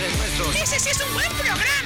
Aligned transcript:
Recen 0.00 0.12
el 0.12 0.16
Padre 0.16 0.16
Nuestro. 0.16 0.52
Ese 0.52 0.80
sí 0.80 0.90
es 0.90 1.00
un 1.00 1.14
buen 1.14 1.28
programa. 1.32 1.79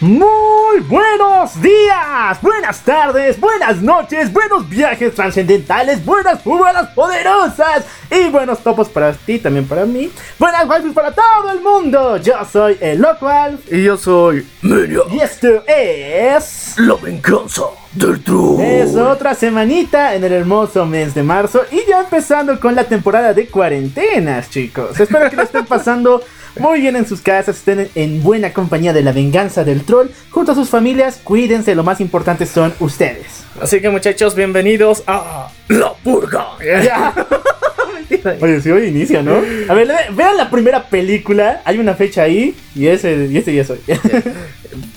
Muy 0.00 0.80
buenos 0.88 1.60
días, 1.60 2.40
buenas 2.40 2.80
tardes, 2.80 3.38
buenas 3.38 3.82
noches, 3.82 4.32
buenos 4.32 4.66
viajes 4.66 5.14
trascendentales, 5.14 6.02
buenas 6.02 6.42
buenas 6.42 6.88
poderosas 6.94 7.84
y 8.10 8.30
buenos 8.30 8.60
topos 8.60 8.88
para 8.88 9.12
ti, 9.12 9.38
también 9.38 9.68
para 9.68 9.84
mí. 9.84 10.10
Buenas 10.38 10.66
waifus 10.66 10.94
para 10.94 11.12
todo 11.12 11.52
el 11.52 11.60
mundo. 11.60 12.16
Yo 12.16 12.32
soy 12.50 12.78
el 12.80 12.98
Locual 12.98 13.58
Y 13.70 13.82
yo 13.82 13.98
soy 13.98 14.48
Menia, 14.62 15.00
y 15.10 15.20
esto 15.20 15.62
es 15.66 16.76
la 16.78 16.94
venganza 16.94 17.64
del 17.92 18.24
troll. 18.24 18.58
es 18.58 18.96
otra 18.96 19.34
semanita 19.34 20.14
en 20.14 20.24
el 20.24 20.32
hermoso 20.32 20.86
mes 20.86 21.12
de 21.14 21.22
marzo 21.22 21.60
y 21.70 21.86
ya 21.86 22.00
empezando 22.00 22.58
con 22.58 22.74
la 22.74 22.84
temporada 22.84 23.34
de 23.34 23.48
cuarentenas, 23.48 24.48
chicos. 24.48 24.98
Espero 24.98 25.28
que 25.28 25.36
lo 25.36 25.42
estén 25.42 25.66
pasando 25.66 26.22
muy 26.58 26.80
bien 26.80 26.96
en 26.96 27.06
sus 27.06 27.20
casas, 27.20 27.58
estén 27.58 27.88
en 27.94 28.22
buena 28.22 28.52
compañía 28.52 28.92
de 28.92 29.02
la 29.02 29.12
venganza 29.12 29.64
del 29.64 29.84
troll 29.84 30.08
junto 30.30 30.52
a 30.52 30.54
sus 30.54 30.68
familias. 30.68 31.20
Cuídense, 31.22 31.74
lo 31.74 31.84
más 31.84 32.00
importante 32.00 32.46
son 32.46 32.74
ustedes. 32.80 33.44
Así 33.60 33.80
que 33.80 33.90
muchachos, 33.90 34.34
bienvenidos 34.34 35.02
a 35.06 35.50
La 35.68 35.92
purga. 35.94 36.46
Ya. 36.60 37.14
Oye, 38.40 38.60
sí, 38.60 38.70
hoy 38.70 38.86
inicia, 38.88 39.22
¿no? 39.22 39.40
A 39.68 39.74
ver, 39.74 39.88
vean 40.12 40.36
la 40.36 40.50
primera 40.50 40.88
película, 40.88 41.62
hay 41.64 41.78
una 41.78 41.94
fecha 41.94 42.22
ahí 42.22 42.56
y 42.74 42.88
ese, 42.88 43.28
y 43.30 43.36
ese 43.36 43.54
ya 43.54 43.64
soy. 43.64 43.80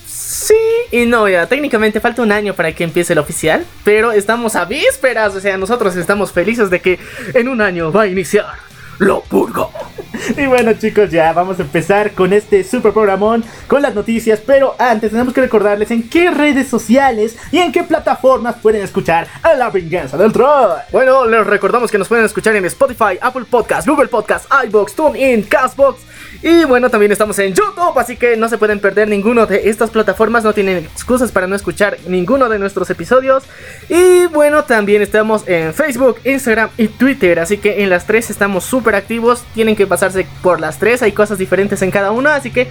Sí 0.06 0.56
y 0.92 1.06
no, 1.06 1.28
ya 1.28 1.48
técnicamente 1.48 2.00
falta 2.00 2.22
un 2.22 2.32
año 2.32 2.54
para 2.54 2.72
que 2.74 2.84
empiece 2.84 3.14
el 3.14 3.20
oficial, 3.20 3.66
pero 3.84 4.12
estamos 4.12 4.56
a 4.56 4.66
vísperas, 4.66 5.34
o 5.34 5.40
sea, 5.40 5.58
nosotros 5.58 5.96
estamos 5.96 6.32
felices 6.32 6.70
de 6.70 6.82
que 6.82 7.00
en 7.34 7.48
un 7.48 7.62
año 7.62 7.92
va 7.92 8.04
a 8.04 8.08
iniciar. 8.08 8.73
La 9.00 9.20
purga. 9.20 9.68
Y 10.38 10.46
bueno 10.46 10.74
chicos, 10.74 11.10
ya 11.10 11.34
vamos 11.34 11.60
a 11.60 11.64
empezar 11.64 12.12
con 12.12 12.32
este 12.32 12.64
super 12.64 12.94
programón, 12.94 13.44
con 13.68 13.82
las 13.82 13.96
noticias, 13.96 14.40
pero 14.46 14.76
antes 14.80 15.12
tenemos 15.12 15.34
que 15.34 15.42
recordarles 15.42 15.92
en 15.92 16.08
qué 16.08 16.32
redes 16.32 16.68
sociales 16.68 17.38
y 17.52 17.58
en 17.58 17.72
qué 17.72 17.84
plataformas 17.84 18.56
pueden 18.62 18.84
escuchar 18.84 19.28
a 19.42 19.54
la 19.56 19.70
venganza 19.70 20.18
del 20.18 20.32
troll. 20.32 20.74
Bueno, 20.92 21.26
les 21.26 21.46
recordamos 21.46 21.92
que 21.92 21.98
nos 21.98 22.08
pueden 22.08 22.26
escuchar 22.26 22.56
en 22.56 22.66
Spotify, 22.66 23.18
Apple 23.20 23.46
Podcast, 23.50 23.88
Google 23.88 24.08
Podcast, 24.08 24.46
iBox, 24.66 24.94
TuneIn, 24.94 25.44
Castbox 25.44 26.00
y 26.44 26.66
bueno, 26.66 26.90
también 26.90 27.12
estamos 27.14 27.40
en 27.40 27.54
YouTube, 27.54 27.98
así 27.98 28.18
que 28.18 28.36
no 28.36 28.50
se 28.50 28.58
pueden 28.58 28.82
perder 28.82 29.08
ninguno 29.08 29.46
de 29.46 29.70
estas 29.70 29.90
plataformas, 29.90 30.44
no 30.44 30.52
tienen 30.52 30.80
excusas 30.80 31.32
para 31.32 31.48
no 31.48 31.56
escuchar 31.56 31.98
ninguno 32.06 32.50
de 32.50 32.60
nuestros 32.60 32.90
episodios. 32.90 33.46
Y 33.88 34.26
bueno, 34.26 34.66
también 34.66 35.02
estamos 35.02 35.48
en 35.48 35.74
Facebook, 35.74 36.18
Instagram 36.26 36.70
y 36.78 36.90
Twitter, 36.90 37.40
así 37.40 37.58
que 37.58 37.82
en 37.82 37.90
las 37.90 38.06
tres 38.06 38.30
estamos 38.30 38.66
súper 38.66 38.96
activos, 38.96 39.44
tienen 39.54 39.78
que 39.78 39.88
pasarse 39.88 40.28
por 40.42 40.60
las 40.60 40.80
tres, 40.80 41.02
hay 41.02 41.14
cosas 41.14 41.38
diferentes 41.38 41.82
en 41.82 41.92
cada 41.92 42.12
una, 42.12 42.36
así 42.36 42.52
que... 42.52 42.68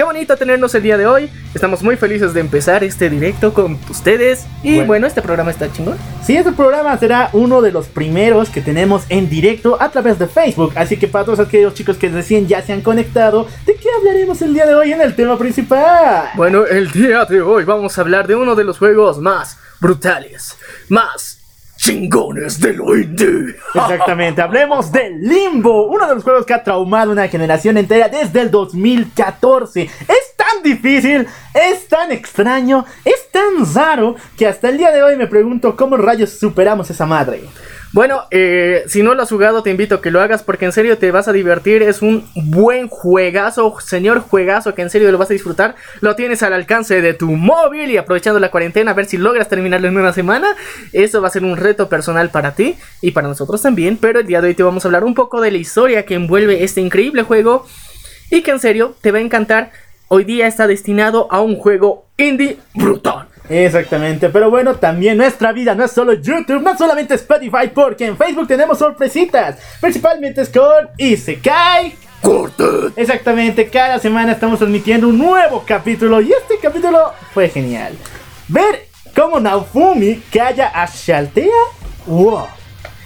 Qué 0.00 0.04
bonito 0.04 0.34
tenernos 0.34 0.74
el 0.74 0.82
día 0.82 0.96
de 0.96 1.06
hoy. 1.06 1.28
Estamos 1.52 1.82
muy 1.82 1.94
felices 1.94 2.32
de 2.32 2.40
empezar 2.40 2.82
este 2.82 3.10
directo 3.10 3.52
con 3.52 3.78
ustedes. 3.90 4.46
Y 4.62 4.76
Bueno. 4.76 4.86
bueno, 4.86 5.06
este 5.06 5.20
programa 5.20 5.50
está 5.50 5.70
chingón. 5.70 5.98
Sí, 6.24 6.38
este 6.38 6.52
programa 6.52 6.96
será 6.96 7.28
uno 7.34 7.60
de 7.60 7.70
los 7.70 7.86
primeros 7.86 8.48
que 8.48 8.62
tenemos 8.62 9.02
en 9.10 9.28
directo 9.28 9.76
a 9.78 9.90
través 9.90 10.18
de 10.18 10.26
Facebook, 10.26 10.72
así 10.74 10.96
que 10.96 11.06
para 11.06 11.26
todos 11.26 11.38
aquellos 11.38 11.74
chicos 11.74 11.98
que 11.98 12.08
recién 12.08 12.48
ya 12.48 12.62
se 12.62 12.72
han 12.72 12.80
conectado, 12.80 13.46
¿de 13.66 13.74
qué 13.74 13.88
hablaremos 13.98 14.40
el 14.40 14.54
día 14.54 14.64
de 14.64 14.74
hoy 14.74 14.90
en 14.90 15.02
el 15.02 15.14
tema 15.14 15.36
principal? 15.36 16.30
Bueno, 16.34 16.64
el 16.64 16.90
día 16.92 17.26
de 17.26 17.42
hoy 17.42 17.64
vamos 17.64 17.98
a 17.98 18.00
hablar 18.00 18.26
de 18.26 18.36
uno 18.36 18.54
de 18.54 18.64
los 18.64 18.78
juegos 18.78 19.18
más 19.18 19.58
brutales, 19.80 20.56
más 20.88 21.39
Chingones 21.80 22.60
de 22.60 22.74
lo. 22.74 22.94
Exactamente, 22.94 24.42
hablemos 24.42 24.92
de 24.92 25.16
Limbo, 25.18 25.86
uno 25.86 26.06
de 26.06 26.14
los 26.14 26.22
juegos 26.22 26.44
que 26.44 26.52
ha 26.52 26.62
traumado 26.62 27.10
una 27.10 27.26
generación 27.26 27.78
entera 27.78 28.06
desde 28.10 28.42
el 28.42 28.50
2014. 28.50 29.84
Es 29.84 30.36
tan 30.36 30.62
difícil, 30.62 31.26
es 31.54 31.88
tan 31.88 32.12
extraño, 32.12 32.84
es 33.02 33.30
tan 33.30 33.74
raro 33.74 34.14
que 34.36 34.46
hasta 34.46 34.68
el 34.68 34.76
día 34.76 34.90
de 34.90 35.02
hoy 35.02 35.16
me 35.16 35.26
pregunto 35.26 35.74
cómo 35.74 35.96
rayos 35.96 36.38
superamos 36.38 36.90
esa 36.90 37.06
madre. 37.06 37.44
Bueno, 37.92 38.22
eh, 38.30 38.84
si 38.86 39.02
no 39.02 39.16
lo 39.16 39.22
has 39.22 39.28
jugado, 39.28 39.64
te 39.64 39.70
invito 39.70 39.96
a 39.96 40.00
que 40.00 40.12
lo 40.12 40.20
hagas 40.20 40.44
porque 40.44 40.64
en 40.64 40.70
serio 40.70 40.96
te 40.96 41.10
vas 41.10 41.26
a 41.26 41.32
divertir. 41.32 41.82
Es 41.82 42.02
un 42.02 42.24
buen 42.36 42.86
juegazo, 42.88 43.80
señor 43.80 44.20
juegazo, 44.20 44.74
que 44.76 44.82
en 44.82 44.90
serio 44.90 45.10
lo 45.10 45.18
vas 45.18 45.30
a 45.30 45.32
disfrutar. 45.32 45.74
Lo 46.00 46.14
tienes 46.14 46.44
al 46.44 46.52
alcance 46.52 47.02
de 47.02 47.14
tu 47.14 47.32
móvil 47.32 47.90
y 47.90 47.96
aprovechando 47.96 48.38
la 48.38 48.52
cuarentena, 48.52 48.92
a 48.92 48.94
ver 48.94 49.06
si 49.06 49.16
logras 49.16 49.48
terminarlo 49.48 49.88
en 49.88 49.98
una 49.98 50.12
semana. 50.12 50.54
Eso 50.92 51.20
va 51.20 51.28
a 51.28 51.32
ser 51.32 51.42
un 51.42 51.56
reto 51.56 51.88
personal 51.88 52.30
para 52.30 52.54
ti 52.54 52.76
y 53.00 53.10
para 53.10 53.26
nosotros 53.26 53.60
también. 53.60 53.96
Pero 53.96 54.20
el 54.20 54.26
día 54.26 54.40
de 54.40 54.48
hoy 54.48 54.54
te 54.54 54.62
vamos 54.62 54.84
a 54.84 54.88
hablar 54.88 55.02
un 55.02 55.14
poco 55.14 55.40
de 55.40 55.50
la 55.50 55.58
historia 55.58 56.06
que 56.06 56.14
envuelve 56.14 56.62
este 56.62 56.80
increíble 56.80 57.24
juego 57.24 57.66
y 58.30 58.42
que 58.42 58.52
en 58.52 58.60
serio 58.60 58.94
te 59.00 59.10
va 59.10 59.18
a 59.18 59.22
encantar. 59.22 59.72
Hoy 60.06 60.22
día 60.22 60.46
está 60.46 60.68
destinado 60.68 61.26
a 61.32 61.40
un 61.40 61.56
juego 61.56 62.06
indie 62.16 62.58
brutal. 62.72 63.29
Exactamente, 63.50 64.28
pero 64.28 64.48
bueno, 64.48 64.76
también 64.76 65.18
nuestra 65.18 65.50
vida 65.50 65.74
no 65.74 65.84
es 65.84 65.90
solo 65.90 66.12
YouTube, 66.12 66.62
no 66.62 66.70
es 66.70 66.78
solamente 66.78 67.14
Spotify, 67.14 67.68
porque 67.74 68.06
en 68.06 68.16
Facebook 68.16 68.46
tenemos 68.46 68.78
sorpresitas, 68.78 69.56
principalmente 69.80 70.42
es 70.42 70.48
con 70.50 70.88
Isekai. 70.96 71.96
Corte. 72.22 72.62
Exactamente, 72.94 73.68
cada 73.68 73.98
semana 73.98 74.32
estamos 74.32 74.60
transmitiendo 74.60 75.08
un 75.08 75.18
nuevo 75.18 75.64
capítulo 75.66 76.20
y 76.20 76.30
este 76.30 76.58
capítulo 76.62 77.12
fue 77.34 77.48
genial. 77.48 77.94
Ver 78.46 78.86
cómo 79.16 79.40
Naofumi 79.40 80.22
calla 80.32 80.70
a 80.72 80.86
Shaltea, 80.86 81.50
wow. 82.06 82.46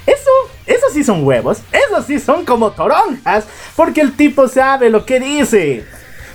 Eso, 0.05 0.31
eso 0.66 0.87
sí 0.93 1.03
son 1.05 1.25
huevos, 1.25 1.62
eso 1.72 2.03
sí 2.03 2.21
son 2.21 2.44
como 2.44 2.71
toronjas, 2.72 3.47
porque 3.75 4.03
el 4.03 4.15
tipo 4.15 4.47
sabe 4.47 4.91
lo 4.91 5.06
que 5.06 5.21
dice. 5.21 5.87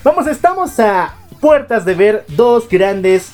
Vamos, 0.04 0.26
estamos 0.26 0.80
a 0.80 1.14
puertas 1.40 1.86
de 1.86 1.94
ver 1.94 2.26
dos 2.30 2.68
grandes 2.68 3.34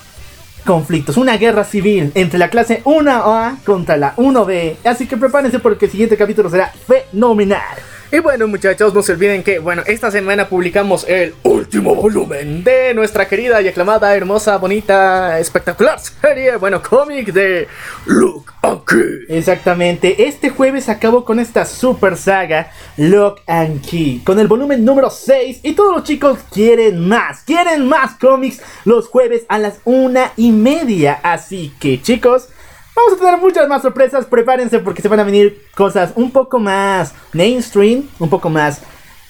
conflictos, 0.65 1.17
una 1.17 1.37
guerra 1.37 1.63
civil 1.63 2.11
entre 2.15 2.39
la 2.39 2.49
clase 2.49 2.81
1A 2.83 3.63
contra 3.63 3.95
la 3.95 4.15
1B. 4.15 4.77
Así 4.83 5.07
que 5.07 5.15
prepárense 5.15 5.59
porque 5.59 5.85
el 5.85 5.91
siguiente 5.91 6.17
capítulo 6.17 6.49
será 6.49 6.73
fenomenal. 6.87 7.94
Y 8.11 8.19
bueno 8.19 8.47
muchachos, 8.47 8.93
no 8.93 9.01
se 9.01 9.13
olviden 9.13 9.43
que, 9.43 9.57
bueno, 9.57 9.81
esta 9.87 10.11
semana 10.11 10.47
publicamos 10.47 11.05
el 11.09 11.33
Último 11.43 11.95
volumen. 11.95 12.63
de 12.63 12.93
nuestra 12.93 13.27
querida 13.27 13.61
y 13.61 13.67
aclamada, 13.67 14.15
hermosa, 14.15 14.57
bonita, 14.57 15.39
espectacular 15.39 15.99
serie, 15.99 16.55
bueno, 16.57 16.81
cómic 16.81 17.33
de 17.33 17.67
Look 18.05 18.53
aquí. 18.61 19.01
Exactamente, 19.27 20.27
este 20.27 20.49
jueves 20.51 20.87
acabó 20.87 21.25
con 21.25 21.39
esta 21.39 21.65
super 21.65 22.15
saga 22.15 22.71
Lock 22.97 23.41
and 23.47 23.83
Key, 23.83 24.21
con 24.23 24.39
el 24.39 24.47
volumen 24.47 24.85
número 24.85 25.09
6 25.09 25.61
y 25.63 25.73
todos 25.73 25.95
los 25.95 26.03
chicos 26.03 26.39
quieren 26.53 27.07
más, 27.07 27.41
quieren 27.41 27.87
más 27.87 28.15
cómics 28.19 28.61
los 28.85 29.07
jueves 29.07 29.45
a 29.49 29.57
las 29.57 29.79
una 29.83 30.31
y 30.37 30.51
media, 30.51 31.19
así 31.23 31.73
que 31.79 32.01
chicos, 32.01 32.49
vamos 32.95 33.13
a 33.13 33.17
tener 33.17 33.37
muchas 33.37 33.67
más 33.67 33.81
sorpresas, 33.81 34.25
prepárense 34.25 34.79
porque 34.79 35.01
se 35.01 35.07
van 35.07 35.19
a 35.19 35.23
venir 35.23 35.61
cosas 35.75 36.13
un 36.15 36.31
poco 36.31 36.59
más 36.59 37.13
mainstream, 37.33 38.07
un 38.19 38.29
poco 38.29 38.49
más 38.49 38.81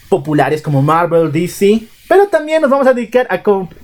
populares 0.09 0.61
como 0.61 0.81
Marvel, 0.81 1.31
DC, 1.31 1.81
pero 2.07 2.27
también 2.27 2.61
nos 2.61 2.69
vamos 2.69 2.87
a 2.87 2.93
dedicar 2.93 3.27
a, 3.29 3.41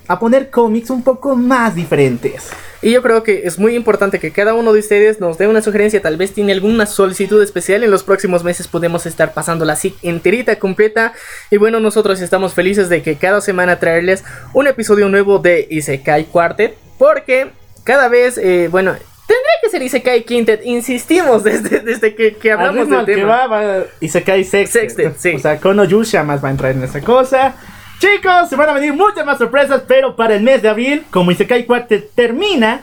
a 0.08 0.18
poner 0.18 0.50
cómics 0.50 0.90
un 0.90 1.02
poco 1.02 1.34
más 1.34 1.74
diferentes. 1.74 2.50
Y 2.80 2.90
yo 2.90 3.02
creo 3.02 3.22
que 3.22 3.42
es 3.44 3.58
muy 3.58 3.76
importante 3.76 4.18
que 4.18 4.32
cada 4.32 4.54
uno 4.54 4.72
de 4.72 4.80
ustedes 4.80 5.20
nos 5.20 5.38
dé 5.38 5.46
una 5.46 5.62
sugerencia, 5.62 6.02
tal 6.02 6.16
vez 6.16 6.32
tiene 6.32 6.52
alguna 6.52 6.86
solicitud 6.86 7.40
especial, 7.40 7.84
en 7.84 7.90
los 7.90 8.02
próximos 8.02 8.42
meses 8.42 8.66
podemos 8.66 9.06
estar 9.06 9.34
pasándola 9.34 9.74
así 9.74 9.94
enterita, 10.02 10.58
completa. 10.58 11.12
Y 11.50 11.58
bueno, 11.58 11.78
nosotros 11.78 12.20
estamos 12.20 12.54
felices 12.54 12.88
de 12.88 13.02
que 13.02 13.16
cada 13.16 13.40
semana 13.40 13.78
traerles 13.78 14.24
un 14.52 14.66
episodio 14.66 15.08
nuevo 15.08 15.38
de 15.38 15.66
Isekai 15.70 16.24
Quartet, 16.24 16.76
porque 16.98 17.50
cada 17.84 18.08
vez, 18.08 18.36
eh, 18.38 18.68
bueno, 18.68 18.96
tendría 19.34 19.54
que 19.62 19.70
ser 19.70 19.82
Isekai 19.82 20.24
Quintet, 20.24 20.64
insistimos 20.64 21.44
desde, 21.44 21.80
desde 21.80 22.14
que, 22.14 22.34
que 22.36 22.52
Al 22.52 22.60
hablamos 22.60 22.88
del 22.88 22.98
al 23.00 23.06
que 23.06 23.14
tema. 23.16 23.46
va, 23.46 23.46
va 23.46 23.84
y 24.00 24.08
se 24.08 24.22
cae 24.22 24.44
sextet. 24.44 24.90
Sextet, 24.90 25.16
sí. 25.18 25.34
O 25.34 25.38
sea, 25.38 25.58
Kono 25.58 25.84
Yusha 25.84 26.22
más 26.22 26.42
va 26.42 26.48
a 26.48 26.50
entrar 26.50 26.72
en 26.72 26.82
esa 26.82 27.00
cosa. 27.00 27.54
Chicos, 27.98 28.48
se 28.48 28.56
van 28.56 28.68
a 28.68 28.72
venir 28.72 28.92
muchas 28.94 29.24
más 29.24 29.38
sorpresas, 29.38 29.82
pero 29.86 30.16
para 30.16 30.34
el 30.34 30.42
mes 30.42 30.60
de 30.62 30.68
abril, 30.68 31.04
como 31.10 31.30
Isekai 31.30 31.66
Quartet 31.66 32.10
termina, 32.14 32.80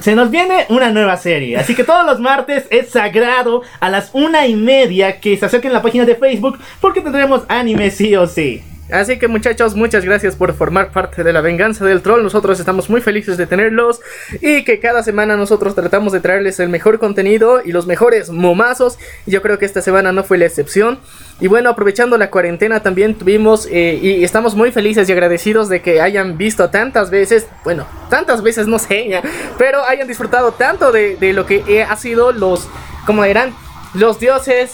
se 0.00 0.14
nos 0.14 0.30
viene 0.30 0.64
una 0.68 0.90
nueva 0.90 1.16
serie. 1.16 1.56
Así 1.58 1.74
que 1.74 1.84
todos 1.84 2.06
los 2.06 2.20
martes 2.20 2.64
es 2.70 2.88
sagrado 2.90 3.62
a 3.80 3.90
las 3.90 4.10
una 4.14 4.46
y 4.46 4.54
media 4.54 5.20
que 5.20 5.36
se 5.36 5.44
acerquen 5.44 5.72
a 5.72 5.74
la 5.74 5.82
página 5.82 6.04
de 6.04 6.14
Facebook 6.14 6.58
porque 6.80 7.00
tendremos 7.00 7.42
anime 7.48 7.90
sí 7.90 8.14
o 8.16 8.26
sí. 8.26 8.62
Así 8.90 9.18
que 9.18 9.28
muchachos, 9.28 9.74
muchas 9.74 10.04
gracias 10.04 10.34
por 10.34 10.54
formar 10.54 10.92
parte 10.92 11.22
de 11.22 11.32
la 11.32 11.42
venganza 11.42 11.84
del 11.84 12.00
troll. 12.00 12.22
Nosotros 12.22 12.58
estamos 12.58 12.88
muy 12.88 13.02
felices 13.02 13.36
de 13.36 13.46
tenerlos 13.46 14.00
y 14.40 14.64
que 14.64 14.80
cada 14.80 15.02
semana 15.02 15.36
nosotros 15.36 15.74
tratamos 15.74 16.12
de 16.12 16.20
traerles 16.20 16.58
el 16.58 16.70
mejor 16.70 16.98
contenido 16.98 17.60
y 17.62 17.72
los 17.72 17.86
mejores 17.86 18.30
momazos. 18.30 18.98
Yo 19.26 19.42
creo 19.42 19.58
que 19.58 19.66
esta 19.66 19.82
semana 19.82 20.12
no 20.12 20.24
fue 20.24 20.38
la 20.38 20.46
excepción. 20.46 20.98
Y 21.38 21.48
bueno, 21.48 21.68
aprovechando 21.68 22.16
la 22.16 22.30
cuarentena 22.30 22.80
también 22.80 23.14
tuvimos 23.14 23.68
eh, 23.70 23.98
y 24.00 24.24
estamos 24.24 24.54
muy 24.54 24.72
felices 24.72 25.08
y 25.08 25.12
agradecidos 25.12 25.68
de 25.68 25.82
que 25.82 26.00
hayan 26.00 26.38
visto 26.38 26.70
tantas 26.70 27.10
veces, 27.10 27.46
bueno, 27.64 27.86
tantas 28.08 28.42
veces 28.42 28.66
no 28.66 28.78
sé, 28.78 29.06
ya, 29.08 29.22
pero 29.58 29.84
hayan 29.84 30.08
disfrutado 30.08 30.52
tanto 30.52 30.92
de, 30.92 31.16
de 31.16 31.32
lo 31.34 31.46
que 31.46 31.84
ha 31.88 31.94
sido 31.96 32.32
los, 32.32 32.68
como 33.06 33.24
eran, 33.24 33.54
los 33.94 34.18
dioses, 34.18 34.72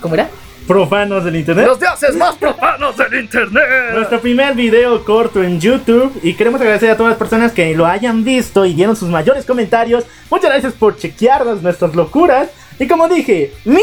¿cómo 0.00 0.14
era? 0.14 0.30
Profanos 0.66 1.24
del 1.24 1.36
internet. 1.36 1.66
Los 1.66 1.78
dioses 1.78 2.16
más 2.16 2.34
profanos 2.36 2.96
del 2.96 3.20
internet. 3.20 3.64
Nuestro 3.94 4.20
primer 4.20 4.54
video 4.54 5.04
corto 5.04 5.42
en 5.42 5.60
YouTube 5.60 6.18
y 6.22 6.34
queremos 6.34 6.60
agradecer 6.60 6.90
a 6.90 6.96
todas 6.96 7.10
las 7.10 7.18
personas 7.18 7.52
que 7.52 7.74
lo 7.76 7.86
hayan 7.86 8.24
visto 8.24 8.66
y 8.66 8.74
dieron 8.74 8.96
sus 8.96 9.08
mayores 9.08 9.44
comentarios. 9.44 10.04
Muchas 10.28 10.50
gracias 10.50 10.72
por 10.72 10.96
chequearnos 10.96 11.62
nuestras 11.62 11.94
locuras. 11.94 12.48
Y 12.80 12.88
como 12.88 13.08
dije, 13.08 13.52
mi, 13.64 13.80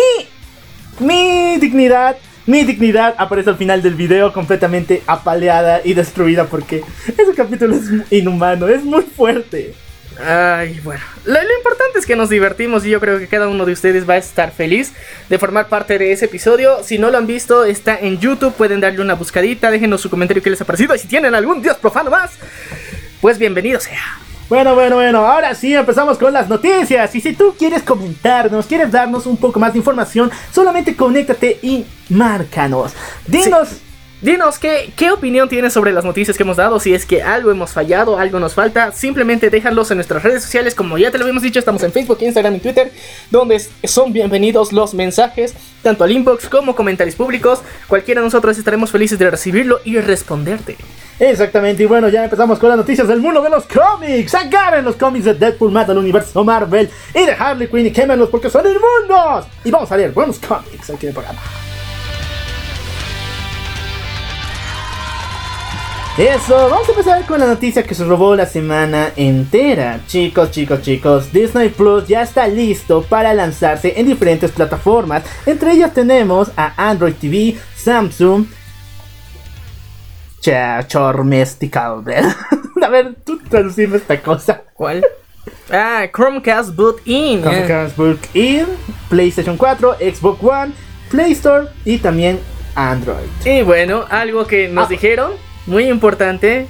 mi 0.99 1.57
dignidad, 1.57 2.17
mi 2.45 2.65
dignidad 2.65 3.15
aparece 3.17 3.49
al 3.49 3.57
final 3.57 3.81
del 3.81 3.95
video 3.95 4.33
completamente 4.33 5.01
apaleada 5.07 5.79
y 5.85 5.93
destruida 5.93 6.45
porque 6.45 6.83
ese 7.07 7.33
capítulo 7.33 7.75
es 7.75 8.11
inhumano, 8.11 8.67
es 8.67 8.83
muy 8.83 9.03
fuerte. 9.03 9.73
Ay, 10.21 10.79
bueno. 10.83 11.01
Lo, 11.25 11.33
lo, 11.33 11.57
importante 11.57 11.99
es 11.99 12.05
que 12.05 12.15
nos 12.15 12.29
divertimos 12.29 12.85
y 12.85 12.89
yo 12.89 12.99
creo 12.99 13.19
que 13.19 13.27
cada 13.27 13.47
uno 13.47 13.65
de 13.65 13.73
ustedes 13.73 14.07
va 14.07 14.13
a 14.13 14.17
estar 14.17 14.51
feliz 14.51 14.93
de 15.29 15.39
formar 15.39 15.67
parte 15.67 15.97
de 15.97 16.11
ese 16.11 16.25
episodio. 16.25 16.83
Si 16.83 16.97
no 16.97 17.09
lo 17.09 17.17
han 17.17 17.27
visto, 17.27 17.65
está 17.65 17.97
en 17.97 18.19
YouTube. 18.19 18.53
Pueden 18.53 18.79
darle 18.79 19.01
una 19.01 19.15
buscadita. 19.15 19.71
Déjenos 19.71 20.01
su 20.01 20.09
comentario 20.09 20.43
que 20.43 20.49
les 20.49 20.61
ha 20.61 20.65
parecido. 20.65 20.95
Y 20.95 20.99
si 20.99 21.07
tienen 21.07 21.33
algún 21.33 21.61
dios 21.61 21.77
profano 21.77 22.11
más, 22.11 22.31
pues 23.21 23.39
bienvenido 23.39 23.79
sea. 23.79 24.19
Bueno, 24.49 24.75
bueno, 24.75 24.97
bueno, 24.97 25.25
ahora 25.25 25.55
sí 25.55 25.73
empezamos 25.73 26.17
con 26.17 26.33
las 26.33 26.47
noticias. 26.47 27.15
Y 27.15 27.21
si 27.21 27.33
tú 27.33 27.55
quieres 27.57 27.81
comentarnos, 27.81 28.67
quieres 28.67 28.91
darnos 28.91 29.25
un 29.25 29.37
poco 29.37 29.59
más 29.59 29.73
de 29.73 29.79
información, 29.79 30.29
solamente 30.51 30.95
conéctate 30.95 31.59
y 31.61 31.85
márcanos. 32.09 32.93
Dinos. 33.25 33.69
Sí. 33.69 33.92
Dinos 34.23 34.57
¿qué, 34.57 34.93
qué 34.95 35.11
opinión 35.11 35.49
tienes 35.49 35.73
sobre 35.73 35.91
las 35.91 36.05
noticias 36.05 36.37
que 36.37 36.43
hemos 36.43 36.55
dado, 36.55 36.79
si 36.79 36.93
es 36.93 37.05
que 37.05 37.21
algo 37.21 37.51
hemos 37.51 37.71
fallado, 37.71 38.17
algo 38.17 38.39
nos 38.39 38.53
falta, 38.53 38.93
simplemente 38.93 39.49
déjalos 39.49 39.91
en 39.91 39.97
nuestras 39.97 40.23
redes 40.23 40.41
sociales, 40.41 40.75
como 40.75 40.97
ya 40.97 41.11
te 41.11 41.17
lo 41.17 41.25
habíamos 41.25 41.43
dicho, 41.43 41.59
estamos 41.59 41.83
en 41.83 41.91
Facebook, 41.91 42.19
Instagram 42.21 42.55
y 42.55 42.59
Twitter, 42.59 42.89
donde 43.31 43.59
son 43.83 44.13
bienvenidos 44.13 44.71
los 44.71 44.93
mensajes, 44.93 45.53
tanto 45.81 46.05
al 46.05 46.11
inbox 46.13 46.47
como 46.47 46.73
comentarios 46.73 47.17
públicos, 47.17 47.63
cualquiera 47.89 48.21
de 48.21 48.27
nosotros 48.27 48.57
estaremos 48.57 48.91
felices 48.91 49.19
de 49.19 49.29
recibirlo 49.29 49.81
y 49.83 49.99
responderte. 49.99 50.77
Exactamente, 51.19 51.83
y 51.83 51.85
bueno, 51.85 52.07
ya 52.07 52.23
empezamos 52.23 52.59
con 52.59 52.69
las 52.69 52.77
noticias 52.77 53.09
del 53.09 53.19
mundo 53.19 53.41
de 53.41 53.49
los 53.49 53.65
cómics. 53.65 54.33
Agarren 54.35 54.85
los 54.85 54.95
cómics 54.95 55.25
de 55.25 55.33
Deadpool, 55.33 55.73
Mata 55.73 55.91
al 55.91 55.97
universo 55.97 56.45
Marvel 56.45 56.89
y 57.13 57.25
de 57.25 57.33
Harley 57.33 57.67
Quinn 57.67 57.87
y 57.87 57.91
quémenlos 57.91 58.29
porque 58.29 58.49
son 58.49 58.65
inmundos. 58.65 59.47
Y 59.65 59.69
vamos 59.69 59.91
a 59.91 59.97
leer 59.97 60.11
buenos 60.11 60.39
cómics 60.39 60.89
aquí 60.89 61.07
en 61.07 61.09
el 61.09 61.13
programa. 61.13 61.41
Eso, 66.15 66.69
vamos 66.69 66.87
a 66.87 66.91
empezar 66.91 67.25
con 67.25 67.39
la 67.39 67.47
noticia 67.47 67.81
que 67.81 67.95
se 67.95 68.05
robó 68.05 68.35
la 68.35 68.45
semana 68.45 69.11
entera. 69.15 69.99
Chicos, 70.05 70.51
chicos, 70.51 70.83
chicos, 70.83 71.33
Disney 71.33 71.69
Plus 71.69 72.07
ya 72.07 72.21
está 72.21 72.47
listo 72.47 73.01
para 73.01 73.33
lanzarse 73.33 73.99
en 73.99 74.05
diferentes 74.05 74.51
plataformas. 74.51 75.23
Entre 75.47 75.71
ellas 75.71 75.91
tenemos 75.91 76.51
a 76.55 76.71
Android 76.77 77.15
TV, 77.15 77.57
Samsung, 77.75 78.45
Chormesticable. 80.39 82.17
a 82.83 82.89
ver, 82.89 83.15
tú 83.25 83.39
traducime 83.49 83.97
esta 83.97 84.21
cosa. 84.21 84.61
¿Cuál? 84.75 85.03
Ah, 85.71 86.05
Chromecast 86.15 86.75
Boot 86.75 87.01
In. 87.07 87.41
Chromecast 87.41 87.97
Boot 87.97 88.35
In, 88.35 88.67
PlayStation 89.09 89.57
4, 89.57 89.95
Xbox 89.99 90.43
One, 90.43 90.73
Play 91.09 91.31
Store 91.31 91.69
y 91.85 91.97
también 91.97 92.39
Android. 92.75 93.25
Y 93.45 93.63
bueno, 93.63 94.05
algo 94.11 94.45
que 94.45 94.67
nos 94.67 94.85
ah. 94.85 94.89
dijeron 94.89 95.52
muy 95.65 95.89
importante. 95.89 96.67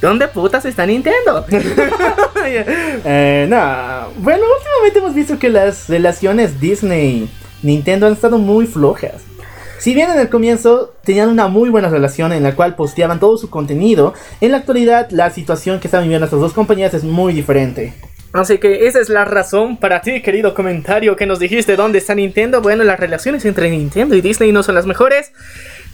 ¿Dónde 0.00 0.28
putas 0.28 0.64
está 0.64 0.84
Nintendo? 0.84 1.44
eh, 2.44 3.46
no. 3.48 4.10
Bueno, 4.18 4.44
últimamente 4.58 4.98
hemos 4.98 5.14
visto 5.14 5.38
que 5.38 5.48
las 5.48 5.88
relaciones 5.88 6.60
Disney-Nintendo 6.60 8.06
han 8.06 8.12
estado 8.12 8.38
muy 8.38 8.66
flojas. 8.66 9.22
Si 9.78 9.94
bien 9.94 10.10
en 10.10 10.18
el 10.18 10.28
comienzo 10.28 10.94
tenían 11.04 11.28
una 11.28 11.48
muy 11.48 11.70
buena 11.70 11.88
relación 11.88 12.32
en 12.32 12.42
la 12.42 12.54
cual 12.54 12.74
posteaban 12.76 13.20
todo 13.20 13.36
su 13.36 13.50
contenido, 13.50 14.14
en 14.40 14.52
la 14.52 14.58
actualidad 14.58 15.10
la 15.10 15.30
situación 15.30 15.80
que 15.80 15.88
están 15.88 16.02
viviendo 16.02 16.24
estas 16.24 16.40
dos 16.40 16.52
compañías 16.52 16.94
es 16.94 17.04
muy 17.04 17.32
diferente. 17.32 17.94
Así 18.32 18.58
que 18.58 18.86
esa 18.86 19.00
es 19.00 19.08
la 19.08 19.24
razón 19.24 19.78
para 19.78 20.02
ti, 20.02 20.20
querido 20.20 20.54
comentario, 20.54 21.16
que 21.16 21.26
nos 21.26 21.38
dijiste 21.38 21.76
dónde 21.76 21.98
está 21.98 22.14
Nintendo. 22.14 22.60
Bueno, 22.60 22.84
las 22.84 23.00
relaciones 23.00 23.44
entre 23.44 23.70
Nintendo 23.70 24.14
y 24.14 24.20
Disney 24.20 24.52
no 24.52 24.62
son 24.62 24.74
las 24.74 24.86
mejores. 24.86 25.32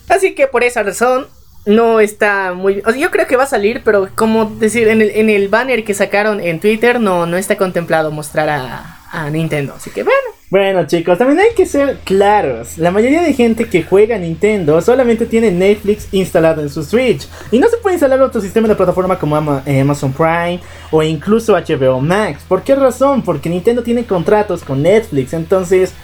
Así 0.08 0.34
que 0.34 0.48
por 0.48 0.64
esa 0.64 0.82
razón 0.82 1.26
no 1.64 2.00
está 2.00 2.54
muy... 2.54 2.82
Yo 2.98 3.10
creo 3.10 3.26
que 3.26 3.36
va 3.36 3.44
a 3.44 3.46
salir, 3.46 3.82
pero 3.84 4.08
como 4.14 4.46
decir, 4.46 4.88
en 4.88 5.00
el, 5.00 5.10
en 5.10 5.30
el 5.30 5.48
banner 5.48 5.84
que 5.84 5.94
sacaron 5.94 6.40
en 6.40 6.60
Twitter 6.60 7.00
no, 7.00 7.26
no 7.26 7.36
está 7.36 7.56
contemplado 7.56 8.10
mostrar 8.10 8.48
a, 8.48 9.02
a 9.12 9.30
Nintendo. 9.30 9.74
Así 9.76 9.90
que 9.90 10.02
bueno. 10.02 10.18
Bueno 10.50 10.86
chicos, 10.86 11.16
también 11.16 11.40
hay 11.40 11.54
que 11.54 11.64
ser 11.64 11.98
claros. 12.04 12.76
La 12.78 12.90
mayoría 12.90 13.22
de 13.22 13.32
gente 13.32 13.68
que 13.68 13.84
juega 13.84 14.18
Nintendo 14.18 14.80
solamente 14.82 15.24
tiene 15.24 15.50
Netflix 15.50 16.08
instalado 16.12 16.62
en 16.62 16.68
su 16.68 16.82
Switch. 16.82 17.28
Y 17.50 17.58
no 17.58 17.68
se 17.68 17.76
puede 17.76 17.94
instalar 17.94 18.20
otro 18.20 18.40
sistema 18.40 18.68
de 18.68 18.74
plataforma 18.74 19.18
como 19.18 19.62
eh, 19.64 19.80
Amazon 19.80 20.12
Prime 20.12 20.60
o 20.90 21.02
incluso 21.02 21.54
HBO 21.54 22.00
Max. 22.00 22.42
¿Por 22.48 22.62
qué 22.62 22.74
razón? 22.74 23.22
Porque 23.22 23.48
Nintendo 23.48 23.82
tiene 23.82 24.04
contratos 24.04 24.64
con 24.64 24.82
Netflix. 24.82 25.32
Entonces... 25.32 25.94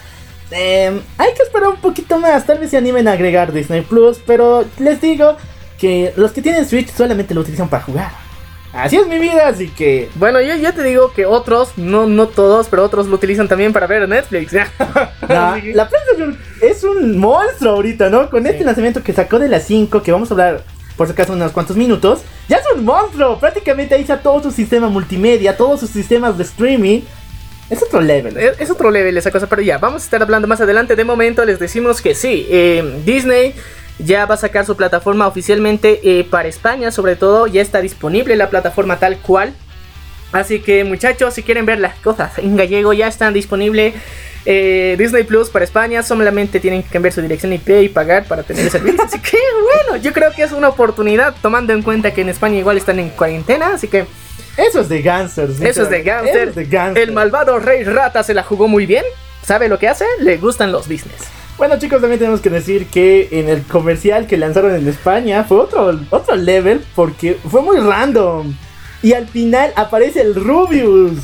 Eh, 0.51 0.99
hay 1.17 1.33
que 1.33 1.43
esperar 1.43 1.69
un 1.69 1.77
poquito 1.77 2.17
más, 2.17 2.45
tal 2.45 2.57
vez 2.59 2.71
se 2.71 2.77
animen 2.77 3.07
a 3.07 3.13
agregar 3.13 3.53
Disney 3.53 3.81
Plus, 3.81 4.19
pero 4.25 4.65
les 4.79 4.99
digo 4.99 5.37
que 5.77 6.13
los 6.15 6.31
que 6.31 6.41
tienen 6.41 6.67
Switch 6.67 6.91
solamente 6.91 7.33
lo 7.33 7.41
utilizan 7.41 7.69
para 7.69 7.83
jugar. 7.83 8.11
Así 8.71 8.97
es 8.97 9.07
mi 9.07 9.17
vida, 9.17 9.47
así 9.47 9.67
que. 9.69 10.09
Bueno, 10.15 10.39
yo, 10.41 10.55
yo 10.55 10.73
te 10.73 10.83
digo 10.83 11.11
que 11.13 11.25
otros, 11.25 11.77
no, 11.77 12.05
no 12.05 12.27
todos, 12.27 12.67
pero 12.67 12.83
otros 12.83 13.07
lo 13.07 13.15
utilizan 13.15 13.47
también 13.47 13.73
para 13.73 13.87
ver 13.87 14.07
Netflix. 14.07 14.53
la, 15.27 15.59
la 15.73 15.89
prensa 15.89 16.37
es 16.61 16.83
un 16.83 17.17
monstruo 17.17 17.73
ahorita, 17.73 18.09
¿no? 18.09 18.29
Con 18.29 18.45
este 18.45 18.63
lanzamiento 18.63 19.01
que 19.01 19.13
sacó 19.13 19.39
de 19.39 19.49
las 19.49 19.63
5, 19.63 20.03
que 20.03 20.11
vamos 20.11 20.29
a 20.29 20.33
hablar 20.33 20.63
por 20.99 21.07
si 21.07 21.13
acaso 21.13 21.31
unos 21.31 21.53
cuantos 21.53 21.77
minutos, 21.77 22.23
ya 22.49 22.57
es 22.57 22.63
un 22.75 22.83
monstruo. 22.83 23.39
Prácticamente 23.39 23.95
ahí 23.95 24.01
está 24.01 24.19
todo 24.21 24.43
su 24.43 24.51
sistema 24.51 24.89
multimedia, 24.89 25.55
todos 25.55 25.79
sus 25.79 25.89
sistemas 25.89 26.37
de 26.37 26.43
streaming. 26.43 27.01
Es 27.69 27.83
otro 27.83 28.01
level. 28.01 28.37
Es, 28.37 28.69
otro 28.71 28.89
level 28.89 29.17
esa 29.17 29.31
cosa, 29.31 29.47
pero 29.47 29.61
ya, 29.61 29.77
vamos 29.77 30.01
a 30.01 30.05
estar 30.05 30.21
hablando 30.21 30.47
más 30.47 30.59
adelante. 30.61 30.95
De 30.95 31.05
momento 31.05 31.45
les 31.45 31.59
decimos 31.59 32.01
que 32.01 32.15
sí, 32.15 32.47
eh, 32.49 33.01
Disney 33.05 33.53
ya 33.99 34.25
va 34.25 34.35
a 34.35 34.37
sacar 34.37 34.65
su 34.65 34.75
plataforma 34.75 35.27
oficialmente 35.27 35.99
eh, 36.03 36.23
para 36.23 36.47
España, 36.47 36.89
sobre 36.91 37.15
todo 37.15 37.47
ya 37.47 37.61
está 37.61 37.81
disponible 37.81 38.35
la 38.35 38.49
plataforma 38.49 38.97
tal 38.97 39.17
cual. 39.17 39.53
Así 40.31 40.59
que 40.61 40.83
muchachos, 40.83 41.33
si 41.33 41.43
quieren 41.43 41.65
ver 41.65 41.79
las 41.79 41.95
cosas 41.95 42.37
en 42.37 42.55
gallego, 42.55 42.93
ya 42.93 43.07
están 43.07 43.33
disponibles 43.33 43.95
eh, 44.45 44.95
Disney 44.97 45.23
Plus 45.23 45.49
para 45.49 45.65
España. 45.65 46.01
Solamente 46.03 46.59
tienen 46.59 46.83
que 46.83 46.89
cambiar 46.89 47.13
su 47.13 47.21
dirección 47.21 47.51
IP 47.53 47.69
y 47.83 47.89
pagar 47.89 48.25
para 48.25 48.43
tener 48.43 48.65
el 48.65 48.71
servicio. 48.71 49.03
Así 49.03 49.19
que 49.19 49.37
bueno, 49.87 50.01
yo 50.01 50.13
creo 50.13 50.31
que 50.31 50.43
es 50.43 50.51
una 50.51 50.69
oportunidad, 50.69 51.35
tomando 51.41 51.73
en 51.73 51.81
cuenta 51.81 52.13
que 52.13 52.21
en 52.21 52.29
España 52.29 52.57
igual 52.57 52.77
están 52.77 52.99
en 52.99 53.09
cuarentena. 53.09 53.73
Así 53.73 53.87
que 53.87 54.05
eso 54.57 54.81
es 54.81 54.89
de 54.89 55.01
Gansers. 55.01 55.61
Eso 55.61 55.83
es 55.83 55.89
de 55.89 56.01
Gansers. 56.01 56.57
El 56.97 57.11
malvado 57.11 57.59
Rey 57.59 57.83
Rata 57.83 58.23
se 58.23 58.33
la 58.33 58.43
jugó 58.43 58.67
muy 58.67 58.85
bien. 58.85 59.03
¿Sabe 59.43 59.69
lo 59.69 59.79
que 59.79 59.87
hace? 59.87 60.05
Le 60.19 60.37
gustan 60.37 60.71
los 60.71 60.87
business. 60.87 61.21
Bueno 61.57 61.77
chicos, 61.77 61.99
también 61.99 62.19
tenemos 62.19 62.39
que 62.39 62.49
decir 62.49 62.87
que 62.87 63.27
en 63.31 63.49
el 63.49 63.63
comercial 63.63 64.27
que 64.27 64.37
lanzaron 64.37 64.73
en 64.75 64.87
España 64.87 65.43
fue 65.43 65.59
otro, 65.59 65.99
otro 66.09 66.35
level 66.35 66.81
porque 66.95 67.37
fue 67.49 67.61
muy 67.61 67.77
random. 67.79 68.55
Y 69.01 69.13
al 69.13 69.27
final 69.27 69.73
aparece 69.75 70.21
el 70.21 70.35
Rubius. 70.35 71.17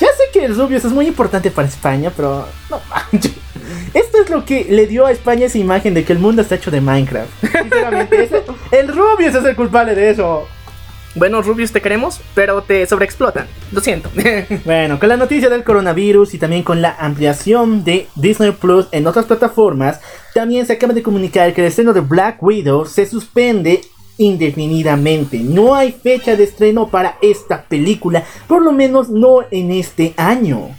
Ya 0.00 0.08
sé 0.08 0.24
que 0.32 0.44
el 0.44 0.56
Rubius 0.56 0.84
es 0.84 0.92
muy 0.92 1.06
importante 1.06 1.50
para 1.50 1.68
España, 1.68 2.12
pero 2.14 2.46
no 2.70 2.80
manches. 2.88 3.32
Esto 3.94 4.22
es 4.22 4.30
lo 4.30 4.44
que 4.44 4.66
le 4.68 4.86
dio 4.86 5.06
a 5.06 5.12
España 5.12 5.46
esa 5.46 5.58
imagen 5.58 5.94
de 5.94 6.04
que 6.04 6.12
el 6.12 6.18
mundo 6.18 6.42
está 6.42 6.56
hecho 6.56 6.70
de 6.70 6.80
Minecraft. 6.80 7.30
Sinceramente, 7.40 8.42
el 8.72 8.88
Rubius 8.88 9.34
es 9.34 9.44
el 9.44 9.56
culpable 9.56 9.94
de 9.94 10.10
eso. 10.10 10.48
Bueno, 11.14 11.42
Rubius, 11.42 11.70
te 11.70 11.80
queremos, 11.80 12.20
pero 12.34 12.62
te 12.62 12.84
sobreexplotan. 12.86 13.46
Lo 13.70 13.80
siento. 13.80 14.10
bueno, 14.64 14.98
con 14.98 15.08
la 15.08 15.16
noticia 15.16 15.48
del 15.48 15.62
coronavirus 15.62 16.34
y 16.34 16.38
también 16.38 16.64
con 16.64 16.82
la 16.82 16.96
ampliación 16.98 17.84
de 17.84 18.08
Disney 18.16 18.50
Plus 18.50 18.88
en 18.90 19.06
otras 19.06 19.26
plataformas, 19.26 20.00
también 20.34 20.66
se 20.66 20.72
acaba 20.72 20.92
de 20.92 21.04
comunicar 21.04 21.54
que 21.54 21.60
el 21.60 21.68
estreno 21.68 21.92
de 21.92 22.00
Black 22.00 22.42
Widow 22.42 22.84
se 22.86 23.06
suspende 23.06 23.82
indefinidamente. 24.18 25.38
No 25.38 25.74
hay 25.74 25.92
fecha 25.92 26.34
de 26.34 26.44
estreno 26.44 26.88
para 26.88 27.16
esta 27.22 27.62
película, 27.62 28.24
por 28.48 28.62
lo 28.62 28.72
menos 28.72 29.08
no 29.08 29.44
en 29.50 29.70
este 29.70 30.14
año. 30.16 30.70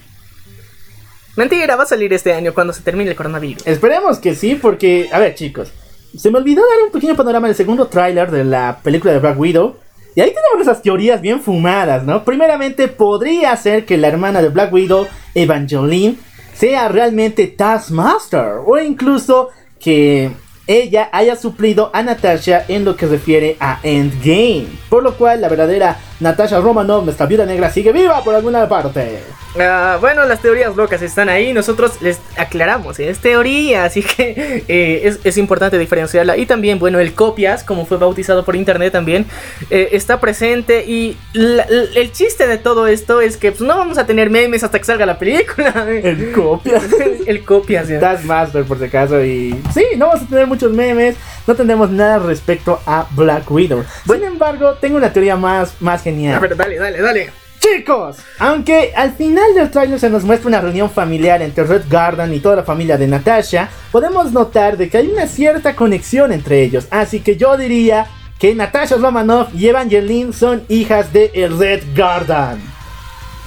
Mentira, 1.38 1.76
va 1.76 1.84
a 1.84 1.88
salir 1.88 2.14
este 2.14 2.34
año 2.34 2.54
cuando 2.54 2.74
se 2.74 2.82
termine 2.82 3.12
el 3.12 3.16
coronavirus. 3.16 3.68
Esperemos 3.68 4.20
que 4.20 4.36
sí, 4.36 4.56
porque, 4.56 5.10
a 5.12 5.20
ver 5.20 5.36
chicos, 5.36 5.72
se 6.18 6.32
me 6.32 6.38
olvidó 6.38 6.62
dar 6.62 6.84
un 6.86 6.92
pequeño 6.92 7.16
panorama 7.16 7.48
del 7.48 7.56
segundo 7.56 7.88
tráiler 7.88 8.32
de 8.32 8.46
la 8.46 8.80
película 8.82 9.12
de 9.14 9.20
Black 9.20 9.38
Widow. 9.38 9.76
Y 10.16 10.22
ahí 10.22 10.34
tenemos 10.34 10.62
esas 10.62 10.82
teorías 10.82 11.20
bien 11.20 11.42
fumadas, 11.42 12.04
¿no? 12.04 12.24
Primeramente, 12.24 12.88
podría 12.88 13.56
ser 13.58 13.86
que 13.86 13.98
la 13.98 14.08
hermana 14.08 14.42
de 14.42 14.48
Black 14.48 14.72
Widow, 14.72 15.08
Evangeline, 15.34 16.18
sea 16.54 16.88
realmente 16.88 17.48
Taskmaster. 17.48 18.62
O 18.66 18.80
incluso 18.80 19.50
que 19.78 20.32
ella 20.68 21.10
haya 21.12 21.36
suplido 21.36 21.92
a 21.94 22.02
Natasha 22.02 22.64
en 22.70 22.86
lo 22.86 22.96
que 22.96 23.08
refiere 23.08 23.58
a 23.60 23.80
Endgame. 23.84 24.68
Por 24.90 25.04
lo 25.04 25.18
cual, 25.18 25.42
la 25.42 25.50
verdadera 25.50 25.98
Natasha 26.22 26.62
Romanoff, 26.62 27.04
nuestra 27.04 27.26
viuda 27.26 27.46
negra, 27.46 27.70
sigue 27.70 27.92
viva 27.92 28.24
por 28.24 28.36
alguna 28.36 28.70
parte. 28.70 29.20
Ah, 29.60 29.98
bueno, 30.02 30.26
las 30.26 30.42
teorías 30.42 30.76
locas 30.76 31.02
están 31.02 31.30
ahí. 31.30 31.54
Nosotros 31.54 32.02
les 32.02 32.20
aclaramos, 32.38 33.00
es 33.00 33.20
teoría, 33.20 33.86
así 33.86 34.02
que 34.04 34.64
eh, 34.68 35.02
es, 35.06 35.20
es 35.24 35.38
importante 35.38 35.78
diferenciarla. 35.78 36.38
Y 36.38 36.46
también, 36.46 36.78
bueno, 36.80 37.00
el 37.00 37.14
copias, 37.14 37.64
como 37.64 37.86
fue 37.86 37.98
bautizado 37.98 38.44
por 38.44 38.56
internet 38.56 38.92
también, 38.92 39.26
eh, 39.70 39.90
está 39.94 40.20
presente. 40.20 40.84
Y 40.86 41.18
la- 41.34 41.66
el 41.96 42.12
chiste 42.12 42.48
de 42.48 42.58
todo 42.58 42.88
esto 42.88 43.22
es 43.22 43.38
que 43.38 43.52
pues, 43.52 43.62
no 43.62 43.78
vamos 43.78 43.98
a 43.98 44.06
tener 44.06 44.30
memes 44.30 44.64
hasta 44.64 44.78
que 44.80 44.86
salga 44.86 45.06
la 45.06 45.18
película. 45.18 45.86
El 45.90 46.32
copia. 46.34 46.82
el 47.26 47.44
copias, 47.46 47.88
ya. 47.88 48.00
Taskmaster 48.00 48.64
por 48.66 48.78
si 48.80 48.86
acaso 48.86 49.24
y 49.24 49.52
sí, 49.74 49.84
no 49.98 50.08
vamos 50.08 50.24
a 50.24 50.28
tener 50.28 50.48
muchos 50.48 50.72
memes, 50.72 51.16
no 51.48 51.56
tendremos 51.56 51.90
nada 51.90 52.20
respecto 52.20 52.80
a 52.86 53.08
Black 53.12 53.50
Widow. 53.50 53.84
Sin 54.06 54.24
embargo, 54.24 54.74
tengo 54.76 54.98
una 54.98 55.12
teoría 55.14 55.36
más, 55.36 55.74
más 55.82 56.02
A 56.02 56.04
genial. 56.04 56.40
ver, 56.40 56.56
dale, 56.56 56.78
dale, 56.78 57.02
dale. 57.02 57.45
Chicos, 57.66 58.18
aunque 58.38 58.94
al 58.96 59.14
final 59.14 59.56
del 59.56 59.72
trailer 59.72 60.00
se 60.00 60.10
nos 60.10 60.24
muestra 60.24 60.50
una 60.50 60.62
reunión 60.62 60.90
familiar 60.90 61.42
entre 61.42 61.64
Red 61.64 61.84
Garden 61.90 62.34
y 62.34 62.40
toda 62.40 62.58
la 62.58 62.64
familia 62.64 62.98
de 62.98 63.08
Natasha, 63.08 63.70
podemos 63.92 64.32
notar 64.32 64.78
de 64.78 64.90
que 64.90 64.98
hay 64.98 65.08
una 65.08 65.26
cierta 65.26 65.76
conexión 65.76 66.32
entre 66.32 66.62
ellos. 66.62 66.86
Así 66.92 67.22
que 67.22 67.38
yo 67.38 67.58
diría 67.58 68.08
que 68.38 68.54
Natasha 68.54 68.98
Romanoff 68.98 69.50
y 69.56 69.68
Evangeline 69.68 70.32
son 70.32 70.64
hijas 70.68 71.12
de 71.12 71.32
el 71.34 71.58
Red 71.58 71.84
Garden. 71.96 72.62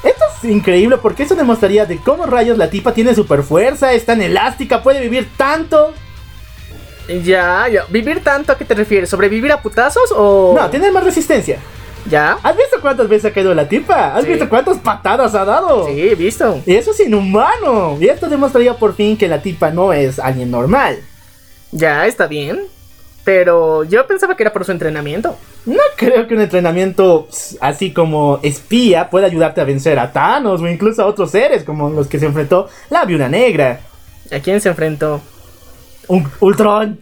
Esto 0.03 0.25
es 0.37 0.51
increíble 0.51 0.97
porque 0.97 1.23
eso 1.23 1.37
demostraría 1.37 1.87
de 1.87 1.99
cómo 1.99 2.27
rayos 2.27 2.59
la 2.59 2.71
tipa 2.71 2.93
tiene 2.93 3.15
super 3.15 3.43
fuerza, 3.43 3.93
es 3.93 4.05
tan 4.05 4.21
elástica, 4.21 4.83
puede 4.83 5.01
vivir 5.01 5.29
tanto. 5.37 5.93
Ya, 7.23 7.69
ya. 7.69 7.85
¿Vivir 7.89 8.23
tanto 8.23 8.53
a 8.53 8.59
qué 8.59 8.65
te 8.65 8.75
refieres? 8.75 9.09
¿Sobrevivir 9.09 9.53
a 9.53 9.63
putazos 9.63 10.13
o.? 10.15 10.55
No, 10.59 10.69
tiene 10.71 10.91
más 10.91 11.05
resistencia. 11.05 11.59
¿Ya? 12.07 12.39
¿Has 12.43 12.57
visto 12.57 12.81
cuántas 12.81 13.09
veces 13.09 13.31
ha 13.31 13.35
caído 13.35 13.55
la 13.55 13.69
tipa? 13.69 14.15
¿Has 14.17 14.25
Sí. 14.25 14.31
visto 14.31 14.49
cuántas 14.49 14.79
patadas 14.79 15.35
ha 15.35 15.45
dado? 15.45 15.87
Sí, 15.87 16.01
he 16.09 16.15
visto. 16.15 16.61
Y 16.67 16.75
eso 16.75 16.93
es 16.93 17.01
inhumano. 17.01 17.99
Y 18.01 18.09
esto 18.09 18.29
demostraría 18.29 18.75
por 18.75 18.95
fin 18.95 19.17
que 19.17 19.29
la 19.29 19.43
tipa 19.43 19.71
no 19.71 19.93
es 19.93 20.19
alguien 20.19 20.51
normal. 20.51 20.99
Ya, 21.73 22.07
está 22.07 22.27
bien. 22.27 22.61
Pero 23.25 23.85
yo 23.85 24.07
pensaba 24.07 24.35
que 24.37 24.43
era 24.43 24.53
por 24.55 24.65
su 24.65 24.73
entrenamiento. 24.73 25.37
No 25.67 25.83
creo 25.97 26.27
que 26.27 26.35
un 26.35 26.41
entrenamiento 26.41 27.29
así 27.61 27.93
como 27.93 28.41
espía 28.43 29.11
pueda 29.11 29.27
ayudarte 29.27 29.61
a 29.61 29.65
vencer 29.65 29.99
a 29.99 30.11
Thanos 30.13 30.63
o 30.63 30.67
incluso 30.69 31.03
a 31.03 31.07
otros 31.07 31.31
seres 31.33 31.63
como 31.63 31.91
los 31.91 32.07
que 32.07 32.19
se 32.19 32.25
enfrentó 32.25 32.69
la 32.89 33.05
viuda 33.05 33.29
negra. 33.29 33.81
¿A 34.33 34.39
quién 34.39 34.63
se 34.63 34.71
enfrentó? 34.71 35.21
Un 36.07 36.27
Ultron. 36.41 37.01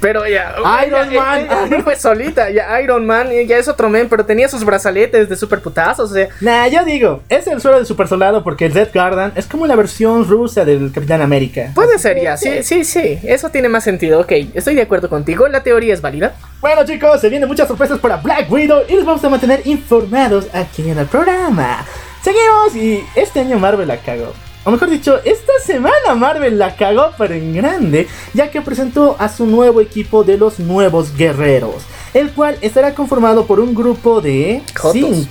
Pero 0.00 0.26
ya. 0.26 0.54
Iron 0.86 1.10
ya, 1.10 1.20
Man. 1.20 1.46
ya, 1.48 1.66
ya 1.68 1.82
fue 1.82 1.96
solita. 1.96 2.50
Ya 2.50 2.80
Iron 2.80 3.06
Man 3.06 3.28
ya 3.46 3.56
es 3.58 3.68
otro 3.68 3.88
men, 3.88 4.08
pero 4.08 4.24
tenía 4.24 4.48
sus 4.48 4.64
brazaletes 4.64 5.28
de 5.28 5.36
super 5.36 5.60
putazos. 5.60 6.10
O 6.10 6.14
sea, 6.14 6.28
Nah, 6.40 6.66
yo 6.68 6.84
digo, 6.84 7.22
es 7.28 7.46
el 7.46 7.60
suelo 7.60 7.78
del 7.78 7.86
super 7.86 8.08
soldado 8.08 8.42
porque 8.44 8.66
el 8.66 8.72
Red 8.74 8.88
Garden 8.92 9.32
es 9.36 9.46
como 9.46 9.66
la 9.66 9.76
versión 9.76 10.26
rusa 10.28 10.64
del 10.64 10.92
Capitán 10.92 11.22
América. 11.22 11.70
puede 11.74 11.98
ser 11.98 12.20
ya. 12.20 12.36
Sí, 12.36 12.62
sí, 12.62 12.84
sí. 12.84 13.18
Eso 13.24 13.48
tiene 13.50 13.68
más 13.68 13.84
sentido. 13.84 14.20
Ok, 14.20 14.32
estoy 14.54 14.74
de 14.74 14.82
acuerdo 14.82 15.08
contigo. 15.08 15.48
La 15.48 15.62
teoría 15.62 15.94
es 15.94 16.00
válida. 16.00 16.34
Bueno 16.60 16.84
chicos, 16.84 17.20
se 17.20 17.28
vienen 17.28 17.48
muchas 17.48 17.68
sorpresas 17.68 17.98
para 17.98 18.16
Black 18.16 18.50
Widow 18.50 18.82
y 18.88 18.94
los 18.96 19.04
vamos 19.04 19.22
a 19.24 19.28
mantener 19.28 19.60
informados 19.64 20.46
aquí 20.52 20.88
en 20.88 20.98
el 20.98 21.06
programa. 21.06 21.84
Seguimos 22.22 22.74
y 22.74 23.04
este 23.14 23.40
año 23.40 23.58
Marvel 23.58 23.86
la 23.88 23.98
cagó. 23.98 24.32
O 24.64 24.70
mejor 24.70 24.88
dicho, 24.90 25.18
esta 25.24 25.52
semana 25.64 26.14
Marvel 26.16 26.58
la 26.58 26.74
cagó 26.76 27.10
pero 27.18 27.34
en 27.34 27.54
grande, 27.54 28.06
ya 28.32 28.50
que 28.50 28.62
presentó 28.62 29.14
a 29.18 29.28
su 29.28 29.46
nuevo 29.46 29.80
equipo 29.80 30.24
de 30.24 30.38
los 30.38 30.58
nuevos 30.58 31.14
guerreros, 31.16 31.82
el 32.14 32.30
cual 32.32 32.56
estará 32.62 32.94
conformado 32.94 33.46
por 33.46 33.60
un 33.60 33.74
grupo 33.74 34.20
de... 34.20 34.62
Jotos. 34.74 34.94
cinco- 35.00 35.28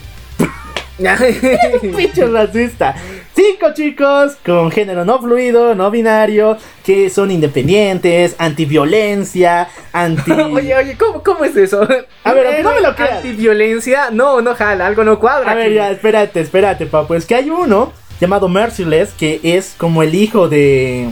Pinche 1.98 2.26
racista. 2.28 2.96
Cinco 3.36 3.74
chicos 3.74 4.34
con 4.46 4.70
género 4.70 5.04
no 5.06 5.20
fluido, 5.20 5.74
no 5.74 5.90
binario, 5.90 6.56
que 6.86 7.10
son 7.10 7.32
independientes, 7.32 8.36
antiviolencia, 8.38 9.68
anti... 9.92 10.32
oye, 10.32 10.76
oye, 10.76 10.96
¿cómo, 10.98 11.24
¿cómo 11.24 11.44
es 11.44 11.56
eso? 11.58 11.82
A 12.24 12.34
ver, 12.34 12.64
no 12.64 12.74
me 12.76 12.82
lo 12.82 12.96
creas. 12.96 13.18
Antiviolencia. 13.18 14.12
No, 14.12 14.42
no 14.42 14.54
jala. 14.54 14.86
Algo 14.86 15.04
no 15.04 15.18
cuadra. 15.20 15.52
A 15.52 15.56
ver, 15.56 15.66
aquí. 15.66 15.76
ya, 15.76 15.90
espérate, 15.92 16.42
espérate, 16.42 16.86
pa. 16.86 17.08
Pues 17.08 17.26
que 17.26 17.34
hay 17.36 17.50
uno 17.50 17.92
llamado 18.24 18.48
Merciless 18.50 19.12
que 19.12 19.40
es 19.44 19.76
como 19.78 20.02
el 20.02 20.16
hijo 20.16 20.48
de 20.50 21.10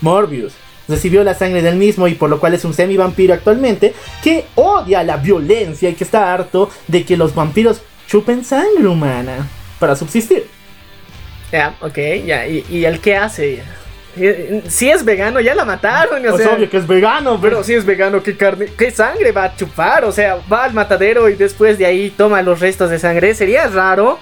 Morbius. 0.00 0.54
Recibió 0.88 1.22
la 1.24 1.34
sangre 1.34 1.62
del 1.62 1.76
mismo 1.76 2.08
y 2.08 2.14
por 2.14 2.28
lo 2.30 2.40
cual 2.40 2.54
es 2.54 2.64
un 2.64 2.74
semi 2.74 2.96
vampiro 2.96 3.32
actualmente 3.34 3.94
que 4.22 4.46
odia 4.54 5.02
la 5.02 5.16
violencia 5.18 5.88
y 5.90 5.94
que 5.94 6.04
está 6.04 6.32
harto 6.32 6.70
de 6.88 7.04
que 7.04 7.16
los 7.16 7.34
vampiros 7.34 7.80
chupen 8.06 8.44
sangre 8.44 8.86
humana 8.86 9.48
para 9.78 9.96
subsistir. 9.96 10.44
Ya, 11.52 11.76
ok, 11.80 11.98
ya. 12.24 12.46
¿Y, 12.46 12.64
y 12.68 12.84
el 12.84 13.00
qué 13.00 13.16
hace? 13.16 13.62
Eh, 14.16 14.62
Si 14.68 14.90
es 14.90 15.04
vegano, 15.04 15.40
ya 15.40 15.54
la 15.54 15.64
mataron. 15.64 16.24
O 16.26 16.36
Es 16.36 16.36
sea, 16.36 16.54
obvio 16.54 16.68
que 16.68 16.76
es 16.78 16.86
vegano, 16.86 17.40
pero 17.40 17.62
Pero 17.62 17.64
si 17.64 17.74
es 17.74 17.84
vegano, 17.84 18.22
¿qué 18.22 18.36
carne, 18.36 18.66
qué 18.76 18.90
sangre 18.90 19.32
va 19.32 19.44
a 19.44 19.56
chupar? 19.56 20.04
O 20.04 20.12
sea, 20.12 20.36
va 20.52 20.64
al 20.64 20.74
matadero 20.74 21.28
y 21.28 21.34
después 21.34 21.78
de 21.78 21.86
ahí 21.86 22.10
toma 22.10 22.42
los 22.42 22.60
restos 22.60 22.90
de 22.90 22.98
sangre. 22.98 23.34
Sería 23.34 23.68
raro, 23.68 24.18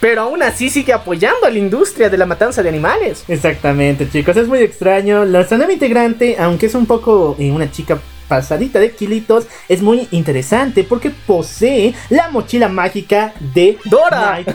pero 0.00 0.22
aún 0.22 0.42
así 0.42 0.70
sigue 0.70 0.92
apoyando 0.92 1.46
a 1.46 1.50
la 1.50 1.58
industria 1.58 2.08
de 2.08 2.18
la 2.18 2.26
matanza 2.26 2.62
de 2.62 2.68
animales. 2.68 3.24
Exactamente, 3.28 4.08
chicos, 4.08 4.36
es 4.36 4.48
muy 4.48 4.60
extraño. 4.60 5.24
Nuestra 5.24 5.58
nueva 5.58 5.72
integrante, 5.72 6.36
aunque 6.38 6.66
es 6.66 6.74
un 6.74 6.86
poco 6.86 7.36
eh, 7.38 7.50
una 7.50 7.70
chica 7.70 8.00
pasadita 8.26 8.78
de 8.78 8.92
kilitos, 8.92 9.46
es 9.68 9.82
muy 9.82 10.08
interesante 10.12 10.84
porque 10.84 11.10
posee 11.10 11.94
la 12.08 12.30
mochila 12.30 12.68
mágica 12.68 13.34
de 13.54 13.78
Dora. 13.84 14.40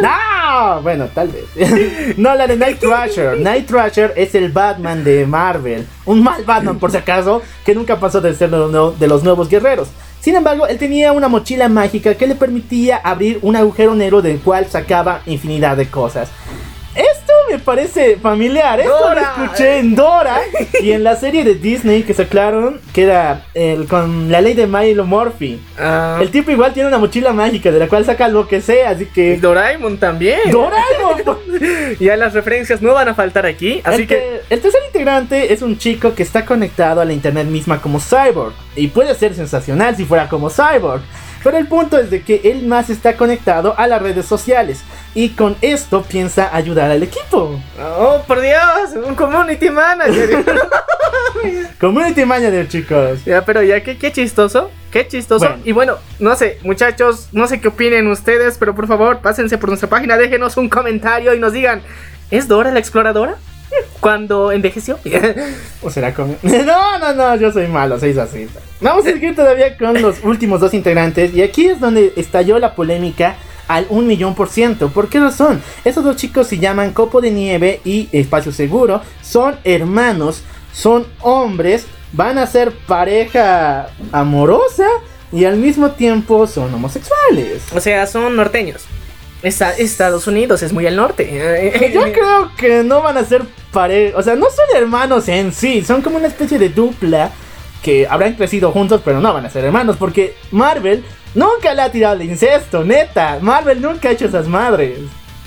No, 0.00 0.82
bueno, 0.82 1.08
tal 1.14 1.28
vez. 1.28 2.16
no, 2.18 2.34
la 2.34 2.48
de 2.48 2.56
Night 2.56 2.80
Thrasher. 2.80 3.38
Night 3.38 3.66
Thrasher 3.66 4.12
es 4.16 4.34
el 4.34 4.50
Batman 4.50 5.04
de 5.04 5.24
Marvel. 5.26 5.86
Un 6.04 6.24
mal 6.24 6.44
Batman, 6.44 6.78
por 6.80 6.90
si 6.90 6.96
acaso, 6.96 7.40
que 7.64 7.74
nunca 7.74 8.00
pasó 8.00 8.20
de 8.20 8.34
ser 8.34 8.50
de 8.50 9.08
los 9.08 9.22
nuevos 9.22 9.48
guerreros. 9.48 9.88
Sin 10.22 10.36
embargo, 10.36 10.68
él 10.68 10.78
tenía 10.78 11.10
una 11.10 11.26
mochila 11.26 11.68
mágica 11.68 12.14
que 12.14 12.28
le 12.28 12.36
permitía 12.36 12.96
abrir 12.96 13.40
un 13.42 13.56
agujero 13.56 13.96
negro 13.96 14.22
del 14.22 14.38
cual 14.38 14.66
sacaba 14.70 15.20
infinidad 15.26 15.76
de 15.76 15.90
cosas. 15.90 16.30
Me 17.50 17.58
parece 17.58 18.16
familiar. 18.16 18.80
Esto 18.80 18.98
Dora. 18.98 19.34
lo 19.36 19.44
escuché 19.44 19.78
en 19.78 19.94
Dora 19.94 20.40
y 20.80 20.92
en 20.92 21.04
la 21.04 21.16
serie 21.16 21.44
de 21.44 21.54
Disney 21.54 22.02
que 22.02 22.14
sacaron, 22.14 22.80
que 22.94 23.02
era 23.04 23.44
el, 23.54 23.86
con 23.86 24.30
la 24.30 24.40
ley 24.40 24.54
de 24.54 24.66
Milo 24.66 25.04
Murphy. 25.04 25.60
Ah, 25.78 26.18
El 26.20 26.30
tipo 26.30 26.50
igual 26.50 26.72
tiene 26.72 26.88
una 26.88 26.98
mochila 26.98 27.32
mágica 27.32 27.70
de 27.70 27.78
la 27.78 27.88
cual 27.88 28.04
saca 28.04 28.28
lo 28.28 28.48
que 28.48 28.60
sea, 28.60 28.90
así 28.90 29.04
y 29.04 29.06
que... 29.06 29.36
Doraemon 29.38 29.98
también. 29.98 30.38
¡Doraemon! 30.50 31.38
ya 32.00 32.16
las 32.16 32.32
referencias 32.32 32.80
no 32.82 32.94
van 32.94 33.08
a 33.08 33.14
faltar 33.14 33.44
aquí. 33.46 33.80
Así 33.84 34.02
el, 34.02 34.08
que. 34.08 34.14
que- 34.16 34.40
el 34.50 34.60
tercer 34.60 34.80
integrante 34.86 35.52
es 35.52 35.62
un 35.62 35.78
chico 35.78 36.14
que 36.14 36.22
está 36.22 36.44
conectado 36.44 37.00
a 37.00 37.04
la 37.04 37.12
internet 37.12 37.46
misma 37.46 37.80
como 37.80 38.00
Cyborg. 38.00 38.52
Y 38.76 38.88
puede 38.88 39.14
ser 39.14 39.34
sensacional 39.34 39.96
si 39.96 40.04
fuera 40.04 40.28
como 40.28 40.50
Cyborg. 40.50 41.02
Pero 41.42 41.58
el 41.58 41.66
punto 41.66 41.98
es 41.98 42.10
de 42.10 42.22
que 42.22 42.40
él 42.44 42.66
más 42.66 42.90
está 42.90 43.16
conectado 43.16 43.74
a 43.78 43.86
las 43.86 44.00
redes 44.02 44.26
sociales. 44.26 44.82
Y 45.14 45.30
con 45.30 45.56
esto 45.60 46.02
piensa 46.02 46.54
ayudar 46.54 46.90
al 46.90 47.02
equipo. 47.02 47.60
Oh, 47.80 48.22
por 48.26 48.40
Dios, 48.40 49.06
un 49.06 49.14
community 49.14 49.70
manager. 49.70 50.44
Community 51.80 52.24
Manager, 52.24 52.68
chicos. 52.68 53.24
Ya, 53.24 53.44
pero 53.44 53.62
ya, 53.62 53.82
qué, 53.82 53.96
qué 53.96 54.12
chistoso, 54.12 54.70
qué 54.90 55.06
chistoso. 55.06 55.46
Bueno. 55.46 55.62
Y 55.64 55.72
bueno, 55.72 55.96
no 56.18 56.34
sé, 56.36 56.58
muchachos, 56.62 57.28
no 57.32 57.46
sé 57.46 57.60
qué 57.60 57.68
opinen 57.68 58.06
ustedes, 58.08 58.58
pero 58.58 58.74
por 58.74 58.86
favor, 58.86 59.20
pásense 59.20 59.58
por 59.58 59.68
nuestra 59.68 59.88
página, 59.88 60.16
déjenos 60.16 60.56
un 60.56 60.68
comentario 60.68 61.34
y 61.34 61.38
nos 61.38 61.52
digan, 61.52 61.82
¿es 62.30 62.48
Dora 62.48 62.70
la 62.70 62.78
exploradora? 62.78 63.36
Cuando 64.00 64.52
envejeció. 64.52 64.98
¿O 65.82 65.90
será 65.90 66.14
como.? 66.14 66.36
No, 66.42 66.98
no, 66.98 67.14
no, 67.14 67.36
yo 67.36 67.52
soy 67.52 67.66
malo, 67.68 67.98
soy 67.98 68.16
así. 68.18 68.48
Vamos 68.80 69.06
a 69.06 69.10
seguir 69.10 69.34
todavía 69.34 69.76
con 69.76 70.00
los 70.00 70.22
últimos 70.24 70.60
dos 70.60 70.74
integrantes. 70.74 71.34
Y 71.34 71.42
aquí 71.42 71.66
es 71.66 71.80
donde 71.80 72.12
estalló 72.16 72.58
la 72.58 72.74
polémica 72.74 73.36
al 73.68 73.86
un 73.88 74.06
millón 74.06 74.34
por 74.34 74.48
ciento. 74.48 74.90
¿Por 74.90 75.08
qué 75.08 75.20
razón? 75.20 75.62
Esos 75.84 76.04
dos 76.04 76.16
chicos 76.16 76.46
se 76.46 76.58
llaman 76.58 76.92
Copo 76.92 77.20
de 77.20 77.30
Nieve 77.30 77.80
y 77.84 78.08
Espacio 78.12 78.52
Seguro. 78.52 79.00
Son 79.22 79.56
hermanos, 79.64 80.42
son 80.72 81.06
hombres 81.20 81.86
van 82.12 82.38
a 82.38 82.46
ser 82.46 82.72
pareja 82.86 83.88
amorosa 84.12 84.86
y 85.32 85.44
al 85.44 85.56
mismo 85.56 85.92
tiempo 85.92 86.46
son 86.46 86.72
homosexuales. 86.74 87.62
O 87.74 87.80
sea, 87.80 88.06
son 88.06 88.36
norteños. 88.36 88.84
Esta- 89.42 89.72
Estados 89.76 90.26
Unidos 90.26 90.62
es 90.62 90.72
muy 90.72 90.86
al 90.86 90.96
norte. 90.96 91.90
Yo 91.92 92.02
creo 92.12 92.52
que 92.56 92.82
no 92.84 93.02
van 93.02 93.16
a 93.18 93.24
ser 93.24 93.42
pareja, 93.72 94.16
o 94.18 94.22
sea, 94.22 94.34
no 94.36 94.46
son 94.46 94.76
hermanos 94.76 95.28
en 95.28 95.52
sí, 95.52 95.82
son 95.84 96.02
como 96.02 96.16
una 96.18 96.28
especie 96.28 96.58
de 96.58 96.68
dupla 96.68 97.30
que 97.82 98.06
habrán 98.08 98.34
crecido 98.34 98.70
juntos, 98.70 99.00
pero 99.04 99.20
no 99.20 99.32
van 99.34 99.44
a 99.46 99.50
ser 99.50 99.64
hermanos, 99.64 99.96
porque 99.98 100.34
Marvel 100.52 101.02
nunca 101.34 101.74
le 101.74 101.82
ha 101.82 101.90
tirado 101.90 102.14
el 102.14 102.22
incesto, 102.30 102.84
neta. 102.84 103.38
Marvel 103.40 103.80
nunca 103.82 104.08
ha 104.08 104.12
hecho 104.12 104.26
esas 104.26 104.46
madres. 104.46 104.98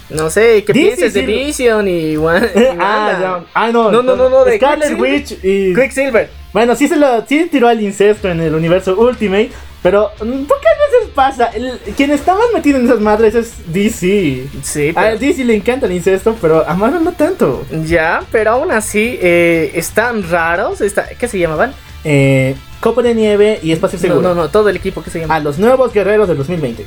No 0.09 0.29
sé, 0.29 0.63
¿qué 0.65 0.73
piensas 0.73 1.13
de 1.13 1.21
Vision 1.25 1.87
y, 1.87 2.15
Wa- 2.17 2.37
y 2.37 2.41
ah, 2.43 2.67
Wanda? 2.77 3.19
ya. 3.21 3.43
ah, 3.53 3.71
no, 3.71 3.91
No, 3.91 4.03
no, 4.03 4.15
no, 4.15 4.43
de 4.43 4.57
Scarlet. 4.57 4.99
Witch 4.99 5.31
y. 5.43 5.73
Quicksilver. 5.73 6.29
Bueno, 6.53 6.75
sí 6.75 6.87
se 6.87 6.95
lo 6.95 7.25
sí 7.25 7.47
tiró 7.51 7.69
el 7.69 7.81
incesto 7.81 8.29
en 8.29 8.39
el 8.41 8.53
universo 8.53 8.95
Ultimate, 8.99 9.49
pero 9.85 10.09
mm, 10.19 10.45
pocas 10.45 10.71
veces 10.91 11.09
pasa. 11.13 11.45
El- 11.53 11.77
quien 11.95 12.09
está 12.09 12.33
más 12.33 12.47
metido 12.55 12.79
en 12.79 12.85
esas 12.85 12.99
madres 12.99 13.35
es 13.35 13.53
DC. 13.71 14.47
Sí, 14.63 14.91
A 14.95 15.09
DC 15.11 15.45
le 15.45 15.53
encanta 15.53 15.85
el 15.85 15.91
incesto, 15.91 16.35
pero 16.41 16.67
a 16.67 16.73
Marvel 16.73 17.03
no 17.03 17.11
tanto. 17.11 17.63
Ya, 17.85 18.23
pero 18.31 18.49
aún 18.53 18.71
así 18.71 19.19
eh, 19.21 19.71
están 19.75 20.27
raros. 20.27 20.81
Está, 20.81 21.07
¿Qué 21.09 21.27
se 21.27 21.37
llamaban? 21.37 21.71
Eh, 22.03 22.55
Copa 22.79 23.03
de 23.03 23.13
Nieve 23.13 23.59
y 23.61 23.73
Espacio 23.73 23.97
No, 23.99 24.01
Seguro. 24.01 24.21
no, 24.29 24.33
no, 24.33 24.49
todo 24.49 24.69
el 24.69 24.75
equipo 24.75 25.03
que 25.03 25.11
se 25.11 25.19
llama. 25.19 25.35
A 25.35 25.39
los 25.39 25.59
nuevos 25.59 25.93
guerreros 25.93 26.27
del 26.27 26.37
2020. 26.37 26.83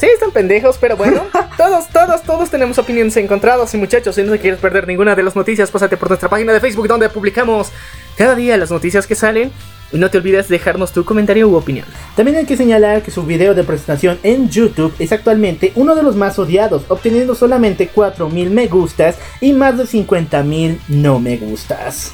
Sí, 0.00 0.06
están 0.12 0.32
pendejos, 0.32 0.76
pero 0.80 0.96
bueno, 0.96 1.22
todos, 1.56 1.88
todos, 1.90 2.22
todos 2.24 2.50
tenemos 2.50 2.78
opiniones 2.78 3.16
encontradas. 3.16 3.72
Y 3.74 3.76
muchachos, 3.78 4.16
si 4.16 4.24
no 4.24 4.32
te 4.32 4.40
quieres 4.40 4.58
perder 4.58 4.88
ninguna 4.88 5.14
de 5.14 5.22
las 5.22 5.36
noticias, 5.36 5.70
pásate 5.70 5.96
por 5.96 6.08
nuestra 6.08 6.28
página 6.28 6.52
de 6.52 6.58
Facebook 6.58 6.88
donde 6.88 7.08
publicamos 7.10 7.68
cada 8.16 8.34
día 8.34 8.56
las 8.56 8.72
noticias 8.72 9.06
que 9.06 9.14
salen. 9.14 9.52
Y 9.92 9.98
no 9.98 10.10
te 10.10 10.18
olvides 10.18 10.48
dejarnos 10.48 10.92
tu 10.92 11.04
comentario 11.04 11.48
u 11.48 11.56
opinión. 11.56 11.86
También 12.16 12.36
hay 12.36 12.46
que 12.46 12.56
señalar 12.56 13.02
que 13.02 13.10
su 13.10 13.24
video 13.24 13.54
de 13.54 13.64
presentación 13.64 14.18
en 14.22 14.48
YouTube 14.50 14.94
es 14.98 15.12
actualmente 15.12 15.72
uno 15.74 15.94
de 15.94 16.02
los 16.02 16.16
más 16.16 16.38
odiados, 16.38 16.82
obteniendo 16.88 17.34
solamente 17.34 17.90
4.000 17.94 18.50
me 18.50 18.66
gustas 18.66 19.16
y 19.40 19.52
más 19.52 19.78
de 19.78 19.84
50.000 19.84 20.78
no 20.88 21.20
me 21.20 21.36
gustas. 21.36 22.12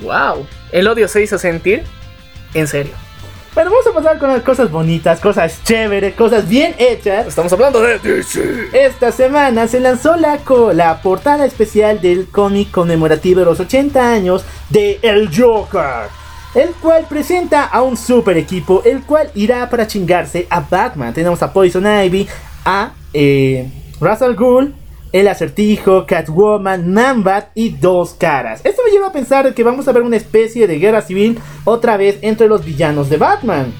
¡Wow! 0.00 0.46
El 0.72 0.88
odio 0.88 1.06
se 1.08 1.22
hizo 1.22 1.38
sentir. 1.38 1.84
En 2.54 2.66
serio. 2.66 2.92
Bueno, 3.54 3.70
vamos 3.70 3.86
a 3.86 3.92
pasar 3.92 4.18
con 4.18 4.30
las 4.30 4.42
cosas 4.42 4.68
bonitas, 4.68 5.20
cosas 5.20 5.62
chéveres, 5.62 6.14
cosas 6.14 6.48
bien 6.48 6.74
hechas. 6.76 7.28
Estamos 7.28 7.52
hablando 7.52 7.80
de 7.80 8.00
DC. 8.00 8.70
Esta 8.72 9.12
semana 9.12 9.68
se 9.68 9.78
lanzó 9.78 10.16
la, 10.16 10.40
la 10.72 11.00
portada 11.00 11.46
especial 11.46 12.00
del 12.00 12.26
cómic 12.26 12.72
conmemorativo 12.72 13.40
de 13.40 13.46
los 13.46 13.60
80 13.60 14.12
años 14.12 14.44
de 14.70 14.98
El 15.02 15.30
Joker, 15.32 16.08
el 16.54 16.70
cual 16.74 17.06
presenta 17.08 17.64
a 17.64 17.82
un 17.82 17.96
super 17.96 18.36
equipo, 18.36 18.82
el 18.84 19.02
cual 19.02 19.30
irá 19.34 19.68
para 19.68 19.86
chingarse 19.86 20.46
a 20.50 20.60
Batman. 20.60 21.12
Tenemos 21.12 21.42
a 21.42 21.52
Poison 21.52 21.84
Ivy, 21.84 22.28
a 22.64 22.92
eh, 23.12 23.68
Russell 24.00 24.34
Gould, 24.34 24.72
el 25.12 25.28
acertijo, 25.28 26.06
Catwoman, 26.06 26.92
Nambat 26.92 27.50
y 27.54 27.70
dos 27.70 28.14
caras. 28.14 28.60
Esto 28.64 28.82
me 28.84 28.90
lleva 28.90 29.08
a 29.08 29.12
pensar 29.12 29.54
que 29.54 29.62
vamos 29.62 29.86
a 29.86 29.92
ver 29.92 30.02
una 30.02 30.16
especie 30.16 30.66
de 30.66 30.78
guerra 30.78 31.02
civil 31.02 31.38
otra 31.64 31.96
vez 31.96 32.18
entre 32.22 32.48
los 32.48 32.64
villanos 32.64 33.08
de 33.08 33.16
Batman. 33.16 33.72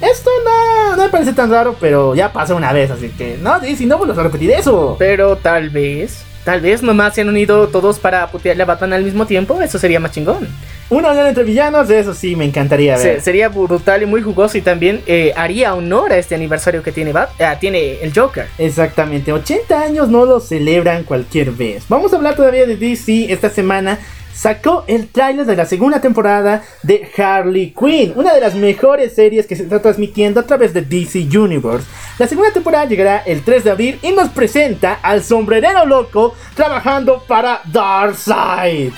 Esto 0.00 0.30
no, 0.44 0.96
no 0.96 1.02
me 1.02 1.08
parece 1.10 1.32
tan 1.32 1.50
raro, 1.50 1.76
pero 1.78 2.14
ya 2.14 2.32
pasó 2.32 2.56
una 2.56 2.72
vez, 2.72 2.90
así 2.90 3.10
que 3.10 3.38
no, 3.40 3.60
si 3.60 3.86
no 3.86 3.98
vuelvas 3.98 4.18
a 4.18 4.22
repetir 4.22 4.50
eso. 4.50 4.96
Pero 4.98 5.36
tal 5.36 5.70
vez, 5.70 6.24
tal 6.44 6.60
vez 6.60 6.82
nomás 6.82 7.14
se 7.14 7.20
han 7.20 7.28
unido 7.28 7.68
todos 7.68 7.98
para 7.98 8.26
putearle 8.28 8.62
a 8.62 8.66
Batman 8.66 8.94
al 8.94 9.04
mismo 9.04 9.26
tiempo. 9.26 9.60
Eso 9.60 9.78
sería 9.78 10.00
más 10.00 10.12
chingón. 10.12 10.48
Una 10.90 11.10
unión 11.12 11.26
entre 11.28 11.44
villanos, 11.44 11.86
de 11.86 12.00
eso 12.00 12.14
sí 12.14 12.34
me 12.34 12.44
encantaría 12.44 12.98
Se- 12.98 13.12
ver. 13.12 13.20
sería 13.20 13.48
brutal 13.48 14.02
y 14.02 14.06
muy 14.06 14.22
jugoso 14.22 14.58
y 14.58 14.60
también 14.60 15.00
eh, 15.06 15.32
haría 15.36 15.74
honor 15.74 16.12
a 16.12 16.18
este 16.18 16.34
aniversario 16.34 16.82
que 16.82 16.90
tiene, 16.90 17.12
Bat- 17.12 17.30
ah, 17.40 17.56
tiene 17.60 18.00
el 18.02 18.12
Joker. 18.12 18.46
Exactamente, 18.58 19.32
80 19.32 19.80
años 19.80 20.08
no 20.08 20.24
lo 20.26 20.40
celebran 20.40 21.04
cualquier 21.04 21.52
vez. 21.52 21.84
Vamos 21.88 22.12
a 22.12 22.16
hablar 22.16 22.34
todavía 22.34 22.66
de 22.66 22.76
DC 22.76 23.32
esta 23.32 23.48
semana. 23.50 23.98
Sacó 24.34 24.84
el 24.86 25.08
tráiler 25.08 25.44
de 25.44 25.54
la 25.54 25.66
segunda 25.66 26.00
temporada 26.00 26.62
de 26.82 27.08
Harley 27.18 27.74
Quinn, 27.78 28.12
una 28.16 28.32
de 28.34 28.40
las 28.40 28.54
mejores 28.54 29.14
series 29.14 29.46
que 29.46 29.54
se 29.54 29.64
está 29.64 29.82
transmitiendo 29.82 30.40
a 30.40 30.44
través 30.44 30.72
de 30.72 30.80
DC 30.82 31.28
Universe. 31.38 31.86
La 32.18 32.26
segunda 32.26 32.50
temporada 32.52 32.86
llegará 32.86 33.18
el 33.26 33.42
3 33.42 33.64
de 33.64 33.70
abril 33.70 33.98
y 34.02 34.12
nos 34.12 34.30
presenta 34.30 34.94
al 35.02 35.22
sombrerero 35.22 35.84
loco 35.84 36.34
trabajando 36.54 37.22
para 37.28 37.60
Darkseid. 37.70 38.92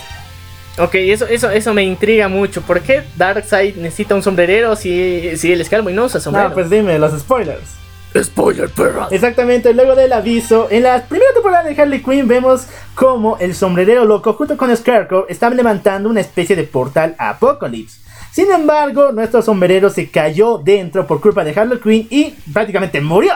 Ok, 0.78 0.94
eso, 0.94 1.26
eso, 1.26 1.50
eso 1.50 1.74
me 1.74 1.82
intriga 1.82 2.28
mucho. 2.28 2.62
¿Por 2.62 2.80
qué 2.80 3.02
Darkseid 3.16 3.76
necesita 3.76 4.14
un 4.14 4.22
sombrerero 4.22 4.74
si, 4.74 5.36
si 5.36 5.52
él 5.52 5.60
es 5.60 5.68
calvo 5.68 5.90
y 5.90 5.92
no 5.92 6.04
usa 6.04 6.20
sombrero? 6.20 6.48
No, 6.48 6.54
pues 6.54 6.70
dime, 6.70 6.98
los 6.98 7.18
spoilers. 7.20 7.82
Spoiler, 8.20 8.68
perra. 8.68 9.08
Exactamente, 9.10 9.72
luego 9.72 9.94
del 9.94 10.12
aviso, 10.12 10.68
en 10.70 10.82
la 10.82 11.02
primera 11.04 11.32
temporada 11.32 11.64
de 11.66 11.80
Harley 11.80 12.02
Quinn 12.02 12.28
vemos 12.28 12.66
como 12.94 13.38
el 13.38 13.54
sombrerero 13.54 14.04
loco 14.04 14.34
junto 14.34 14.56
con 14.56 14.74
Scarecrow 14.76 15.24
están 15.28 15.56
levantando 15.56 16.10
una 16.10 16.20
especie 16.20 16.54
de 16.54 16.64
portal 16.64 17.14
a 17.18 17.30
Apocalypse. 17.30 18.00
Sin 18.30 18.50
embargo, 18.50 19.12
nuestro 19.12 19.40
sombrerero 19.40 19.88
se 19.88 20.10
cayó 20.10 20.58
dentro 20.58 21.06
por 21.06 21.20
culpa 21.20 21.42
de 21.44 21.58
Harley 21.58 21.80
Quinn 21.80 22.06
y 22.10 22.34
prácticamente 22.52 23.00
murió. 23.00 23.32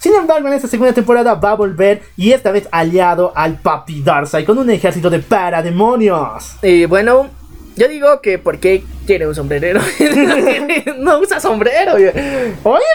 Sin 0.00 0.14
embargo, 0.14 0.48
en 0.48 0.54
esta 0.54 0.66
segunda 0.66 0.92
temporada 0.94 1.34
va 1.34 1.50
a 1.52 1.54
volver 1.54 2.02
y 2.16 2.32
esta 2.32 2.50
vez 2.50 2.66
aliado 2.72 3.32
al 3.36 3.58
papi 3.58 4.02
Darkseid 4.02 4.46
con 4.46 4.56
un 4.58 4.70
ejército 4.70 5.10
de 5.10 5.18
parademonios. 5.20 6.56
Y 6.62 6.86
bueno, 6.86 7.28
yo 7.76 7.86
digo 7.86 8.20
que 8.22 8.38
¿por 8.38 8.58
qué 8.58 8.82
quiere 9.06 9.26
un 9.28 9.34
sombrerero? 9.34 9.80
no 10.98 11.18
usa 11.20 11.38
sombrero. 11.38 11.94
Oye, 11.94 12.12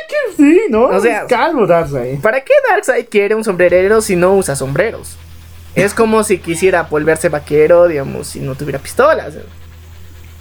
que 0.10 0.36
sí, 0.36 0.62
¿no? 0.70 0.86
O 0.86 1.00
sea- 1.00 1.22
Es 1.22 1.28
calvo 1.28 1.66
Darkseid. 1.68 2.20
¿Para 2.22 2.42
qué 2.44 2.54
Darkseid 2.70 3.06
quiere 3.10 3.36
un 3.36 3.44
sombrerero 3.44 4.02
si 4.02 4.16
no 4.16 4.34
usa 4.36 4.56
sombreros? 4.56 5.16
Es 5.76 5.94
como 5.94 6.24
si 6.24 6.40
quisiera 6.40 6.84
volverse 6.84 7.30
vaquero, 7.30 7.88
digamos, 7.88 8.28
si 8.28 8.40
no 8.40 8.56
tuviera 8.56 8.80
pistolas. 8.80 9.34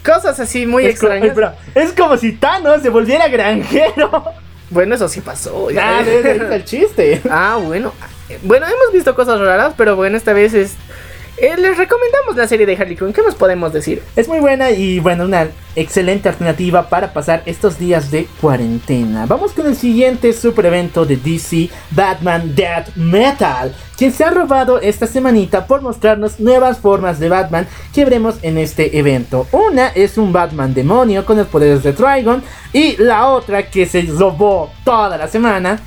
Cosas 0.05 0.39
así 0.41 0.65
muy 0.67 0.87
Es, 0.87 1.01
co- 1.01 1.07
extrañas. 1.09 1.33
pero 1.35 1.53
es 1.75 1.93
como 1.93 2.17
si 2.17 2.33
Thanos 2.33 2.83
se 2.83 2.89
volviera 2.91 3.27
granjero. 3.29 4.25
Bueno, 4.71 4.95
eso 4.95 5.09
sí 5.09 5.21
pasó. 5.21 5.71
ya. 5.71 5.99
Ah, 5.99 6.03
está 6.03 6.57
el 6.57 6.65
chiste. 6.65 7.21
Ah, 7.31 7.59
bueno. 7.63 7.93
Bueno, 8.43 8.67
hemos 8.67 8.93
visto 8.93 9.15
cosas 9.15 9.39
raras, 9.41 9.75
pero 9.77 9.97
bueno, 9.97 10.17
esta 10.17 10.33
vez 10.33 10.55
es... 10.55 10.75
eh, 11.37 11.57
les 11.59 11.77
recomendamos 11.77 12.37
la 12.37 12.47
serie 12.47 12.65
de 12.67 12.77
Harley 12.77 12.97
Quinn. 12.97 13.13
¿Qué 13.13 13.23
nos 13.23 13.35
podemos 13.35 13.73
decir? 13.73 14.03
Es 14.15 14.29
muy 14.29 14.39
buena 14.39 14.71
y 14.71 15.01
bueno, 15.01 15.25
una 15.25 15.49
excelente 15.75 16.29
alternativa 16.29 16.89
para 16.89 17.13
pasar 17.13 17.43
estos 17.47 17.79
días 17.79 18.11
de 18.11 18.27
cuarentena. 18.41 19.27
Vamos 19.27 19.53
con 19.53 19.67
el 19.67 19.75
siguiente 19.75 20.33
super 20.33 20.67
evento 20.67 21.05
de 21.05 21.17
DC, 21.17 21.71
Batman 21.91 22.55
Death 22.55 22.95
Metal, 22.95 23.75
quien 23.97 24.13
se 24.13 24.23
ha 24.23 24.31
robado 24.31 24.81
esta 24.81 25.07
semanita 25.07 25.67
por 25.67 25.83
mostrarnos 25.83 26.39
nuevas 26.39 26.79
formas 26.79 27.19
de 27.19 27.29
Batman 27.29 27.67
que 27.93 28.05
veremos 28.05 28.37
en 28.43 28.59
este 28.59 28.97
evento. 28.97 29.49
Una 29.51 29.89
es 29.89 30.17
un 30.17 30.33
Batman 30.33 30.73
demonio 30.73 31.25
con 31.25 31.37
los 31.37 31.49
poderes 31.49 31.83
de 31.83 31.93
Trigon 31.93 32.45
y 32.73 32.97
la 33.03 33.29
otra 33.29 33.69
que 33.69 33.87
se 33.87 34.03
robó 34.03 34.71
toda 34.85 35.17
la 35.19 35.27
semana 35.27 35.81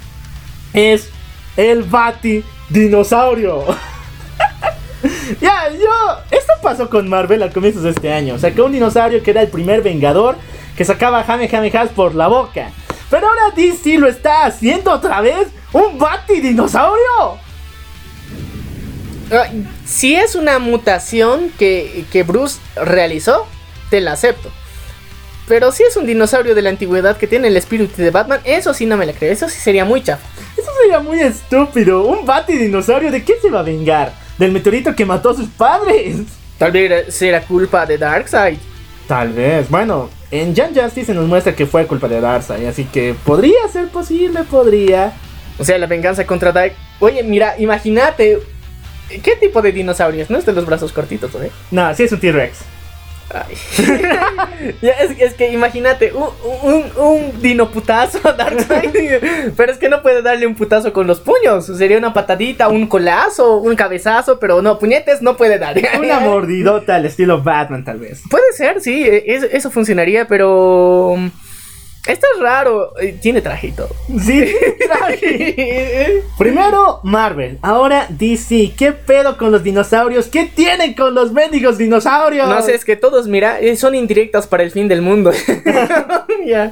es 0.73 1.09
el 1.55 1.83
Bati 1.83 2.43
Dinosaurio. 2.69 3.63
Ya, 5.41 5.69
yo. 5.69 6.19
Esto 6.31 6.53
pasó 6.61 6.89
con 6.89 7.07
Marvel 7.09 7.43
a 7.43 7.49
comienzos 7.49 7.83
de 7.83 7.91
este 7.91 8.11
año. 8.11 8.37
Sacó 8.39 8.65
un 8.65 8.71
dinosaurio 8.71 9.21
que 9.23 9.31
era 9.31 9.41
el 9.41 9.49
primer 9.49 9.81
Vengador 9.81 10.35
que 10.75 10.85
sacaba 10.85 11.23
Jame 11.23 11.49
Jame 11.49 11.71
Has 11.75 11.89
por 11.89 12.15
la 12.15 12.27
boca. 12.27 12.71
Pero 13.09 13.27
ahora 13.27 13.53
DC 13.55 13.97
lo 13.97 14.07
está 14.07 14.45
haciendo 14.45 14.91
otra 14.91 15.21
vez. 15.21 15.47
¡Un 15.73 15.97
Bati 15.97 16.39
dinosaurio! 16.39 17.39
Si 19.85 20.15
es 20.15 20.35
una 20.35 20.59
mutación 20.59 21.51
que, 21.57 22.05
que 22.11 22.23
Bruce 22.23 22.59
realizó, 22.75 23.45
te 23.89 23.99
la 23.99 24.13
acepto. 24.13 24.49
Pero 25.47 25.71
si 25.71 25.83
es 25.83 25.95
un 25.95 26.05
dinosaurio 26.05 26.55
de 26.55 26.61
la 26.61 26.69
antigüedad 26.69 27.17
que 27.17 27.27
tiene 27.27 27.47
el 27.47 27.57
espíritu 27.57 28.01
de 28.01 28.11
Batman, 28.11 28.41
eso 28.43 28.73
sí 28.73 28.85
no 28.85 28.97
me 28.97 29.05
la 29.05 29.13
creo. 29.13 29.31
Eso 29.31 29.49
sí 29.49 29.59
sería 29.59 29.85
muy 29.85 30.03
chafa. 30.03 30.25
Eso 30.57 30.69
sería 30.81 30.99
muy 30.99 31.19
estúpido. 31.21 32.03
¿Un 32.03 32.25
Bati 32.25 32.57
dinosaurio 32.57 33.11
de 33.11 33.23
qué 33.23 33.35
se 33.41 33.49
va 33.49 33.61
a 33.61 33.63
vengar? 33.63 34.26
¿Del 34.37 34.51
meteorito 34.51 34.95
que 34.95 35.05
mató 35.05 35.31
a 35.31 35.35
sus 35.35 35.47
padres? 35.47 36.17
Tal 36.57 36.71
vez 36.71 37.13
será 37.13 37.41
culpa 37.41 37.85
de 37.85 37.97
Darkseid. 37.97 38.57
Tal 39.07 39.33
vez. 39.33 39.69
Bueno, 39.69 40.09
en 40.31 40.53
Young 40.53 40.75
Justice 40.75 41.05
se 41.05 41.13
nos 41.13 41.27
muestra 41.27 41.55
que 41.55 41.65
fue 41.65 41.87
culpa 41.87 42.07
de 42.07 42.21
Darkseid. 42.21 42.67
Así 42.67 42.85
que 42.85 43.15
podría 43.25 43.67
ser 43.71 43.87
posible, 43.87 44.43
podría. 44.43 45.13
O 45.57 45.63
sea, 45.63 45.77
la 45.77 45.87
venganza 45.87 46.25
contra 46.25 46.51
Dark. 46.51 46.73
Oye, 46.99 47.23
mira, 47.23 47.55
imagínate. 47.57 48.39
¿Qué 49.23 49.35
tipo 49.37 49.61
de 49.61 49.71
dinosaurios? 49.71 50.29
No 50.29 50.37
es 50.37 50.45
de 50.45 50.53
los 50.53 50.65
brazos 50.65 50.91
cortitos, 50.91 51.33
¿eh? 51.35 51.49
No, 51.71 51.93
sí 51.95 52.03
es 52.03 52.11
un 52.11 52.19
T-Rex. 52.19 52.57
Ay. 53.33 53.55
Ya, 54.81 54.91
es, 54.93 55.11
es 55.19 55.33
que 55.35 55.51
imagínate, 55.51 56.11
un, 56.13 56.29
un, 56.63 56.83
un 56.97 57.41
dinoputazo 57.41 58.19
a 58.27 58.33
Darkseid. 58.33 59.53
Pero 59.57 59.71
es 59.71 59.77
que 59.77 59.87
no 59.89 60.01
puede 60.01 60.21
darle 60.21 60.47
un 60.47 60.55
putazo 60.55 60.93
con 60.93 61.07
los 61.07 61.19
puños. 61.19 61.65
Sería 61.65 61.97
una 61.97 62.13
patadita, 62.13 62.67
un 62.67 62.87
colazo, 62.87 63.57
un 63.57 63.75
cabezazo. 63.75 64.39
Pero 64.39 64.61
no, 64.61 64.79
puñetes 64.79 65.21
no 65.21 65.37
puede 65.37 65.59
dar. 65.59 65.75
Una 65.99 66.19
mordidota 66.19 66.95
al 66.95 67.05
estilo 67.05 67.41
Batman, 67.43 67.83
tal 67.83 67.99
vez. 67.99 68.21
Puede 68.29 68.51
ser, 68.53 68.81
sí, 68.81 69.03
e- 69.03 69.23
es- 69.35 69.43
eso 69.51 69.69
funcionaría, 69.71 70.27
pero. 70.27 71.15
Esto 72.05 72.25
es 72.35 72.41
raro. 72.41 72.93
eh, 72.99 73.17
Tiene 73.21 73.41
traje 73.41 73.67
y 73.67 73.71
todo. 73.71 73.89
Sí, 74.21 74.45
traje. 74.87 76.23
Primero 76.37 76.99
Marvel, 77.03 77.59
ahora 77.61 78.07
DC. 78.09 78.73
¿Qué 78.77 78.91
pedo 78.93 79.37
con 79.37 79.51
los 79.51 79.63
dinosaurios? 79.63 80.27
¿Qué 80.27 80.45
tienen 80.45 80.93
con 80.93 81.13
los 81.13 81.33
mendigos 81.33 81.77
dinosaurios? 81.77 82.47
No 82.47 82.61
sé, 82.61 82.75
es 82.75 82.85
que 82.85 82.95
todos, 82.95 83.27
mira, 83.27 83.59
eh, 83.59 83.75
son 83.75 83.93
indirectas 83.95 84.47
para 84.47 84.63
el 84.63 84.71
fin 84.71 84.87
del 84.87 85.01
mundo. 85.01 85.31
Ya. 86.45 86.71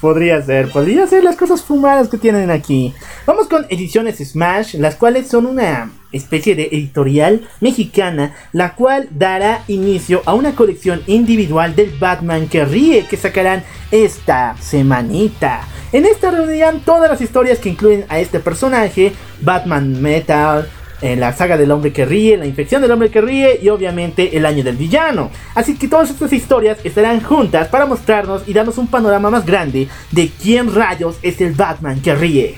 Podría 0.00 0.40
ser, 0.40 0.70
podría 0.70 1.06
ser 1.06 1.22
las 1.22 1.36
cosas 1.36 1.60
fumadas 1.62 2.08
que 2.08 2.16
tienen 2.16 2.50
aquí. 2.50 2.94
Vamos 3.26 3.48
con 3.48 3.66
ediciones 3.68 4.16
Smash, 4.16 4.76
las 4.76 4.94
cuales 4.96 5.28
son 5.28 5.44
una 5.44 5.90
especie 6.12 6.54
de 6.54 6.68
editorial 6.72 7.48
mexicana, 7.60 8.34
la 8.52 8.74
cual 8.74 9.08
dará 9.10 9.62
inicio 9.68 10.22
a 10.26 10.34
una 10.34 10.54
colección 10.54 11.02
individual 11.06 11.74
del 11.76 11.90
Batman 11.98 12.48
que 12.48 12.64
ríe 12.64 13.06
que 13.06 13.16
sacarán 13.16 13.62
esta 13.90 14.56
semanita. 14.60 15.62
En 15.92 16.06
esta 16.06 16.30
reunirán 16.30 16.80
todas 16.80 17.10
las 17.10 17.20
historias 17.20 17.58
que 17.58 17.70
incluyen 17.70 18.04
a 18.08 18.20
este 18.20 18.40
personaje, 18.40 19.12
Batman 19.40 20.00
Metal, 20.00 20.68
en 21.02 21.20
la 21.20 21.32
saga 21.32 21.56
del 21.56 21.70
hombre 21.70 21.92
que 21.92 22.04
ríe, 22.04 22.36
la 22.36 22.46
infección 22.46 22.82
del 22.82 22.90
hombre 22.90 23.10
que 23.10 23.20
ríe 23.20 23.58
y 23.62 23.68
obviamente 23.68 24.36
el 24.36 24.46
año 24.46 24.62
del 24.62 24.76
villano. 24.76 25.30
Así 25.54 25.76
que 25.76 25.88
todas 25.88 26.10
estas 26.10 26.32
historias 26.32 26.78
estarán 26.84 27.20
juntas 27.22 27.68
para 27.68 27.86
mostrarnos 27.86 28.42
y 28.46 28.52
darnos 28.52 28.78
un 28.78 28.86
panorama 28.86 29.30
más 29.30 29.46
grande 29.46 29.88
de 30.10 30.30
quién 30.42 30.74
rayos 30.74 31.16
es 31.22 31.40
el 31.40 31.52
Batman 31.52 32.00
que 32.00 32.14
ríe. 32.14 32.54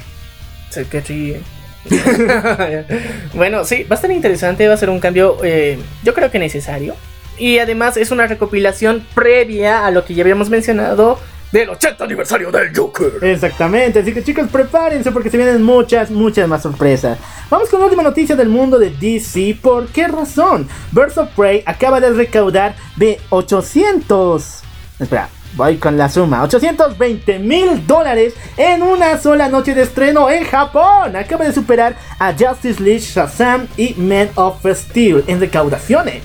Que 0.90 1.00
ríe. 1.00 1.40
bueno, 3.34 3.64
sí, 3.64 3.84
va 3.84 3.94
a 3.94 3.96
estar 3.96 4.10
interesante, 4.10 4.68
va 4.68 4.74
a 4.74 4.76
ser 4.76 4.90
un 4.90 5.00
cambio, 5.00 5.38
eh, 5.42 5.78
yo 6.02 6.14
creo 6.14 6.30
que 6.30 6.38
necesario. 6.38 6.94
Y 7.38 7.58
además 7.58 7.96
es 7.96 8.10
una 8.10 8.26
recopilación 8.26 9.06
previa 9.14 9.86
a 9.86 9.90
lo 9.90 10.04
que 10.04 10.14
ya 10.14 10.22
habíamos 10.22 10.48
mencionado 10.50 11.18
del 11.50 11.68
80 11.68 12.04
aniversario 12.04 12.50
del 12.50 12.74
Joker. 12.74 13.12
Exactamente, 13.22 14.00
así 14.00 14.12
que 14.12 14.24
chicos 14.24 14.48
prepárense 14.50 15.12
porque 15.12 15.30
se 15.30 15.36
vienen 15.36 15.62
muchas, 15.62 16.10
muchas 16.10 16.48
más 16.48 16.62
sorpresas. 16.62 17.18
Vamos 17.50 17.68
con 17.68 17.80
la 17.80 17.86
última 17.86 18.02
noticia 18.02 18.34
del 18.34 18.48
mundo 18.48 18.78
de 18.78 18.90
DC. 18.90 19.58
¿Por 19.60 19.88
qué 19.88 20.08
razón? 20.08 20.68
Birds 20.92 21.18
of 21.18 21.28
Prey 21.36 21.62
acaba 21.66 22.00
de 22.00 22.10
recaudar 22.10 22.74
de 22.96 23.20
800... 23.28 24.62
Espera, 24.98 25.28
voy 25.54 25.76
con 25.76 25.96
la 25.98 26.08
suma. 26.08 26.42
820 26.42 27.38
mil 27.38 27.86
dólares 27.86 28.34
en 28.56 28.82
una 28.82 29.18
sola 29.18 29.48
noche 29.48 29.74
de 29.74 29.82
estreno 29.82 30.30
en 30.30 30.44
Japón. 30.44 31.14
Acaba 31.16 31.44
de 31.44 31.52
superar 31.52 31.96
a 32.18 32.32
Justice 32.32 32.82
League, 32.82 33.00
Shazam 33.00 33.66
y 33.76 33.94
Man 33.94 34.30
of 34.34 34.64
Steel 34.74 35.24
en 35.26 35.40
recaudaciones. 35.40 36.22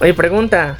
Oye, 0.00 0.14
pregunta. 0.14 0.76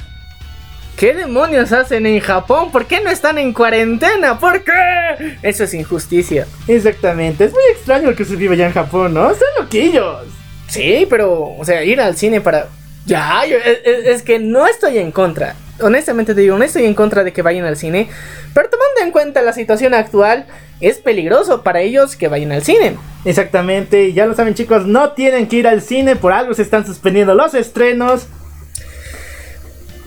¿Qué 0.97 1.13
demonios 1.13 1.73
hacen 1.73 2.05
en 2.05 2.21
Japón? 2.21 2.71
¿Por 2.71 2.85
qué 2.85 3.01
no 3.01 3.09
están 3.09 3.37
en 3.37 3.51
cuarentena? 3.51 4.39
¿Por 4.39 4.63
qué? 4.63 5.37
Eso 5.41 5.65
es 5.65 5.73
injusticia. 5.73 6.47
Exactamente, 6.69 7.43
es 7.45 7.51
muy 7.51 7.63
extraño 7.73 8.15
que 8.15 8.23
se 8.23 8.37
vive 8.37 8.53
allá 8.55 8.67
en 8.67 8.71
Japón, 8.73 9.13
¿no? 9.13 9.27
Son 9.29 9.47
loquillos. 9.59 10.23
Sí, 10.67 11.05
pero, 11.09 11.53
o 11.57 11.65
sea, 11.65 11.83
ir 11.83 11.99
al 11.99 12.15
cine 12.15 12.39
para... 12.39 12.67
Ya, 13.05 13.43
yo- 13.45 13.57
es, 13.57 13.79
es- 13.83 14.05
es 14.05 14.21
que 14.23 14.39
no 14.39 14.65
estoy 14.67 14.97
en 14.99 15.11
contra. 15.11 15.55
Honestamente 15.81 16.33
te 16.33 16.41
digo, 16.41 16.57
no 16.57 16.63
estoy 16.63 16.85
en 16.85 16.93
contra 16.93 17.23
de 17.23 17.33
que 17.33 17.41
vayan 17.41 17.65
al 17.65 17.77
cine. 17.77 18.09
Pero 18.53 18.69
tomando 18.69 19.01
en 19.03 19.11
cuenta 19.11 19.41
la 19.41 19.53
situación 19.53 19.93
actual, 19.93 20.45
es 20.81 20.97
peligroso 20.97 21.63
para 21.63 21.81
ellos 21.81 22.15
que 22.15 22.27
vayan 22.27 22.51
al 22.51 22.63
cine. 22.63 22.97
Exactamente, 23.25 24.13
ya 24.13 24.25
lo 24.25 24.35
saben 24.35 24.53
chicos, 24.53 24.85
no 24.85 25.11
tienen 25.11 25.47
que 25.47 25.57
ir 25.57 25.67
al 25.67 25.81
cine, 25.81 26.15
por 26.15 26.31
algo 26.31 26.53
se 26.53 26.61
están 26.61 26.85
suspendiendo 26.85 27.35
los 27.35 27.53
estrenos. 27.53 28.27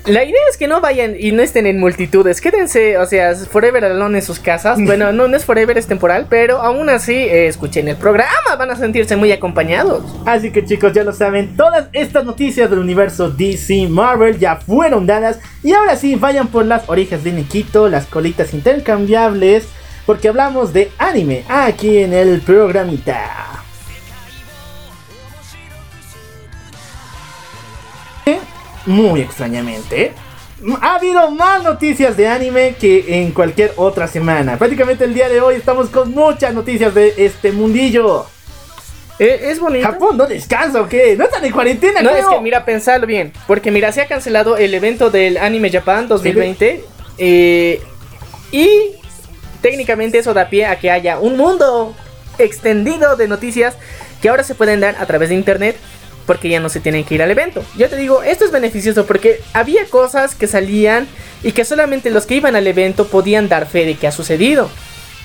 La 0.09 0.25
idea 0.25 0.41
es 0.51 0.57
que 0.57 0.69
no 0.69 0.81
vayan 0.81 1.17
y 1.19 1.33
no 1.33 1.43
estén 1.43 1.67
en 1.67 1.79
multitudes. 1.79 2.41
Quédense, 2.41 2.97
o 2.97 3.05
sea, 3.05 3.35
forever 3.35 3.85
alone 3.85 4.19
en 4.19 4.25
sus 4.25 4.41
casas. 4.41 4.79
Bueno, 4.89 5.13
no, 5.13 5.29
no 5.29 5.37
es 5.37 5.45
forever, 5.45 5.77
es 5.77 5.87
temporal, 5.87 6.27
pero 6.31 6.63
aún 6.63 6.89
así 6.89 7.13
eh, 7.13 7.47
escuchen 7.47 7.89
el 7.89 7.97
programa. 7.97 8.57
Van 8.59 8.71
a 8.71 8.77
sentirse 8.77 9.17
muy 9.17 9.31
acompañados. 9.33 10.03
Así 10.25 10.51
que 10.51 10.65
chicos, 10.65 10.95
ya 10.95 11.05
lo 11.05 11.13
saben, 11.13 11.55
todas 11.59 11.89
estas 11.93 12.25
noticias 12.25 12.71
del 12.71 12.79
universo 12.79 13.29
DC 13.29 13.87
Marvel 13.91 14.39
ya 14.39 14.57
fueron 14.57 15.07
dadas. 15.07 15.41
Y 15.63 15.75
ahora 15.75 15.95
sí, 15.95 16.15
vayan 16.15 16.49
por 16.49 16.65
las 16.65 16.89
orejas 16.89 17.23
de 17.23 17.33
Nikito, 17.33 17.91
las 17.91 18.07
colitas 18.07 18.55
intercambiables, 18.55 19.67
porque 20.07 20.29
hablamos 20.29 20.73
de 20.73 20.91
anime 20.97 21.45
aquí 21.49 21.99
en 21.99 22.15
el 22.15 22.41
programita. 22.41 23.58
Muy 28.89 29.21
extrañamente, 29.21 30.13
ha 30.81 30.95
habido 30.95 31.31
más 31.31 31.63
noticias 31.63 32.17
de 32.17 32.27
anime 32.27 32.75
que 32.81 33.21
en 33.23 33.33
cualquier 33.33 33.75
otra 33.77 34.09
semana. 34.09 34.57
Prácticamente 34.57 35.05
el 35.05 35.13
día 35.13 35.29
de 35.29 35.43
hoy 35.43 35.57
estamos 35.57 35.91
con 35.91 36.11
muchas 36.13 36.55
noticias 36.55 36.95
de 36.95 37.13
este 37.19 37.53
mundillo. 37.53 38.25
Eh, 39.19 39.41
es 39.51 39.61
bonito. 39.61 39.87
¿Japón 39.87 40.17
no 40.17 40.27
descansa 40.27 40.81
o 40.81 40.89
qué? 40.89 41.15
¿No 41.19 41.25
están 41.25 41.45
en 41.45 41.53
cuarentena, 41.53 42.01
No, 42.01 42.09
es 42.11 42.17
creo? 42.17 42.31
que 42.31 42.41
mira, 42.41 42.65
pensarlo 42.65 43.07
bien. 43.07 43.31
Porque 43.47 43.71
mira, 43.71 43.93
se 43.93 44.01
ha 44.01 44.07
cancelado 44.07 44.57
el 44.57 44.73
evento 44.73 45.11
del 45.11 45.37
Anime 45.37 45.71
Japan 45.71 46.09
2020. 46.09 46.83
eh, 47.19 47.83
y 48.53 48.71
técnicamente 49.61 50.17
eso 50.19 50.33
da 50.33 50.49
pie 50.49 50.65
a 50.65 50.79
que 50.79 50.91
haya 50.91 51.19
un 51.19 51.37
mundo 51.37 51.95
extendido 52.39 53.17
de 53.17 53.29
noticias 53.29 53.77
que 54.23 54.31
ahora 54.31 54.45
se 54.45 54.55
pueden 54.55 54.81
dar 54.81 54.97
a 54.99 55.05
través 55.05 55.29
de 55.29 55.35
internet. 55.35 55.77
Porque 56.29 56.49
ya 56.49 56.61
no 56.61 56.69
se 56.69 56.79
tienen 56.79 57.05
que 57.05 57.17
ir 57.17 57.23
al 57.23 57.31
evento. 57.33 57.65
Yo 57.77 57.89
te 57.89 57.97
digo, 57.97 58.23
esto 58.23 58.45
es 58.45 58.53
beneficioso 58.53 59.07
porque 59.07 59.41
había 59.55 59.87
cosas 59.87 60.37
que 60.37 60.47
salían 60.47 61.09
y 61.43 61.53
que 61.53 61.65
solamente 61.65 62.11
los 62.11 62.27
que 62.27 62.37
iban 62.37 62.55
al 62.55 62.67
evento 62.67 63.09
podían 63.09 63.49
dar 63.49 63.67
fe 63.67 63.87
de 63.87 63.97
que 63.97 64.07
ha 64.07 64.13
sucedido. 64.13 64.69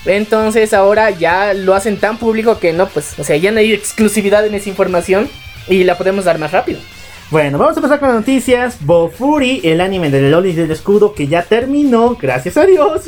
Entonces 0.06 0.72
ahora 0.72 1.10
ya 1.10 1.52
lo 1.52 1.74
hacen 1.74 1.98
tan 1.98 2.16
público 2.16 2.58
que 2.58 2.72
no, 2.72 2.88
pues, 2.88 3.18
o 3.18 3.24
sea, 3.24 3.36
ya 3.36 3.52
no 3.52 3.58
hay 3.58 3.72
exclusividad 3.72 4.46
en 4.46 4.54
esa 4.54 4.70
información 4.70 5.28
y 5.68 5.84
la 5.84 5.98
podemos 5.98 6.24
dar 6.24 6.38
más 6.38 6.52
rápido. 6.52 6.80
Bueno, 7.30 7.58
vamos 7.58 7.76
a 7.76 7.80
empezar 7.80 8.00
con 8.00 8.08
las 8.08 8.18
noticias. 8.18 8.78
Bofuri, 8.80 9.60
el 9.62 9.82
anime 9.82 10.10
del 10.10 10.30
Loli 10.30 10.52
del 10.52 10.70
escudo 10.70 11.14
que 11.14 11.26
ya 11.26 11.42
terminó, 11.42 12.16
gracias 12.20 12.56
a 12.56 12.64
Dios. 12.64 13.02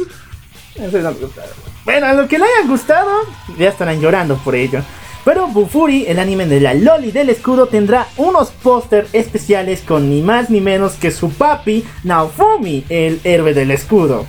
Bueno, 1.87 2.07
a 2.07 2.13
los 2.13 2.29
que 2.29 2.39
le 2.39 2.45
hayan 2.45 2.69
gustado, 2.69 3.11
ya 3.59 3.71
estarán 3.71 4.01
llorando 4.01 4.37
por 4.37 4.55
ello. 4.55 4.83
Pero 5.27 5.49
Bufuri, 5.49 6.07
el 6.07 6.21
anime 6.21 6.47
de 6.47 6.61
la 6.61 6.73
Loli 6.73 7.11
del 7.11 7.31
escudo, 7.31 7.67
tendrá 7.67 8.07
unos 8.17 8.53
póster 8.53 9.09
especiales 9.13 9.81
con 9.81 10.09
ni 10.09 10.23
más 10.23 10.51
ni 10.51 10.61
menos 10.61 10.93
que 10.93 11.11
su 11.11 11.31
papi, 11.31 11.85
Naofumi, 12.05 12.85
el 12.89 13.21
héroe 13.25 13.53
del 13.53 13.73
escudo. 13.73 14.25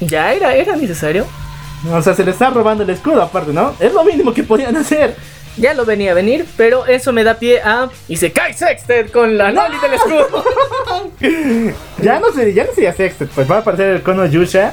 Ya 0.00 0.32
era, 0.32 0.54
era 0.54 0.76
necesario. 0.76 1.26
O 1.92 2.00
sea, 2.00 2.14
se 2.14 2.24
le 2.24 2.30
está 2.30 2.48
robando 2.48 2.84
el 2.84 2.88
escudo 2.88 3.20
aparte, 3.20 3.52
¿no? 3.52 3.74
Es 3.78 3.92
lo 3.92 4.02
mínimo 4.02 4.32
que 4.32 4.42
podían 4.44 4.74
hacer. 4.78 5.14
Ya 5.58 5.74
lo 5.74 5.84
venía 5.84 6.12
a 6.12 6.14
venir, 6.14 6.46
pero 6.56 6.86
eso 6.86 7.12
me 7.12 7.22
da 7.22 7.34
pie 7.34 7.60
a. 7.60 7.90
Y 8.08 8.16
se 8.16 8.32
cae 8.32 8.54
Sexted 8.54 9.10
con 9.10 9.36
la 9.36 9.52
Loli 9.52 9.76
del 9.76 9.92
escudo. 9.92 10.42
Ya 12.02 12.18
no 12.18 12.32
sé, 12.32 12.54
ya 12.54 12.64
no 12.64 12.72
sería 12.72 12.94
Sextet, 12.94 13.28
pues 13.28 13.50
va 13.50 13.56
a 13.56 13.58
aparecer 13.58 13.88
el 13.88 14.02
Kono 14.02 14.24
Yusha. 14.24 14.72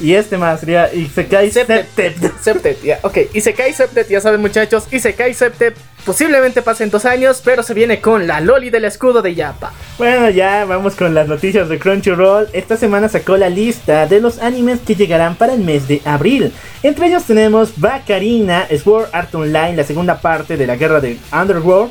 Y 0.00 0.14
este 0.14 0.38
más 0.38 0.60
sería 0.60 0.92
Isekai 0.92 1.50
Septet. 1.50 1.88
Septet. 1.94 2.32
Septet, 2.42 2.82
ya, 2.82 2.98
ok. 3.02 3.18
Y 3.32 3.40
se 3.40 3.52
cae 3.54 3.72
Septet, 3.72 4.08
ya 4.08 4.20
saben 4.20 4.40
muchachos. 4.40 4.84
Y 4.90 5.00
se 5.00 5.14
cae 5.14 5.34
Septet. 5.34 5.76
Posiblemente 6.04 6.62
pasen 6.62 6.88
dos 6.88 7.04
años, 7.04 7.42
pero 7.44 7.62
se 7.62 7.74
viene 7.74 8.00
con 8.00 8.26
la 8.26 8.40
Loli 8.40 8.70
del 8.70 8.84
escudo 8.84 9.20
de 9.20 9.34
Yapa. 9.34 9.72
Bueno, 9.98 10.30
ya 10.30 10.64
vamos 10.64 10.94
con 10.94 11.12
las 11.12 11.28
noticias 11.28 11.68
de 11.68 11.78
Crunchyroll. 11.78 12.48
Esta 12.52 12.76
semana 12.76 13.08
sacó 13.08 13.36
la 13.36 13.50
lista 13.50 14.06
de 14.06 14.20
los 14.20 14.38
animes 14.38 14.80
que 14.80 14.94
llegarán 14.94 15.34
para 15.34 15.52
el 15.52 15.60
mes 15.60 15.88
de 15.88 16.00
abril. 16.04 16.52
Entre 16.82 17.08
ellos 17.08 17.24
tenemos 17.24 17.72
Bacarina, 17.76 18.66
Sword 18.82 19.08
Art 19.12 19.34
Online, 19.34 19.76
la 19.76 19.84
segunda 19.84 20.20
parte 20.20 20.56
de 20.56 20.66
la 20.66 20.76
guerra 20.76 21.00
de 21.00 21.18
Underworld. 21.32 21.90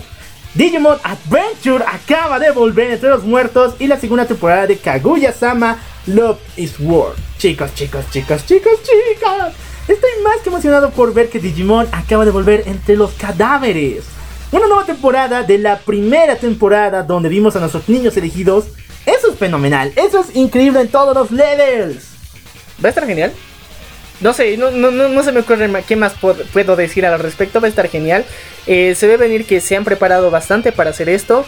Digimon 0.56 0.98
Adventure 1.04 1.84
acaba 1.86 2.39
de 2.39 2.50
volver 2.50 2.93
entre 2.93 3.10
los 3.10 3.24
muertos 3.24 3.76
y 3.78 3.86
la 3.86 4.00
segunda 4.00 4.26
temporada 4.26 4.65
de 4.65 4.78
Kaguya-sama 4.78 5.78
Love 6.08 6.39
is 6.56 6.76
War. 6.80 7.13
Chicos, 7.38 7.74
chicos, 7.76 8.06
chicos, 8.12 8.46
chicos, 8.46 8.80
chicos. 8.82 9.54
Estoy 9.88 10.10
más 10.24 10.38
que 10.41 10.50
emocionado 10.50 10.89
por 10.91 11.13
ver 11.13 11.30
que 11.30 11.39
Digimon 11.39 11.88
acaba 11.91 12.24
de 12.24 12.32
volver 12.32 12.63
entre 12.65 12.96
los 12.96 13.12
cadáveres. 13.12 14.06
Una 14.52 14.67
nueva 14.67 14.86
temporada 14.86 15.43
de 15.43 15.58
la 15.58 15.80
primera 15.80 16.38
temporada 16.38 17.04
donde 17.04 17.28
vimos 17.28 17.56
a 17.56 17.60
nuestros 17.60 17.89
niños 17.89 18.15
elegidos. 18.15 18.67
Eso 19.06 19.32
es 19.32 19.38
fenomenal, 19.38 19.91
eso 19.96 20.22
es 20.22 20.36
increíble 20.36 20.82
en 20.82 20.88
todos 20.88 21.13
los 21.13 21.32
levels. 21.32 22.06
Va 22.84 22.88
a 22.88 22.89
estar 22.89 23.06
genial. 23.06 23.34
No 24.22 24.34
sé, 24.34 24.58
no, 24.58 24.72
no, 24.72 24.91
no, 24.91 25.10
no 25.10 25.24
se 25.24 25.32
me 25.32 25.41
ocurre 25.41 25.70
qué 25.86 25.96
más 25.96 26.13
puedo 26.54 26.76
decir 26.76 27.06
al 27.06 27.20
respecto. 27.20 27.60
Va 27.60 27.67
a 27.67 27.70
estar 27.70 27.89
genial. 27.89 28.26
Eh, 28.65 28.96
se 28.96 29.08
ve 29.08 29.17
venir 29.17 29.46
que 29.46 29.60
se 29.62 29.76
han 29.76 29.84
preparado 29.84 30.32
bastante 30.32 30.72
para 30.72 30.89
hacer 30.89 31.10
esto. 31.10 31.46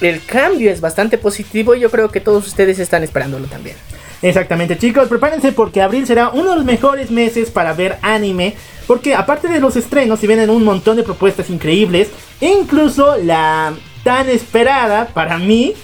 El 0.00 0.24
cambio 0.24 0.70
es 0.70 0.80
bastante 0.80 1.18
positivo 1.18 1.74
y 1.74 1.80
yo 1.80 1.90
creo 1.90 2.10
que 2.10 2.20
todos 2.20 2.46
ustedes 2.46 2.78
están 2.78 3.02
esperándolo 3.02 3.46
también. 3.46 3.76
Exactamente, 4.22 4.78
chicos, 4.78 5.08
prepárense 5.08 5.52
porque 5.52 5.82
abril 5.82 6.06
será 6.06 6.30
uno 6.30 6.50
de 6.50 6.56
los 6.56 6.64
mejores 6.64 7.10
meses 7.10 7.50
para 7.50 7.74
ver 7.74 7.98
anime. 8.02 8.54
Porque 8.86 9.14
aparte 9.14 9.48
de 9.48 9.60
los 9.60 9.76
estrenos, 9.76 10.20
se 10.20 10.26
vienen 10.26 10.48
un 10.48 10.64
montón 10.64 10.96
de 10.96 11.02
propuestas 11.02 11.50
increíbles. 11.50 12.08
E 12.40 12.48
incluso 12.48 13.16
la 13.16 13.74
tan 14.04 14.28
esperada, 14.28 15.08
para 15.08 15.38
mí, 15.38 15.74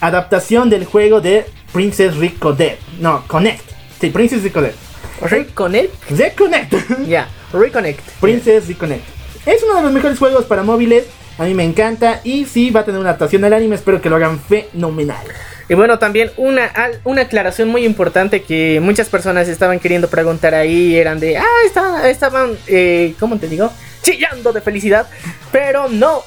adaptación 0.00 0.68
del 0.70 0.84
juego 0.84 1.20
de 1.20 1.46
Princess 1.72 2.16
Reconnect. 2.16 2.82
No, 2.98 3.24
Connect. 3.26 3.62
Sí, 4.00 4.10
Princess 4.10 4.42
Reconnect. 4.42 4.76
Reconnect. 5.22 6.10
Reconnect. 6.10 6.74
Ya, 7.06 7.28
Reconnect. 7.52 8.00
Princess 8.20 8.66
Reconnect. 8.66 9.04
Es 9.46 9.62
uno 9.62 9.76
de 9.76 9.82
los 9.82 9.92
mejores 9.92 10.18
juegos 10.18 10.44
para 10.44 10.62
móviles. 10.62 11.04
A 11.40 11.44
mí 11.44 11.54
me 11.54 11.64
encanta. 11.64 12.20
Y 12.24 12.44
sí, 12.44 12.70
va 12.70 12.80
a 12.80 12.84
tener 12.84 13.00
una 13.00 13.10
adaptación 13.10 13.44
al 13.44 13.52
anime. 13.54 13.74
Espero 13.76 14.00
que 14.00 14.10
lo 14.10 14.16
hagan 14.16 14.38
fenomenal. 14.40 15.24
Y 15.68 15.74
bueno, 15.74 15.98
también 15.98 16.30
una, 16.36 16.70
una 17.04 17.22
aclaración 17.22 17.68
muy 17.68 17.84
importante 17.84 18.42
que 18.42 18.80
muchas 18.82 19.08
personas 19.08 19.46
estaban 19.48 19.78
queriendo 19.78 20.08
preguntar 20.08 20.52
ahí, 20.54 20.96
eran 20.96 21.20
de, 21.20 21.38
ah, 21.38 21.44
está- 21.64 22.08
estaban, 22.10 22.58
eh, 22.66 23.14
¿cómo 23.20 23.38
te 23.38 23.46
digo? 23.48 23.72
Chillando 24.02 24.52
de 24.52 24.60
felicidad, 24.60 25.06
pero 25.52 25.88
no. 25.88 26.22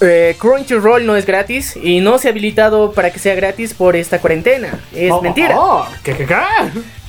eh, 0.00 0.34
Crunchyroll 0.38 1.04
no 1.06 1.14
es 1.14 1.26
gratis 1.26 1.76
y 1.76 2.00
no 2.00 2.16
se 2.18 2.28
ha 2.28 2.30
habilitado 2.30 2.92
para 2.92 3.10
que 3.10 3.18
sea 3.18 3.34
gratis 3.34 3.74
por 3.74 3.96
esta 3.96 4.18
cuarentena. 4.18 4.80
Es 4.94 5.10
Oh, 5.12 5.20
mentira. 5.22 5.58
oh, 5.60 5.80
oh, 5.82 5.88
¿qué, 6.02 6.14
qué, 6.14 6.24
qué? 6.26 6.34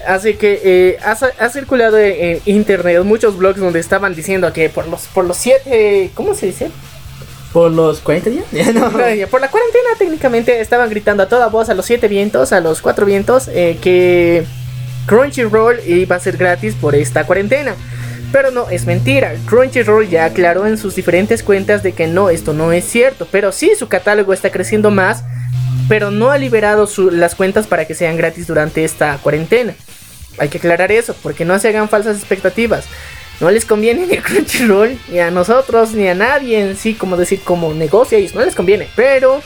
Así 0.06 0.34
que 0.36 0.62
eh, 0.64 0.98
ha, 1.06 1.12
ha 1.12 1.50
circulado 1.50 1.98
en, 1.98 2.16
en 2.20 2.42
internet 2.46 3.02
muchos 3.04 3.38
blogs 3.38 3.60
donde 3.62 3.80
estaban 3.80 4.14
diciendo 4.14 4.52
que 4.54 4.70
por 4.70 4.88
los 4.90 5.08
por 5.08 5.24
los 5.26 5.38
siete, 5.38 6.12
¿cómo 6.14 6.34
se 6.34 6.48
dice? 6.48 6.70
¿Por 7.54 7.72
los 7.72 8.00
40 8.02 8.30
días? 8.30 8.46
No. 8.74 8.92
Por 8.92 9.42
la 9.42 9.50
cuarentena 9.50 9.90
técnicamente 9.98 10.60
estaban 10.62 10.90
gritando 10.90 11.24
a 11.24 11.28
toda 11.30 11.48
voz 11.48 11.70
a 11.70 11.74
los 11.74 11.86
siete 11.86 12.08
vientos, 12.08 12.52
a 12.54 12.60
los 12.60 12.82
cuatro 12.82 13.06
vientos, 13.06 13.48
eh, 13.48 13.78
que 13.82 14.44
Crunchyroll 15.06 15.80
iba 15.88 16.16
a 16.16 16.20
ser 16.20 16.38
gratis 16.38 16.76
por 16.76 16.96
esta 16.96 17.26
cuarentena. 17.26 17.76
Pero 18.32 18.52
no, 18.52 18.70
es 18.70 18.86
mentira. 18.86 19.34
Crunchyroll 19.46 20.10
ya 20.10 20.26
aclaró 20.26 20.68
en 20.68 20.78
sus 20.78 20.96
diferentes 20.96 21.44
cuentas 21.44 21.82
de 21.82 21.94
que 21.94 22.08
no, 22.08 22.30
esto 22.30 22.52
no 22.54 22.74
es 22.74 22.84
cierto. 22.84 23.26
Pero 23.32 23.54
sí, 23.54 23.72
su 23.80 23.88
catálogo 23.88 24.34
está 24.34 24.52
creciendo 24.52 24.92
más, 24.92 25.24
pero 25.88 26.12
no 26.12 26.30
ha 26.32 26.38
liberado 26.38 26.88
su- 26.88 27.10
las 27.10 27.36
cuentas 27.36 27.68
para 27.68 27.86
que 27.86 27.96
sean 27.96 28.18
gratis 28.18 28.46
durante 28.48 28.84
esta 28.84 29.18
cuarentena. 29.20 29.74
Hay 30.40 30.50
que 30.50 30.58
aclarar 30.58 30.92
eso, 30.92 31.16
porque 31.24 31.46
no 31.46 31.58
se 31.58 31.70
hagan 31.70 31.88
falsas 31.88 32.18
expectativas. 32.18 32.84
No 33.40 33.52
les 33.52 33.66
conviene 33.66 34.08
ni 34.08 34.18
a 34.18 34.22
Crunchyroll, 34.22 34.98
ni 35.10 35.20
a 35.20 35.30
nosotros, 35.32 35.92
ni 35.94 36.08
a 36.08 36.16
nadie 36.16 36.60
en 36.60 36.76
sí, 36.76 36.94
como 36.96 37.18
decir, 37.18 37.42
como 37.44 37.74
negocio, 37.74 38.18
no 38.34 38.44
les 38.44 38.56
conviene. 38.56 38.88
Pero 38.96 39.42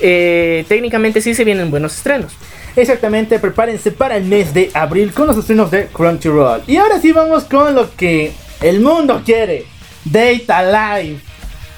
eh, 0.00 0.64
técnicamente 0.68 1.20
sí 1.20 1.34
se 1.34 1.44
vienen 1.44 1.70
buenos 1.70 1.94
estrenos. 1.96 2.32
Exactamente, 2.76 3.38
prepárense 3.38 3.92
para 3.92 4.16
el 4.16 4.24
mes 4.24 4.52
de 4.54 4.70
abril 4.74 5.12
con 5.12 5.26
los 5.26 5.36
estrenos 5.36 5.70
de 5.70 5.86
Crunchyroll. 5.86 6.62
Y 6.66 6.76
ahora 6.76 7.00
sí 7.00 7.12
vamos 7.12 7.44
con 7.44 7.74
lo 7.74 7.94
que 7.94 8.32
el 8.62 8.80
mundo 8.80 9.22
quiere. 9.24 9.66
Data 10.04 10.62
Live. 10.62 11.18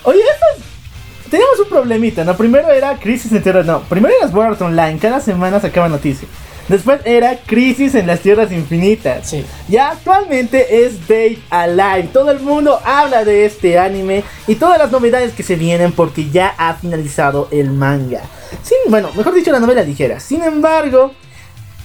Oye, 0.05 0.21
esto 0.21 0.47
es- 0.57 1.31
Teníamos 1.31 1.59
un 1.59 1.69
problemita, 1.69 2.23
¿no? 2.23 2.37
Primero 2.37 2.71
era 2.71 2.95
Crisis 2.99 3.33
en 3.33 3.43
Tierras... 3.43 3.67
No, 3.67 3.81
primero 3.83 4.15
era 4.17 4.31
Sword 4.31 4.63
Online, 4.63 4.97
cada 5.01 5.21
semana 5.21 5.59
sacaba 5.59 5.89
noticia. 5.89 6.29
Después 6.69 7.01
era 7.05 7.37
Crisis 7.47 7.95
en 7.95 8.07
las 8.07 8.21
Tierras 8.21 8.51
Infinitas. 8.51 9.29
Sí. 9.29 9.45
Ya 9.69 9.91
actualmente 9.91 10.85
es 10.85 11.01
Date 11.03 11.39
Alive. 11.51 12.11
Todo 12.13 12.31
el 12.31 12.41
mundo 12.41 12.81
habla 12.85 13.25
de 13.25 13.45
este 13.45 13.79
anime 13.79 14.25
y 14.49 14.57
todas 14.57 14.79
las 14.79 14.91
novedades 14.91 15.33
que 15.33 15.45
se 15.45 15.57
vienen 15.57 15.93
porque 15.93 16.29
ya 16.31 16.55
ha 16.59 16.75
finalizado 16.75 17.49
el 17.53 17.71
manga. 17.71 18.23
Sin, 18.63 18.79
bueno, 18.89 19.11
mejor 19.17 19.35
dicho, 19.35 19.53
la 19.53 19.61
novela 19.61 19.83
ligera. 19.83 20.19
Sin 20.19 20.43
embargo, 20.43 21.13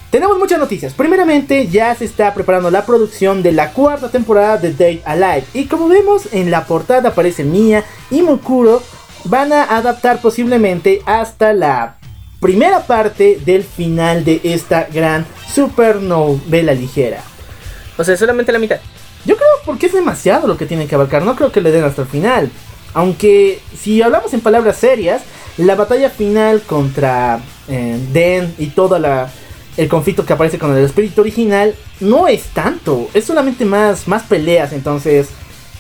tenemos 0.10 0.38
muchas 0.40 0.60
noticias. 0.60 0.94
Primeramente, 0.94 1.68
ya 1.68 1.94
se 1.96 2.06
está 2.06 2.34
preparando 2.34 2.72
la 2.72 2.86
producción 2.86 3.44
de 3.44 3.52
la 3.52 3.72
cuarta 3.74 4.10
temporada 4.10 4.58
de 4.58 4.72
Date 4.72 5.02
Alive. 5.06 5.46
Y 5.54 5.66
como 5.66 5.88
vemos 5.88 6.28
en 6.32 6.50
la 6.50 6.66
portada 6.66 7.10
aparece 7.10 7.44
Mia 7.44 7.84
y 8.10 8.22
Mukuro. 8.22 8.82
Van 9.26 9.54
a 9.54 9.64
adaptar 9.64 10.20
posiblemente 10.20 11.04
hasta 11.06 11.54
la 11.54 11.98
primera 12.42 12.86
parte 12.88 13.40
del 13.46 13.64
final 13.64 14.26
de 14.26 14.42
esta 14.44 14.88
gran 14.92 15.26
super 15.54 15.98
novela 15.98 16.74
ligera. 16.74 17.24
O 17.98 18.04
sea, 18.04 18.18
solamente 18.18 18.52
la 18.52 18.60
mitad. 18.60 18.80
Yo 19.26 19.38
creo 19.38 19.48
porque 19.64 19.86
es 19.86 19.94
demasiado 19.94 20.48
lo 20.48 20.58
que 20.58 20.66
tienen 20.66 20.88
que 20.88 20.96
abarcar, 20.96 21.22
no 21.22 21.36
creo 21.36 21.52
que 21.52 21.62
le 21.62 21.72
den 21.72 21.84
hasta 21.84 22.02
el 22.02 22.08
final. 22.08 22.50
Aunque 22.94 23.62
si 23.80 24.02
hablamos 24.02 24.34
en 24.34 24.42
palabras 24.42 24.78
serias, 24.78 25.22
la 25.58 25.76
batalla 25.76 26.10
final 26.10 26.62
contra 26.62 27.40
eh, 27.70 28.00
Den 28.12 28.54
y 28.58 28.68
todo 28.68 28.98
la, 28.98 29.30
el 29.78 29.88
conflicto 29.88 30.26
que 30.26 30.34
aparece 30.34 30.58
con 30.58 30.76
el 30.76 30.84
espíritu 30.84 31.22
original 31.22 31.76
no 32.00 32.28
es 32.28 32.46
tanto, 32.46 33.08
es 33.14 33.26
solamente 33.26 33.66
más, 33.66 34.08
más 34.08 34.24
peleas, 34.24 34.74
entonces 34.74 35.30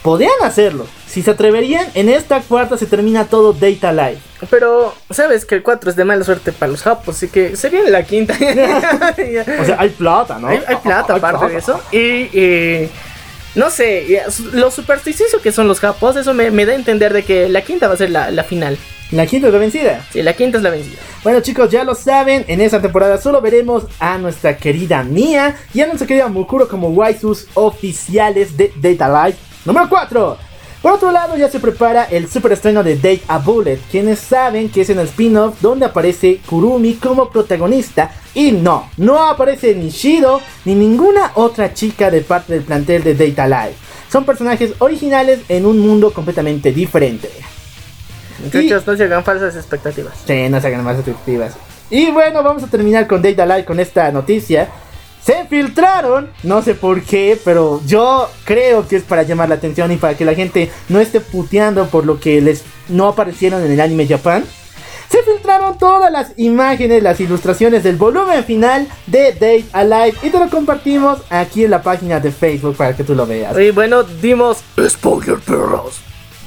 podrían 0.01 0.31
hacerlo. 0.43 0.85
Si 1.07 1.21
se 1.21 1.31
atreverían, 1.31 1.85
en 1.93 2.09
esta 2.09 2.39
cuarta 2.41 2.77
se 2.77 2.85
termina 2.85 3.25
todo 3.25 3.53
Data 3.53 3.91
Live. 3.91 4.17
Pero, 4.49 4.93
¿sabes 5.09 5.45
que 5.45 5.55
el 5.55 5.63
4 5.63 5.89
es 5.89 5.95
de 5.95 6.05
mala 6.05 6.23
suerte 6.23 6.51
para 6.51 6.71
los 6.71 6.81
japos? 6.81 7.17
Así 7.17 7.27
que 7.27 7.55
se 7.55 7.69
viene 7.69 7.89
la 7.91 8.03
quinta. 8.03 8.33
O 9.61 9.65
sea, 9.65 9.75
hay 9.79 9.89
plata, 9.89 10.39
¿no? 10.39 10.47
hay, 10.47 10.61
hay 10.67 10.75
plata 10.77 11.15
aparte 11.15 11.47
de 11.47 11.57
eso. 11.57 11.79
Y, 11.91 12.89
no 13.55 13.69
sé, 13.69 14.23
su- 14.29 14.51
lo 14.53 14.71
supersticioso 14.71 15.41
que 15.41 15.51
son 15.51 15.67
los 15.67 15.79
japos, 15.79 16.15
eso 16.15 16.33
me, 16.33 16.49
me 16.51 16.65
da 16.65 16.71
a 16.71 16.75
entender 16.75 17.11
de 17.13 17.23
que 17.23 17.49
la 17.49 17.61
quinta 17.61 17.87
va 17.87 17.95
a 17.95 17.97
ser 17.97 18.09
la, 18.09 18.31
la 18.31 18.43
final. 18.43 18.77
La 19.11 19.25
quinta 19.25 19.47
es 19.47 19.53
la 19.53 19.59
vencida. 19.59 20.05
Sí, 20.13 20.23
la 20.23 20.31
quinta 20.31 20.57
es 20.57 20.63
la 20.63 20.69
vencida. 20.69 20.97
Bueno 21.23 21.41
chicos, 21.41 21.69
ya 21.69 21.83
lo 21.83 21.93
saben, 21.95 22.45
en 22.47 22.61
esta 22.61 22.81
temporada 22.81 23.17
solo 23.19 23.41
veremos 23.41 23.83
a 23.99 24.17
nuestra 24.17 24.55
querida 24.55 25.03
Mia 25.03 25.57
y 25.73 25.81
a 25.81 25.85
nuestra 25.87 26.07
querida 26.07 26.29
Mukuro 26.29 26.69
como 26.69 26.87
Waisus 26.87 27.47
oficiales 27.53 28.55
de 28.55 28.71
Data 28.77 29.25
Life 29.27 29.37
número 29.65 29.89
4. 29.89 30.37
Por 30.81 30.93
otro 30.93 31.11
lado, 31.11 31.37
ya 31.37 31.47
se 31.47 31.59
prepara 31.59 32.05
el 32.05 32.27
super 32.27 32.53
estreno 32.53 32.81
de 32.81 32.95
Date 32.95 33.21
a 33.27 33.37
Bullet, 33.37 33.79
quienes 33.91 34.17
saben 34.17 34.69
que 34.69 34.81
es 34.81 34.89
en 34.89 34.97
el 34.97 35.05
spin-off 35.05 35.61
donde 35.61 35.85
aparece 35.85 36.39
Kurumi 36.49 36.95
como 36.95 37.29
protagonista. 37.29 38.11
Y 38.33 38.51
no, 38.51 38.89
no 38.97 39.23
aparece 39.23 39.75
ni 39.75 39.89
Shido 39.89 40.41
ni 40.65 40.73
ninguna 40.73 41.33
otra 41.35 41.71
chica 41.73 42.09
de 42.09 42.21
parte 42.21 42.53
del 42.53 42.63
plantel 42.63 43.03
de 43.03 43.13
Data 43.13 43.47
Life. 43.47 43.77
Son 44.11 44.25
personajes 44.25 44.73
originales 44.79 45.41
en 45.49 45.67
un 45.67 45.77
mundo 45.77 46.11
completamente 46.11 46.71
diferente. 46.71 47.29
Muchachos, 48.43 48.87
no 48.87 48.97
se 48.97 49.03
hagan 49.03 49.23
falsas 49.23 49.55
expectativas. 49.55 50.13
Sí, 50.25 50.49
no 50.49 50.59
se 50.59 50.67
hagan 50.67 50.83
más 50.83 50.95
expectativas. 50.95 51.53
Y 51.91 52.09
bueno, 52.09 52.41
vamos 52.41 52.63
a 52.63 52.67
terminar 52.67 53.05
con 53.05 53.21
Data 53.21 53.45
Live 53.45 53.65
con 53.65 53.79
esta 53.79 54.11
noticia. 54.11 54.69
Se 55.23 55.45
filtraron, 55.45 56.31
no 56.43 56.61
sé 56.63 56.73
por 56.73 57.03
qué, 57.03 57.39
pero 57.45 57.81
yo 57.85 58.27
creo 58.43 58.87
que 58.87 58.95
es 58.95 59.03
para 59.03 59.23
llamar 59.23 59.49
la 59.49 59.55
atención 59.55 59.91
y 59.91 59.97
para 59.97 60.15
que 60.15 60.25
la 60.25 60.33
gente 60.33 60.71
no 60.89 60.99
esté 60.99 61.19
puteando 61.19 61.85
por 61.87 62.05
lo 62.05 62.19
que 62.19 62.41
les 62.41 62.63
no 62.89 63.07
aparecieron 63.07 63.63
en 63.63 63.71
el 63.71 63.79
anime 63.79 64.07
Japan. 64.07 64.43
Se 65.09 65.21
filtraron 65.23 65.77
todas 65.77 66.11
las 66.11 66.31
imágenes, 66.37 67.03
las 67.03 67.19
ilustraciones 67.19 67.83
del 67.83 67.97
volumen 67.97 68.43
final 68.45 68.87
de 69.07 69.33
Date 69.33 69.65
Alive 69.73 70.17
y 70.23 70.29
te 70.29 70.39
lo 70.39 70.49
compartimos 70.49 71.19
aquí 71.29 71.65
en 71.65 71.71
la 71.71 71.83
página 71.83 72.19
de 72.19 72.31
Facebook 72.31 72.77
para 72.77 72.95
que 72.95 73.03
tú 73.03 73.13
lo 73.13 73.27
veas. 73.27 73.57
Y 73.59 73.71
bueno, 73.71 74.03
dimos 74.03 74.59
Spoiler 74.87 75.37
perros. 75.39 75.99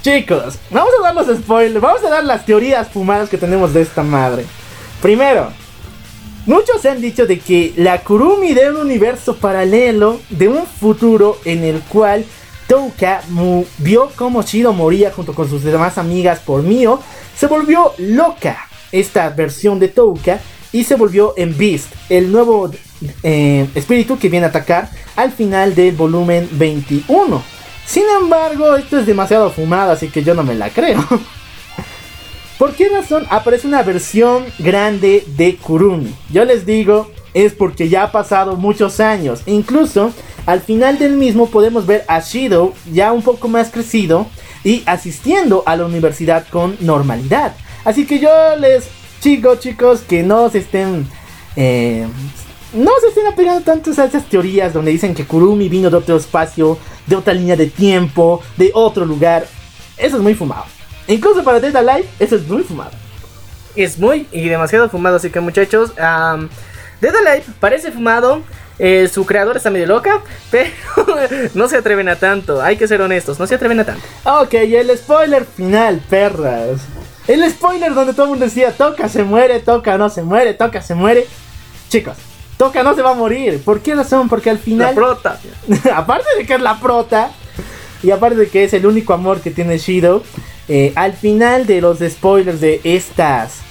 Chicos, 0.02 0.58
vamos 0.70 0.90
a 0.98 1.02
dar 1.02 1.14
los 1.14 1.38
spoilers, 1.38 1.80
vamos 1.80 2.04
a 2.04 2.10
dar 2.10 2.24
las 2.24 2.44
teorías 2.44 2.88
fumadas 2.88 3.28
que 3.28 3.38
tenemos 3.38 3.72
de 3.72 3.82
esta 3.82 4.02
madre. 4.02 4.44
Primero, 5.00 5.50
muchos 6.46 6.84
han 6.86 7.00
dicho 7.00 7.26
de 7.26 7.38
que 7.38 7.72
la 7.76 8.02
Kurumi 8.02 8.54
de 8.54 8.70
un 8.70 8.76
universo 8.76 9.36
paralelo, 9.36 10.20
de 10.30 10.48
un 10.48 10.66
futuro 10.66 11.38
en 11.44 11.64
el 11.64 11.80
cual 11.80 12.24
Touka 12.68 13.22
vio 13.78 14.10
cómo 14.16 14.42
Shido 14.42 14.72
moría 14.72 15.10
junto 15.10 15.34
con 15.34 15.48
sus 15.48 15.62
demás 15.62 15.98
amigas 15.98 16.40
por 16.40 16.62
Mio, 16.62 17.00
se 17.36 17.46
volvió 17.46 17.92
loca 17.98 18.68
esta 18.92 19.28
versión 19.30 19.78
de 19.78 19.88
Touka 19.88 20.40
y 20.72 20.84
se 20.84 20.96
volvió 20.96 21.34
en 21.36 21.56
Beast, 21.56 21.92
el 22.08 22.32
nuevo 22.32 22.70
eh, 23.22 23.66
espíritu 23.74 24.18
que 24.18 24.28
viene 24.28 24.46
a 24.46 24.48
atacar 24.48 24.90
al 25.16 25.30
final 25.32 25.74
del 25.74 25.94
volumen 25.94 26.48
21. 26.52 27.42
Sin 27.86 28.04
embargo, 28.20 28.74
esto 28.76 28.98
es 28.98 29.06
demasiado 29.06 29.50
fumado, 29.50 29.92
así 29.92 30.08
que 30.08 30.24
yo 30.24 30.34
no 30.34 30.42
me 30.42 30.54
la 30.54 30.70
creo. 30.70 31.04
¿Por 32.58 32.74
qué 32.74 32.88
razón 32.88 33.26
aparece 33.30 33.66
una 33.66 33.82
versión 33.82 34.44
grande 34.60 35.24
de 35.36 35.56
Kurumi? 35.56 36.14
Yo 36.30 36.44
les 36.44 36.64
digo, 36.64 37.10
es 37.34 37.52
porque 37.52 37.88
ya 37.88 38.04
ha 38.04 38.12
pasado 38.12 38.56
muchos 38.56 39.00
años. 39.00 39.42
Incluso 39.46 40.12
al 40.46 40.60
final 40.60 40.98
del 40.98 41.14
mismo 41.14 41.48
podemos 41.48 41.84
ver 41.84 42.04
a 42.06 42.20
Shido 42.20 42.72
ya 42.92 43.12
un 43.12 43.22
poco 43.22 43.48
más 43.48 43.70
crecido 43.70 44.28
y 44.62 44.84
asistiendo 44.86 45.64
a 45.66 45.76
la 45.76 45.84
universidad 45.84 46.46
con 46.48 46.76
normalidad. 46.80 47.56
Así 47.84 48.06
que 48.06 48.20
yo 48.20 48.30
les 48.56 48.84
digo, 49.22 49.56
chicos, 49.56 50.00
que 50.00 50.22
no 50.22 50.48
se 50.48 50.58
estén... 50.58 51.08
eh, 51.56 52.06
no 52.72 52.90
se 53.00 53.08
estén 53.08 53.26
apegando 53.26 53.62
tanto 53.62 53.90
a 53.90 54.04
esas 54.04 54.24
teorías 54.24 54.72
donde 54.72 54.90
dicen 54.90 55.14
que 55.14 55.24
Kurumi 55.24 55.68
vino 55.68 55.90
de 55.90 55.96
otro 55.96 56.16
espacio, 56.16 56.78
de 57.06 57.16
otra 57.16 57.34
línea 57.34 57.56
de 57.56 57.66
tiempo, 57.66 58.40
de 58.56 58.70
otro 58.74 59.04
lugar. 59.04 59.46
Eso 59.96 60.16
es 60.16 60.22
muy 60.22 60.34
fumado. 60.34 60.64
Incluso 61.06 61.44
para 61.44 61.60
Data 61.60 61.82
Life, 61.82 62.08
eso 62.18 62.36
es 62.36 62.46
muy 62.46 62.62
fumado. 62.62 62.92
es 63.76 63.98
muy 63.98 64.26
y 64.32 64.48
demasiado 64.48 64.88
fumado. 64.88 65.16
Así 65.16 65.30
que 65.30 65.40
muchachos, 65.40 65.90
um, 65.90 66.48
Dead 67.00 67.14
Alive 67.14 67.44
parece 67.60 67.92
fumado. 67.92 68.42
eh, 68.78 69.08
su 69.12 69.24
creador 69.24 69.56
está 69.56 69.70
medio 69.70 69.86
loca, 69.86 70.20
pero 70.50 70.70
no 71.54 71.68
se 71.68 71.76
atreven 71.76 72.08
a 72.08 72.16
tanto. 72.16 72.62
Hay 72.62 72.76
que 72.76 72.88
ser 72.88 73.00
honestos, 73.02 73.38
no 73.38 73.46
se 73.46 73.54
atreven 73.54 73.80
a 73.80 73.84
tanto. 73.84 74.02
Ok, 74.24 74.54
y 74.66 74.74
el 74.76 74.96
spoiler 74.96 75.44
final, 75.44 76.00
perras. 76.08 76.80
El 77.28 77.48
spoiler 77.50 77.94
donde 77.94 78.12
todo 78.12 78.24
el 78.24 78.30
mundo 78.30 78.44
decía, 78.46 78.72
toca, 78.72 79.08
se 79.08 79.22
muere, 79.24 79.60
toca, 79.60 79.96
no 79.96 80.10
se 80.10 80.22
muere, 80.22 80.54
toca, 80.54 80.82
se 80.82 80.94
muere. 80.94 81.26
Chicos, 81.88 82.16
toca, 82.58 82.82
no 82.82 82.94
se 82.94 83.02
va 83.02 83.10
a 83.12 83.14
morir. 83.14 83.62
¿Por 83.64 83.80
qué 83.80 83.94
razón? 83.94 84.28
Porque 84.28 84.50
al 84.50 84.56
La 84.56 84.62
final... 84.62 84.94
prota. 84.94 85.38
aparte 85.94 86.28
de 86.36 86.44
que 86.46 86.54
es 86.54 86.60
la 86.60 86.78
prota, 86.80 87.30
y 88.02 88.10
aparte 88.10 88.36
de 88.36 88.48
que 88.48 88.64
es 88.64 88.74
el 88.74 88.84
único 88.86 89.14
amor 89.14 89.40
que 89.40 89.50
tiene 89.50 89.78
Shido, 89.78 90.22
eh, 90.68 90.92
al 90.94 91.12
final 91.12 91.66
de 91.66 91.80
los 91.80 91.98
spoilers 91.98 92.60
de 92.60 92.80
estas 92.84 93.64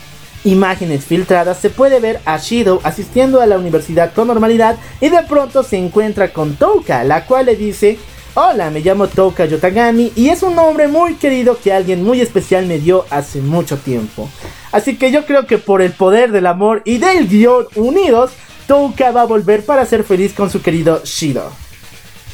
imágenes 0.43 1.05
filtradas 1.05 1.57
se 1.57 1.69
puede 1.69 1.99
ver 1.99 2.19
a 2.25 2.37
Shido 2.37 2.81
asistiendo 2.83 3.41
a 3.41 3.45
la 3.45 3.57
universidad 3.57 4.13
con 4.13 4.27
normalidad 4.27 4.77
y 5.01 5.09
de 5.09 5.23
pronto 5.23 5.63
se 5.63 5.77
encuentra 5.77 6.33
con 6.33 6.55
Touka, 6.55 7.03
la 7.03 7.25
cual 7.25 7.45
le 7.45 7.55
dice, 7.55 7.97
hola, 8.35 8.69
me 8.69 8.81
llamo 8.81 9.07
Touka 9.07 9.45
Yotagami 9.45 10.11
y 10.15 10.29
es 10.29 10.43
un 10.43 10.55
nombre 10.55 10.87
muy 10.87 11.15
querido 11.15 11.57
que 11.61 11.73
alguien 11.73 12.03
muy 12.03 12.21
especial 12.21 12.65
me 12.65 12.79
dio 12.79 13.05
hace 13.09 13.41
mucho 13.41 13.77
tiempo. 13.77 14.29
Así 14.71 14.97
que 14.97 15.11
yo 15.11 15.25
creo 15.25 15.45
que 15.45 15.57
por 15.57 15.81
el 15.81 15.91
poder 15.91 16.31
del 16.31 16.47
amor 16.47 16.81
y 16.85 16.97
del 16.97 17.27
guion 17.27 17.67
unidos, 17.75 18.31
Touka 18.67 19.11
va 19.11 19.21
a 19.21 19.25
volver 19.25 19.65
para 19.65 19.85
ser 19.85 20.03
feliz 20.03 20.33
con 20.33 20.49
su 20.49 20.61
querido 20.61 21.01
Shido. 21.03 21.62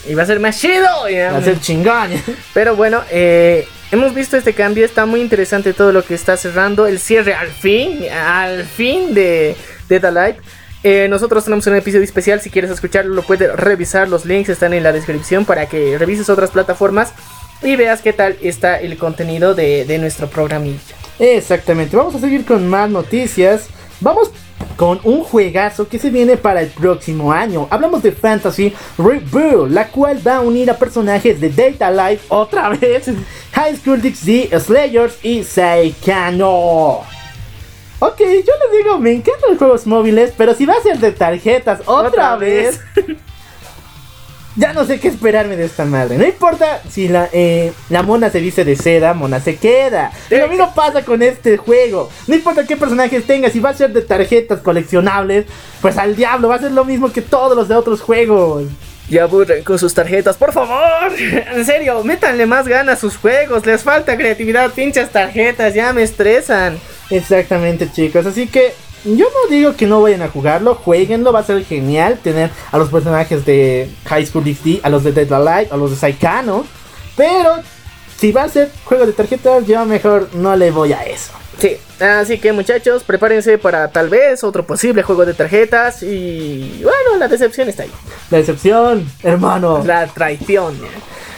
Y 0.10 0.15
va 0.15 0.24
a 0.24 0.26
ser 0.26 0.39
más 0.39 0.60
chido. 0.60 0.88
Va 1.04 1.38
a 1.38 1.43
ser 1.43 1.62
chingón. 1.62 2.10
Pero 2.54 2.76
bueno, 2.76 3.04
eh, 3.12 3.67
hemos 3.91 4.13
visto 4.15 4.38
este 4.38 4.54
cambio. 4.54 4.84
Está 4.84 5.06
muy 5.06 5.22
interesante 5.22 5.72
todo 5.72 5.91
lo 5.91 6.04
que 6.04 6.15
está 6.15 6.36
cerrando. 6.36 6.88
El 6.88 7.00
cierre 7.00 7.36
al 7.36 7.50
fin, 7.50 8.06
al 8.10 8.65
fin 8.65 9.13
de 9.13 9.56
Dead 9.88 10.04
Alive. 10.04 10.38
Eh, 10.84 11.08
nosotros 11.10 11.43
tenemos 11.43 11.67
un 11.67 11.76
episodio 11.76 12.04
especial. 12.04 12.41
Si 12.41 12.50
quieres 12.50 12.72
escucharlo, 12.72 13.13
lo 13.13 13.22
puedes 13.22 13.56
revisar. 13.56 14.10
Los 14.10 14.26
links 14.26 14.50
están 14.50 14.74
en 14.74 14.82
la 14.82 14.91
descripción 14.91 15.45
para 15.45 15.67
que 15.67 15.98
revises 16.00 16.28
otras 16.30 16.50
plataformas 16.50 17.13
y 17.62 17.76
veas 17.76 18.02
qué 18.02 18.12
tal 18.12 18.36
está 18.41 18.80
el 18.80 18.98
contenido 18.98 19.54
de, 19.54 19.86
de 19.86 19.98
nuestro 20.00 20.28
programilla. 20.28 20.80
Exactamente, 21.19 21.98
vamos 21.98 22.15
a 22.15 22.19
seguir 22.19 22.45
con 22.45 22.67
más 22.67 22.89
noticias. 22.89 23.67
Vamos 24.00 24.32
con 24.79 24.97
un 25.03 25.25
juegazo 25.25 25.89
que 25.89 25.99
se 25.99 26.09
viene 26.09 26.37
para 26.37 26.61
el 26.61 26.69
próximo 26.69 27.33
año. 27.33 27.67
Hablamos 27.69 28.01
de 28.01 28.13
Fantasy 28.13 28.73
Reboot, 28.97 29.69
la 29.69 29.89
cual 29.89 30.25
va 30.25 30.37
a 30.37 30.39
unir 30.39 30.71
a 30.71 30.77
personajes 30.77 31.41
de 31.41 31.49
Data 31.49 31.91
Life 31.91 32.27
otra 32.29 32.69
vez, 32.81 33.11
High 33.51 33.75
School 33.75 34.01
DxD, 34.01 34.57
Slayers 34.57 35.19
y 35.21 35.43
Saikano. 35.43 37.01
Ok, 37.99 38.19
yo 38.19 38.25
les 38.25 38.77
digo, 38.77 38.97
me 38.99 39.11
encantan 39.11 39.49
los 39.49 39.57
juegos 39.57 39.85
móviles, 39.85 40.33
pero 40.37 40.53
si 40.53 40.65
va 40.65 40.75
a 40.75 40.81
ser 40.81 40.97
de 40.97 41.11
tarjetas 41.11 41.81
otra, 41.81 42.07
Otra 42.07 42.35
vez, 42.37 42.79
ya 44.60 44.74
no 44.74 44.86
sé 44.86 45.00
qué 45.00 45.08
esperarme 45.08 45.56
de 45.56 45.63
esta 45.63 45.86
madre. 45.86 46.17
No 46.17 46.26
importa 46.26 46.82
si 46.89 47.08
la, 47.08 47.30
eh, 47.32 47.72
la 47.89 48.04
mona 48.04 48.30
se 48.30 48.41
dice 48.41 48.65
de 48.65 48.76
seda, 48.76 49.13
mona 49.13 49.39
se 49.39 49.56
queda. 49.56 50.12
Lo 50.30 50.50
mismo 50.50 50.74
pasa 50.76 51.04
con 51.04 51.24
este 51.24 51.56
juego. 51.56 52.10
No 52.28 52.36
importa 52.36 52.67
qué 52.67 52.76
personajes 52.76 53.26
tenga, 53.26 53.50
si 53.50 53.62
va 53.62 53.69
a 53.69 53.74
ser 53.74 53.93
de 53.93 54.02
tarjetas 54.02 54.60
coleccionables, 54.60 55.45
pues 55.82 55.98
al 55.98 56.17
diablo 56.17 56.50
va 56.50 56.56
a 56.56 56.60
ser 56.60 56.74
lo 56.74 56.84
mismo 56.84 57.10
que 57.10 57.22
todos 57.22 57.56
los 57.56 57.69
de 57.69 57.76
otros 57.76 58.02
juegos. 58.02 58.65
Ya 59.10 59.24
aburren 59.24 59.63
con 59.63 59.80
sus 59.80 59.93
tarjetas, 59.93 60.36
por 60.36 60.52
favor. 60.52 61.13
En 61.56 61.65
serio, 61.65 62.04
métanle 62.04 62.45
más 62.45 62.67
ganas 62.67 62.98
a 62.98 63.02
sus 63.02 63.15
juegos. 63.15 63.65
Les 63.65 63.82
falta 63.82 64.17
creatividad, 64.17 64.72
pinches 64.72 65.10
tarjetas, 65.10 65.74
ya 65.74 65.93
me 65.93 66.04
estresan. 66.04 66.78
Exactamente, 67.10 67.89
chicos. 67.89 68.26
Así 68.26 68.48
que 68.48 68.74
yo 69.05 69.25
no 69.25 69.49
digo 69.49 69.75
que 69.75 69.85
no 69.85 70.01
vayan 70.01 70.21
a 70.21 70.29
jugarlo, 70.29 70.75
jueguenlo, 70.75 71.31
va 71.31 71.39
a 71.39 71.43
ser 71.43 71.63
genial 71.65 72.19
tener 72.21 72.49
a 72.71 72.77
los 72.77 72.89
personajes 72.89 73.45
de 73.45 73.89
High 74.05 74.25
School 74.25 74.43
DxD, 74.43 74.79
a 74.83 74.89
los 74.89 75.03
de 75.03 75.12
Dead 75.12 75.31
Alive, 75.31 75.69
a 75.71 75.77
los 75.77 75.91
de 75.91 75.97
Saikano. 75.97 76.65
Pero 77.15 77.55
si 78.17 78.31
va 78.31 78.43
a 78.43 78.49
ser 78.49 78.71
juego 78.85 79.05
de 79.05 79.13
tarjetas, 79.13 79.65
yo 79.65 79.85
mejor 79.85 80.29
no 80.33 80.55
le 80.55 80.71
voy 80.71 80.93
a 80.93 81.03
eso. 81.03 81.31
Sí, 81.59 81.77
así 81.99 82.38
que 82.39 82.53
muchachos, 82.53 83.03
prepárense 83.03 83.57
para 83.57 83.89
tal 83.91 84.07
vez 84.07 84.43
otro 84.45 84.65
posible 84.65 85.03
juego 85.03 85.25
de 85.25 85.33
tarjetas. 85.33 86.03
Y 86.03 86.81
bueno, 86.81 87.17
la 87.17 87.27
decepción 87.27 87.67
está 87.67 87.83
ahí. 87.83 87.91
La 88.29 88.38
decepción, 88.38 89.09
hermano. 89.23 89.83
La 89.85 90.07
traición. 90.07 90.77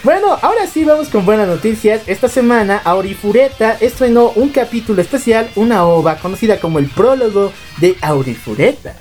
Bueno, 0.04 0.36
ahora 0.42 0.66
sí 0.66 0.84
vamos 0.84 1.10
con 1.10 1.28
buenas 1.28 1.48
noticias. 1.48 2.02
Esta 2.08 2.28
semana 2.28 2.82
Aurifureta 2.84 3.78
estrenó 3.80 4.32
un 4.32 4.50
capítulo 4.50 5.00
especial, 5.00 5.52
una 5.56 5.86
ova 5.86 6.16
conocida 6.16 6.60
como 6.60 6.80
el 6.80 6.88
prólogo 6.88 7.54
de 7.78 7.96
Aurifureta. 8.02 8.96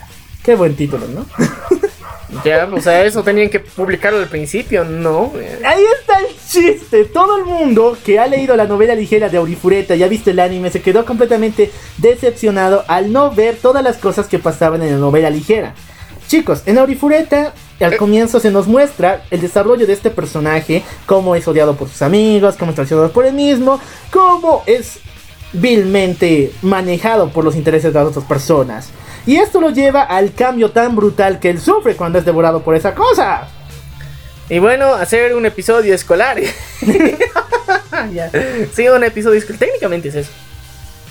Qué 0.44 0.54
buen 0.54 0.76
título, 0.76 1.06
¿no? 1.08 1.26
Ya, 2.44 2.68
o 2.72 2.80
sea, 2.80 3.04
eso 3.04 3.24
tenían 3.24 3.50
que 3.50 3.58
publicarlo 3.58 4.20
al 4.20 4.28
principio, 4.28 4.84
¿no? 4.84 5.32
Ahí 5.64 5.82
está 6.00 6.20
el 6.20 6.26
chiste. 6.48 7.04
Todo 7.06 7.38
el 7.38 7.44
mundo 7.44 7.98
que 8.04 8.20
ha 8.20 8.26
leído 8.28 8.54
la 8.54 8.66
novela 8.66 8.94
ligera 8.94 9.28
de 9.28 9.36
Aurifureta 9.36 9.96
y 9.96 10.04
ha 10.04 10.08
visto 10.08 10.30
el 10.30 10.38
anime 10.38 10.70
se 10.70 10.80
quedó 10.80 11.04
completamente 11.04 11.72
decepcionado 11.98 12.84
al 12.86 13.12
no 13.12 13.32
ver 13.32 13.56
todas 13.56 13.82
las 13.82 13.96
cosas 13.96 14.28
que 14.28 14.38
pasaban 14.38 14.80
en 14.82 14.92
la 14.92 14.98
novela 14.98 15.28
ligera. 15.28 15.74
Chicos, 16.28 16.62
en 16.66 16.78
Aurifureta 16.78 17.52
al 17.84 17.96
comienzo 17.96 18.40
se 18.40 18.50
nos 18.50 18.66
muestra 18.66 19.22
el 19.30 19.40
desarrollo 19.40 19.86
de 19.86 19.92
este 19.92 20.10
personaje, 20.10 20.84
cómo 21.06 21.34
es 21.34 21.46
odiado 21.48 21.76
por 21.76 21.88
sus 21.88 22.02
amigos, 22.02 22.56
cómo 22.58 22.70
es 22.70 22.76
traicionado 22.76 23.10
por 23.10 23.26
él 23.26 23.34
mismo, 23.34 23.80
cómo 24.10 24.62
es 24.66 24.98
vilmente 25.52 26.52
manejado 26.62 27.30
por 27.30 27.44
los 27.44 27.56
intereses 27.56 27.92
de 27.92 27.98
las 27.98 28.08
otras 28.08 28.24
personas. 28.24 28.90
Y 29.26 29.36
esto 29.36 29.60
lo 29.60 29.70
lleva 29.70 30.02
al 30.02 30.32
cambio 30.32 30.70
tan 30.70 30.96
brutal 30.96 31.40
que 31.40 31.50
él 31.50 31.60
sufre 31.60 31.96
cuando 31.96 32.18
es 32.18 32.24
devorado 32.24 32.62
por 32.62 32.74
esa 32.74 32.94
cosa. 32.94 33.48
Y 34.48 34.58
bueno, 34.58 34.94
hacer 34.94 35.34
un 35.34 35.46
episodio 35.46 35.94
escolar. 35.94 36.38
Sí, 38.72 38.88
un 38.88 39.04
episodio 39.04 39.38
escolar. 39.38 39.58
Técnicamente 39.58 40.08
es 40.08 40.14
eso. 40.14 40.30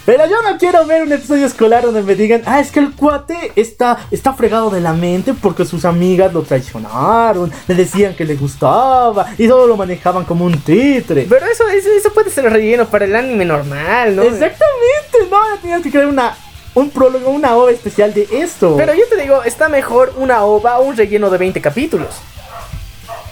Pero 0.10 0.26
yo 0.26 0.41
no 0.41 0.58
quiero 0.58 0.88
ver 0.88 1.04
un 1.04 1.12
episodio 1.12 1.45
escolar 1.45 1.84
donde 1.84 2.02
me 2.02 2.15
digan, 2.15 2.41
ah, 2.48 2.60
es 2.60 2.72
que 2.72 2.80
el 2.80 2.95
cuate 2.95 3.52
está, 3.56 4.08
está 4.10 4.34
fregado 4.34 4.72
de 4.72 4.82
la 4.82 4.91
mente 4.91 5.36
porque 5.36 5.65
sus 5.65 5.86
amigas 5.86 6.34
lo 6.34 6.41
traicionaron, 6.41 7.52
le 7.67 7.76
decían 7.76 8.15
que 8.15 8.26
le 8.26 8.34
gustaba 8.34 9.28
y 9.38 9.48
solo 9.48 9.67
lo 9.67 9.78
manejaban 9.78 10.26
como 10.26 10.45
un 10.45 10.60
títere. 10.62 11.28
Pero 11.30 11.45
eso, 11.45 11.67
eso, 11.67 11.89
eso 11.95 12.12
puede 12.12 12.32
ser 12.32 12.52
relleno 12.52 12.88
para 12.88 13.06
el 13.06 13.15
anime 13.15 13.45
normal, 13.45 14.15
¿no? 14.15 14.24
Exactamente, 14.24 15.30
no, 15.30 15.38
tenías 15.62 15.84
que 15.84 15.91
crear 15.91 16.08
una, 16.08 16.36
un 16.74 16.89
prólogo, 16.89 17.30
una 17.30 17.56
ova 17.56 17.69
especial 17.69 18.12
de 18.12 18.28
esto. 18.32 18.78
Pero 18.78 18.95
yo 18.95 19.04
te 19.12 19.22
digo, 19.22 19.43
está 19.43 19.69
mejor 19.69 20.15
una 20.17 20.43
ova 20.43 20.80
o 20.80 20.86
un 20.86 20.98
relleno 20.98 21.30
de 21.30 21.38
20 21.38 21.62
capítulos. 21.62 22.15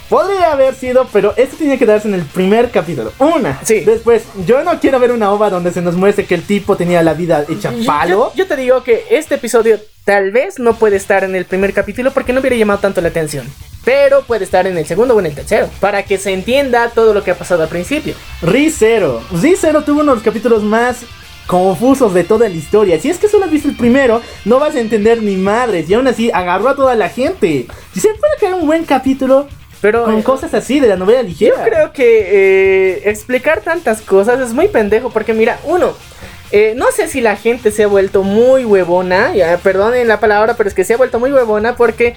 Podría 0.08 0.52
haber 0.52 0.74
sido, 0.74 1.06
pero 1.12 1.34
esto 1.36 1.56
tenía 1.56 1.76
que 1.76 1.84
darse 1.84 2.08
en 2.08 2.14
el 2.14 2.22
primer 2.22 2.70
capítulo. 2.70 3.12
Una. 3.18 3.60
Sí. 3.62 3.80
Después, 3.80 4.24
yo 4.46 4.64
no 4.64 4.80
quiero 4.80 4.98
ver 4.98 5.12
una 5.12 5.30
ova 5.30 5.50
donde 5.50 5.70
se 5.70 5.82
nos 5.82 5.96
muestre 5.96 6.24
que 6.24 6.34
el 6.34 6.42
tipo 6.42 6.76
tenía 6.76 7.02
la 7.02 7.12
vida 7.12 7.44
hecha 7.48 7.72
palo. 7.84 8.32
Yo, 8.34 8.44
yo 8.44 8.46
te 8.46 8.56
digo 8.56 8.82
que 8.82 9.04
este 9.10 9.34
episodio 9.34 9.78
tal 10.04 10.30
vez 10.30 10.58
no 10.58 10.74
puede 10.74 10.96
estar 10.96 11.24
en 11.24 11.34
el 11.34 11.44
primer 11.44 11.74
capítulo 11.74 12.10
porque 12.12 12.32
no 12.32 12.40
hubiera 12.40 12.56
llamado 12.56 12.78
tanto 12.80 13.02
la 13.02 13.08
atención. 13.08 13.46
Pero 13.84 14.22
puede 14.22 14.44
estar 14.44 14.66
en 14.66 14.78
el 14.78 14.86
segundo 14.86 15.14
o 15.14 15.20
en 15.20 15.26
el 15.26 15.34
tercero. 15.34 15.68
Para 15.80 16.02
que 16.02 16.16
se 16.16 16.32
entienda 16.32 16.88
todo 16.90 17.12
lo 17.12 17.22
que 17.22 17.32
ha 17.32 17.38
pasado 17.38 17.62
al 17.62 17.68
principio. 17.68 18.14
Rizero. 18.40 19.22
Rizero 19.30 19.82
tuvo 19.82 20.00
uno 20.00 20.12
de 20.12 20.16
los 20.16 20.24
capítulos 20.24 20.62
más 20.62 21.04
confusos 21.46 22.14
de 22.14 22.24
toda 22.24 22.48
la 22.48 22.54
historia. 22.54 23.00
Si 23.00 23.10
es 23.10 23.18
que 23.18 23.28
solo 23.28 23.44
has 23.44 23.50
visto 23.50 23.68
el 23.68 23.76
primero, 23.76 24.20
no 24.44 24.58
vas 24.58 24.74
a 24.74 24.80
entender 24.80 25.22
ni 25.22 25.36
madres. 25.36 25.88
Y 25.88 25.94
aún 25.94 26.06
así 26.06 26.30
agarró 26.30 26.68
a 26.68 26.76
toda 26.76 26.94
la 26.94 27.08
gente. 27.08 27.66
Si 27.92 28.00
se 28.00 28.08
puede 28.08 28.36
crear 28.38 28.54
un 28.54 28.66
buen 28.66 28.84
capítulo 28.84 29.48
Pero 29.80 30.04
con 30.04 30.18
eh, 30.18 30.22
cosas 30.22 30.54
así 30.54 30.80
de 30.80 30.88
la 30.88 30.96
novela 30.96 31.22
yo 31.22 31.28
ligera. 31.28 31.64
creo 31.64 31.92
que 31.92 32.96
eh, 32.96 33.02
explicar 33.10 33.60
tantas 33.60 34.00
cosas 34.00 34.40
es 34.40 34.52
muy 34.52 34.68
pendejo. 34.68 35.10
Porque 35.10 35.34
mira, 35.34 35.58
uno. 35.64 35.92
eh, 36.50 36.72
no 36.76 36.90
sé 36.90 37.08
si 37.08 37.20
la 37.20 37.36
gente 37.36 37.70
se 37.70 37.84
ha 37.84 37.86
vuelto 37.86 38.22
muy 38.22 38.64
huevona, 38.64 39.34
ya 39.34 39.56
perdonen 39.58 40.08
la 40.08 40.18
palabra, 40.18 40.54
pero 40.56 40.68
es 40.68 40.74
que 40.74 40.84
se 40.84 40.94
ha 40.94 40.96
vuelto 40.96 41.20
muy 41.20 41.32
huevona 41.32 41.76
porque 41.76 42.14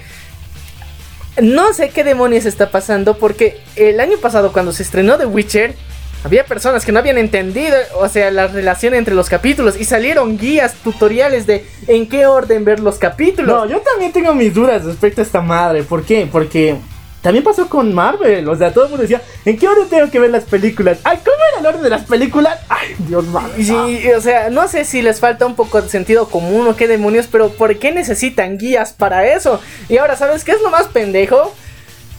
no 1.41 1.73
sé 1.73 1.89
qué 1.89 2.03
demonios 2.03 2.45
está 2.45 2.71
pasando 2.71 3.17
porque 3.17 3.59
el 3.75 3.99
año 3.99 4.17
pasado 4.17 4.51
cuando 4.51 4.73
se 4.73 4.83
estrenó 4.83 5.17
The 5.17 5.25
Witcher 5.25 5.75
había 6.23 6.45
personas 6.45 6.85
que 6.85 6.91
no 6.91 6.99
habían 6.99 7.17
entendido, 7.17 7.75
o 7.99 8.07
sea, 8.07 8.29
la 8.31 8.47
relación 8.47 8.93
entre 8.93 9.15
los 9.15 9.27
capítulos 9.27 9.75
y 9.79 9.85
salieron 9.85 10.37
guías, 10.37 10.75
tutoriales 10.83 11.47
de 11.47 11.65
en 11.87 12.07
qué 12.07 12.27
orden 12.27 12.63
ver 12.63 12.79
los 12.79 12.99
capítulos. 12.99 13.47
No, 13.47 13.65
yo 13.65 13.79
también 13.79 14.11
tengo 14.11 14.33
mis 14.35 14.53
dudas 14.53 14.83
respecto 14.85 15.21
a 15.21 15.23
esta 15.23 15.41
madre. 15.41 15.81
¿Por 15.83 16.03
qué? 16.03 16.27
Porque 16.31 16.75
también 17.21 17.43
pasó 17.43 17.69
con 17.69 17.93
Marvel. 17.93 18.47
O 18.49 18.55
sea, 18.55 18.73
todo 18.73 18.85
el 18.85 18.89
mundo 18.89 19.03
decía, 19.03 19.21
¿en 19.45 19.57
qué 19.57 19.67
orden 19.67 19.87
tengo 19.87 20.09
que 20.09 20.19
ver 20.19 20.31
las 20.31 20.43
películas? 20.43 20.99
Ay, 21.03 21.19
¿cómo 21.23 21.37
era 21.51 21.59
el 21.59 21.65
orden 21.65 21.83
de 21.83 21.89
las 21.89 22.03
películas? 22.03 22.59
Ay, 22.67 22.95
Dios 22.99 23.25
mío. 23.25 23.41
Y 23.57 23.63
sí, 23.63 24.11
o 24.11 24.21
sea, 24.21 24.49
no 24.49 24.67
sé 24.67 24.85
si 24.85 25.01
les 25.01 25.19
falta 25.19 25.45
un 25.45 25.55
poco 25.55 25.81
de 25.81 25.89
sentido 25.89 26.27
común 26.29 26.67
o 26.67 26.75
qué 26.75 26.87
demonios, 26.87 27.27
pero 27.31 27.49
¿por 27.49 27.77
qué 27.77 27.91
necesitan 27.91 28.57
guías 28.57 28.93
para 28.93 29.27
eso? 29.27 29.61
Y 29.87 29.97
ahora, 29.97 30.15
¿sabes 30.15 30.43
qué 30.43 30.51
es 30.51 30.61
lo 30.61 30.71
más 30.71 30.87
pendejo? 30.87 31.53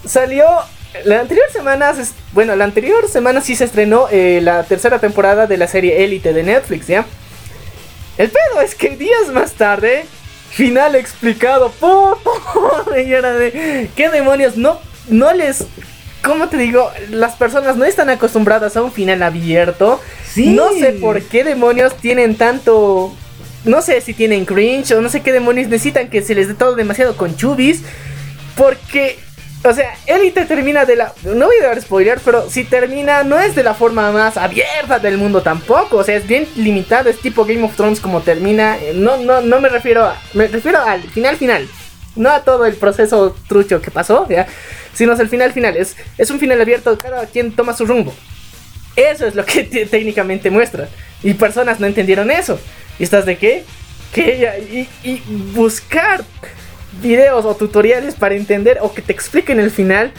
Salió 0.06 0.44
la 1.04 1.20
anterior 1.20 1.50
semana, 1.50 1.92
bueno, 2.32 2.54
la 2.54 2.64
anterior 2.64 3.08
semana 3.08 3.40
sí 3.40 3.56
se 3.56 3.64
estrenó 3.64 4.06
eh, 4.10 4.40
la 4.42 4.62
tercera 4.64 4.98
temporada 4.98 5.46
de 5.46 5.56
la 5.56 5.66
serie 5.66 6.04
Elite 6.04 6.32
de 6.32 6.42
Netflix, 6.42 6.86
¿ya? 6.86 7.06
El 8.18 8.30
pedo 8.30 8.60
es 8.62 8.74
que 8.74 8.90
días 8.90 9.28
más 9.32 9.54
tarde, 9.54 10.04
final 10.50 10.94
explicado 10.94 11.70
por 11.70 12.18
y 12.96 13.12
era 13.12 13.32
de 13.32 13.90
qué 13.96 14.10
demonios 14.10 14.56
no 14.56 14.78
no 15.08 15.32
les 15.32 15.66
¿Cómo 16.22 16.48
te 16.48 16.56
digo? 16.56 16.90
Las 17.10 17.34
personas 17.34 17.76
no 17.76 17.84
están 17.84 18.08
acostumbradas 18.08 18.76
a 18.76 18.82
un 18.82 18.92
final 18.92 19.22
abierto. 19.22 20.00
Sí. 20.24 20.50
No 20.50 20.72
sé 20.72 20.92
por 20.92 21.20
qué 21.22 21.42
demonios 21.42 21.96
tienen 21.96 22.36
tanto. 22.36 23.12
No 23.64 23.82
sé 23.82 24.00
si 24.00 24.14
tienen 24.14 24.44
cringe 24.44 24.92
o 24.92 25.00
no 25.00 25.08
sé 25.08 25.20
qué 25.22 25.32
demonios 25.32 25.68
necesitan 25.68 26.08
que 26.08 26.22
se 26.22 26.34
les 26.34 26.48
dé 26.48 26.54
todo 26.54 26.76
demasiado 26.76 27.16
con 27.16 27.36
chubis. 27.36 27.82
Porque, 28.56 29.18
o 29.64 29.72
sea, 29.72 29.94
Elite 30.06 30.44
termina 30.46 30.84
de 30.84 30.94
la. 30.94 31.12
No 31.24 31.46
voy 31.46 31.56
a 31.60 31.66
dar 31.66 31.82
spoiler, 31.82 32.20
pero 32.24 32.48
si 32.48 32.62
termina, 32.62 33.24
no 33.24 33.40
es 33.40 33.56
de 33.56 33.64
la 33.64 33.74
forma 33.74 34.12
más 34.12 34.36
abierta 34.36 35.00
del 35.00 35.18
mundo 35.18 35.42
tampoco. 35.42 35.96
O 35.96 36.04
sea, 36.04 36.16
es 36.16 36.26
bien 36.28 36.46
limitado. 36.54 37.10
Es 37.10 37.18
tipo 37.18 37.44
Game 37.44 37.64
of 37.64 37.74
Thrones 37.74 37.98
como 37.98 38.20
termina. 38.20 38.76
Eh, 38.78 38.92
No, 38.94 39.16
no, 39.16 39.40
no 39.40 39.60
me 39.60 39.68
refiero 39.68 40.04
a. 40.04 40.16
Me 40.34 40.46
refiero 40.46 40.80
al 40.80 41.02
final 41.02 41.36
final. 41.36 41.68
No 42.14 42.30
a 42.30 42.44
todo 42.44 42.66
el 42.66 42.74
proceso 42.74 43.34
trucho 43.48 43.80
que 43.80 43.90
pasó, 43.90 44.28
¿ya? 44.28 44.46
Sino 44.94 45.12
al 45.12 45.28
final 45.28 45.52
final. 45.52 45.76
Es, 45.76 45.96
es 46.18 46.30
un 46.30 46.38
final 46.38 46.60
abierto, 46.60 46.96
cada 46.98 47.26
quien 47.26 47.52
toma 47.52 47.72
su 47.74 47.86
rumbo. 47.86 48.12
Eso 48.96 49.26
es 49.26 49.34
lo 49.34 49.44
que 49.44 49.64
te- 49.64 49.86
técnicamente 49.86 50.50
muestra. 50.50 50.88
Y 51.22 51.34
personas 51.34 51.80
no 51.80 51.86
entendieron 51.86 52.30
eso. 52.30 52.58
¿Y 52.98 53.04
estás 53.04 53.24
de 53.26 53.36
qué? 53.38 53.64
Que 54.12 54.36
ella. 54.36 54.58
Y, 54.58 54.88
y 55.02 55.22
buscar 55.54 56.22
videos 57.00 57.44
o 57.46 57.54
tutoriales 57.56 58.14
para 58.14 58.34
entender 58.34 58.78
o 58.82 58.92
que 58.92 59.00
te 59.02 59.12
expliquen 59.12 59.60
el 59.60 59.70
final. 59.70 60.12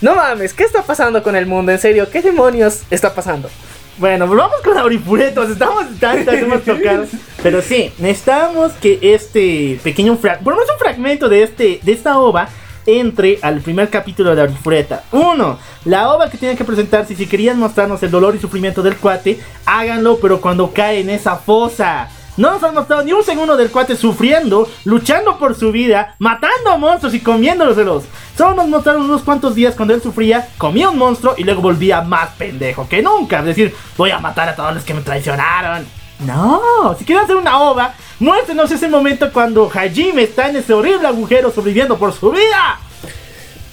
No 0.00 0.14
mames, 0.16 0.52
¿qué 0.54 0.64
está 0.64 0.82
pasando 0.82 1.22
con 1.22 1.36
el 1.36 1.46
mundo? 1.46 1.72
En 1.72 1.78
serio, 1.78 2.08
¿qué 2.10 2.22
demonios 2.22 2.82
está 2.90 3.14
pasando? 3.14 3.50
Bueno, 3.98 4.26
volvamos 4.26 4.60
con 4.62 4.76
Aurifuretos. 4.78 5.50
Estamos 5.50 5.84
tantas 6.00 6.34
hemos 6.36 6.62
tocado. 6.64 7.06
Pero 7.42 7.60
sí, 7.60 7.92
necesitamos 7.98 8.72
que 8.74 8.98
este 9.02 9.78
pequeño 9.82 10.16
fragmento, 10.16 10.44
por 10.44 10.54
lo 10.54 10.60
menos 10.60 10.72
un 10.74 10.78
fragmento 10.78 11.28
de, 11.28 11.42
este, 11.42 11.80
de 11.82 11.92
esta 11.92 12.18
ova, 12.18 12.48
entre 12.86 13.38
al 13.42 13.60
primer 13.60 13.90
capítulo 13.90 14.34
de 14.34 14.42
Aurifureta. 14.42 15.04
Uno, 15.12 15.58
la 15.84 16.12
ova 16.12 16.30
que 16.30 16.38
tienen 16.38 16.56
que 16.56 16.64
presentarse. 16.64 17.14
Si 17.14 17.26
querían 17.26 17.58
mostrarnos 17.58 18.02
el 18.02 18.10
dolor 18.10 18.34
y 18.34 18.38
sufrimiento 18.38 18.82
del 18.82 18.96
cuate, 18.96 19.40
háganlo, 19.66 20.18
pero 20.20 20.40
cuando 20.40 20.72
cae 20.72 21.00
en 21.00 21.10
esa 21.10 21.36
fosa. 21.36 22.08
No 22.36 22.50
nos 22.50 22.62
han 22.62 22.74
mostrado 22.74 23.04
ni 23.04 23.12
un 23.12 23.22
segundo 23.22 23.58
del 23.58 23.70
cuate 23.70 23.94
sufriendo, 23.94 24.66
luchando 24.84 25.38
por 25.38 25.54
su 25.54 25.70
vida, 25.70 26.14
matando 26.18 26.78
monstruos 26.78 27.14
y 27.14 27.20
comiéndolos. 27.20 28.04
Solo 28.36 28.54
nos 28.54 28.68
mostraron 28.68 29.02
unos 29.02 29.22
cuantos 29.22 29.54
días 29.54 29.74
cuando 29.74 29.92
él 29.94 30.00
sufría, 30.00 30.48
comía 30.56 30.88
un 30.88 30.96
monstruo 30.96 31.34
y 31.36 31.44
luego 31.44 31.60
volvía 31.60 32.00
más 32.00 32.30
pendejo 32.30 32.88
que 32.88 33.02
nunca. 33.02 33.40
Es 33.40 33.44
decir, 33.46 33.74
voy 33.98 34.10
a 34.10 34.18
matar 34.18 34.48
a 34.48 34.56
todos 34.56 34.74
los 34.74 34.84
que 34.84 34.94
me 34.94 35.02
traicionaron. 35.02 36.01
No, 36.26 36.94
si 36.98 37.04
quieren 37.04 37.24
hacer 37.24 37.36
una 37.36 37.60
ova, 37.60 37.94
muéstrenos 38.20 38.70
ese 38.70 38.88
momento 38.88 39.32
cuando 39.32 39.70
Hajime 39.72 40.22
está 40.22 40.48
en 40.48 40.56
ese 40.56 40.72
horrible 40.72 41.08
agujero 41.08 41.50
sobreviviendo 41.50 41.98
por 41.98 42.12
su 42.12 42.30
vida. 42.30 42.78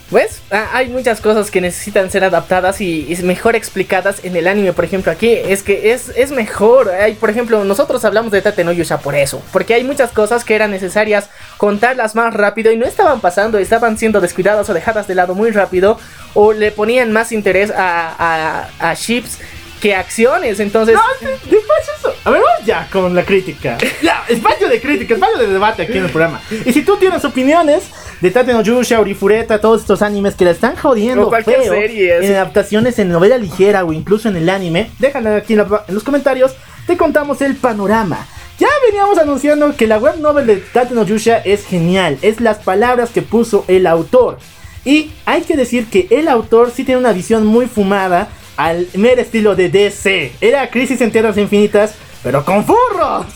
Pues 0.09 0.41
hay 0.51 0.89
muchas 0.89 1.21
cosas 1.21 1.51
que 1.51 1.61
necesitan 1.61 2.09
ser 2.09 2.23
adaptadas 2.23 2.81
y, 2.81 3.15
mejor 3.21 3.55
explicadas 3.55 4.25
en 4.25 4.35
el 4.35 4.47
anime, 4.47 4.73
por 4.73 4.83
ejemplo, 4.83 5.11
aquí 5.11 5.29
es 5.31 5.61
que 5.61 5.91
es, 5.91 6.09
es 6.15 6.31
mejor. 6.31 6.89
Hay, 6.89 7.13
por 7.13 7.29
ejemplo, 7.29 7.63
nosotros 7.63 8.03
hablamos 8.05 8.31
de 8.31 8.41
Tate 8.41 8.63
no 8.63 8.71
por 9.03 9.13
eso, 9.13 9.43
porque 9.53 9.75
hay 9.75 9.83
muchas 9.83 10.11
cosas 10.11 10.43
que 10.43 10.55
eran 10.55 10.71
necesarias 10.71 11.29
contarlas 11.57 12.15
más 12.15 12.33
rápido 12.33 12.71
y 12.71 12.77
no 12.77 12.87
estaban 12.87 13.19
pasando, 13.19 13.59
estaban 13.59 13.99
siendo 13.99 14.19
descuidadas 14.19 14.67
o 14.67 14.73
dejadas 14.73 15.07
de 15.07 15.13
lado 15.13 15.35
muy 15.35 15.51
rápido 15.51 15.99
o 16.33 16.53
le 16.53 16.71
ponían 16.71 17.11
más 17.11 17.31
interés 17.31 17.69
a, 17.69 18.15
a, 18.17 18.89
a 18.89 18.93
ships 18.95 19.37
que 19.79 19.95
acciones. 19.95 20.59
Entonces, 20.59 20.95
No, 20.95 21.01
de- 21.27 21.31
despacio 21.33 21.93
eso. 21.97 22.13
A 22.25 22.29
ver, 22.31 22.41
vamos 22.41 22.65
ya 22.65 22.87
con 22.91 23.15
la 23.15 23.23
crítica. 23.23 23.77
Ya, 24.01 24.23
espacio 24.27 24.67
de 24.69 24.79
crítica, 24.81 25.13
espacio 25.15 25.37
de 25.37 25.47
debate 25.47 25.83
aquí 25.83 25.97
en 25.97 26.05
el 26.05 26.11
programa. 26.11 26.41
Y 26.65 26.73
si 26.73 26.81
tú 26.83 26.97
tienes 26.97 27.23
opiniones 27.25 27.83
de 28.21 28.31
Tate 28.31 28.51
no 28.53 28.61
Yusha, 28.61 28.99
Orifureta, 28.99 29.61
todos 29.61 29.81
estos 29.81 30.01
animes 30.01 30.35
que 30.35 30.45
la 30.45 30.51
están 30.51 30.75
jodiendo 30.75 31.27
O 31.27 31.29
cualquier 31.29 31.61
feo 31.61 31.73
serie, 31.73 32.17
en 32.25 32.33
adaptaciones 32.35 32.99
en 32.99 33.09
novela 33.09 33.37
ligera 33.37 33.85
o 33.85 33.93
incluso 33.93 34.27
en 34.29 34.35
el 34.35 34.49
anime, 34.49 34.91
déjala 34.99 35.37
aquí 35.37 35.53
en, 35.53 35.59
la- 35.59 35.83
en 35.87 35.95
los 35.95 36.03
comentarios, 36.03 36.53
te 36.85 36.97
contamos 36.97 37.41
el 37.41 37.55
panorama. 37.55 38.27
Ya 38.59 38.67
veníamos 38.85 39.17
anunciando 39.17 39.73
que 39.77 39.87
la 39.87 39.97
web 39.99 40.17
novel 40.19 40.45
de 40.47 40.57
Tate 40.57 40.93
no 40.93 41.03
Yusha 41.05 41.37
es 41.37 41.65
genial, 41.65 42.17
es 42.21 42.41
las 42.41 42.57
palabras 42.57 43.09
que 43.11 43.21
puso 43.21 43.63
el 43.69 43.87
autor. 43.87 44.37
Y 44.83 45.11
hay 45.25 45.41
que 45.43 45.55
decir 45.55 45.87
que 45.89 46.07
el 46.09 46.27
autor 46.27 46.71
sí 46.75 46.83
tiene 46.83 46.99
una 46.99 47.13
visión 47.13 47.45
muy 47.45 47.67
fumada 47.67 48.27
al 48.59 48.87
mero 48.95 49.21
estilo 49.21 49.55
de 49.55 49.69
DC. 49.69 50.33
Era 50.41 50.69
Crisis 50.69 50.99
en 50.99 51.11
Tierras 51.11 51.37
Infinitas, 51.37 51.95
pero 52.21 52.43
con 52.43 52.65
furros. 52.65 53.25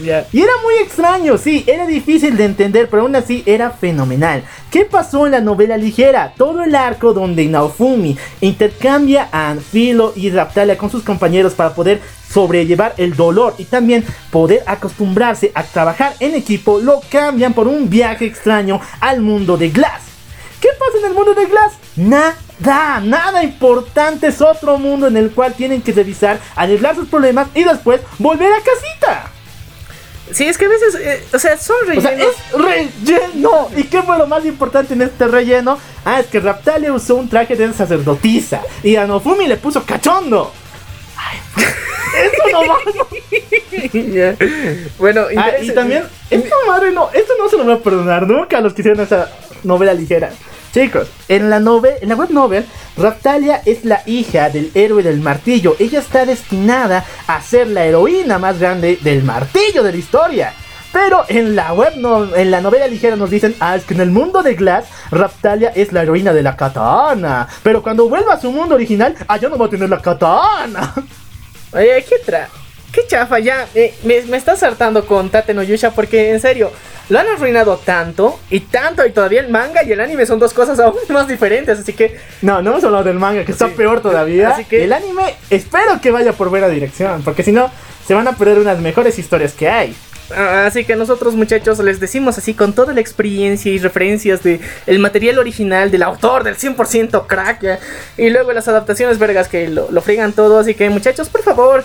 Y 0.00 0.08
era 0.08 0.52
muy 0.62 0.74
extraño, 0.80 1.36
sí, 1.36 1.64
era 1.66 1.84
difícil 1.84 2.36
de 2.36 2.44
entender, 2.44 2.88
pero 2.88 3.02
aún 3.02 3.16
así 3.16 3.42
era 3.44 3.70
fenomenal. 3.70 4.44
¿Qué 4.70 4.84
pasó 4.84 5.26
en 5.26 5.32
la 5.32 5.40
novela 5.40 5.76
ligera? 5.76 6.32
Todo 6.36 6.62
el 6.62 6.76
arco 6.76 7.12
donde 7.12 7.44
Naofumi 7.46 8.16
intercambia 8.40 9.28
a 9.32 9.50
Anfilo 9.50 10.12
y 10.14 10.30
Raptalia 10.30 10.78
con 10.78 10.90
sus 10.90 11.02
compañeros 11.02 11.54
para 11.54 11.74
poder 11.74 12.00
sobrellevar 12.32 12.94
el 12.96 13.16
dolor 13.16 13.56
y 13.58 13.64
también 13.64 14.04
poder 14.30 14.62
acostumbrarse 14.66 15.50
a 15.54 15.64
trabajar 15.64 16.14
en 16.20 16.36
equipo, 16.36 16.78
lo 16.78 17.00
cambian 17.10 17.52
por 17.52 17.66
un 17.66 17.90
viaje 17.90 18.26
extraño 18.26 18.80
al 19.00 19.20
mundo 19.20 19.56
de 19.56 19.70
Glass. 19.70 20.09
¿Qué 20.60 20.68
pasa 20.78 20.98
en 20.98 21.04
el 21.06 21.14
mundo 21.14 21.34
de 21.34 21.46
Glass? 21.46 21.72
Nada, 21.96 23.00
nada 23.00 23.42
importante. 23.42 24.26
Es 24.28 24.40
otro 24.40 24.78
mundo 24.78 25.06
en 25.06 25.16
el 25.16 25.30
cual 25.30 25.54
tienen 25.54 25.80
que 25.82 25.92
revisar, 25.92 26.38
arreglar 26.54 26.94
sus 26.94 27.08
problemas 27.08 27.48
y 27.54 27.64
después 27.64 28.00
volver 28.18 28.52
a 28.52 28.58
casita. 28.58 29.30
Sí, 30.32 30.46
es 30.46 30.56
que 30.58 30.66
a 30.66 30.68
veces, 30.68 30.94
eh, 30.94 31.24
o 31.34 31.38
sea, 31.40 31.56
son 31.56 31.76
O 31.96 32.00
sea, 32.00 32.10
rellenos. 32.12 32.34
es 32.36 32.52
relleno. 33.04 33.68
¿Y 33.76 33.84
qué 33.84 34.00
fue 34.02 34.16
lo 34.16 34.26
más 34.28 34.44
importante 34.44 34.94
en 34.94 35.02
este 35.02 35.26
relleno? 35.26 35.76
Ah, 36.04 36.20
es 36.20 36.26
que 36.26 36.38
Raptalia 36.38 36.92
usó 36.92 37.16
un 37.16 37.28
traje 37.28 37.56
de 37.56 37.72
sacerdotisa 37.72 38.60
y 38.84 38.94
a 38.96 39.06
Nofumi 39.06 39.48
le 39.48 39.56
puso 39.56 39.82
cachondo. 39.84 40.52
Ay, 41.16 41.38
eso 42.26 42.42
no 42.52 42.68
va. 42.68 42.78
Bueno, 44.98 45.22
Ah, 45.36 45.50
y 45.60 45.70
también, 45.72 46.04
esta 46.30 46.54
madre 46.66 46.92
no, 46.92 47.10
esto 47.12 47.32
no 47.38 47.48
se 47.48 47.56
lo 47.56 47.64
voy 47.64 47.74
a 47.74 47.78
perdonar 47.78 48.26
nunca 48.28 48.58
a 48.58 48.60
los 48.60 48.72
que 48.72 48.82
hicieron 48.82 49.02
esa 49.02 49.30
novela 49.64 49.94
ligera. 49.94 50.30
Chicos, 50.72 51.08
en 51.28 51.50
la, 51.50 51.58
nove- 51.58 51.96
en 52.00 52.08
la 52.10 52.14
web 52.14 52.30
novel, 52.30 52.64
Raptalia 52.96 53.60
es 53.66 53.84
la 53.84 54.02
hija 54.06 54.50
del 54.50 54.70
héroe 54.74 55.02
del 55.02 55.20
martillo. 55.20 55.74
Ella 55.80 55.98
está 55.98 56.24
destinada 56.24 57.04
a 57.26 57.40
ser 57.42 57.66
la 57.68 57.84
heroína 57.84 58.38
más 58.38 58.60
grande 58.60 58.98
del 59.02 59.24
martillo 59.24 59.82
de 59.82 59.90
la 59.92 59.98
historia. 59.98 60.52
Pero 60.92 61.24
en 61.28 61.54
la 61.56 61.72
web 61.72 61.94
no, 61.96 62.34
en 62.34 62.50
la 62.50 62.60
novela 62.60 62.86
ligera 62.88 63.14
nos 63.16 63.30
dicen, 63.30 63.54
ah, 63.60 63.76
es 63.76 63.84
que 63.84 63.94
en 63.94 64.00
el 64.00 64.10
mundo 64.10 64.42
de 64.42 64.54
Glass, 64.54 64.86
Raptalia 65.10 65.70
es 65.74 65.92
la 65.92 66.02
heroína 66.02 66.32
de 66.32 66.42
la 66.42 66.56
katana. 66.56 67.48
Pero 67.62 67.82
cuando 67.82 68.08
vuelva 68.08 68.34
a 68.34 68.40
su 68.40 68.50
mundo 68.52 68.74
original, 68.76 69.14
ah, 69.28 69.36
yo 69.38 69.48
no 69.48 69.56
voy 69.56 69.66
a 69.68 69.70
tener 69.70 69.88
la 69.88 70.00
katana. 70.00 70.94
Oye, 71.72 72.04
¿qué 72.08 72.16
tra? 72.24 72.48
¿Qué 72.92 73.06
chafa? 73.06 73.38
Ya, 73.38 73.66
eh, 73.74 73.94
me, 74.04 74.20
me 74.22 74.36
estás 74.36 74.62
hartando 74.62 75.06
con 75.06 75.30
Tate 75.30 75.54
no 75.54 75.62
Yusha 75.62 75.92
porque, 75.92 76.30
en 76.30 76.40
serio, 76.40 76.72
lo 77.08 77.18
han 77.18 77.28
arruinado 77.28 77.76
tanto 77.76 78.38
y 78.50 78.60
tanto 78.60 79.06
y 79.06 79.10
todavía 79.12 79.40
el 79.40 79.48
manga 79.48 79.84
y 79.84 79.92
el 79.92 80.00
anime 80.00 80.26
son 80.26 80.38
dos 80.40 80.52
cosas 80.52 80.78
aún 80.80 80.96
más 81.08 81.28
diferentes, 81.28 81.78
así 81.78 81.92
que... 81.92 82.16
No, 82.42 82.62
no 82.62 82.70
hemos 82.70 82.84
hablado 82.84 83.04
del 83.04 83.18
manga, 83.18 83.44
que 83.44 83.52
está 83.52 83.68
Sí. 83.68 83.74
peor 83.76 84.00
todavía. 84.00 84.50
Así 84.50 84.64
que- 84.64 84.82
El 84.84 84.92
anime, 84.92 85.34
espero 85.50 86.00
que 86.00 86.10
vaya 86.10 86.32
por 86.32 86.48
buena 86.50 86.68
dirección, 86.68 87.22
porque 87.22 87.42
si 87.44 87.52
no, 87.52 87.70
se 88.06 88.14
van 88.14 88.26
a 88.26 88.32
perder 88.32 88.58
unas 88.58 88.80
mejores 88.80 89.18
historias 89.20 89.52
que 89.52 89.68
hay. 89.68 89.94
ah, 90.36 90.64
Así 90.66 90.84
que 90.84 90.96
nosotros 90.96 91.34
muchachos 91.36 91.78
les 91.78 92.00
decimos 92.00 92.38
así 92.38 92.54
con 92.54 92.72
toda 92.72 92.92
la 92.92 93.00
experiencia 93.00 93.70
y 93.70 93.78
referencias 93.78 94.42
de 94.42 94.60
el 94.86 94.98
material 94.98 95.38
original 95.38 95.92
del 95.92 96.02
autor 96.02 96.42
del 96.42 96.56
100% 96.56 97.26
crack 97.28 97.62
ya, 97.62 97.78
y 98.16 98.30
luego 98.30 98.52
las 98.52 98.66
adaptaciones 98.66 99.18
vergas 99.20 99.46
que 99.46 99.68
lo, 99.68 99.88
lo 99.92 100.00
friegan 100.00 100.32
todo, 100.32 100.58
así 100.58 100.74
que 100.74 100.90
muchachos 100.90 101.28
por 101.28 101.42
favor 101.42 101.84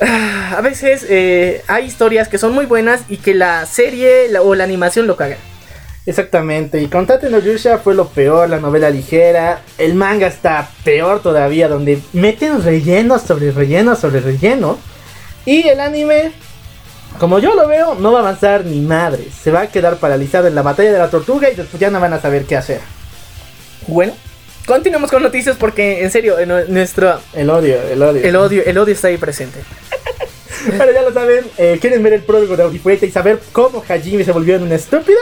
a 0.00 0.60
veces 0.62 1.04
eh, 1.08 1.62
hay 1.66 1.84
historias 1.86 2.28
que 2.28 2.38
son 2.38 2.52
muy 2.54 2.66
buenas 2.66 3.02
y 3.08 3.16
que 3.16 3.34
la 3.34 3.66
serie 3.66 4.28
la- 4.28 4.42
o 4.42 4.54
la 4.54 4.64
animación 4.64 5.06
lo 5.06 5.16
cagan. 5.16 5.38
Exactamente, 6.06 6.80
y 6.80 6.86
con 6.86 7.06
Tate 7.06 7.28
no 7.28 7.38
Yusha 7.38 7.78
fue 7.78 7.94
lo 7.94 8.08
peor, 8.08 8.48
la 8.48 8.58
novela 8.60 8.88
ligera. 8.88 9.60
El 9.76 9.94
manga 9.94 10.26
está 10.26 10.70
peor 10.82 11.20
todavía, 11.20 11.68
donde 11.68 12.00
meten 12.14 12.62
relleno 12.62 13.18
sobre 13.18 13.50
relleno 13.50 13.94
sobre 13.94 14.20
relleno. 14.20 14.78
Y 15.44 15.68
el 15.68 15.80
anime, 15.80 16.32
como 17.18 17.38
yo 17.40 17.54
lo 17.54 17.68
veo, 17.68 17.94
no 17.96 18.12
va 18.12 18.20
a 18.20 18.22
avanzar 18.22 18.64
ni 18.64 18.80
madre. 18.80 19.28
Se 19.42 19.50
va 19.50 19.62
a 19.62 19.66
quedar 19.66 19.96
paralizado 19.96 20.46
en 20.48 20.54
la 20.54 20.62
batalla 20.62 20.92
de 20.92 20.98
la 20.98 21.10
tortuga 21.10 21.50
y 21.50 21.54
después 21.56 21.78
ya 21.78 21.90
no 21.90 22.00
van 22.00 22.14
a 22.14 22.20
saber 22.22 22.44
qué 22.44 22.56
hacer. 22.56 22.80
Bueno, 23.86 24.14
continuemos 24.68 25.10
con 25.10 25.22
noticias 25.22 25.56
porque 25.56 26.02
en 26.04 26.10
serio, 26.10 26.38
en 26.38 26.50
nuestro 26.72 27.18
El 27.32 27.48
odio, 27.48 27.80
el 27.90 28.02
odio. 28.02 28.22
el 28.22 28.36
odio, 28.36 28.62
el 28.64 28.78
odio 28.78 28.94
está 28.94 29.08
ahí 29.08 29.16
presente. 29.16 29.60
Pero 30.66 30.92
ya 30.92 31.02
lo 31.02 31.12
saben, 31.12 31.46
eh, 31.56 31.78
¿quieren 31.80 32.02
ver 32.02 32.12
el 32.12 32.22
prólogo 32.22 32.54
de 32.54 32.64
Aurifueta 32.64 33.06
y 33.06 33.10
saber 33.10 33.40
cómo 33.52 33.82
Hajime 33.88 34.24
se 34.24 34.32
volvió 34.32 34.56
en 34.56 34.64
un 34.64 34.72
estúpido? 34.72 35.18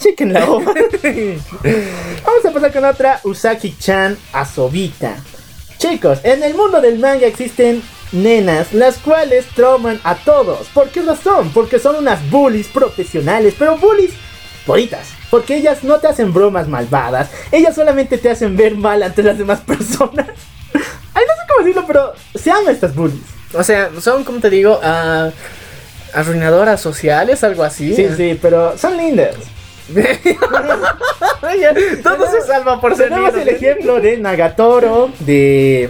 Chequen 0.00 0.32
la 0.32 0.48
obra. 0.48 0.72
Vamos 2.24 2.44
a 2.46 2.50
pasar 2.52 2.72
con 2.72 2.84
otra, 2.84 3.20
Usaki-chan 3.24 4.16
Asobita. 4.32 5.16
Chicos, 5.78 6.20
en 6.22 6.44
el 6.44 6.54
mundo 6.54 6.80
del 6.80 7.00
manga 7.00 7.26
existen 7.26 7.82
nenas, 8.12 8.72
las 8.72 8.98
cuales 8.98 9.46
trauman 9.56 10.00
a 10.04 10.14
todos. 10.14 10.68
¿Por 10.68 10.90
qué 10.90 11.02
razón? 11.02 11.50
Porque 11.52 11.80
son 11.80 11.96
unas 11.96 12.30
bullies 12.30 12.68
profesionales, 12.68 13.54
pero 13.58 13.76
bullies 13.76 14.12
bonitas. 14.64 15.17
Porque 15.30 15.56
ellas 15.56 15.84
no 15.84 15.98
te 15.98 16.06
hacen 16.06 16.32
bromas 16.32 16.68
malvadas, 16.68 17.28
ellas 17.52 17.74
solamente 17.74 18.18
te 18.18 18.30
hacen 18.30 18.56
ver 18.56 18.76
mal 18.76 19.02
ante 19.02 19.22
las 19.22 19.36
demás 19.36 19.60
personas. 19.60 20.26
Ay, 21.14 21.24
no 21.26 21.34
sé 21.34 21.40
cómo 21.48 21.64
decirlo, 21.64 21.84
pero 21.86 22.12
se 22.34 22.50
aman 22.50 22.68
estas 22.68 22.94
bullies. 22.94 23.20
O 23.54 23.62
sea, 23.62 23.90
son, 24.00 24.24
como 24.24 24.40
te 24.40 24.50
digo, 24.50 24.80
ah, 24.82 25.30
arruinadoras 26.14 26.80
sociales, 26.80 27.44
algo 27.44 27.62
así. 27.62 27.94
Sí, 27.94 28.08
sí, 28.16 28.38
pero 28.40 28.76
son 28.78 28.96
lindas. 28.96 29.34
Todo 32.02 32.30
se 32.30 32.42
salva 32.42 32.80
por 32.80 32.94
ser 32.94 33.08
Tenemos 33.08 33.34
el 33.34 33.48
ejemplo 33.48 34.00
de 34.00 34.18
Nagatoro, 34.18 35.10
de... 35.20 35.88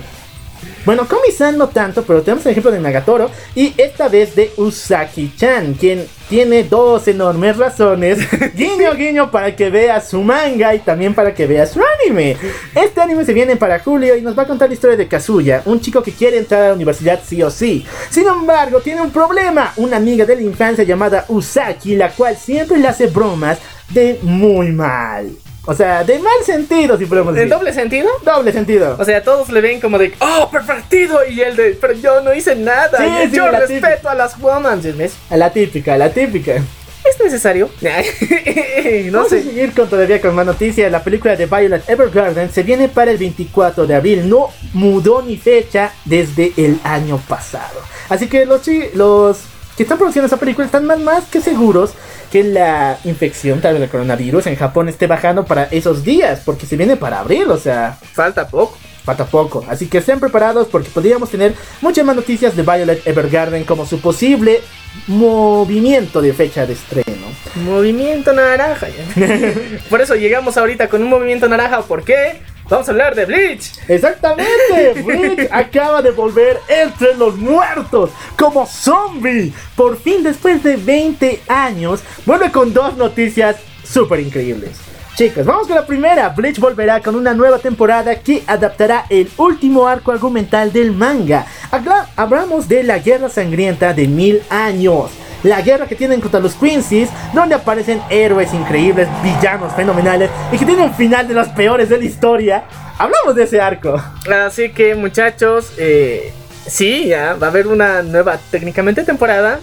Bueno, 0.84 1.06
Komi-san 1.06 1.58
no 1.58 1.68
tanto, 1.68 2.02
pero 2.02 2.22
tenemos 2.22 2.46
el 2.46 2.52
ejemplo 2.52 2.70
de 2.70 2.80
Nagatoro 2.80 3.30
y 3.54 3.74
esta 3.76 4.08
vez 4.08 4.34
de 4.34 4.52
Usaki-chan, 4.56 5.74
quien 5.74 6.06
tiene 6.28 6.64
dos 6.64 7.08
enormes 7.08 7.56
razones, 7.56 8.18
guiño 8.54 8.94
guiño 8.94 9.30
para 9.30 9.54
que 9.54 9.70
vea 9.70 10.00
su 10.00 10.22
manga 10.22 10.74
y 10.74 10.78
también 10.80 11.14
para 11.14 11.34
que 11.34 11.46
vea 11.46 11.66
su 11.66 11.80
anime. 12.00 12.36
Este 12.74 13.00
anime 13.00 13.24
se 13.24 13.32
viene 13.32 13.56
para 13.56 13.80
julio 13.80 14.16
y 14.16 14.22
nos 14.22 14.38
va 14.38 14.42
a 14.42 14.46
contar 14.46 14.68
la 14.68 14.74
historia 14.74 14.96
de 14.96 15.08
Kazuya, 15.08 15.62
un 15.66 15.80
chico 15.80 16.02
que 16.02 16.12
quiere 16.12 16.38
entrar 16.38 16.62
a 16.62 16.68
la 16.68 16.74
universidad 16.74 17.20
sí 17.24 17.42
o 17.42 17.50
sí. 17.50 17.84
Sin 18.10 18.26
embargo, 18.26 18.80
tiene 18.80 19.02
un 19.02 19.10
problema, 19.10 19.72
una 19.76 19.96
amiga 19.96 20.24
de 20.24 20.36
la 20.36 20.42
infancia 20.42 20.84
llamada 20.84 21.24
Usaki, 21.28 21.96
la 21.96 22.10
cual 22.10 22.36
siempre 22.36 22.78
le 22.78 22.88
hace 22.88 23.06
bromas 23.08 23.58
de 23.90 24.18
muy 24.22 24.72
mal. 24.72 25.30
O 25.70 25.74
sea, 25.74 26.02
de 26.02 26.18
mal 26.18 26.32
sentido, 26.46 26.96
si 26.96 27.04
podemos 27.04 27.34
decir. 27.34 27.42
¿En 27.44 27.50
doble 27.50 27.74
sentido? 27.74 28.08
Doble 28.24 28.52
sentido. 28.52 28.96
O 28.98 29.04
sea, 29.04 29.22
todos 29.22 29.50
le 29.50 29.60
ven 29.60 29.82
como 29.82 29.98
de, 29.98 30.14
oh, 30.18 30.48
pervertido. 30.50 31.18
Y 31.28 31.42
él 31.42 31.56
de, 31.56 31.76
pero 31.78 31.92
yo 31.92 32.22
no 32.22 32.32
hice 32.32 32.56
nada. 32.56 32.96
Sí, 32.96 33.04
y 33.04 33.28
sí, 33.28 33.36
yo 33.36 33.50
respeto 33.50 33.86
típica. 33.86 34.10
a 34.10 34.14
las 34.14 34.38
women. 34.40 34.80
¿ves? 34.96 35.12
A 35.28 35.36
la 35.36 35.52
típica, 35.52 35.98
la 35.98 36.08
típica. 36.08 36.54
¿Es 36.54 37.20
necesario? 37.22 37.68
no 37.82 39.18
Vamos 39.18 39.26
a 39.26 39.36
sé. 39.36 39.42
seguir 39.42 39.74
con 39.74 39.90
todavía 39.90 40.22
con 40.22 40.34
más 40.34 40.46
noticias. 40.46 40.90
La 40.90 41.04
película 41.04 41.36
de 41.36 41.44
Violet 41.44 41.86
Evergarden 41.86 42.50
se 42.50 42.62
viene 42.62 42.88
para 42.88 43.10
el 43.10 43.18
24 43.18 43.86
de 43.86 43.94
abril. 43.94 44.26
No 44.26 44.48
mudó 44.72 45.20
ni 45.20 45.36
fecha 45.36 45.92
desde 46.06 46.54
el 46.56 46.80
año 46.82 47.20
pasado. 47.28 47.78
Así 48.08 48.26
que 48.26 48.46
los, 48.46 48.62
los 48.94 49.40
que 49.78 49.84
están 49.84 49.96
produciendo 49.96 50.26
esa 50.26 50.36
película 50.36 50.66
están 50.66 50.84
más, 50.84 50.98
más 51.00 51.24
que 51.24 51.40
seguros 51.40 51.92
que 52.30 52.44
la 52.44 52.98
infección 53.04 53.60
tal 53.62 53.72
vez 53.74 53.80
del 53.80 53.88
coronavirus 53.90 54.46
en 54.48 54.56
Japón 54.56 54.88
esté 54.90 55.06
bajando 55.06 55.46
para 55.46 55.64
esos 55.70 56.04
días. 56.04 56.42
Porque 56.44 56.66
se 56.66 56.76
viene 56.76 56.96
para 56.96 57.20
abril, 57.20 57.50
o 57.50 57.56
sea, 57.56 57.96
Falta 58.12 58.46
poco. 58.48 58.76
falta 59.04 59.24
poco. 59.24 59.64
Así 59.68 59.86
que 59.86 59.98
estén 59.98 60.20
preparados 60.20 60.66
porque 60.68 60.90
podríamos 60.90 61.30
tener 61.30 61.54
muchas 61.80 62.04
más 62.04 62.14
noticias 62.16 62.54
de 62.54 62.62
Violet 62.62 63.06
Evergarden 63.06 63.64
como 63.64 63.86
su 63.86 64.00
posible 64.00 64.60
movimiento 65.06 66.20
de 66.20 66.32
fecha 66.34 66.66
de 66.66 66.74
estreno. 66.74 67.26
Movimiento 67.64 68.32
naranja. 68.32 68.88
ya. 68.88 69.54
Por 69.90 70.00
eso 70.00 70.14
llegamos 70.14 70.56
ahorita 70.56 70.88
con 70.88 71.02
un 71.02 71.08
movimiento 71.08 71.48
naranja. 71.48 71.82
¿Por 71.82 72.04
qué? 72.04 72.40
Vamos 72.68 72.86
a 72.88 72.90
hablar 72.90 73.14
de 73.14 73.24
Bleach. 73.24 73.72
Exactamente, 73.88 75.02
Bleach 75.04 75.48
acaba 75.50 76.02
de 76.02 76.10
volver 76.10 76.58
entre 76.68 77.14
los 77.14 77.36
muertos 77.36 78.10
como 78.36 78.66
zombie. 78.66 79.52
Por 79.74 79.96
fin, 79.98 80.22
después 80.22 80.62
de 80.62 80.76
20 80.76 81.42
años, 81.48 82.00
vuelve 82.26 82.50
con 82.52 82.72
dos 82.74 82.96
noticias 82.96 83.56
súper 83.84 84.20
increíbles. 84.20 84.78
Chicos, 85.16 85.44
vamos 85.46 85.66
con 85.66 85.74
la 85.74 85.84
primera. 85.86 86.28
Bleach 86.28 86.60
volverá 86.60 87.00
con 87.00 87.16
una 87.16 87.34
nueva 87.34 87.58
temporada 87.58 88.20
que 88.20 88.44
adaptará 88.46 89.06
el 89.10 89.28
último 89.36 89.88
arco 89.88 90.12
argumental 90.12 90.72
del 90.72 90.92
manga. 90.92 91.44
Habla- 91.72 92.08
Hablamos 92.14 92.68
de 92.68 92.84
la 92.84 92.98
guerra 92.98 93.28
sangrienta 93.28 93.92
de 93.94 94.06
mil 94.06 94.42
años. 94.50 95.10
La 95.42 95.60
guerra 95.62 95.86
que 95.86 95.94
tienen 95.94 96.20
contra 96.20 96.40
los 96.40 96.54
Quincy's, 96.54 97.08
donde 97.32 97.54
aparecen 97.54 98.02
héroes 98.10 98.52
increíbles, 98.52 99.08
villanos 99.22 99.72
fenomenales 99.74 100.30
y 100.52 100.58
que 100.58 100.64
tiene 100.64 100.82
un 100.82 100.94
final 100.94 101.28
de 101.28 101.34
los 101.34 101.48
peores 101.48 101.88
de 101.88 101.98
la 101.98 102.04
historia. 102.04 102.64
Hablamos 102.98 103.36
de 103.36 103.44
ese 103.44 103.60
arco. 103.60 104.02
Así 104.46 104.70
que 104.70 104.94
muchachos, 104.94 105.72
eh, 105.78 106.32
sí, 106.66 107.06
ya 107.06 107.34
va 107.34 107.46
a 107.46 107.50
haber 107.50 107.68
una 107.68 108.02
nueva 108.02 108.38
técnicamente 108.50 109.04
temporada. 109.04 109.60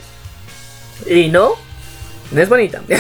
Y 1.06 1.28
no, 1.28 1.52
no 2.32 2.42
es 2.42 2.50
bonita. 2.50 2.82
el, 2.88 3.00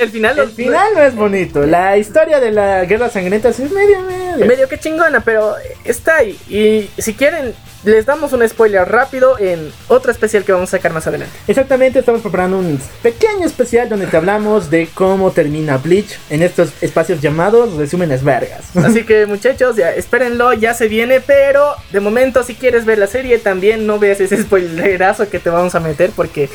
el 0.00 0.10
final, 0.10 0.38
El 0.38 0.50
final 0.50 0.94
no 0.94 1.02
es 1.02 1.14
bonito. 1.14 1.66
La 1.66 1.96
historia 1.96 2.40
de 2.40 2.52
la 2.52 2.84
guerra 2.84 3.10
sangrienta 3.10 3.52
sí 3.52 3.64
es 3.64 3.72
medio, 3.72 4.00
medio. 4.02 4.46
medio 4.46 4.68
que 4.68 4.78
chingona, 4.78 5.20
pero 5.20 5.54
está 5.84 6.16
ahí. 6.18 6.38
Y 6.48 6.88
si 7.00 7.14
quieren, 7.14 7.54
les 7.84 8.06
damos 8.06 8.32
un 8.32 8.46
spoiler 8.48 8.88
rápido 8.88 9.38
en 9.38 9.70
otro 9.88 10.10
especial 10.10 10.44
que 10.44 10.52
vamos 10.52 10.68
a 10.70 10.78
sacar 10.78 10.92
más 10.92 11.06
adelante. 11.06 11.32
Exactamente, 11.46 12.00
estamos 12.00 12.22
preparando 12.22 12.58
un 12.58 12.80
pequeño 13.02 13.46
especial 13.46 13.88
donde 13.88 14.06
te 14.06 14.16
hablamos 14.16 14.70
de 14.70 14.88
cómo 14.92 15.30
termina 15.30 15.76
Bleach 15.76 16.18
en 16.30 16.42
estos 16.42 16.70
espacios 16.80 17.20
llamados 17.20 17.74
resúmenes 17.74 18.24
vergas. 18.24 18.76
Así 18.76 19.04
que 19.04 19.26
muchachos, 19.26 19.76
ya 19.76 19.92
espérenlo, 19.92 20.52
ya 20.52 20.74
se 20.74 20.88
viene, 20.88 21.20
pero 21.20 21.74
de 21.92 22.00
momento 22.00 22.42
si 22.42 22.54
quieres 22.54 22.84
ver 22.84 22.98
la 22.98 23.06
serie 23.06 23.38
también 23.38 23.86
no 23.86 23.98
veas 23.98 24.20
ese 24.20 24.36
spoilerazo 24.42 25.28
que 25.28 25.38
te 25.38 25.50
vamos 25.50 25.74
a 25.74 25.80
meter 25.80 26.10
porque 26.14 26.48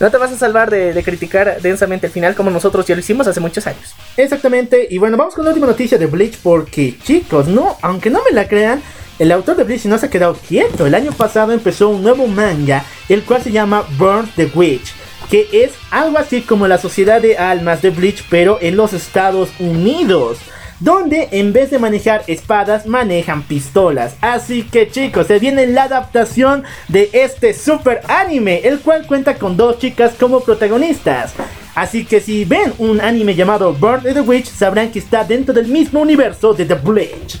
no 0.00 0.10
te 0.10 0.16
vas 0.16 0.30
a 0.30 0.38
salvar 0.38 0.70
de, 0.70 0.92
de 0.92 1.02
criticar 1.02 1.60
densamente 1.60 2.06
el 2.06 2.12
final 2.12 2.36
como 2.36 2.50
nosotros 2.50 2.86
ya 2.86 2.94
lo 2.94 3.00
hicimos 3.00 3.26
hace 3.26 3.40
muchos 3.40 3.66
años. 3.66 3.94
Exactamente, 4.16 4.86
y 4.90 4.98
bueno, 4.98 5.16
vamos 5.16 5.34
con 5.34 5.44
la 5.44 5.50
última 5.50 5.66
noticia 5.66 5.98
de 5.98 6.06
Bleach 6.06 6.38
porque 6.42 6.96
chicos, 7.02 7.48
no, 7.48 7.76
aunque 7.82 8.10
no 8.10 8.20
me 8.22 8.32
la 8.32 8.46
crean, 8.46 8.82
el 9.18 9.32
autor 9.32 9.56
de 9.56 9.64
Bleach 9.64 9.86
no 9.86 9.98
se 9.98 10.06
ha 10.06 10.10
quedado 10.10 10.34
quieto. 10.34 10.86
El 10.86 10.94
año 10.94 11.12
pasado 11.12 11.52
empezó 11.52 11.88
un 11.88 12.02
nuevo 12.02 12.26
manga, 12.26 12.84
el 13.08 13.22
cual 13.24 13.42
se 13.42 13.52
llama 13.52 13.84
Burn 13.98 14.30
the 14.36 14.50
Witch, 14.54 14.92
que 15.30 15.48
es 15.52 15.72
algo 15.90 16.18
así 16.18 16.42
como 16.42 16.68
la 16.68 16.78
Sociedad 16.78 17.20
de 17.20 17.36
Almas 17.36 17.82
de 17.82 17.90
Bleach, 17.90 18.24
pero 18.30 18.58
en 18.60 18.76
los 18.76 18.92
Estados 18.92 19.50
Unidos. 19.58 20.38
Donde 20.80 21.28
en 21.32 21.52
vez 21.52 21.72
de 21.72 21.80
manejar 21.80 22.22
espadas 22.28 22.86
manejan 22.86 23.42
pistolas. 23.42 24.14
Así 24.20 24.62
que 24.62 24.88
chicos, 24.88 25.26
se 25.26 25.40
viene 25.40 25.66
la 25.66 25.82
adaptación 25.84 26.62
de 26.86 27.10
este 27.12 27.52
super 27.52 28.00
anime, 28.06 28.60
el 28.62 28.78
cual 28.78 29.04
cuenta 29.04 29.34
con 29.34 29.56
dos 29.56 29.80
chicas 29.80 30.12
como 30.18 30.38
protagonistas. 30.38 31.32
Así 31.74 32.04
que 32.04 32.20
si 32.20 32.44
ven 32.44 32.72
un 32.78 33.00
anime 33.00 33.34
llamado 33.34 33.72
Burn 33.72 34.04
the 34.04 34.20
Witch, 34.20 34.46
sabrán 34.46 34.92
que 34.92 35.00
está 35.00 35.24
dentro 35.24 35.52
del 35.52 35.66
mismo 35.66 36.00
universo 36.00 36.54
de 36.54 36.64
The 36.64 36.74
Bleach. 36.74 37.40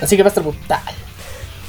Así 0.00 0.16
que 0.16 0.22
va 0.22 0.28
a 0.28 0.30
estar 0.30 0.44
brutal. 0.44 0.80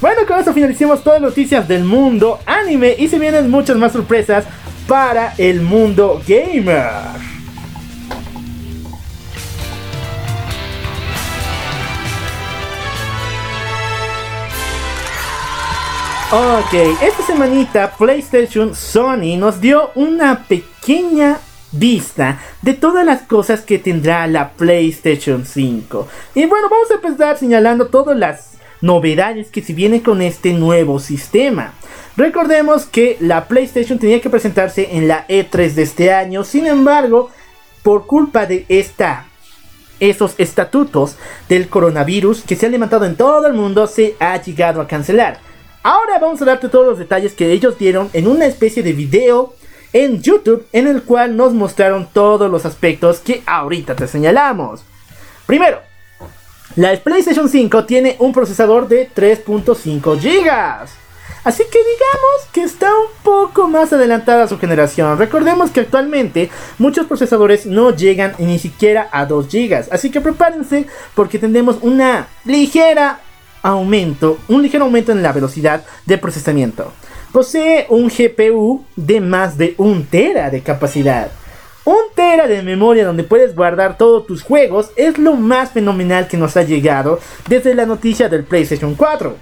Bueno, 0.01 0.21
con 0.27 0.39
esto 0.39 0.53
finalicemos 0.53 1.03
todas 1.03 1.21
las 1.21 1.29
noticias 1.29 1.67
del 1.67 1.83
mundo 1.83 2.39
anime 2.45 2.95
y 2.97 3.07
se 3.07 3.17
vienen 3.17 3.49
muchas 3.49 3.77
más 3.77 3.93
sorpresas 3.93 4.45
para 4.87 5.33
el 5.37 5.61
mundo 5.61 6.21
gamer. 6.27 7.35
Ok, 16.31 16.73
esta 17.01 17.23
semanita 17.25 17.91
PlayStation 17.97 18.75
Sony 18.75 19.37
nos 19.37 19.61
dio 19.61 19.91
una 19.95 20.43
pequeña 20.43 21.39
vista 21.77 22.39
de 22.61 22.73
todas 22.73 23.05
las 23.05 23.21
cosas 23.23 23.61
que 23.61 23.79
tendrá 23.79 24.27
la 24.27 24.51
PlayStation 24.51 25.45
5. 25.45 26.07
Y 26.35 26.45
bueno, 26.45 26.69
vamos 26.69 26.91
a 26.91 26.95
empezar 26.95 27.37
señalando 27.37 27.87
todas 27.87 28.17
las 28.17 28.53
novedades 28.81 29.49
que 29.49 29.61
se 29.61 29.73
vienen 29.73 30.01
con 30.01 30.21
este 30.21 30.53
nuevo 30.53 30.99
sistema. 30.99 31.73
Recordemos 32.17 32.85
que 32.85 33.17
la 33.19 33.47
PlayStation 33.47 33.99
tenía 33.99 34.21
que 34.21 34.29
presentarse 34.29 34.95
en 34.95 35.07
la 35.07 35.27
E3 35.27 35.73
de 35.73 35.81
este 35.83 36.13
año, 36.13 36.43
sin 36.43 36.65
embargo, 36.65 37.29
por 37.83 38.07
culpa 38.07 38.45
de 38.45 38.65
esta 38.69 39.25
esos 39.99 40.35
estatutos 40.37 41.15
del 41.47 41.69
coronavirus 41.69 42.43
que 42.43 42.55
se 42.55 42.65
han 42.65 42.71
levantado 42.71 43.05
en 43.05 43.15
todo 43.15 43.47
el 43.47 43.53
mundo 43.53 43.87
se 43.87 44.15
ha 44.19 44.41
llegado 44.41 44.81
a 44.81 44.87
cancelar. 44.87 45.39
Ahora 45.83 46.19
vamos 46.19 46.41
a 46.41 46.45
darte 46.45 46.69
todos 46.69 46.85
los 46.85 46.99
detalles 46.99 47.33
que 47.33 47.51
ellos 47.51 47.77
dieron 47.77 48.09
en 48.13 48.27
una 48.27 48.45
especie 48.45 48.83
de 48.83 48.93
video 48.93 49.53
en 49.95 50.21
YouTube 50.21 50.67
en 50.73 50.87
el 50.87 51.03
cual 51.03 51.37
nos 51.37 51.53
mostraron 51.53 52.05
todos 52.11 52.51
los 52.51 52.65
aspectos 52.65 53.19
que 53.19 53.41
ahorita 53.45 53.95
te 53.95 54.09
señalamos. 54.09 54.81
Primero, 55.45 55.79
la 56.75 56.93
PlayStation 56.97 57.47
5 57.47 57.85
tiene 57.85 58.17
un 58.19 58.33
procesador 58.33 58.89
de 58.89 59.09
3.5 59.09 60.19
GB. 60.19 60.85
Así 61.45 61.63
que 61.71 61.79
digamos 61.79 62.49
que 62.51 62.63
está 62.63 62.89
un 62.89 63.23
poco 63.23 63.69
más 63.69 63.93
adelantada 63.93 64.49
su 64.49 64.59
generación. 64.59 65.17
Recordemos 65.17 65.71
que 65.71 65.79
actualmente 65.79 66.49
muchos 66.77 67.07
procesadores 67.07 67.65
no 67.65 67.95
llegan 67.95 68.35
ni 68.37 68.59
siquiera 68.59 69.07
a 69.13 69.25
2 69.25 69.47
GB. 69.47 69.85
Así 69.91 70.11
que 70.11 70.19
prepárense 70.19 70.87
porque 71.13 71.39
tendremos 71.39 71.77
una 71.81 72.27
ligera 72.43 73.21
aumento, 73.61 74.39
un 74.49 74.61
ligero 74.61 74.83
aumento 74.83 75.13
en 75.13 75.23
la 75.23 75.31
velocidad 75.31 75.85
de 76.05 76.17
procesamiento. 76.17 76.91
Posee 77.35 77.85
un 77.89 78.07
GPU 78.07 78.85
de 78.95 79.19
más 79.19 79.57
de 79.57 79.75
1 79.77 80.05
tera 80.09 80.49
de 80.49 80.61
capacidad. 80.61 81.29
Un 81.83 81.97
tera 82.15 82.47
de 82.47 82.63
memoria 82.63 83.05
donde 83.05 83.25
puedes 83.25 83.53
guardar 83.53 83.97
todos 83.97 84.25
tus 84.25 84.41
juegos 84.41 84.91
es 84.95 85.17
lo 85.17 85.33
más 85.33 85.71
fenomenal 85.71 86.29
que 86.29 86.37
nos 86.37 86.55
ha 86.55 86.63
llegado 86.63 87.19
desde 87.49 87.75
la 87.75 87.85
noticia 87.85 88.29
del 88.29 88.45
PlayStation 88.45 88.95
4. 88.95 89.35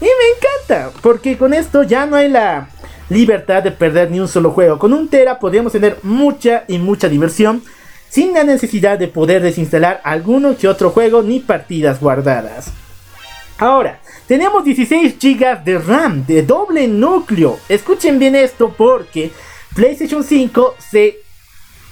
Y 0.00 0.04
me 0.04 0.08
encanta, 0.08 0.90
porque 1.00 1.38
con 1.38 1.54
esto 1.54 1.84
ya 1.84 2.06
no 2.06 2.16
hay 2.16 2.28
la 2.28 2.70
libertad 3.08 3.62
de 3.62 3.70
perder 3.70 4.10
ni 4.10 4.18
un 4.18 4.26
solo 4.26 4.50
juego. 4.50 4.80
Con 4.80 4.92
un 4.92 5.06
Tera 5.06 5.38
podríamos 5.38 5.70
tener 5.70 5.98
mucha 6.02 6.64
y 6.66 6.78
mucha 6.78 7.08
diversión 7.08 7.62
sin 8.08 8.34
la 8.34 8.42
necesidad 8.42 8.98
de 8.98 9.06
poder 9.06 9.42
desinstalar 9.42 10.00
alguno 10.02 10.56
que 10.56 10.66
otro 10.66 10.90
juego 10.90 11.22
ni 11.22 11.38
partidas 11.38 12.00
guardadas. 12.00 12.72
Ahora, 13.58 14.00
tenemos 14.28 14.62
16 14.62 15.16
GB 15.18 15.64
de 15.64 15.78
RAM 15.78 16.24
de 16.24 16.44
doble 16.44 16.86
núcleo. 16.86 17.58
Escuchen 17.68 18.20
bien 18.20 18.36
esto 18.36 18.72
porque 18.76 19.32
PlayStation 19.74 20.22
5 20.22 20.76
se, 20.78 21.18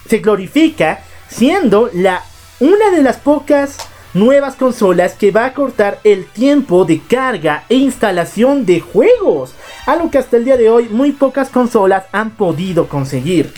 se 0.09 0.19
glorifica 0.19 1.01
siendo 1.29 1.91
la, 1.93 2.23
una 2.61 2.91
de 2.91 3.03
las 3.03 3.17
pocas 3.17 3.79
nuevas 4.14 4.55
consolas 4.55 5.14
que 5.14 5.33
va 5.33 5.45
a 5.45 5.55
cortar 5.55 5.99
el 6.05 6.27
tiempo 6.27 6.85
de 6.85 7.01
carga 7.01 7.64
e 7.69 7.75
instalación 7.75 8.64
de 8.64 8.81
juegos, 8.81 9.55
algo 9.87 10.09
que 10.09 10.19
hasta 10.19 10.37
el 10.37 10.45
día 10.45 10.57
de 10.57 10.71
hoy 10.71 10.89
muy 10.89 11.11
pocas 11.11 11.49
consolas 11.49 12.05
han 12.12 12.31
podido 12.31 12.89
conseguir. 12.89 13.53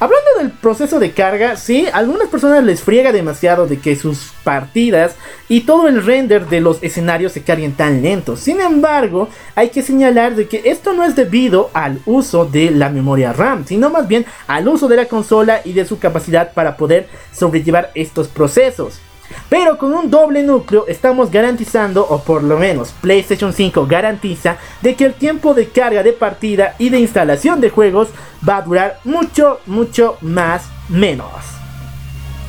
Hablando 0.00 0.30
del 0.38 0.50
proceso 0.50 0.98
de 0.98 1.12
carga, 1.12 1.56
sí, 1.56 1.86
a 1.86 1.98
algunas 1.98 2.28
personas 2.28 2.64
les 2.64 2.82
friega 2.82 3.12
demasiado 3.12 3.66
de 3.66 3.78
que 3.78 3.94
sus 3.94 4.32
partidas 4.42 5.14
y 5.48 5.60
todo 5.60 5.86
el 5.86 6.04
render 6.04 6.48
de 6.48 6.60
los 6.60 6.82
escenarios 6.82 7.32
se 7.32 7.42
carguen 7.42 7.74
tan 7.74 8.02
lentos. 8.02 8.40
Sin 8.40 8.60
embargo, 8.60 9.28
hay 9.54 9.68
que 9.68 9.82
señalar 9.82 10.34
de 10.34 10.48
que 10.48 10.62
esto 10.64 10.94
no 10.94 11.04
es 11.04 11.14
debido 11.14 11.70
al 11.74 12.00
uso 12.06 12.44
de 12.44 12.72
la 12.72 12.90
memoria 12.90 13.32
RAM, 13.32 13.64
sino 13.66 13.88
más 13.88 14.08
bien 14.08 14.26
al 14.48 14.66
uso 14.66 14.88
de 14.88 14.96
la 14.96 15.06
consola 15.06 15.60
y 15.64 15.72
de 15.72 15.86
su 15.86 16.00
capacidad 16.00 16.52
para 16.52 16.76
poder 16.76 17.08
sobrellevar 17.32 17.92
estos 17.94 18.26
procesos. 18.26 19.00
Pero 19.48 19.78
con 19.78 19.92
un 19.92 20.10
doble 20.10 20.42
núcleo 20.42 20.86
estamos 20.88 21.30
garantizando, 21.30 22.06
o 22.08 22.22
por 22.22 22.42
lo 22.42 22.58
menos 22.58 22.92
PlayStation 23.00 23.52
5 23.52 23.86
garantiza, 23.86 24.56
de 24.82 24.94
que 24.94 25.04
el 25.04 25.14
tiempo 25.14 25.54
de 25.54 25.68
carga 25.68 26.02
de 26.02 26.12
partida 26.12 26.74
y 26.78 26.88
de 26.88 27.00
instalación 27.00 27.60
de 27.60 27.70
juegos 27.70 28.08
va 28.46 28.56
a 28.56 28.62
durar 28.62 29.00
mucho, 29.04 29.60
mucho 29.66 30.16
más 30.20 30.64
menos. 30.88 31.30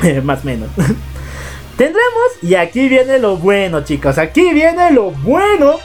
más 0.23 0.43
menos. 0.43 0.69
Tendremos, 1.77 2.29
y 2.41 2.55
aquí 2.55 2.87
viene 2.87 3.19
lo 3.19 3.35
bueno 3.35 3.83
chicos, 3.83 4.17
aquí 4.17 4.53
viene 4.53 4.91
lo 4.91 5.11
bueno 5.11 5.75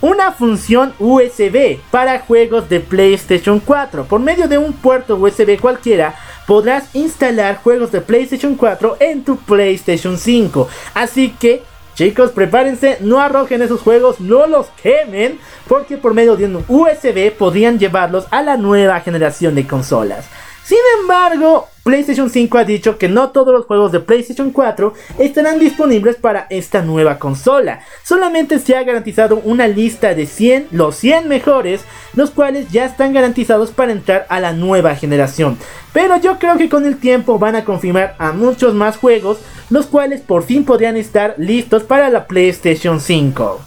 una 0.00 0.32
función 0.32 0.92
USB 0.98 1.78
para 1.90 2.20
juegos 2.20 2.68
de 2.68 2.80
PlayStation 2.80 3.60
4. 3.60 4.04
Por 4.04 4.20
medio 4.20 4.48
de 4.48 4.58
un 4.58 4.72
puerto 4.72 5.16
USB 5.16 5.58
cualquiera, 5.60 6.14
podrás 6.46 6.94
instalar 6.94 7.60
juegos 7.62 7.92
de 7.92 8.00
PlayStation 8.00 8.54
4 8.54 8.96
en 9.00 9.24
tu 9.24 9.36
PlayStation 9.36 10.16
5. 10.16 10.68
Así 10.94 11.34
que, 11.38 11.62
chicos, 11.94 12.30
prepárense, 12.30 12.98
no 13.00 13.20
arrojen 13.20 13.62
esos 13.62 13.80
juegos, 13.80 14.20
no 14.20 14.46
los 14.46 14.66
quemen, 14.82 15.38
porque 15.66 15.96
por 15.96 16.14
medio 16.14 16.36
de 16.36 16.46
un 16.46 16.64
USB 16.68 17.32
podrían 17.36 17.78
llevarlos 17.78 18.26
a 18.30 18.42
la 18.42 18.56
nueva 18.56 19.00
generación 19.00 19.54
de 19.54 19.66
consolas. 19.66 20.26
Sin 20.68 20.76
embargo, 21.00 21.66
PlayStation 21.82 22.28
5 22.28 22.58
ha 22.58 22.64
dicho 22.64 22.98
que 22.98 23.08
no 23.08 23.30
todos 23.30 23.54
los 23.54 23.64
juegos 23.64 23.90
de 23.90 24.00
PlayStation 24.00 24.50
4 24.50 24.92
estarán 25.18 25.58
disponibles 25.58 26.16
para 26.16 26.46
esta 26.50 26.82
nueva 26.82 27.18
consola. 27.18 27.80
Solamente 28.04 28.58
se 28.58 28.76
ha 28.76 28.82
garantizado 28.82 29.40
una 29.44 29.66
lista 29.66 30.12
de 30.12 30.26
100, 30.26 30.68
los 30.72 30.96
100 30.96 31.26
mejores, 31.26 31.86
los 32.12 32.30
cuales 32.30 32.70
ya 32.70 32.84
están 32.84 33.14
garantizados 33.14 33.70
para 33.70 33.92
entrar 33.92 34.26
a 34.28 34.40
la 34.40 34.52
nueva 34.52 34.94
generación. 34.94 35.56
Pero 35.94 36.20
yo 36.20 36.38
creo 36.38 36.58
que 36.58 36.68
con 36.68 36.84
el 36.84 36.98
tiempo 36.98 37.38
van 37.38 37.56
a 37.56 37.64
confirmar 37.64 38.14
a 38.18 38.32
muchos 38.32 38.74
más 38.74 38.98
juegos, 38.98 39.38
los 39.70 39.86
cuales 39.86 40.20
por 40.20 40.42
fin 40.42 40.66
podrían 40.66 40.98
estar 40.98 41.34
listos 41.38 41.82
para 41.84 42.10
la 42.10 42.26
PlayStation 42.26 43.00
5. 43.00 43.58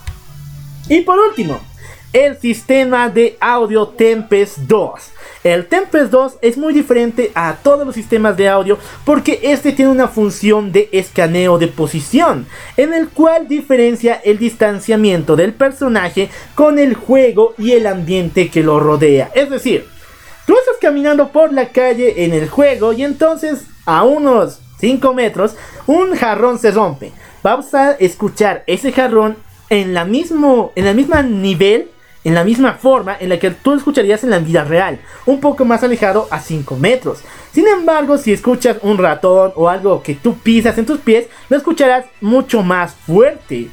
Y 0.88 1.00
por 1.00 1.18
último, 1.18 1.58
el 2.12 2.38
sistema 2.38 3.08
de 3.08 3.36
audio 3.40 3.88
Tempest 3.88 4.58
2. 4.58 5.00
El 5.44 5.66
Tempest 5.66 6.12
2 6.12 6.34
es 6.40 6.56
muy 6.56 6.72
diferente 6.72 7.32
a 7.34 7.56
todos 7.62 7.84
los 7.84 7.96
sistemas 7.96 8.36
de 8.36 8.48
audio 8.48 8.78
porque 9.04 9.40
este 9.42 9.72
tiene 9.72 9.90
una 9.90 10.06
función 10.06 10.70
de 10.70 10.88
escaneo 10.92 11.58
de 11.58 11.66
posición, 11.66 12.46
en 12.76 12.94
el 12.94 13.08
cual 13.08 13.48
diferencia 13.48 14.20
el 14.24 14.38
distanciamiento 14.38 15.34
del 15.34 15.52
personaje 15.52 16.30
con 16.54 16.78
el 16.78 16.94
juego 16.94 17.54
y 17.58 17.72
el 17.72 17.88
ambiente 17.88 18.50
que 18.50 18.62
lo 18.62 18.78
rodea. 18.78 19.32
Es 19.34 19.50
decir, 19.50 19.84
tú 20.46 20.54
estás 20.56 20.76
caminando 20.80 21.32
por 21.32 21.52
la 21.52 21.70
calle 21.70 22.24
en 22.24 22.34
el 22.34 22.48
juego 22.48 22.92
y 22.92 23.02
entonces 23.02 23.64
a 23.84 24.04
unos 24.04 24.60
5 24.78 25.12
metros 25.12 25.56
un 25.88 26.14
jarrón 26.14 26.60
se 26.60 26.70
rompe. 26.70 27.10
Vamos 27.42 27.74
a 27.74 27.92
escuchar 27.92 28.62
ese 28.68 28.92
jarrón 28.92 29.36
en 29.70 29.92
la 29.92 30.04
mismo 30.04 30.70
en 30.76 30.86
el 30.86 30.94
mismo 30.94 31.20
nivel 31.22 31.90
en 32.24 32.34
la 32.34 32.44
misma 32.44 32.74
forma 32.74 33.16
en 33.18 33.28
la 33.28 33.38
que 33.38 33.50
tú 33.50 33.74
escucharías 33.74 34.24
en 34.24 34.30
la 34.30 34.38
vida 34.38 34.64
real, 34.64 35.00
un 35.26 35.40
poco 35.40 35.64
más 35.64 35.82
alejado 35.82 36.28
a 36.30 36.40
5 36.40 36.76
metros. 36.76 37.22
Sin 37.52 37.66
embargo, 37.66 38.18
si 38.18 38.32
escuchas 38.32 38.78
un 38.82 38.98
ratón 38.98 39.52
o 39.56 39.68
algo 39.68 40.02
que 40.02 40.14
tú 40.14 40.38
pisas 40.38 40.78
en 40.78 40.86
tus 40.86 41.00
pies, 41.00 41.26
lo 41.48 41.56
escucharás 41.56 42.06
mucho 42.20 42.62
más 42.62 42.94
fuerte. 42.94 43.68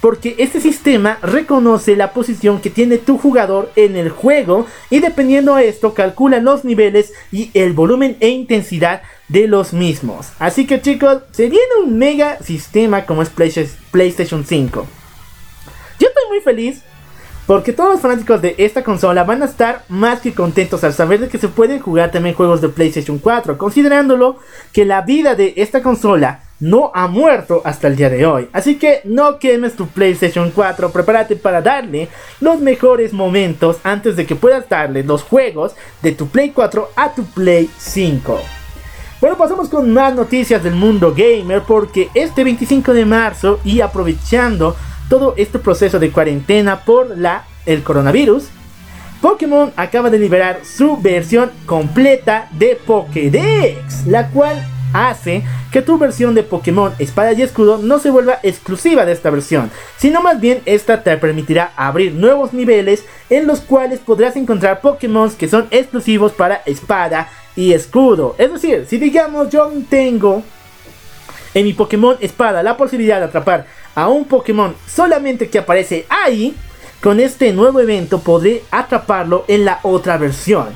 Porque 0.00 0.36
este 0.38 0.62
sistema 0.62 1.18
reconoce 1.20 1.94
la 1.94 2.14
posición 2.14 2.62
que 2.62 2.70
tiene 2.70 2.96
tu 2.96 3.18
jugador 3.18 3.70
en 3.76 3.96
el 3.96 4.08
juego 4.08 4.66
y 4.88 5.00
dependiendo 5.00 5.56
de 5.56 5.68
esto 5.68 5.92
calcula 5.92 6.40
los 6.40 6.64
niveles 6.64 7.12
y 7.30 7.50
el 7.52 7.74
volumen 7.74 8.16
e 8.20 8.28
intensidad 8.30 9.02
de 9.28 9.46
los 9.46 9.74
mismos. 9.74 10.28
Así 10.38 10.66
que 10.66 10.80
chicos, 10.80 11.18
se 11.32 11.50
viene 11.50 11.66
un 11.84 11.98
mega 11.98 12.38
sistema 12.38 13.04
como 13.04 13.20
es 13.20 13.28
PlayStation 13.28 14.46
5. 14.46 14.86
Yo 15.98 16.08
estoy 16.08 16.24
muy 16.30 16.40
feliz 16.40 16.82
porque 17.50 17.72
todos 17.72 17.94
los 17.94 18.00
fanáticos 18.00 18.40
de 18.40 18.54
esta 18.58 18.84
consola 18.84 19.24
van 19.24 19.42
a 19.42 19.46
estar 19.46 19.82
más 19.88 20.20
que 20.20 20.32
contentos 20.32 20.84
al 20.84 20.92
saber 20.92 21.18
de 21.18 21.28
que 21.28 21.36
se 21.36 21.48
pueden 21.48 21.80
jugar 21.80 22.12
también 22.12 22.36
juegos 22.36 22.60
de 22.60 22.68
PlayStation 22.68 23.18
4, 23.18 23.58
considerándolo 23.58 24.36
que 24.72 24.84
la 24.84 25.00
vida 25.00 25.34
de 25.34 25.54
esta 25.56 25.82
consola 25.82 26.44
no 26.60 26.92
ha 26.94 27.08
muerto 27.08 27.60
hasta 27.64 27.88
el 27.88 27.96
día 27.96 28.08
de 28.08 28.24
hoy. 28.24 28.48
Así 28.52 28.76
que 28.76 29.00
no 29.02 29.40
quemes 29.40 29.74
tu 29.74 29.88
PlayStation 29.88 30.52
4, 30.52 30.92
prepárate 30.92 31.34
para 31.34 31.60
darle 31.60 32.08
los 32.38 32.60
mejores 32.60 33.12
momentos 33.12 33.78
antes 33.82 34.14
de 34.14 34.26
que 34.26 34.36
puedas 34.36 34.68
darle 34.68 35.02
los 35.02 35.24
juegos 35.24 35.74
de 36.02 36.12
tu 36.12 36.28
Play 36.28 36.50
4 36.50 36.90
a 36.94 37.12
tu 37.16 37.24
Play 37.24 37.68
5. 37.78 38.40
Bueno, 39.20 39.36
pasamos 39.36 39.68
con 39.68 39.92
más 39.92 40.14
noticias 40.14 40.62
del 40.62 40.76
mundo 40.76 41.12
gamer 41.16 41.62
porque 41.66 42.10
este 42.14 42.44
25 42.44 42.94
de 42.94 43.04
marzo 43.04 43.58
y 43.64 43.80
aprovechando 43.80 44.76
todo 45.10 45.34
este 45.36 45.58
proceso 45.58 45.98
de 45.98 46.12
cuarentena 46.12 46.84
por 46.84 47.18
la, 47.18 47.44
el 47.66 47.82
coronavirus, 47.82 48.44
Pokémon 49.20 49.72
acaba 49.76 50.08
de 50.08 50.20
liberar 50.20 50.60
su 50.64 50.96
versión 50.96 51.50
completa 51.66 52.48
de 52.52 52.78
Pokédex, 52.86 54.06
la 54.06 54.28
cual 54.28 54.64
hace 54.92 55.42
que 55.72 55.82
tu 55.82 55.98
versión 55.98 56.34
de 56.34 56.44
Pokémon 56.44 56.94
Espada 56.98 57.32
y 57.32 57.42
Escudo 57.42 57.78
no 57.78 57.98
se 57.98 58.10
vuelva 58.10 58.38
exclusiva 58.44 59.04
de 59.04 59.12
esta 59.12 59.30
versión, 59.30 59.70
sino 59.98 60.22
más 60.22 60.40
bien 60.40 60.62
esta 60.64 61.02
te 61.02 61.16
permitirá 61.16 61.72
abrir 61.76 62.14
nuevos 62.14 62.52
niveles 62.52 63.04
en 63.28 63.48
los 63.48 63.60
cuales 63.60 63.98
podrás 63.98 64.36
encontrar 64.36 64.80
Pokémon 64.80 65.30
que 65.32 65.48
son 65.48 65.66
exclusivos 65.72 66.32
para 66.32 66.62
Espada 66.66 67.28
y 67.56 67.72
Escudo. 67.72 68.36
Es 68.38 68.52
decir, 68.52 68.86
si 68.88 68.96
digamos 68.96 69.50
yo 69.50 69.70
tengo 69.90 70.44
en 71.52 71.64
mi 71.64 71.72
Pokémon 71.72 72.16
Espada 72.20 72.62
la 72.62 72.76
posibilidad 72.76 73.18
de 73.18 73.26
atrapar 73.26 73.66
a 74.00 74.08
un 74.08 74.24
Pokémon 74.24 74.74
solamente 74.86 75.48
que 75.48 75.58
aparece 75.58 76.06
ahí, 76.08 76.54
con 77.02 77.20
este 77.20 77.52
nuevo 77.52 77.80
evento 77.80 78.20
podré 78.20 78.62
atraparlo 78.70 79.44
en 79.46 79.64
la 79.64 79.80
otra 79.82 80.16
versión. 80.16 80.68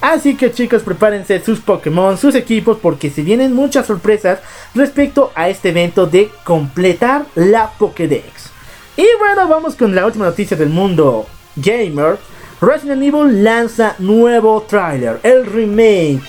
Así 0.00 0.36
que 0.36 0.52
chicos, 0.52 0.82
prepárense 0.82 1.44
sus 1.44 1.60
Pokémon, 1.60 2.16
sus 2.16 2.34
equipos, 2.34 2.78
porque 2.80 3.10
se 3.10 3.22
vienen 3.22 3.54
muchas 3.54 3.86
sorpresas 3.86 4.38
respecto 4.74 5.30
a 5.34 5.48
este 5.48 5.70
evento 5.70 6.06
de 6.06 6.30
completar 6.44 7.26
la 7.34 7.70
Pokédex. 7.78 8.50
Y 8.96 9.06
bueno, 9.18 9.48
vamos 9.48 9.74
con 9.74 9.94
la 9.94 10.06
última 10.06 10.26
noticia 10.26 10.56
del 10.56 10.70
mundo 10.70 11.26
gamer. 11.56 12.18
Resident 12.60 13.02
Evil 13.02 13.42
lanza 13.42 13.96
nuevo 13.98 14.62
trailer, 14.68 15.18
el 15.22 15.44
remake 15.46 16.20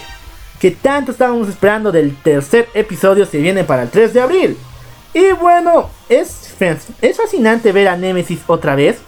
que 0.60 0.72
tanto 0.72 1.12
estábamos 1.12 1.50
esperando 1.50 1.92
del 1.92 2.16
tercer 2.18 2.70
episodio 2.74 3.26
se 3.26 3.40
viene 3.40 3.64
para 3.64 3.84
el 3.84 3.90
3 3.90 4.14
de 4.14 4.22
abril. 4.22 4.58
Y 5.14 5.32
bueno, 5.34 5.90
es, 6.08 6.56
es 7.02 7.18
fascinante 7.18 7.72
ver 7.72 7.88
a 7.88 7.98
Nemesis 7.98 8.42
otra 8.48 8.76
vez 8.76 9.00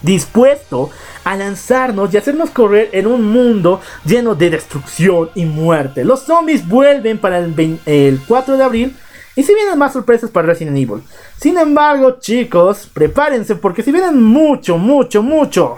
dispuesto 0.00 0.90
a 1.24 1.36
lanzarnos 1.36 2.12
y 2.12 2.16
hacernos 2.16 2.50
correr 2.50 2.90
en 2.92 3.06
un 3.06 3.24
mundo 3.32 3.80
lleno 4.04 4.34
de 4.34 4.50
destrucción 4.50 5.30
y 5.34 5.44
muerte. 5.44 6.04
Los 6.04 6.20
zombies 6.20 6.66
vuelven 6.66 7.18
para 7.18 7.38
el, 7.38 7.80
el 7.84 8.20
4 8.26 8.56
de 8.56 8.64
abril 8.64 8.96
y 9.34 9.42
si 9.42 9.54
vienen 9.54 9.78
más 9.78 9.92
sorpresas 9.92 10.30
para 10.30 10.48
Resident 10.48 10.76
Evil. 10.76 11.02
Sin 11.40 11.58
embargo, 11.58 12.18
chicos, 12.18 12.88
prepárense 12.92 13.56
porque 13.56 13.82
si 13.82 13.92
vienen 13.92 14.22
mucho, 14.22 14.78
mucho, 14.78 15.22
mucho, 15.22 15.76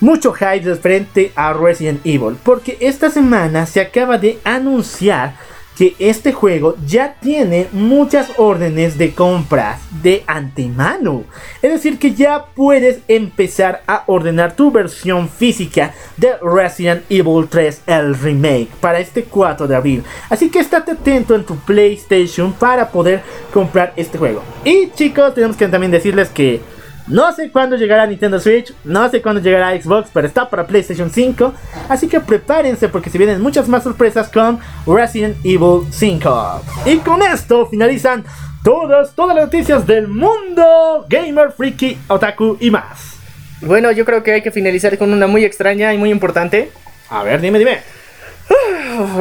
mucho 0.00 0.32
hype 0.32 0.74
frente 0.76 1.32
a 1.36 1.52
Resident 1.52 2.00
Evil. 2.04 2.36
Porque 2.42 2.78
esta 2.80 3.10
semana 3.10 3.66
se 3.66 3.80
acaba 3.80 4.18
de 4.18 4.38
anunciar 4.44 5.36
que 5.76 5.94
este 5.98 6.32
juego 6.32 6.76
ya 6.86 7.16
tiene 7.20 7.68
muchas 7.72 8.32
órdenes 8.36 8.96
de 8.96 9.12
compras 9.12 9.80
de 10.02 10.22
antemano. 10.26 11.24
Es 11.62 11.72
decir, 11.72 11.98
que 11.98 12.14
ya 12.14 12.46
puedes 12.54 13.00
empezar 13.08 13.82
a 13.86 14.04
ordenar 14.06 14.54
tu 14.54 14.70
versión 14.70 15.28
física 15.28 15.92
de 16.16 16.34
Resident 16.42 17.04
Evil 17.08 17.48
3, 17.48 17.82
el 17.86 18.14
remake, 18.14 18.68
para 18.80 19.00
este 19.00 19.24
4 19.24 19.66
de 19.66 19.76
abril. 19.76 20.04
Así 20.30 20.50
que 20.50 20.60
estate 20.60 20.92
atento 20.92 21.34
en 21.34 21.44
tu 21.44 21.56
PlayStation 21.56 22.52
para 22.52 22.90
poder 22.90 23.22
comprar 23.52 23.92
este 23.96 24.18
juego. 24.18 24.42
Y 24.64 24.90
chicos, 24.94 25.34
tenemos 25.34 25.56
que 25.56 25.68
también 25.68 25.90
decirles 25.90 26.28
que 26.28 26.60
no 27.06 27.32
sé 27.32 27.50
cuándo 27.50 27.76
llegará 27.76 28.06
Nintendo 28.06 28.40
Switch, 28.40 28.72
no 28.84 29.10
sé 29.10 29.20
cuándo 29.20 29.40
llegará 29.42 29.78
Xbox, 29.80 30.08
pero 30.12 30.26
está 30.26 30.48
para 30.48 30.66
PlayStation 30.66 31.10
5. 31.10 31.52
Así 31.88 32.08
que 32.08 32.20
prepárense 32.20 32.88
porque 32.88 33.10
se 33.10 33.18
vienen 33.18 33.42
muchas 33.42 33.68
más 33.68 33.82
sorpresas 33.82 34.28
con 34.28 34.58
Resident 34.86 35.36
Evil 35.44 35.82
5. 35.90 36.62
Y 36.86 36.98
con 36.98 37.22
esto 37.22 37.66
finalizan 37.66 38.24
todas, 38.62 39.14
todas 39.14 39.36
las 39.36 39.44
noticias 39.44 39.86
del 39.86 40.08
mundo 40.08 41.04
gamer, 41.08 41.52
freaky, 41.52 41.98
otaku 42.08 42.56
y 42.58 42.70
más. 42.70 43.16
Bueno, 43.60 43.92
yo 43.92 44.04
creo 44.04 44.22
que 44.22 44.32
hay 44.32 44.42
que 44.42 44.50
finalizar 44.50 44.96
con 44.96 45.12
una 45.12 45.26
muy 45.26 45.44
extraña 45.44 45.92
y 45.92 45.98
muy 45.98 46.10
importante. 46.10 46.70
A 47.10 47.22
ver, 47.22 47.40
dime, 47.40 47.58
dime. 47.58 47.80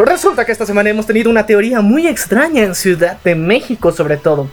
Resulta 0.06 0.46
que 0.46 0.52
esta 0.52 0.66
semana 0.66 0.90
hemos 0.90 1.06
tenido 1.06 1.30
una 1.30 1.46
teoría 1.46 1.82
muy 1.82 2.08
extraña 2.08 2.64
en 2.64 2.76
Ciudad 2.76 3.18
de 3.24 3.36
México 3.36 3.92
sobre 3.92 4.18
todo. 4.18 4.50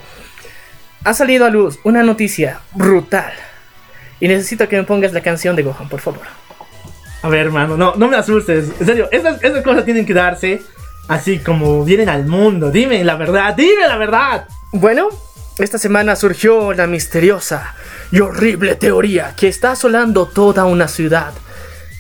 Ha 1.04 1.14
salido 1.14 1.46
a 1.46 1.50
luz 1.50 1.78
una 1.84 2.02
noticia 2.02 2.60
brutal. 2.72 3.32
Y 4.20 4.28
necesito 4.28 4.68
que 4.68 4.76
me 4.76 4.84
pongas 4.84 5.12
la 5.12 5.22
canción 5.22 5.56
de 5.56 5.62
Gohan, 5.62 5.88
por 5.88 6.00
favor. 6.00 6.26
A 7.22 7.28
ver, 7.28 7.46
hermano, 7.46 7.76
no, 7.76 7.94
no 7.96 8.08
me 8.08 8.16
asustes. 8.16 8.70
En 8.80 8.86
serio, 8.86 9.08
esas, 9.10 9.42
esas 9.42 9.62
cosas 9.62 9.84
tienen 9.84 10.04
que 10.04 10.14
darse 10.14 10.62
así 11.08 11.38
como 11.38 11.84
vienen 11.84 12.08
al 12.08 12.26
mundo. 12.26 12.70
Dime 12.70 13.02
la 13.02 13.16
verdad, 13.16 13.54
dime 13.54 13.86
la 13.86 13.96
verdad. 13.96 14.46
Bueno, 14.72 15.08
esta 15.58 15.78
semana 15.78 16.16
surgió 16.16 16.72
la 16.72 16.86
misteriosa 16.86 17.74
y 18.12 18.20
horrible 18.20 18.76
teoría 18.76 19.34
que 19.36 19.48
está 19.48 19.72
asolando 19.72 20.26
toda 20.26 20.64
una 20.64 20.88
ciudad. 20.88 21.32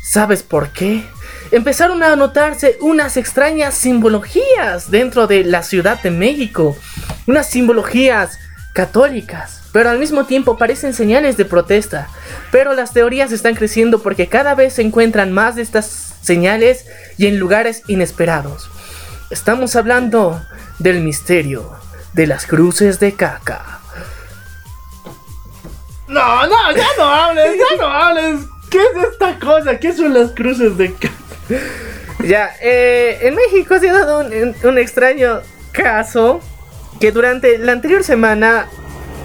¿Sabes 0.02 0.42
por 0.42 0.70
qué? 0.70 1.04
Empezaron 1.50 2.02
a 2.02 2.14
notarse 2.16 2.78
unas 2.80 3.16
extrañas 3.16 3.74
simbologías 3.74 4.90
dentro 4.90 5.26
de 5.26 5.44
la 5.44 5.62
Ciudad 5.62 6.00
de 6.00 6.10
México. 6.10 6.76
Unas 7.26 7.50
simbologías 7.50 8.38
católicas, 8.72 9.62
pero 9.72 9.90
al 9.90 9.98
mismo 9.98 10.24
tiempo 10.24 10.56
parecen 10.56 10.94
señales 10.94 11.36
de 11.36 11.44
protesta. 11.44 12.08
Pero 12.50 12.74
las 12.74 12.92
teorías 12.92 13.32
están 13.32 13.54
creciendo 13.54 14.02
porque 14.02 14.28
cada 14.28 14.54
vez 14.54 14.74
se 14.74 14.82
encuentran 14.82 15.32
más 15.32 15.56
de 15.56 15.62
estas 15.62 16.14
señales 16.22 16.86
y 17.16 17.26
en 17.26 17.38
lugares 17.38 17.82
inesperados. 17.86 18.70
Estamos 19.30 19.76
hablando 19.76 20.42
del 20.78 21.00
misterio 21.00 21.70
de 22.12 22.26
las 22.26 22.46
cruces 22.46 22.98
de 22.98 23.14
caca. 23.14 23.80
No, 26.08 26.46
no, 26.46 26.72
ya 26.72 26.88
no 26.98 27.04
hables, 27.04 27.56
ya 27.56 27.76
no 27.76 27.86
hables. 27.86 28.40
¿Qué 28.68 28.78
es 28.78 29.12
esta 29.12 29.38
cosa? 29.38 29.78
¿Qué 29.78 29.92
son 29.92 30.14
las 30.14 30.32
cruces 30.32 30.76
de 30.76 30.92
caca? 30.94 31.14
Ya, 32.24 32.54
eh, 32.60 33.18
en 33.22 33.34
México 33.34 33.78
se 33.78 33.88
ha 33.88 33.92
dado 33.94 34.20
un, 34.20 34.54
un 34.62 34.78
extraño 34.78 35.40
caso 35.72 36.40
que 37.00 37.12
durante 37.12 37.58
la 37.58 37.72
anterior 37.72 38.04
semana 38.04 38.66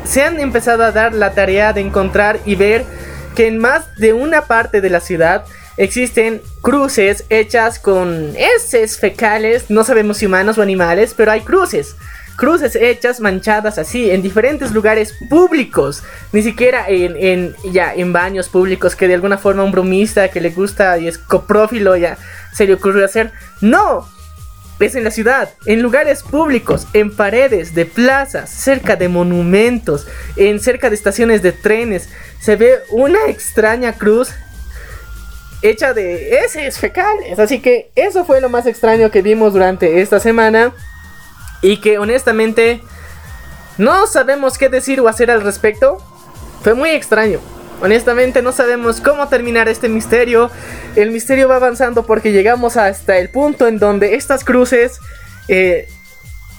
se 0.05 0.23
han 0.23 0.39
empezado 0.39 0.83
a 0.83 0.91
dar 0.91 1.13
la 1.13 1.33
tarea 1.33 1.73
de 1.73 1.81
encontrar 1.81 2.39
y 2.45 2.55
ver 2.55 2.85
que 3.35 3.47
en 3.47 3.57
más 3.57 3.95
de 3.97 4.13
una 4.13 4.43
parte 4.43 4.81
de 4.81 4.89
la 4.89 5.01
ciudad 5.01 5.45
existen 5.77 6.41
cruces 6.61 7.25
hechas 7.29 7.79
con 7.79 8.33
heces 8.37 8.97
fecales, 8.97 9.69
no 9.69 9.83
sabemos 9.83 10.17
si 10.17 10.25
humanos 10.25 10.57
o 10.57 10.61
animales, 10.61 11.13
pero 11.15 11.31
hay 11.31 11.41
cruces. 11.41 11.95
Cruces 12.37 12.75
hechas, 12.75 13.21
manchadas 13.21 13.77
así, 13.77 14.11
en 14.11 14.21
diferentes 14.21 14.71
lugares 14.71 15.13
públicos. 15.29 16.03
Ni 16.33 16.41
siquiera 16.43 16.85
en, 16.87 17.55
ya, 17.71 17.93
en 17.93 18.11
baños 18.11 18.49
públicos 18.49 18.95
que 18.95 19.07
de 19.07 19.13
alguna 19.13 19.37
forma 19.37 19.63
un 19.63 19.71
bromista 19.71 20.29
que 20.29 20.41
le 20.41 20.49
gusta 20.49 20.97
y 20.97 21.07
es 21.07 21.17
coprófilo 21.17 21.95
ya 21.95 22.17
se 22.53 22.65
le 22.65 22.73
ocurrió 22.73 23.05
hacer. 23.05 23.31
No, 23.61 24.07
es 24.79 24.95
en 24.95 25.03
la 25.03 25.11
ciudad, 25.11 25.49
en 25.65 25.81
lugares 25.81 26.23
públicos, 26.23 26.87
en 26.93 27.15
paredes 27.15 27.73
de 27.73 27.85
plazas, 27.85 28.49
cerca 28.49 28.95
de 28.95 29.07
monumentos, 29.07 30.07
en 30.35 30.59
cerca 30.59 30.89
de 30.89 30.95
estaciones 30.95 31.41
de 31.41 31.51
trenes, 31.51 32.09
se 32.41 32.55
ve 32.55 32.79
una 32.91 33.27
extraña 33.27 33.93
cruz 33.93 34.31
hecha 35.61 35.93
de 35.93 36.39
heces 36.39 36.77
fecales. 36.77 37.39
Así 37.39 37.59
que 37.59 37.91
eso 37.95 38.25
fue 38.25 38.41
lo 38.41 38.49
más 38.49 38.65
extraño 38.65 39.11
que 39.11 39.21
vimos 39.21 39.53
durante 39.53 40.01
esta 40.01 40.19
semana 40.19 40.73
y 41.61 41.77
que 41.81 41.97
honestamente 41.97 42.81
no 43.77 44.07
sabemos 44.07 44.57
qué 44.57 44.69
decir 44.69 44.99
o 45.01 45.07
hacer 45.07 45.31
al 45.31 45.41
respecto. 45.41 45.97
Fue 46.63 46.73
muy 46.73 46.89
extraño. 46.89 47.39
Honestamente 47.81 48.41
no 48.41 48.51
sabemos 48.51 49.01
cómo 49.01 49.27
terminar 49.27 49.67
este 49.67 49.89
misterio. 49.89 50.49
El 50.95 51.11
misterio 51.11 51.47
va 51.47 51.57
avanzando 51.57 52.05
porque 52.05 52.31
llegamos 52.31 52.77
hasta 52.77 53.17
el 53.17 53.29
punto 53.29 53.67
en 53.67 53.79
donde 53.79 54.15
estas 54.15 54.43
cruces, 54.43 54.99
eh, 55.47 55.87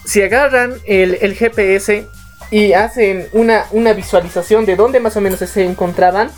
si 0.05 0.21
agarran 0.21 0.75
el, 0.85 1.35
GPS 1.35 2.07
y 2.51 2.73
hacen 2.73 3.27
una, 3.33 3.65
una, 3.71 3.93
visualización 3.93 4.65
de 4.65 4.75
dónde 4.75 4.99
más 4.99 5.17
o 5.17 5.21
menos 5.21 5.39
se 5.39 5.65
encontraban, 5.65 6.31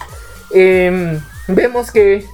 eh, 0.53 1.19
vemos 1.47 1.91
que, 1.91 2.25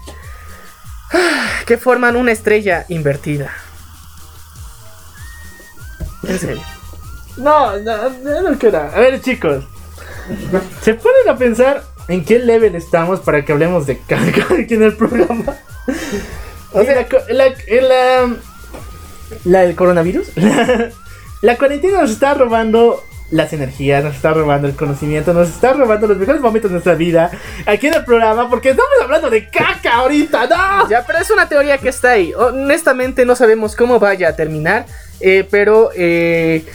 que 1.66 1.78
forman 1.78 2.16
una 2.16 2.32
estrella 2.32 2.86
invertida. 2.90 3.52
En 6.24 6.40
serio. 6.40 6.64
No, 7.38 7.78
no, 7.80 8.10
no, 8.10 8.42
no 8.42 8.58
quiero. 8.58 8.80
A 8.80 9.00
ver 9.00 9.22
chicos, 9.22 9.66
se 10.82 10.94
ponen 10.94 11.30
a 11.30 11.38
pensar 11.38 11.84
¿En 12.08 12.24
qué 12.24 12.40
level 12.40 12.76
estamos 12.76 13.20
para 13.20 13.44
que 13.44 13.52
hablemos 13.52 13.88
de 13.88 13.98
caca 13.98 14.48
aquí 14.60 14.76
en 14.76 14.84
el 14.84 14.96
programa? 14.96 15.58
O 16.72 16.84
sea, 16.84 17.08
la, 17.30 17.46
la, 17.82 18.36
la, 19.46 19.62
del 19.62 19.76
coronavirus. 19.76 20.28
La, 20.36 20.92
la 21.42 21.58
cuarentena 21.58 22.02
nos 22.02 22.12
está 22.12 22.34
robando 22.34 23.02
las 23.32 23.54
energías, 23.54 24.04
nos 24.04 24.16
está 24.16 24.34
robando 24.34 24.68
el 24.68 24.76
conocimiento, 24.76 25.34
nos 25.34 25.50
está 25.50 25.74
robando 25.74 26.06
los 26.08 26.18
mejores 26.18 26.42
momentos 26.42 26.70
de 26.70 26.74
nuestra 26.74 26.94
vida 26.94 27.32
aquí 27.66 27.88
en 27.88 27.96
el 27.96 28.06
programa 28.06 28.50
porque 28.50 28.70
estamos 28.70 28.92
hablando 29.02 29.30
de 29.30 29.50
caca 29.50 29.96
ahorita, 29.96 30.48
¡no! 30.48 30.90
Ya, 30.90 31.04
pero 31.06 31.20
es 31.20 31.30
una 31.32 31.50
teoría 31.50 31.78
que 31.80 31.90
está 31.90 32.12
ahí. 32.12 32.34
Honestamente 32.34 33.26
no 33.26 33.36
sabemos 33.36 33.76
cómo 33.76 34.00
vaya 34.00 34.30
a 34.30 34.36
terminar, 34.36 34.86
eh, 35.20 35.48
pero... 35.50 35.90
Eh, 35.96 36.66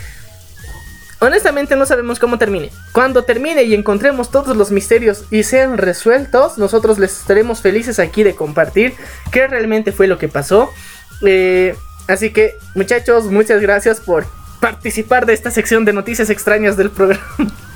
Honestamente 1.21 1.77
no 1.77 1.85
sabemos 1.85 2.18
cómo 2.18 2.39
termine. 2.39 2.71
Cuando 2.93 3.25
termine 3.25 3.62
y 3.64 3.75
encontremos 3.75 4.31
todos 4.31 4.57
los 4.57 4.71
misterios 4.71 5.25
y 5.31 5.43
sean 5.43 5.77
resueltos, 5.77 6.57
nosotros 6.57 6.99
les 6.99 7.21
estaremos 7.21 7.61
felices 7.61 7.99
aquí 7.99 8.23
de 8.23 8.35
compartir 8.35 8.95
qué 9.31 9.47
realmente 9.47 9.93
fue 9.93 10.07
lo 10.07 10.16
que 10.16 10.29
pasó. 10.29 10.71
Eh, 11.27 11.75
así 12.09 12.31
que 12.31 12.55
muchachos, 12.75 13.27
muchas 13.27 13.61
gracias 13.61 14.01
por 14.01 14.25
participar 14.61 15.27
de 15.27 15.35
esta 15.35 15.51
sección 15.51 15.85
de 15.85 15.93
noticias 15.93 16.31
extrañas 16.31 16.77
del 16.77 16.91
programa. 16.91 17.25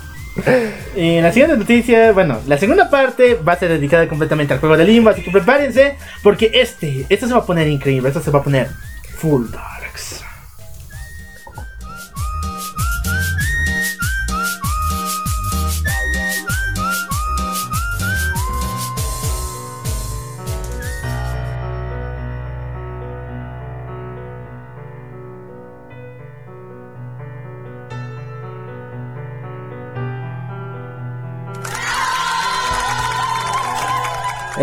Y 0.97 1.21
la 1.21 1.31
siguiente 1.31 1.55
noticia, 1.55 2.11
bueno, 2.11 2.41
la 2.45 2.57
segunda 2.57 2.89
parte 2.89 3.35
va 3.35 3.53
a 3.53 3.57
ser 3.57 3.69
dedicada 3.69 4.09
completamente 4.09 4.53
al 4.53 4.59
juego 4.59 4.75
de 4.75 4.83
Limbo, 4.83 5.09
así 5.09 5.23
que 5.23 5.31
prepárense 5.31 5.97
porque 6.23 6.51
este, 6.53 7.05
esto 7.07 7.27
se 7.27 7.33
va 7.33 7.39
a 7.39 7.45
poner 7.45 7.69
increíble, 7.69 8.09
esto 8.09 8.21
se 8.21 8.31
va 8.31 8.39
a 8.39 8.43
poner 8.43 8.69
full 9.17 9.45
darks. 9.49 10.24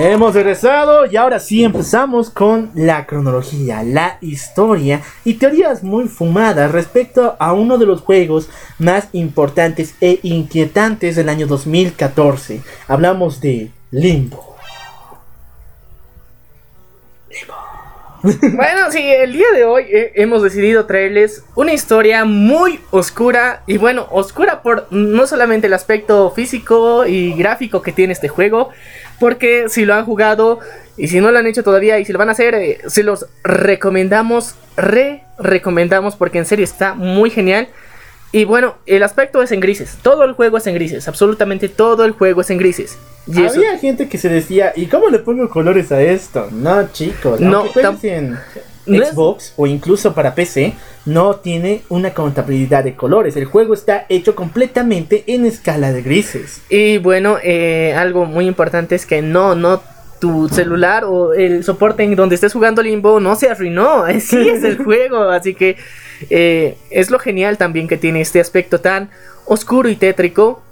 Hemos 0.04 0.34
regresado 0.34 1.06
y 1.06 1.14
ahora 1.14 1.38
sí 1.38 1.62
empezamos 1.62 2.28
con 2.28 2.72
la 2.74 3.06
cronología, 3.06 3.84
la 3.84 4.18
historia 4.20 5.00
y 5.24 5.34
teorías 5.34 5.84
muy 5.84 6.08
fumadas 6.08 6.72
respecto 6.72 7.36
a 7.38 7.52
uno 7.52 7.78
de 7.78 7.86
los 7.86 8.00
juegos 8.00 8.48
más 8.80 9.06
importantes 9.12 9.94
e 10.00 10.18
inquietantes 10.24 11.14
del 11.14 11.28
año 11.28 11.46
2014. 11.46 12.62
Hablamos 12.88 13.40
de 13.40 13.70
Limbo. 13.92 14.51
Bueno, 18.22 18.90
sí, 18.90 19.00
el 19.02 19.32
día 19.32 19.46
de 19.52 19.64
hoy 19.64 19.84
eh, 19.90 20.12
hemos 20.14 20.42
decidido 20.42 20.86
traerles 20.86 21.44
una 21.54 21.72
historia 21.72 22.24
muy 22.24 22.80
oscura 22.90 23.62
y 23.66 23.78
bueno, 23.78 24.06
oscura 24.10 24.62
por 24.62 24.86
no 24.90 25.26
solamente 25.26 25.66
el 25.66 25.72
aspecto 25.72 26.30
físico 26.30 27.04
y 27.06 27.34
gráfico 27.34 27.82
que 27.82 27.92
tiene 27.92 28.12
este 28.12 28.28
juego, 28.28 28.70
porque 29.18 29.68
si 29.68 29.84
lo 29.84 29.94
han 29.94 30.04
jugado 30.04 30.60
y 30.96 31.08
si 31.08 31.20
no 31.20 31.32
lo 31.32 31.38
han 31.38 31.46
hecho 31.46 31.64
todavía 31.64 31.98
y 31.98 32.04
si 32.04 32.12
lo 32.12 32.18
van 32.18 32.28
a 32.28 32.32
hacer, 32.32 32.54
eh, 32.54 32.78
se 32.86 33.02
los 33.02 33.26
recomendamos 33.42 34.54
re 34.76 35.24
recomendamos 35.38 36.16
porque 36.16 36.38
en 36.38 36.46
serio 36.46 36.64
está 36.64 36.94
muy 36.94 37.30
genial. 37.30 37.68
Y 38.32 38.44
bueno, 38.46 38.76
el 38.86 39.02
aspecto 39.02 39.42
es 39.42 39.52
en 39.52 39.60
grises. 39.60 39.98
Todo 40.02 40.24
el 40.24 40.32
juego 40.32 40.56
es 40.56 40.66
en 40.66 40.74
grises. 40.74 41.06
Absolutamente 41.06 41.68
todo 41.68 42.04
el 42.06 42.12
juego 42.12 42.40
es 42.40 42.48
en 42.50 42.56
grises. 42.58 42.96
Y 43.26 43.42
eso- 43.42 43.56
Había 43.56 43.78
gente 43.78 44.08
que 44.08 44.16
se 44.18 44.28
decía, 44.30 44.72
¿y 44.74 44.86
cómo 44.86 45.08
le 45.10 45.18
pongo 45.18 45.48
colores 45.50 45.92
a 45.92 46.00
esto? 46.02 46.48
No, 46.50 46.90
chicos, 46.92 47.40
No, 47.40 47.64
en 48.04 48.38
es- 49.02 49.10
Xbox 49.10 49.52
o 49.56 49.66
incluso 49.66 50.12
para 50.14 50.34
PC, 50.34 50.74
no 51.04 51.36
tiene 51.36 51.82
una 51.88 52.14
contabilidad 52.14 52.82
de 52.84 52.94
colores. 52.96 53.36
El 53.36 53.44
juego 53.44 53.74
está 53.74 54.06
hecho 54.08 54.34
completamente 54.34 55.24
en 55.26 55.44
escala 55.46 55.92
de 55.92 56.02
grises. 56.02 56.62
Y 56.68 56.98
bueno, 56.98 57.36
eh, 57.42 57.94
algo 57.96 58.24
muy 58.24 58.46
importante 58.46 58.94
es 58.94 59.04
que 59.06 59.20
no, 59.22 59.54
no, 59.54 59.82
tu 60.22 60.48
celular 60.48 61.02
o 61.04 61.34
el 61.34 61.64
soporte 61.64 62.04
en 62.04 62.14
donde 62.14 62.36
estés 62.36 62.52
jugando 62.52 62.80
Limbo 62.80 63.18
no 63.18 63.34
se 63.34 63.50
arruinó. 63.50 64.04
Así 64.04 64.48
es 64.48 64.62
el 64.62 64.78
juego. 64.84 65.30
Así 65.30 65.52
que 65.52 65.76
eh, 66.30 66.76
es 66.90 67.10
lo 67.10 67.18
genial 67.18 67.58
también 67.58 67.88
que 67.88 67.96
tiene 67.96 68.20
este 68.20 68.38
aspecto 68.38 68.80
tan 68.80 69.10
oscuro 69.46 69.88
y 69.88 69.96
tétrico. 69.96 70.62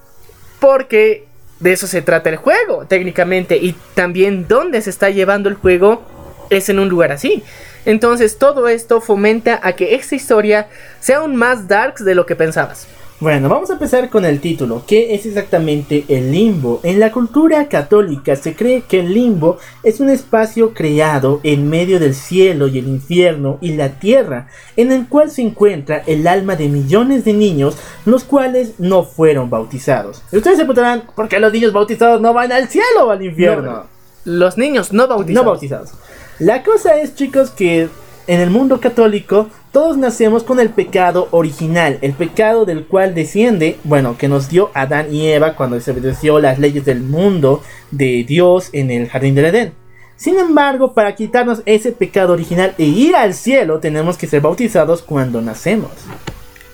Porque 0.60 1.24
de 1.58 1.72
eso 1.72 1.88
se 1.88 2.00
trata 2.00 2.30
el 2.30 2.36
juego, 2.36 2.86
técnicamente. 2.86 3.56
Y 3.56 3.74
también 3.94 4.46
dónde 4.46 4.80
se 4.82 4.90
está 4.90 5.10
llevando 5.10 5.48
el 5.48 5.56
juego 5.56 6.04
es 6.48 6.68
en 6.68 6.78
un 6.78 6.88
lugar 6.88 7.10
así. 7.10 7.42
Entonces 7.84 8.38
todo 8.38 8.68
esto 8.68 9.00
fomenta 9.00 9.58
a 9.64 9.72
que 9.72 9.96
esta 9.96 10.14
historia 10.14 10.68
sea 11.00 11.18
aún 11.18 11.34
más 11.34 11.66
darks 11.66 12.04
de 12.04 12.14
lo 12.14 12.24
que 12.24 12.36
pensabas. 12.36 12.86
Bueno, 13.20 13.50
vamos 13.50 13.68
a 13.68 13.74
empezar 13.74 14.08
con 14.08 14.24
el 14.24 14.40
título. 14.40 14.82
¿Qué 14.86 15.14
es 15.14 15.26
exactamente 15.26 16.06
el 16.08 16.32
limbo? 16.32 16.80
En 16.82 16.98
la 16.98 17.12
cultura 17.12 17.68
católica 17.68 18.34
se 18.34 18.54
cree 18.54 18.80
que 18.88 19.00
el 19.00 19.12
limbo 19.12 19.58
es 19.82 20.00
un 20.00 20.08
espacio 20.08 20.72
creado 20.72 21.38
en 21.42 21.68
medio 21.68 22.00
del 22.00 22.14
cielo 22.14 22.66
y 22.66 22.78
el 22.78 22.88
infierno 22.88 23.58
y 23.60 23.74
la 23.74 23.90
tierra, 23.98 24.48
en 24.74 24.90
el 24.90 25.06
cual 25.06 25.30
se 25.30 25.42
encuentra 25.42 26.02
el 26.06 26.26
alma 26.26 26.56
de 26.56 26.68
millones 26.68 27.26
de 27.26 27.34
niños, 27.34 27.76
los 28.06 28.24
cuales 28.24 28.72
no 28.78 29.04
fueron 29.04 29.50
bautizados. 29.50 30.22
Y 30.32 30.38
ustedes 30.38 30.56
se 30.56 30.64
preguntarán, 30.64 31.02
¿por 31.14 31.28
qué 31.28 31.38
los 31.40 31.52
niños 31.52 31.74
bautizados 31.74 32.22
no 32.22 32.32
van 32.32 32.52
al 32.52 32.68
cielo 32.68 33.08
o 33.08 33.10
al 33.10 33.22
infierno? 33.22 33.70
No, 33.70 33.84
Los 34.24 34.56
niños 34.56 34.94
no 34.94 35.06
bautizados. 35.06 35.44
No 35.44 35.50
bautizados. 35.50 35.90
La 36.38 36.62
cosa 36.62 36.98
es, 36.98 37.14
chicos, 37.14 37.50
que 37.50 37.90
en 38.30 38.40
el 38.40 38.48
mundo 38.48 38.80
católico 38.80 39.48
todos 39.72 39.98
nacemos 39.98 40.44
con 40.44 40.60
el 40.60 40.70
pecado 40.70 41.26
original, 41.32 41.98
el 42.00 42.12
pecado 42.12 42.64
del 42.64 42.86
cual 42.86 43.12
desciende, 43.12 43.76
bueno, 43.82 44.16
que 44.16 44.28
nos 44.28 44.48
dio 44.48 44.70
Adán 44.72 45.12
y 45.12 45.26
Eva 45.26 45.56
cuando 45.56 45.74
desobedeció 45.74 46.38
las 46.38 46.60
leyes 46.60 46.84
del 46.84 47.00
mundo 47.00 47.60
de 47.90 48.22
Dios 48.22 48.70
en 48.72 48.92
el 48.92 49.08
jardín 49.08 49.34
del 49.34 49.46
Edén. 49.46 49.72
Sin 50.14 50.38
embargo, 50.38 50.94
para 50.94 51.16
quitarnos 51.16 51.62
ese 51.66 51.90
pecado 51.90 52.32
original 52.32 52.72
e 52.78 52.84
ir 52.84 53.16
al 53.16 53.34
cielo, 53.34 53.80
tenemos 53.80 54.16
que 54.16 54.28
ser 54.28 54.42
bautizados 54.42 55.02
cuando 55.02 55.40
nacemos. 55.42 55.90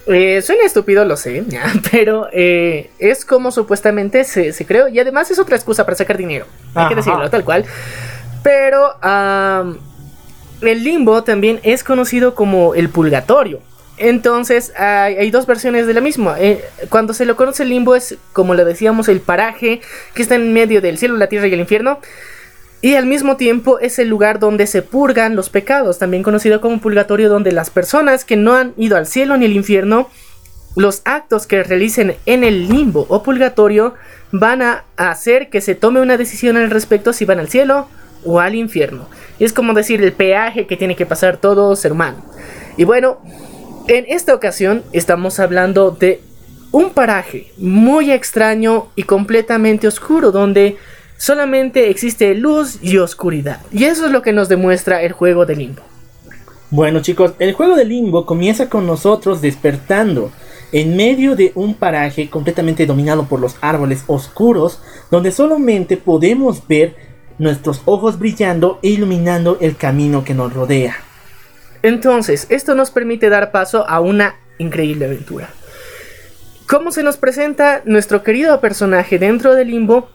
Eh, 0.08 0.42
suena 0.42 0.64
estúpido, 0.64 1.06
lo 1.06 1.16
sé, 1.16 1.42
ya, 1.48 1.72
pero 1.90 2.28
eh, 2.34 2.90
es 2.98 3.24
como 3.24 3.50
supuestamente 3.50 4.24
se, 4.24 4.52
se 4.52 4.66
creó 4.66 4.88
y 4.88 4.98
además 4.98 5.30
es 5.30 5.38
otra 5.38 5.56
excusa 5.56 5.86
para 5.86 5.96
sacar 5.96 6.18
dinero. 6.18 6.44
Hay 6.74 6.82
Ajá. 6.82 6.88
que 6.90 6.94
decirlo 6.96 7.30
tal 7.30 7.44
cual. 7.46 7.64
Pero 8.42 8.94
am, 9.00 9.78
el 10.72 10.84
limbo 10.84 11.22
también 11.24 11.60
es 11.62 11.84
conocido 11.84 12.34
como 12.34 12.74
el 12.74 12.88
purgatorio. 12.88 13.60
Entonces 13.98 14.72
hay, 14.76 15.30
dos 15.30 15.46
versiones 15.46 15.86
de 15.86 15.94
la 15.94 16.00
misma. 16.00 16.36
Eh, 16.38 16.62
cuando 16.90 17.14
se 17.14 17.24
lo 17.24 17.36
conoce 17.36 17.62
el 17.62 17.70
limbo 17.70 17.94
es, 17.94 18.18
como 18.32 18.54
lo 18.54 18.64
decíamos, 18.64 19.08
el 19.08 19.20
paraje 19.20 19.80
que 20.14 20.22
está 20.22 20.34
en 20.34 20.52
medio 20.52 20.80
del 20.80 20.98
cielo, 20.98 21.16
la 21.16 21.28
tierra 21.28 21.46
y 21.46 21.54
el 21.54 21.60
infierno. 21.60 21.98
Y 22.82 22.94
al 22.94 23.06
mismo 23.06 23.36
tiempo 23.36 23.78
es 23.78 23.98
el 23.98 24.08
lugar 24.08 24.38
donde 24.38 24.66
se 24.66 24.82
purgan 24.82 25.34
los 25.34 25.48
pecados, 25.48 25.98
también 25.98 26.22
conocido 26.22 26.60
como 26.60 26.78
purgatorio, 26.78 27.30
donde 27.30 27.52
las 27.52 27.70
personas 27.70 28.24
que 28.24 28.36
no 28.36 28.54
han 28.54 28.74
ido 28.76 28.98
al 28.98 29.06
cielo 29.06 29.36
ni 29.38 29.46
al 29.46 29.52
infierno, 29.52 30.10
los 30.76 31.00
actos 31.06 31.46
que 31.46 31.62
realicen 31.62 32.16
en 32.26 32.44
el 32.44 32.68
limbo 32.68 33.06
o 33.08 33.22
purgatorio 33.22 33.94
van 34.30 34.60
a 34.60 34.84
hacer 34.98 35.48
que 35.48 35.62
se 35.62 35.74
tome 35.74 36.02
una 36.02 36.18
decisión 36.18 36.58
al 36.58 36.70
respecto 36.70 37.14
si 37.14 37.24
van 37.24 37.38
al 37.38 37.48
cielo 37.48 37.88
o 38.24 38.40
al 38.40 38.54
infierno. 38.54 39.08
Es 39.38 39.52
como 39.52 39.74
decir 39.74 40.02
el 40.02 40.12
peaje 40.12 40.66
que 40.66 40.76
tiene 40.76 40.96
que 40.96 41.06
pasar 41.06 41.36
todo 41.36 41.76
ser 41.76 41.92
humano. 41.92 42.18
Y 42.76 42.84
bueno, 42.84 43.18
en 43.88 44.04
esta 44.08 44.34
ocasión 44.34 44.82
estamos 44.92 45.38
hablando 45.38 45.90
de 45.90 46.20
un 46.72 46.90
paraje 46.90 47.52
muy 47.56 48.10
extraño 48.10 48.88
y 48.96 49.04
completamente 49.04 49.86
oscuro 49.86 50.32
donde 50.32 50.76
solamente 51.16 51.90
existe 51.90 52.34
luz 52.34 52.78
y 52.82 52.98
oscuridad. 52.98 53.60
Y 53.72 53.84
eso 53.84 54.06
es 54.06 54.12
lo 54.12 54.22
que 54.22 54.32
nos 54.32 54.48
demuestra 54.48 55.02
el 55.02 55.12
juego 55.12 55.46
de 55.46 55.56
limbo. 55.56 55.82
Bueno 56.70 57.00
chicos, 57.00 57.32
el 57.38 57.52
juego 57.52 57.76
de 57.76 57.84
limbo 57.84 58.26
comienza 58.26 58.68
con 58.68 58.86
nosotros 58.86 59.40
despertando 59.40 60.32
en 60.72 60.96
medio 60.96 61.36
de 61.36 61.52
un 61.54 61.74
paraje 61.74 62.28
completamente 62.28 62.86
dominado 62.86 63.26
por 63.26 63.40
los 63.40 63.56
árboles 63.60 64.02
oscuros, 64.08 64.80
donde 65.10 65.30
solamente 65.30 65.96
podemos 65.96 66.66
ver 66.66 66.96
nuestros 67.38 67.82
ojos 67.84 68.18
brillando 68.18 68.78
e 68.82 68.88
iluminando 68.88 69.58
el 69.60 69.76
camino 69.76 70.24
que 70.24 70.34
nos 70.34 70.52
rodea. 70.52 70.96
Entonces, 71.82 72.46
esto 72.48 72.74
nos 72.74 72.90
permite 72.90 73.28
dar 73.28 73.52
paso 73.52 73.88
a 73.88 74.00
una 74.00 74.36
increíble 74.58 75.04
aventura. 75.04 75.48
¿Cómo 76.66 76.90
se 76.90 77.02
nos 77.02 77.16
presenta 77.16 77.82
nuestro 77.84 78.22
querido 78.22 78.60
personaje 78.60 79.18
dentro 79.18 79.54
del 79.54 79.68
limbo? 79.68 80.10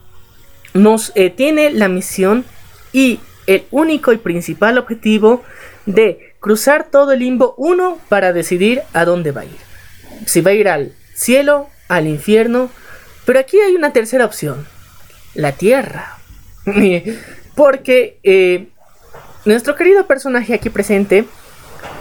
Nos 0.74 1.12
eh, 1.16 1.30
tiene 1.30 1.72
la 1.72 1.88
misión 1.88 2.44
y 2.92 3.20
el 3.48 3.66
único 3.72 4.12
y 4.12 4.18
principal 4.18 4.78
objetivo 4.78 5.44
de 5.86 6.34
cruzar 6.40 6.88
todo 6.90 7.14
el 7.14 7.20
limbo 7.20 7.54
uno 7.58 8.00
para 8.10 8.34
decidir 8.34 8.82
a 8.94 9.06
dónde 9.06 9.32
va 9.32 9.42
a 9.42 9.46
ir. 9.46 9.58
Si 10.26 10.42
va 10.42 10.52
a 10.52 10.56
ir 10.56 10.68
al 10.68 10.94
cielo, 11.14 11.70
al 11.88 12.08
infierno, 12.08 12.70
pero 13.26 13.40
aquí 13.40 13.60
hay 13.60 13.76
una 13.76 13.94
tercera 13.94 14.26
opción, 14.26 14.68
la 15.36 15.54
tierra. 15.54 16.18
Porque 17.56 18.20
eh, 18.24 18.68
nuestro 19.46 19.76
querido 19.76 20.06
personaje 20.06 20.54
aquí 20.54 20.70
presente 20.70 21.26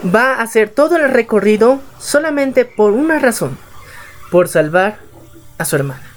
va 0.05 0.35
a 0.35 0.43
hacer 0.43 0.69
todo 0.71 0.97
el 0.97 1.11
recorrido 1.11 1.81
solamente 1.99 2.65
por 2.65 2.93
una 2.93 3.19
razón, 3.19 3.59
por 4.31 4.49
salvar 4.49 4.99
a 5.59 5.65
su 5.65 5.77
hermana. 5.77 6.11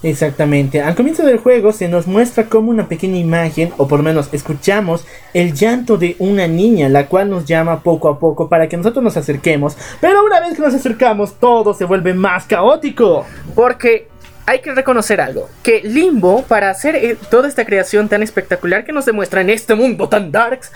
Exactamente, 0.00 0.80
al 0.80 0.94
comienzo 0.94 1.24
del 1.24 1.38
juego 1.38 1.72
se 1.72 1.88
nos 1.88 2.06
muestra 2.06 2.44
como 2.44 2.70
una 2.70 2.86
pequeña 2.86 3.18
imagen, 3.18 3.72
o 3.78 3.88
por 3.88 3.98
lo 3.98 4.04
menos 4.04 4.28
escuchamos 4.30 5.04
el 5.34 5.54
llanto 5.54 5.96
de 5.96 6.14
una 6.20 6.46
niña, 6.46 6.88
la 6.88 7.06
cual 7.06 7.30
nos 7.30 7.46
llama 7.46 7.82
poco 7.82 8.08
a 8.08 8.20
poco 8.20 8.48
para 8.48 8.68
que 8.68 8.76
nosotros 8.76 9.02
nos 9.02 9.16
acerquemos, 9.16 9.76
pero 10.00 10.24
una 10.24 10.38
vez 10.38 10.54
que 10.54 10.62
nos 10.62 10.74
acercamos 10.74 11.34
todo 11.40 11.74
se 11.74 11.84
vuelve 11.84 12.14
más 12.14 12.44
caótico. 12.44 13.26
Porque 13.56 14.08
hay 14.48 14.60
que 14.60 14.74
reconocer 14.74 15.20
algo, 15.20 15.50
que 15.62 15.82
Limbo, 15.82 16.42
para 16.42 16.70
hacer 16.70 16.96
eh, 16.96 17.18
toda 17.28 17.48
esta 17.48 17.66
creación 17.66 18.08
tan 18.08 18.22
espectacular 18.22 18.82
que 18.82 18.94
nos 18.94 19.04
demuestra 19.04 19.42
en 19.42 19.50
este 19.50 19.74
mundo 19.74 20.08
tan 20.08 20.32
darks, 20.32 20.72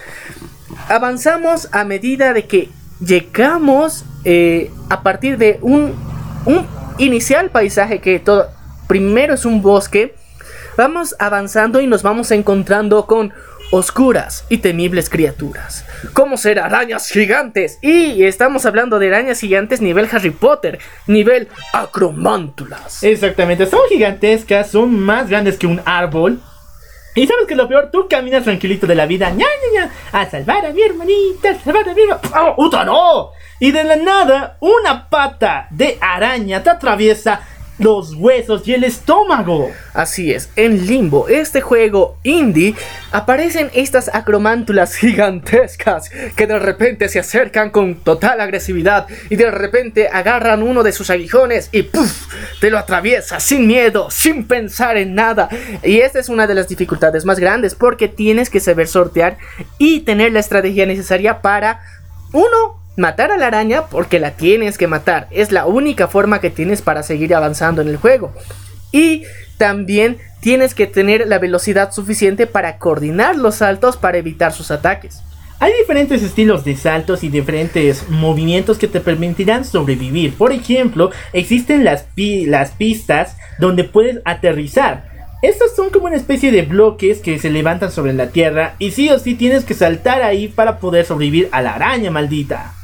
avanzamos 0.91 1.71
a 1.73 1.83
medida 1.83 2.35
de 2.35 2.45
que 2.45 2.69
llegamos 3.01 4.05
eh, 4.25 4.71
a 4.91 5.03
partir 5.03 5.39
de 5.39 5.59
un, 5.63 5.95
un 6.45 6.67
inicial 6.99 7.49
paisaje 7.49 8.03
que 8.03 8.19
todo 8.19 8.51
primero 8.89 9.33
es 9.33 9.47
un 9.47 9.63
bosque, 9.63 10.17
vamos 10.77 11.17
avanzando 11.19 11.81
y 11.81 11.87
nos 11.87 12.03
vamos 12.03 12.31
encontrando 12.31 13.07
con 13.07 13.33
oscuras 13.73 14.45
y 14.51 14.59
temibles 14.59 15.09
criaturas, 15.09 15.85
como 16.13 16.37
ser 16.37 16.61
arañas 16.61 17.09
gigantes. 17.09 17.79
Y 17.81 18.23
estamos 18.25 18.67
hablando 18.67 18.99
de 18.99 19.09
arañas 19.09 19.41
gigantes 19.41 19.81
nivel 19.81 20.09
Harry 20.13 20.31
Potter, 20.31 20.79
nivel 21.07 21.49
acromántulas. 21.73 23.03
Exactamente, 23.03 23.67
son 23.67 23.81
gigantescas, 23.89 24.71
son 24.71 25.01
más 25.01 25.29
grandes 25.29 25.57
que 25.57 25.67
un 25.67 25.81
árbol. 25.87 26.39
Y 27.15 27.27
sabes 27.27 27.47
que 27.47 27.55
lo 27.55 27.67
peor, 27.67 27.91
tú 27.91 28.07
caminas 28.09 28.45
tranquilito 28.45 28.87
de 28.87 28.95
la 28.95 29.07
vida, 29.07 29.31
ña, 29.31 29.47
ña, 29.47 29.81
ña, 29.81 29.91
a 30.13 30.31
salvar 30.31 30.67
a 30.67 30.73
mi 30.73 30.83
hermanita, 30.83 31.51
a 31.51 31.59
salvar 31.59 31.89
a 31.89 31.95
mi 31.95 32.03
hermanita. 32.03 32.41
¡Oh, 32.41 32.67
¡Uta, 32.67 32.85
no! 32.85 33.31
Y 33.59 33.71
de 33.71 33.85
la 33.85 33.97
nada, 33.97 34.57
una 34.61 35.09
pata 35.09 35.67
de 35.71 35.97
araña 36.01 36.63
te 36.63 36.71
atraviesa 36.71 37.41
los 37.79 38.15
huesos 38.15 38.67
y 38.67 38.75
el 38.75 38.85
estómago. 38.85 39.71
Así 39.95 40.33
es, 40.33 40.51
en 40.57 40.87
Limbo, 40.87 41.29
este 41.29 41.61
juego 41.61 42.19
indie, 42.23 42.75
aparecen 43.11 43.71
estas 43.75 44.11
acromántulas 44.15 44.95
gigantescas 44.97 46.11
que 46.37 46.47
de 46.47 46.59
repente 46.59 47.09
se 47.09 47.19
acercan 47.19 47.71
con 47.71 47.97
total 47.97 48.41
agresividad 48.41 49.07
y 49.31 49.37
de 49.37 49.51
repente 49.51 50.09
agarran 50.09 50.63
uno 50.63 50.83
de 50.83 50.93
sus 50.93 51.11
aguijones 51.11 51.69
y 51.73 51.83
¡puf! 51.83 52.27
te 52.61 52.71
lo 52.71 52.79
atraviesa 52.79 53.41
sin 53.41 53.67
miedo, 53.67 54.11
sin 54.11 54.47
pensar 54.47 54.97
en 54.97 55.15
nada. 55.15 55.49
Y 55.83 55.99
esta 55.99 56.19
es 56.19 56.29
una 56.29 56.47
de 56.47 56.55
las 56.55 56.69
dificultades 56.69 57.25
más 57.25 57.39
grandes 57.39 57.75
porque 57.75 58.09
tienes 58.09 58.51
que 58.51 58.61
saber 58.61 58.87
sortear 58.87 59.39
y 59.79 60.01
tener 60.01 60.33
la 60.33 60.41
estrategia 60.41 60.87
necesaria 60.87 61.43
para, 61.43 61.81
uno, 62.33 62.82
matar 62.97 63.31
a 63.31 63.39
la 63.39 63.47
araña 63.47 63.87
porque 63.87 64.21
la 64.21 64.33
tienes 64.33 64.79
que 64.79 64.87
matar. 64.87 65.29
Es 65.31 65.53
la 65.53 65.67
única 65.67 66.09
forma 66.09 66.41
que 66.41 66.51
tienes 66.51 66.83
para 66.83 67.03
seguir 67.03 67.35
avanzando 67.35 67.83
en 67.83 67.89
el 67.89 67.97
juego. 67.97 68.33
Y 68.93 69.25
también 69.59 70.19
tienes 70.41 70.75
que 70.75 70.87
tener 70.87 71.27
la 71.27 71.39
velocidad 71.39 71.93
suficiente 71.93 72.47
para 72.47 72.79
coordinar 72.79 73.37
los 73.37 73.57
saltos 73.57 73.97
para 73.97 74.19
evitar 74.19 74.53
sus 74.53 74.71
ataques. 74.71 75.23
Hay 75.61 75.73
diferentes 75.79 76.25
estilos 76.25 76.65
de 76.65 76.77
saltos 76.77 77.23
y 77.23 77.29
diferentes 77.29 78.09
movimientos 78.09 78.79
que 78.79 78.89
te 78.89 78.99
permitirán 78.99 79.65
sobrevivir. 79.65 80.35
Por 80.35 80.51
ejemplo, 80.51 81.13
existen 81.33 81.85
las, 81.85 82.07
las 82.17 82.73
pistas 82.73 83.37
donde 83.61 83.85
puedes 83.85 84.19
aterrizar. 84.25 85.13
Estos 85.41 85.77
son 85.77 85.91
como 85.91 86.07
una 86.07 86.17
especie 86.17 86.51
de 86.51 86.63
bloques 86.63 87.21
que 87.21 87.39
se 87.39 87.51
levantan 87.51 87.93
sobre 87.93 88.13
la 88.13 88.31
tierra 88.31 88.75
y 88.81 88.91
sí 88.91 89.09
o 89.11 89.21
sí 89.21 89.37
tienes 89.37 89.65
que 89.65 89.75
saltar 89.75 90.23
ahí 90.23 90.49
para 90.49 90.79
poder 90.79 91.05
sobrevivir 91.05 91.49
a 91.53 91.63
la 91.63 91.75
araña 91.75 92.11
maldita. 92.11 92.75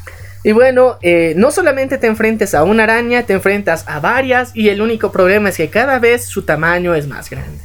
Y 0.44 0.52
bueno, 0.52 0.98
eh, 1.02 1.34
no 1.36 1.50
solamente 1.50 1.98
te 1.98 2.06
enfrentas 2.06 2.54
a 2.54 2.62
una 2.62 2.84
araña, 2.84 3.24
te 3.24 3.32
enfrentas 3.32 3.84
a 3.88 4.00
varias 4.00 4.54
y 4.54 4.68
el 4.68 4.80
único 4.80 5.10
problema 5.10 5.48
es 5.48 5.56
que 5.56 5.68
cada 5.68 5.98
vez 5.98 6.24
su 6.24 6.42
tamaño 6.42 6.94
es 6.94 7.08
más 7.08 7.28
grande. 7.28 7.60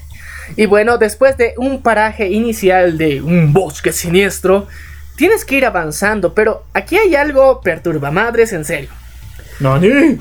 Y 0.56 0.66
bueno, 0.66 0.98
después 0.98 1.38
de 1.38 1.54
un 1.58 1.82
paraje 1.82 2.30
inicial 2.30 2.98
de 2.98 3.22
un 3.22 3.54
bosque 3.54 3.92
siniestro, 3.92 4.68
tienes 5.16 5.46
que 5.46 5.56
ir 5.56 5.66
avanzando, 5.66 6.34
pero 6.34 6.66
aquí 6.74 6.98
hay 6.98 7.16
algo 7.16 7.62
perturbamadres 7.62 8.54
en 8.54 8.66
serio. 8.66 8.90
¡Nani! 9.60 10.20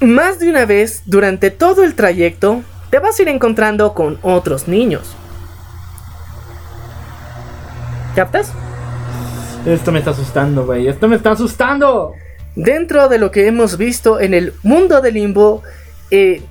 Más 0.00 0.38
de 0.38 0.50
una 0.50 0.64
vez, 0.64 1.02
durante 1.06 1.50
todo 1.50 1.84
el 1.84 1.94
trayecto, 1.94 2.62
te 2.90 2.98
vas 2.98 3.18
a 3.18 3.22
ir 3.22 3.28
encontrando 3.28 3.94
con 3.94 4.18
otros 4.22 4.66
niños. 4.66 5.14
¿Captas? 8.14 8.52
Esto 9.66 9.92
me 9.92 9.98
está 9.98 10.12
asustando, 10.12 10.64
güey. 10.64 10.88
Esto 10.88 11.08
me 11.08 11.16
está 11.16 11.32
asustando. 11.32 12.14
Dentro 12.56 13.08
de 13.08 13.18
lo 13.18 13.30
que 13.30 13.46
hemos 13.46 13.76
visto 13.76 14.20
en 14.20 14.34
el 14.34 14.54
mundo 14.62 15.00
de 15.00 15.12
Limbo, 15.12 15.62
eh, 16.10 16.42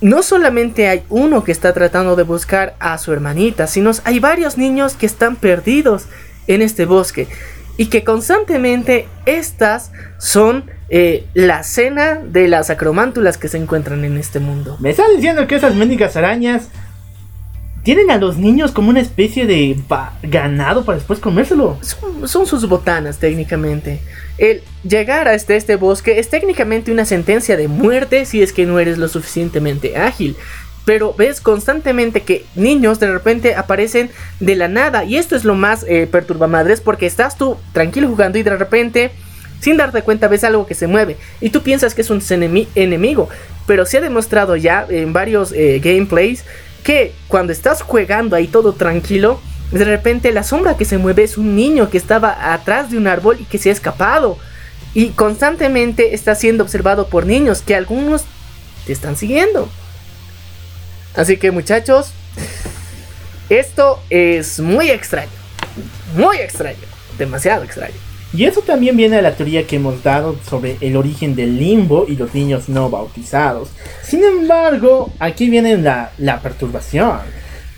no 0.00 0.22
solamente 0.22 0.88
hay 0.88 1.02
uno 1.08 1.44
que 1.44 1.52
está 1.52 1.72
tratando 1.72 2.16
de 2.16 2.22
buscar 2.22 2.74
a 2.78 2.96
su 2.98 3.12
hermanita, 3.12 3.66
sino 3.66 3.90
hay 4.04 4.20
varios 4.20 4.56
niños 4.56 4.94
que 4.94 5.06
están 5.06 5.36
perdidos 5.36 6.06
en 6.46 6.62
este 6.62 6.86
bosque 6.86 7.28
y 7.76 7.86
que 7.86 8.04
constantemente 8.04 9.08
estas 9.26 9.90
son 10.18 10.70
eh, 10.90 11.26
la 11.34 11.62
cena 11.64 12.20
de 12.24 12.48
las 12.48 12.70
acromántulas 12.70 13.36
que 13.36 13.48
se 13.48 13.58
encuentran 13.58 14.04
en 14.04 14.16
este 14.16 14.38
mundo. 14.38 14.76
Me 14.80 14.90
están 14.90 15.06
diciendo 15.16 15.46
que 15.46 15.56
esas 15.56 15.74
mendigas 15.74 16.16
arañas 16.16 16.68
tienen 17.84 18.10
a 18.10 18.16
los 18.16 18.38
niños 18.38 18.72
como 18.72 18.88
una 18.88 19.00
especie 19.00 19.46
de 19.46 19.76
ganado 20.22 20.84
para 20.84 20.96
después 20.96 21.20
comérselo. 21.20 21.78
Son, 22.24 22.46
sus 22.46 22.66
botanas 22.66 23.18
técnicamente. 23.18 24.00
El 24.38 24.62
llegar 24.82 25.28
a 25.28 25.34
este, 25.34 25.76
bosque 25.76 26.18
es 26.18 26.30
técnicamente 26.30 26.90
una 26.90 27.04
sentencia 27.04 27.56
de 27.58 27.68
muerte 27.68 28.24
si 28.24 28.42
es 28.42 28.52
que 28.54 28.64
no 28.64 28.78
eres 28.80 28.96
lo 28.96 29.06
suficientemente 29.06 29.98
ágil. 29.98 30.34
Pero 30.86 31.14
ves 31.16 31.40
constantemente 31.40 32.22
que 32.22 32.46
niños 32.54 33.00
de 33.00 33.12
repente 33.12 33.54
aparecen 33.54 34.10
de 34.40 34.56
la 34.56 34.68
nada. 34.68 35.04
Y 35.04 35.16
esto 35.16 35.36
es 35.36 35.44
lo 35.44 35.54
más 35.54 35.84
eh, 35.86 36.06
perturbamadres 36.10 36.80
porque 36.80 37.06
estás 37.06 37.36
tú 37.36 37.56
tranquilo 37.72 38.08
jugando 38.08 38.38
y 38.38 38.42
de 38.42 38.56
repente, 38.56 39.10
sin 39.60 39.76
darte 39.76 40.00
cuenta, 40.00 40.28
ves 40.28 40.44
algo 40.44 40.66
que 40.66 40.74
se 40.74 40.86
mueve. 40.86 41.18
Y 41.42 41.50
tú 41.50 41.62
piensas 41.62 41.94
que 41.94 42.00
es 42.00 42.08
un 42.08 42.20
enemi- 42.20 42.68
enemigo. 42.74 43.28
Pero 43.66 43.84
se 43.86 43.98
ha 43.98 44.00
demostrado 44.00 44.56
ya 44.56 44.86
en 44.88 45.12
varios 45.12 45.52
eh, 45.52 45.80
gameplays 45.82 46.44
que 46.84 47.14
cuando 47.26 47.52
estás 47.52 47.82
jugando 47.82 48.36
ahí 48.36 48.46
todo 48.46 48.74
tranquilo, 48.74 49.40
de 49.72 49.84
repente 49.84 50.30
la 50.30 50.44
sombra 50.44 50.76
que 50.76 50.84
se 50.84 50.98
mueve 50.98 51.24
es 51.24 51.36
un 51.36 51.56
niño 51.56 51.90
que 51.90 51.98
estaba 51.98 52.52
atrás 52.52 52.90
de 52.90 52.98
un 52.98 53.08
árbol 53.08 53.38
y 53.40 53.44
que 53.44 53.58
se 53.58 53.70
ha 53.70 53.72
escapado. 53.72 54.38
Y 54.92 55.08
constantemente 55.08 56.14
está 56.14 56.36
siendo 56.36 56.62
observado 56.62 57.08
por 57.08 57.26
niños 57.26 57.62
que 57.62 57.74
algunos 57.74 58.22
te 58.86 58.92
están 58.92 59.16
siguiendo. 59.16 59.68
Así 61.16 61.38
que 61.38 61.50
muchachos, 61.50 62.12
esto 63.48 64.00
es 64.10 64.60
muy 64.60 64.90
extraño. 64.90 65.30
Muy 66.16 66.36
extraño. 66.36 66.78
Demasiado 67.18 67.64
extraño. 67.64 67.94
Y 68.34 68.46
eso 68.46 68.62
también 68.62 68.96
viene 68.96 69.18
a 69.18 69.22
la 69.22 69.36
teoría 69.36 69.64
que 69.64 69.76
hemos 69.76 70.02
dado 70.02 70.36
sobre 70.48 70.76
el 70.80 70.96
origen 70.96 71.36
del 71.36 71.56
limbo 71.56 72.06
y 72.08 72.16
los 72.16 72.34
niños 72.34 72.68
no 72.68 72.90
bautizados. 72.90 73.68
Sin 74.02 74.24
embargo, 74.24 75.12
aquí 75.20 75.48
viene 75.48 75.76
la, 75.76 76.10
la 76.18 76.40
perturbación. 76.40 77.20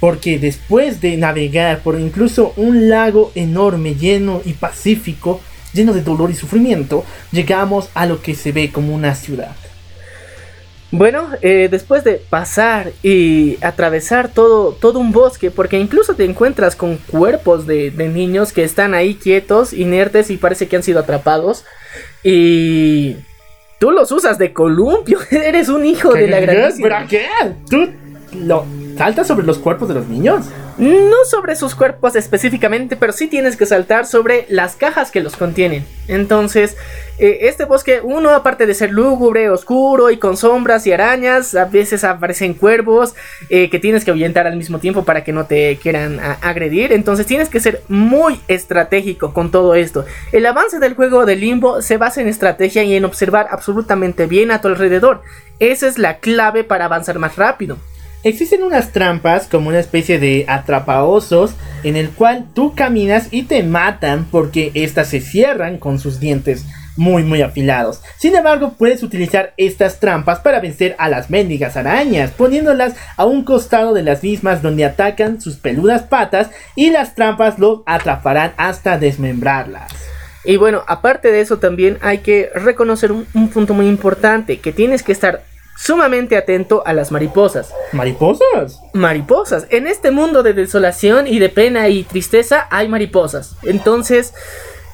Porque 0.00 0.38
después 0.38 1.02
de 1.02 1.18
navegar 1.18 1.80
por 1.80 2.00
incluso 2.00 2.54
un 2.57 2.88
lago 2.88 3.32
enorme, 3.34 3.96
lleno 3.96 4.40
y 4.46 4.54
pacífico, 4.54 5.40
lleno 5.74 5.92
de 5.92 6.02
dolor 6.02 6.30
y 6.30 6.34
sufrimiento, 6.34 7.04
llegamos 7.32 7.90
a 7.92 8.07
lo 8.07 8.22
que 8.22 8.34
se 8.34 8.52
ve 8.52 8.72
como 8.72 8.94
una 8.94 9.14
ciudad. 9.14 9.54
Bueno, 10.93 11.28
eh, 11.43 11.68
después 11.70 12.05
de 12.05 12.14
pasar 12.14 12.93
y 13.03 13.59
atravesar 13.61 14.28
todo, 14.32 14.72
todo 14.72 15.01
un 15.01 15.12
bosque, 15.12 15.51
porque 15.51 15.78
incluso 15.78 16.14
te 16.14 16.24
encuentras 16.24 16.76
con 16.76 16.97
cuerpos 16.97 17.66
de, 17.66 17.91
de 17.91 18.09
niños 18.09 18.53
que 18.53 18.62
están 18.62 18.95
ahí 18.95 19.16
quietos, 19.16 19.72
inertes 19.72 20.30
y 20.30 20.37
parece 20.37 20.68
que 20.68 20.76
han 20.76 20.82
sido 20.82 21.01
atrapados. 21.01 21.64
Y 22.22 23.16
tú 23.80 23.91
los 23.91 24.12
usas 24.12 24.39
de 24.39 24.53
columpio, 24.53 25.18
eres 25.30 25.68
un 25.68 25.84
hijo 25.84 26.12
de 26.12 26.28
la 26.28 26.41
grandísima. 26.41 26.89
¿Pero 26.89 27.09
qué? 27.09 27.28
¿Tú 27.68 27.91
lo 28.32 28.64
saltas 28.97 29.26
sobre 29.26 29.47
los 29.47 29.59
cuerpos 29.59 29.88
de 29.88 29.94
los 29.94 30.09
niños? 30.09 30.47
No 30.78 31.24
sobre 31.24 31.57
sus 31.57 31.74
cuerpos 31.74 32.16
específicamente, 32.16 32.97
pero 32.97 33.12
sí 33.12 33.28
tienes 33.28 33.57
que 33.57 33.64
saltar 33.64 34.07
sobre 34.07 34.47
las 34.51 34.76
cajas 34.76 35.11
que 35.11 35.20
los 35.20 35.36
contienen. 35.36 35.86
Entonces, 36.07 36.76
eh, 37.18 37.38
este 37.42 37.64
bosque, 37.64 38.01
uno 38.03 38.30
aparte 38.30 38.66
de 38.66 38.74
ser 38.74 38.90
lúgubre, 38.92 39.49
oscuro 39.49 40.11
y 40.11 40.18
con 40.18 40.36
sombras 40.36 40.86
y 40.86 40.92
arañas, 40.92 41.55
a 41.55 41.64
veces 41.64 42.05
aparecen 42.05 42.53
cuervos 42.53 43.14
eh, 43.49 43.70
que 43.70 43.78
tienes 43.78 44.05
que 44.05 44.11
ahuyentar 44.11 44.47
al 44.47 44.57
mismo 44.57 44.78
tiempo 44.78 45.05
para 45.05 45.24
que 45.24 45.32
no 45.32 45.47
te 45.47 45.78
quieran 45.78 46.20
agredir. 46.42 46.92
Entonces 46.92 47.24
tienes 47.26 47.49
que 47.49 47.61
ser 47.61 47.82
muy 47.88 48.40
estratégico 48.47 49.32
con 49.32 49.51
todo 49.51 49.74
esto. 49.74 50.05
El 50.32 50.44
avance 50.44 50.78
del 50.78 50.94
juego 50.94 51.24
de 51.24 51.36
Limbo 51.36 51.80
se 51.80 51.97
basa 51.97 52.20
en 52.20 52.28
estrategia 52.28 52.84
y 52.84 52.94
en 52.94 53.07
observar 53.07 53.49
absolutamente 53.51 54.26
bien 54.26 54.51
a 54.51 54.61
tu 54.61 54.68
alrededor. 54.68 55.22
Esa 55.59 55.86
es 55.86 55.97
la 55.97 56.18
clave 56.18 56.64
para 56.64 56.84
avanzar 56.84 57.18
más 57.18 57.36
rápido. 57.36 57.78
Existen 58.26 58.64
unas 58.64 58.90
trampas 58.90 59.46
como 59.46 59.68
una 59.68 59.78
especie 59.78 60.18
de 60.18 60.46
atrapaosos 60.48 61.54
en 61.84 61.94
el 61.94 62.10
cual 62.10 62.46
tú 62.54 62.74
caminas 62.74 63.28
y 63.30 63.44
te 63.44 63.62
matan 63.62 64.26
porque 64.28 64.72
estas 64.74 65.10
se 65.10 65.20
cierran 65.20 65.78
con 65.78 66.00
sus 66.00 66.18
dientes 66.18 66.64
muy 66.96 67.22
muy 67.22 67.40
afilados. 67.42 68.02
Sin 68.18 68.34
embargo, 68.34 68.74
puedes 68.76 69.04
utilizar 69.04 69.54
estas 69.56 70.00
trampas 70.00 70.40
para 70.40 70.58
vencer 70.58 70.96
a 70.98 71.08
las 71.08 71.30
mendigas 71.30 71.76
arañas, 71.76 72.32
poniéndolas 72.32 72.96
a 73.16 73.24
un 73.24 73.44
costado 73.44 73.94
de 73.94 74.02
las 74.02 74.24
mismas 74.24 74.60
donde 74.60 74.84
atacan 74.84 75.40
sus 75.40 75.58
peludas 75.58 76.02
patas 76.02 76.50
y 76.74 76.90
las 76.90 77.14
trampas 77.14 77.60
los 77.60 77.82
atraparán 77.86 78.54
hasta 78.56 78.98
desmembrarlas. 78.98 79.92
Y 80.44 80.56
bueno, 80.56 80.82
aparte 80.88 81.30
de 81.30 81.42
eso 81.42 81.58
también 81.58 81.96
hay 82.00 82.18
que 82.18 82.50
reconocer 82.56 83.12
un, 83.12 83.24
un 83.34 83.50
punto 83.50 83.72
muy 83.72 83.86
importante, 83.86 84.58
que 84.58 84.72
tienes 84.72 85.04
que 85.04 85.12
estar 85.12 85.44
sumamente 85.76 86.36
atento 86.36 86.82
a 86.86 86.92
las 86.92 87.12
mariposas. 87.12 87.72
¿Mariposas? 87.92 88.80
Mariposas. 88.92 89.66
En 89.70 89.86
este 89.86 90.10
mundo 90.10 90.42
de 90.42 90.52
desolación 90.52 91.26
y 91.26 91.38
de 91.38 91.48
pena 91.48 91.88
y 91.88 92.04
tristeza 92.04 92.66
hay 92.70 92.88
mariposas. 92.88 93.56
Entonces, 93.62 94.34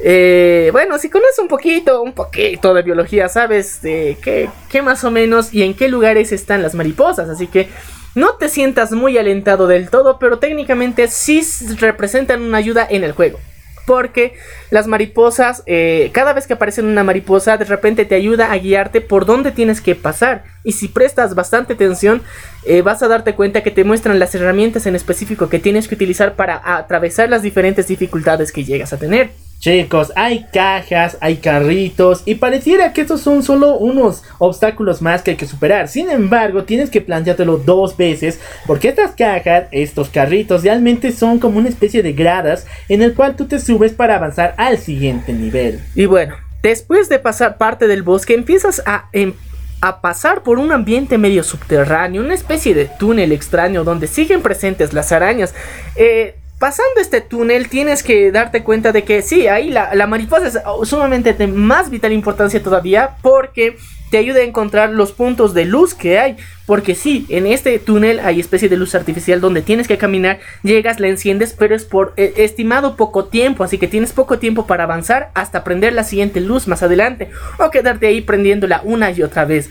eh, 0.01 0.71
bueno, 0.73 0.99
si 0.99 1.09
conoces 1.09 1.39
un 1.39 1.49
poquito, 1.49 2.03
un 2.03 2.13
poquito 2.13 2.75
de 2.75 2.83
biología, 2.83 3.29
sabes 3.29 3.81
de 3.83 4.19
qué, 4.23 4.51
qué 4.69 4.83
más 4.83 5.05
o 5.05 5.11
menos 5.11 5.55
y 5.55 5.63
en 5.63 5.75
qué 5.75 5.89
lugares 5.89 6.33
están 6.33 6.63
las 6.63 6.75
mariposas. 6.75 7.29
Así 7.29 7.47
que 7.47 7.69
no 8.15 8.35
te 8.35 8.49
sientas 8.49 8.93
muy 8.93 9.17
alentado 9.17 9.67
del 9.67 9.89
todo, 9.89 10.19
pero 10.19 10.39
técnicamente 10.39 11.09
sí 11.09 11.43
representan 11.79 12.43
una 12.43 12.59
ayuda 12.59 12.87
en 12.89 13.05
el 13.05 13.13
juego. 13.13 13.39
Porque 13.87 14.35
las 14.71 14.87
mariposas, 14.87 15.63
eh, 15.67 16.11
cada 16.13 16.33
vez 16.33 16.47
que 16.47 16.55
aparece 16.55 16.83
una 16.83 17.05
mariposa, 17.05 17.57
de 17.57 17.65
repente 17.65 18.05
te 18.05 18.15
ayuda 18.15 18.53
a 18.53 18.59
guiarte 18.59 19.01
por 19.01 19.27
dónde 19.27 19.53
tienes 19.53 19.81
que 19.81 19.95
pasar. 19.95 20.45
Y 20.65 20.73
si 20.73 20.89
prestas 20.89 21.35
bastante 21.35 21.73
atención, 21.73 22.23
eh, 22.65 22.83
vas 22.83 23.03
a 23.03 23.09
darte 23.09 23.35
cuenta 23.35 23.63
que 23.63 23.71
te 23.71 23.85
muestran 23.85 24.19
las 24.19 24.35
herramientas 24.35 24.87
en 24.87 24.95
específico 24.95 25.49
que 25.49 25.59
tienes 25.59 25.89
que 25.89 25.97
utilizar 25.97 26.37
para 26.37 26.61
atravesar 26.77 27.29
las 27.29 27.43
diferentes 27.43 27.89
dificultades 27.89 28.53
que 28.53 28.65
llegas 28.65 28.93
a 28.93 28.99
tener. 28.99 29.31
Chicos, 29.63 30.13
hay 30.17 30.45
cajas, 30.53 31.17
hay 31.21 31.37
carritos 31.37 32.25
y 32.27 32.35
pareciera 32.35 32.93
que 32.93 33.03
estos 33.03 33.21
son 33.21 33.45
solo 33.45 33.77
unos 33.79 34.25
obstáculos 34.39 35.01
más 35.01 35.23
que 35.23 35.31
hay 35.31 35.37
que 35.37 35.47
superar. 35.47 35.87
Sin 35.87 36.11
embargo, 36.11 36.65
tienes 36.65 36.91
que 36.91 37.01
planteártelo 37.01 37.59
dos 37.59 37.97
veces 37.97 38.41
porque 38.67 38.89
estas 38.89 39.13
cajas, 39.13 39.67
estos 39.71 40.09
carritos 40.09 40.65
realmente 40.65 41.13
son 41.13 41.39
como 41.39 41.61
una 41.61 41.69
especie 41.69 42.03
de 42.03 42.13
gradas 42.13 42.67
en 42.89 43.03
el 43.03 43.15
cual 43.15 43.37
tú 43.37 43.47
te 43.47 43.61
subes 43.61 43.93
para 43.93 44.17
avanzar 44.17 44.57
al 44.57 44.79
siguiente 44.79 45.33
nivel. 45.33 45.81
Y 45.95 46.07
bueno, 46.07 46.35
después 46.61 47.09
de 47.09 47.21
pasar 47.21 47.57
parte 47.57 47.87
del 47.87 48.03
bosque, 48.03 48.35
empiezas 48.35 48.83
a, 48.85 49.11
em- 49.13 49.35
a 49.81 50.01
pasar 50.01 50.43
por 50.43 50.59
un 50.59 50.73
ambiente 50.73 51.19
medio 51.19 51.45
subterráneo, 51.45 52.21
una 52.21 52.35
especie 52.35 52.75
de 52.75 52.91
túnel 52.99 53.31
extraño 53.31 53.85
donde 53.85 54.09
siguen 54.09 54.43
presentes 54.43 54.93
las 54.93 55.13
arañas. 55.13 55.55
Eh, 55.95 56.35
pasando 56.63 57.01
este 57.01 57.21
túnel 57.21 57.69
tienes 57.69 58.05
que 58.05 58.31
darte 58.31 58.63
cuenta 58.63 58.93
de 58.93 59.03
que 59.03 59.21
sí, 59.23 59.49
ahí 59.49 59.69
la, 59.69 59.97
la 59.97 60.07
mariposa 60.07 60.47
es 60.47 60.59
oh, 60.65 60.87
sumamente 60.87 61.33
de 61.33 61.49
más 61.49 61.91
vital 61.91 62.13
importancia 62.13 62.63
todavía 62.63 63.17
porque 63.21 63.77
te 64.13 64.19
ayuda 64.19 64.39
a 64.39 64.45
encontrar 64.45 64.91
los 64.91 65.11
puntos 65.11 65.55
de 65.55 65.65
luz 65.65 65.93
que 65.93 66.21
hay. 66.21 66.37
Porque 66.65 66.95
sí, 66.95 67.27
en 67.31 67.49
este 67.49 67.77
túnel 67.81 68.21
hay 68.21 68.39
especie 68.39 68.69
de 68.69 68.77
luz 68.77 68.95
artificial 68.95 69.41
donde 69.41 69.63
tienes 69.63 69.89
que 69.89 69.99
caminar, 69.99 70.39
llegas, 70.63 71.01
la 71.01 71.09
enciendes, 71.09 71.53
pero 71.59 71.75
es 71.75 71.85
por 71.85 72.15
eh, 72.17 72.33
estimado 72.37 72.95
poco 72.95 73.25
tiempo, 73.25 73.65
así 73.65 73.77
que 73.77 73.89
tienes 73.89 74.13
poco 74.13 74.39
tiempo 74.39 74.65
para 74.65 74.85
avanzar 74.85 75.33
hasta 75.35 75.65
prender 75.65 75.95
la 75.95 76.05
siguiente 76.05 76.41
luz 76.41 76.69
más 76.69 76.85
adelante 76.85 77.29
o 77.59 77.71
quedarte 77.71 78.07
ahí 78.07 78.21
prendiéndola 78.21 78.83
una 78.85 79.11
y 79.11 79.21
otra 79.25 79.47
vez. 79.47 79.69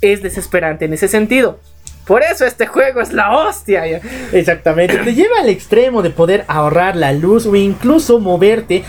Es 0.00 0.22
desesperante 0.22 0.84
en 0.84 0.92
ese 0.92 1.08
sentido. 1.08 1.58
Por 2.06 2.22
eso 2.22 2.44
este 2.44 2.66
juego 2.66 3.00
es 3.00 3.12
la 3.12 3.36
hostia. 3.36 3.84
Exactamente, 4.32 4.98
te 4.98 5.14
lleva 5.14 5.40
al 5.40 5.48
extremo 5.48 6.02
de 6.02 6.10
poder 6.10 6.44
ahorrar 6.48 6.96
la 6.96 7.12
luz 7.12 7.46
o 7.46 7.54
incluso 7.54 8.18
moverte 8.18 8.84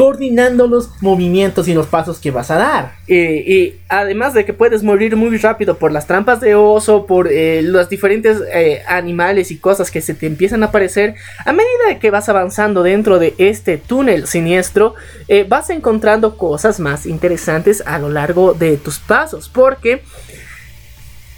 coordinando 0.00 0.66
los 0.66 0.88
movimientos 1.02 1.68
y 1.68 1.74
los 1.74 1.86
pasos 1.86 2.18
que 2.20 2.30
vas 2.30 2.50
a 2.50 2.56
dar. 2.56 2.92
Y 3.06 3.74
además 3.90 4.32
de 4.32 4.46
que 4.46 4.54
puedes 4.54 4.82
morir 4.82 5.14
muy 5.14 5.36
rápido 5.36 5.76
por 5.76 5.92
las 5.92 6.06
trampas 6.06 6.40
de 6.40 6.54
oso, 6.54 7.04
por 7.04 7.28
eh, 7.30 7.60
los 7.60 7.90
diferentes 7.90 8.38
eh, 8.50 8.82
animales 8.88 9.50
y 9.50 9.58
cosas 9.58 9.90
que 9.90 10.00
se 10.00 10.14
te 10.14 10.24
empiezan 10.24 10.62
a 10.62 10.68
aparecer, 10.68 11.16
a 11.44 11.52
medida 11.52 11.98
que 12.00 12.10
vas 12.10 12.30
avanzando 12.30 12.82
dentro 12.82 13.18
de 13.18 13.34
este 13.36 13.76
túnel 13.76 14.26
siniestro, 14.26 14.94
eh, 15.28 15.44
vas 15.46 15.68
encontrando 15.68 16.38
cosas 16.38 16.80
más 16.80 17.04
interesantes 17.04 17.82
a 17.84 17.98
lo 17.98 18.08
largo 18.08 18.54
de 18.54 18.78
tus 18.78 19.00
pasos. 19.00 19.50
Porque 19.50 20.02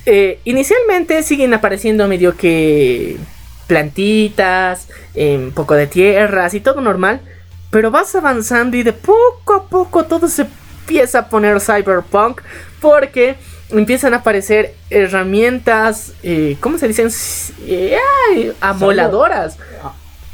eh, 0.07 0.41
inicialmente 0.45 1.23
siguen 1.23 1.55
apareciendo 1.55 2.09
medio 2.09 2.37
que 2.37 3.17
plantitas, 3.67 4.89
un 5.15 5.53
poco 5.55 5.75
de 5.75 5.87
tierras 5.87 6.55
y 6.55 6.61
todo 6.61 6.81
normal. 6.81 7.21
Pero 7.71 7.91
vas 7.91 8.15
avanzando 8.15 8.77
y 8.77 8.83
de 8.83 8.93
poco 8.93 9.55
a 9.55 9.69
poco 9.69 10.05
todo 10.05 10.29
se 10.29 10.47
empieza 10.83 11.21
a 11.21 11.29
poner 11.29 11.61
cyberpunk 11.61 12.43
porque 12.81 13.37
empiezan 13.71 14.13
a 14.13 14.19
aparecer 14.19 14.75
herramientas, 14.91 16.13
eh, 16.23 16.57
¿cómo 16.61 16.77
se 16.77 16.89
dicen? 16.89 17.09
Eh, 17.67 17.97
amoladoras. 18.61 19.57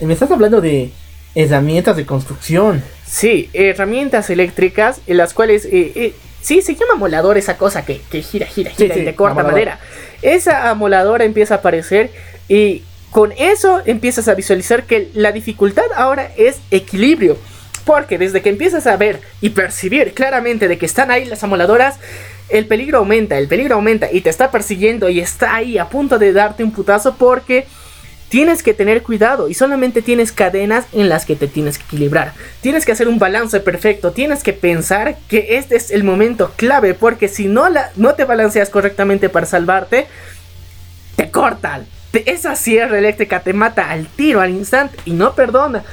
Me 0.01 0.15
estás 0.15 0.31
hablando 0.31 0.61
de 0.61 0.91
herramientas 1.35 1.97
de 1.97 2.07
construcción. 2.07 2.83
Sí, 3.07 3.51
herramientas 3.53 4.31
eléctricas 4.31 5.01
en 5.07 5.17
las 5.19 5.33
cuales... 5.33 5.65
eh, 5.67 5.93
eh, 5.95 6.15
sí, 6.41 6.63
se 6.63 6.75
llama 6.75 6.95
amolador 6.95 7.39
esa 7.39 7.57
cosa 7.57 7.85
que, 7.85 8.01
que 8.11 8.23
gira, 8.23 8.47
gira, 8.47 8.71
Sí, 8.71 8.85
gira 8.85 8.95
sí, 8.95 9.01
y 9.01 9.05
te 9.05 9.15
corta 9.15 9.33
amolador. 9.33 9.53
madera. 9.53 9.79
Esa 10.23 10.71
amoladora 10.71 11.25
empieza 11.25 11.55
a 11.55 11.57
aparecer 11.59 12.11
y 12.49 12.83
con 13.11 13.33
eso 13.33 13.81
empiezas 13.87 14.29
a 14.29 14.35
visualizar 14.35 14.85
que 14.85 15.09
la 15.15 15.33
dificultad 15.33 15.85
ahora 15.97 16.31
es 16.37 16.59
equilibrio. 16.71 17.37
Porque 17.85 18.19
desde 18.19 18.43
que 18.43 18.51
empiezas 18.51 18.87
a 18.87 18.97
ver 18.99 19.21
y 19.41 19.51
percibir 19.51 20.13
claramente 20.13 20.69
de 20.69 20.77
que 20.77 20.85
están 20.85 21.11
ahí 21.11 21.25
las 21.25 21.43
amoladoras, 21.43 21.97
el 22.51 22.67
peligro 22.67 22.99
aumenta, 22.99 23.39
el 23.39 23.49
peligro 23.49 23.77
aumenta 23.77 24.09
y 24.13 24.21
te 24.21 24.29
está 24.31 24.51
persiguiendo 24.51 25.09
y 25.09 25.21
está 25.21 25.55
ahí 25.55 25.79
a 25.79 25.87
punto 25.89 26.19
de 26.19 26.33
darte 26.35 26.65
un 26.65 26.73
putazo 26.73 27.15
porque 27.17 27.67
tienes 28.29 28.63
que 28.63 28.75
tener 28.75 29.03
cuidado 29.03 29.49
y 29.49 29.55
solamente 29.55 30.03
tienes 30.03 30.33
cadenas 30.33 30.87
en 30.93 31.09
las 31.09 31.25
que 31.25 31.37
te 31.37 31.49
tienes 31.49 31.79
que 31.79 31.85
equilibrar. 31.85 32.35
Tienes 32.61 32.85
que 32.85 32.93
hacer 32.93 33.09
un 33.09 33.19
balance 33.19 33.61
perfecto, 33.61 34.13
tienes 34.13 34.43
que 34.43 34.53
pensar 34.53 35.17
que 35.29 35.57
este 35.57 35.77
es 35.77 35.91
el 35.91 36.05
momento 36.05 36.53
clave 36.57 36.95
porque 36.95 37.29
si 37.29 37.47
no, 37.47 37.67
no 37.97 38.15
te 38.15 38.25
balanceas 38.25 38.71
correctamente 38.71 39.29
para 39.29 39.47
salvarte, 39.47 40.07
te 41.17 41.31
cortan. 41.31 41.87
Esa 42.13 42.57
sierra 42.57 42.99
eléctrica 42.99 43.41
te 43.41 43.53
mata 43.53 43.91
al 43.91 44.07
tiro, 44.07 44.41
al 44.41 44.51
instante 44.51 44.99
y 45.05 45.13
no 45.13 45.35
perdona. 45.35 45.85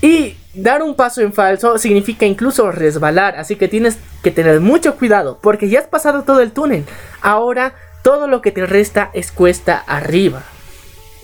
Y 0.00 0.36
dar 0.54 0.82
un 0.82 0.94
paso 0.94 1.20
en 1.20 1.32
falso 1.32 1.78
significa 1.78 2.24
incluso 2.24 2.70
resbalar, 2.72 3.36
así 3.36 3.56
que 3.56 3.68
tienes 3.68 3.98
que 4.22 4.30
tener 4.30 4.60
mucho 4.60 4.96
cuidado 4.96 5.38
porque 5.42 5.68
ya 5.68 5.80
has 5.80 5.86
pasado 5.86 6.22
todo 6.22 6.40
el 6.40 6.52
túnel. 6.52 6.84
Ahora 7.20 7.74
todo 8.02 8.26
lo 8.26 8.40
que 8.40 8.50
te 8.50 8.64
resta 8.64 9.10
es 9.12 9.30
cuesta 9.30 9.76
arriba. 9.86 10.42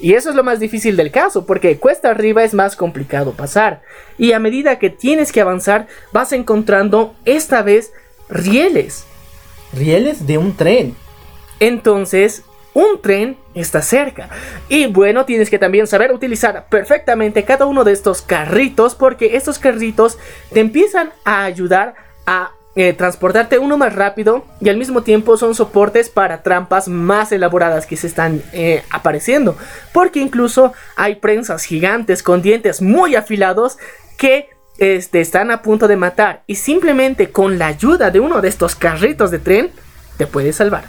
Y 0.00 0.14
eso 0.14 0.30
es 0.30 0.36
lo 0.36 0.44
más 0.44 0.60
difícil 0.60 0.96
del 0.96 1.10
caso, 1.10 1.46
porque 1.46 1.78
cuesta 1.78 2.10
arriba 2.10 2.44
es 2.44 2.54
más 2.54 2.76
complicado 2.76 3.32
pasar. 3.32 3.82
Y 4.18 4.32
a 4.32 4.38
medida 4.38 4.78
que 4.78 4.90
tienes 4.90 5.32
que 5.32 5.40
avanzar, 5.40 5.86
vas 6.12 6.32
encontrando 6.32 7.14
esta 7.24 7.62
vez 7.62 7.92
rieles. 8.28 9.06
Rieles 9.72 10.26
de 10.26 10.38
un 10.38 10.56
tren. 10.56 10.94
Entonces, 11.60 12.42
un 12.74 13.00
tren 13.00 13.38
está 13.54 13.80
cerca. 13.80 14.28
Y 14.68 14.86
bueno, 14.86 15.24
tienes 15.24 15.48
que 15.48 15.58
también 15.58 15.86
saber 15.86 16.12
utilizar 16.12 16.66
perfectamente 16.68 17.44
cada 17.44 17.64
uno 17.64 17.84
de 17.84 17.92
estos 17.92 18.20
carritos, 18.20 18.94
porque 18.94 19.36
estos 19.36 19.58
carritos 19.58 20.18
te 20.52 20.60
empiezan 20.60 21.10
a 21.24 21.44
ayudar 21.44 21.94
a 22.26 22.52
eh, 22.76 22.92
transportarte 22.92 23.58
uno 23.58 23.78
más 23.78 23.94
rápido 23.94 24.44
y 24.60 24.68
al 24.68 24.76
mismo 24.76 25.02
tiempo 25.02 25.38
son 25.38 25.54
soportes 25.54 26.10
para 26.10 26.42
trampas 26.42 26.88
más 26.88 27.32
elaboradas 27.32 27.86
que 27.86 27.96
se 27.96 28.06
están 28.06 28.42
eh, 28.52 28.82
apareciendo. 28.90 29.56
Porque 29.94 30.20
incluso 30.20 30.74
hay 30.94 31.14
prensas 31.16 31.64
gigantes 31.64 32.22
con 32.22 32.42
dientes 32.42 32.82
muy 32.82 33.14
afilados 33.14 33.78
que 34.18 34.50
este, 34.76 35.22
están 35.22 35.50
a 35.50 35.62
punto 35.62 35.88
de 35.88 35.96
matar. 35.96 36.42
Y 36.46 36.56
simplemente 36.56 37.30
con 37.30 37.58
la 37.58 37.68
ayuda 37.68 38.10
de 38.10 38.20
uno 38.20 38.42
de 38.42 38.48
estos 38.48 38.74
carritos 38.74 39.30
de 39.30 39.38
tren, 39.38 39.70
te 40.18 40.26
puedes 40.26 40.56
salvar. 40.56 40.84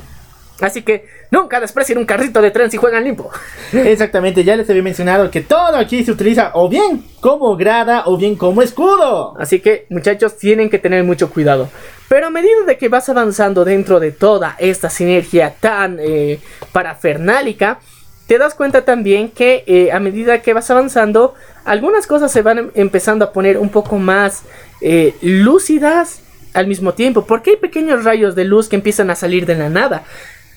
Así 0.59 0.81
que 0.81 1.05
nunca 1.29 1.59
desprecien 1.59 1.99
un 1.99 2.05
carrito 2.05 2.41
de 2.41 2.49
tren 2.51 2.71
si 2.71 2.77
juegan 2.77 3.03
limpo. 3.03 3.29
Exactamente, 3.73 4.43
ya 4.43 4.55
les 4.55 4.67
había 4.69 4.81
mencionado 4.81 5.29
que 5.29 5.41
todo 5.41 5.75
aquí 5.77 6.03
se 6.03 6.11
utiliza 6.11 6.51
o 6.55 6.67
bien 6.67 7.03
como 7.19 7.55
grada 7.57 8.03
o 8.07 8.17
bien 8.17 8.35
como 8.35 8.61
escudo. 8.63 9.35
Así 9.39 9.59
que 9.59 9.85
muchachos 9.89 10.37
tienen 10.37 10.69
que 10.69 10.79
tener 10.79 11.03
mucho 11.03 11.29
cuidado. 11.29 11.69
Pero 12.09 12.27
a 12.27 12.29
medida 12.29 12.63
de 12.65 12.77
que 12.77 12.89
vas 12.89 13.07
avanzando 13.09 13.65
dentro 13.65 13.99
de 13.99 14.11
toda 14.11 14.55
esta 14.59 14.89
sinergia 14.89 15.53
tan 15.59 15.97
eh, 15.99 16.39
parafernálica, 16.71 17.79
te 18.27 18.37
das 18.37 18.55
cuenta 18.55 18.83
también 18.83 19.29
que 19.29 19.63
eh, 19.67 19.91
a 19.91 19.99
medida 19.99 20.41
que 20.41 20.53
vas 20.53 20.69
avanzando, 20.71 21.35
algunas 21.65 22.07
cosas 22.07 22.31
se 22.31 22.41
van 22.41 22.57
em- 22.57 22.71
empezando 22.75 23.25
a 23.25 23.31
poner 23.31 23.57
un 23.57 23.69
poco 23.69 23.97
más 23.99 24.43
eh, 24.81 25.13
lúcidas 25.21 26.21
al 26.53 26.67
mismo 26.67 26.93
tiempo, 26.93 27.25
porque 27.25 27.51
hay 27.51 27.55
pequeños 27.57 28.03
rayos 28.03 28.35
de 28.35 28.43
luz 28.45 28.67
que 28.67 28.75
empiezan 28.75 29.09
a 29.11 29.15
salir 29.15 29.45
de 29.45 29.55
la 29.55 29.69
nada. 29.69 30.03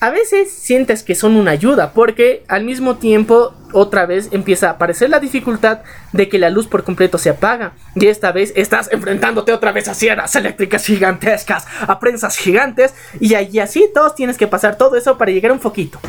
A 0.02 0.08
veces 0.08 0.50
sientes 0.50 1.02
que 1.02 1.14
son 1.14 1.36
una 1.36 1.50
ayuda, 1.50 1.92
porque 1.92 2.42
al 2.48 2.64
mismo 2.64 2.96
tiempo 2.96 3.52
otra 3.72 4.06
vez 4.06 4.30
empieza 4.32 4.68
a 4.68 4.72
aparecer 4.72 5.10
la 5.10 5.20
dificultad 5.20 5.80
de 6.12 6.30
que 6.30 6.38
la 6.38 6.48
luz 6.48 6.66
por 6.66 6.84
completo 6.84 7.18
se 7.18 7.28
apaga. 7.28 7.72
Y 7.94 8.06
esta 8.06 8.32
vez 8.32 8.54
estás 8.56 8.90
enfrentándote 8.92 9.52
otra 9.52 9.72
vez 9.72 9.88
a 9.88 9.94
sierras 9.94 10.34
eléctricas 10.36 10.86
gigantescas, 10.86 11.66
a 11.82 12.00
prensas 12.00 12.38
gigantes, 12.38 12.94
y 13.20 13.34
allí 13.34 13.58
así 13.58 13.90
todos 13.92 14.14
tienes 14.14 14.38
que 14.38 14.46
pasar 14.46 14.78
todo 14.78 14.96
eso 14.96 15.18
para 15.18 15.32
llegar 15.32 15.50
a 15.50 15.54
un 15.54 15.60
foquito. 15.60 16.00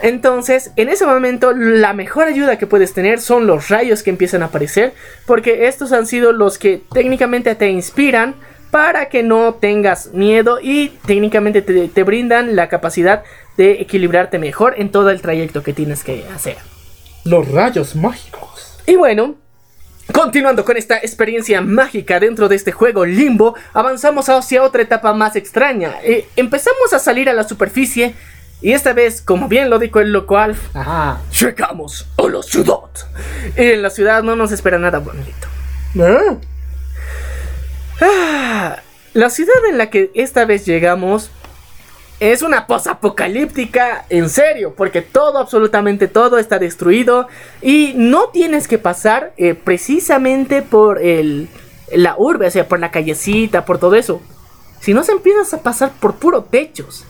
Entonces, 0.00 0.70
en 0.76 0.88
ese 0.88 1.04
momento, 1.04 1.52
la 1.52 1.94
mejor 1.94 2.28
ayuda 2.28 2.58
que 2.58 2.66
puedes 2.68 2.92
tener 2.92 3.20
son 3.20 3.48
los 3.48 3.70
rayos 3.70 4.04
que 4.04 4.10
empiezan 4.10 4.42
a 4.42 4.46
aparecer, 4.46 4.94
porque 5.26 5.66
estos 5.66 5.90
han 5.90 6.06
sido 6.06 6.32
los 6.32 6.58
que 6.58 6.82
técnicamente 6.92 7.54
te 7.56 7.70
inspiran 7.70 8.36
para 8.70 9.08
que 9.08 9.22
no 9.22 9.54
tengas 9.54 10.12
miedo 10.12 10.58
y 10.62 10.88
técnicamente 11.06 11.62
te, 11.62 11.88
te 11.88 12.02
brindan 12.02 12.56
la 12.56 12.68
capacidad 12.68 13.22
de 13.56 13.72
equilibrarte 13.80 14.38
mejor 14.38 14.74
en 14.76 14.90
todo 14.90 15.10
el 15.10 15.20
trayecto 15.20 15.62
que 15.62 15.72
tienes 15.72 16.04
que 16.04 16.24
hacer. 16.34 16.56
Los 17.24 17.50
rayos 17.50 17.96
mágicos. 17.96 18.78
Y 18.86 18.96
bueno, 18.96 19.34
continuando 20.12 20.64
con 20.64 20.76
esta 20.76 20.96
experiencia 20.98 21.60
mágica 21.60 22.20
dentro 22.20 22.48
de 22.48 22.56
este 22.56 22.72
juego 22.72 23.04
limbo, 23.04 23.54
avanzamos 23.74 24.28
hacia 24.28 24.62
otra 24.62 24.82
etapa 24.82 25.12
más 25.12 25.36
extraña. 25.36 25.96
Eh, 26.02 26.28
empezamos 26.36 26.92
a 26.92 26.98
salir 26.98 27.28
a 27.28 27.32
la 27.32 27.44
superficie 27.44 28.14
y 28.60 28.72
esta 28.72 28.92
vez, 28.92 29.22
como 29.22 29.46
bien 29.48 29.70
lo 29.70 29.78
dijo 29.78 30.00
el 30.00 30.12
local, 30.12 30.56
Ajá. 30.74 31.20
llegamos 31.40 32.06
a 32.16 32.28
la 32.28 32.42
ciudad. 32.42 32.78
Y 33.56 33.62
en 33.62 33.82
la 33.82 33.90
ciudad 33.90 34.22
no 34.22 34.36
nos 34.36 34.52
espera 34.52 34.78
nada 34.78 34.98
bonito. 34.98 35.48
¿Eh? 35.96 36.36
La 38.00 39.30
ciudad 39.30 39.56
en 39.68 39.78
la 39.78 39.90
que 39.90 40.10
esta 40.14 40.44
vez 40.44 40.64
llegamos 40.66 41.30
es 42.20 42.42
una 42.42 42.66
posapocalíptica 42.66 44.04
en 44.08 44.28
serio, 44.28 44.74
porque 44.76 45.02
todo, 45.02 45.38
absolutamente 45.38 46.08
todo 46.08 46.38
está 46.38 46.58
destruido 46.58 47.28
y 47.62 47.92
no 47.96 48.28
tienes 48.30 48.66
que 48.66 48.78
pasar 48.78 49.32
eh, 49.36 49.54
precisamente 49.54 50.62
por 50.62 51.00
el, 51.00 51.48
la 51.92 52.16
urbe, 52.18 52.48
o 52.48 52.50
sea, 52.50 52.66
por 52.66 52.80
la 52.80 52.90
callecita, 52.90 53.64
por 53.64 53.78
todo 53.78 53.94
eso. 53.94 54.20
Si 54.80 54.94
no, 54.94 55.04
se 55.04 55.12
empiezas 55.12 55.54
a 55.54 55.62
pasar 55.62 55.92
por 56.00 56.16
puro 56.16 56.42
techos. 56.44 57.04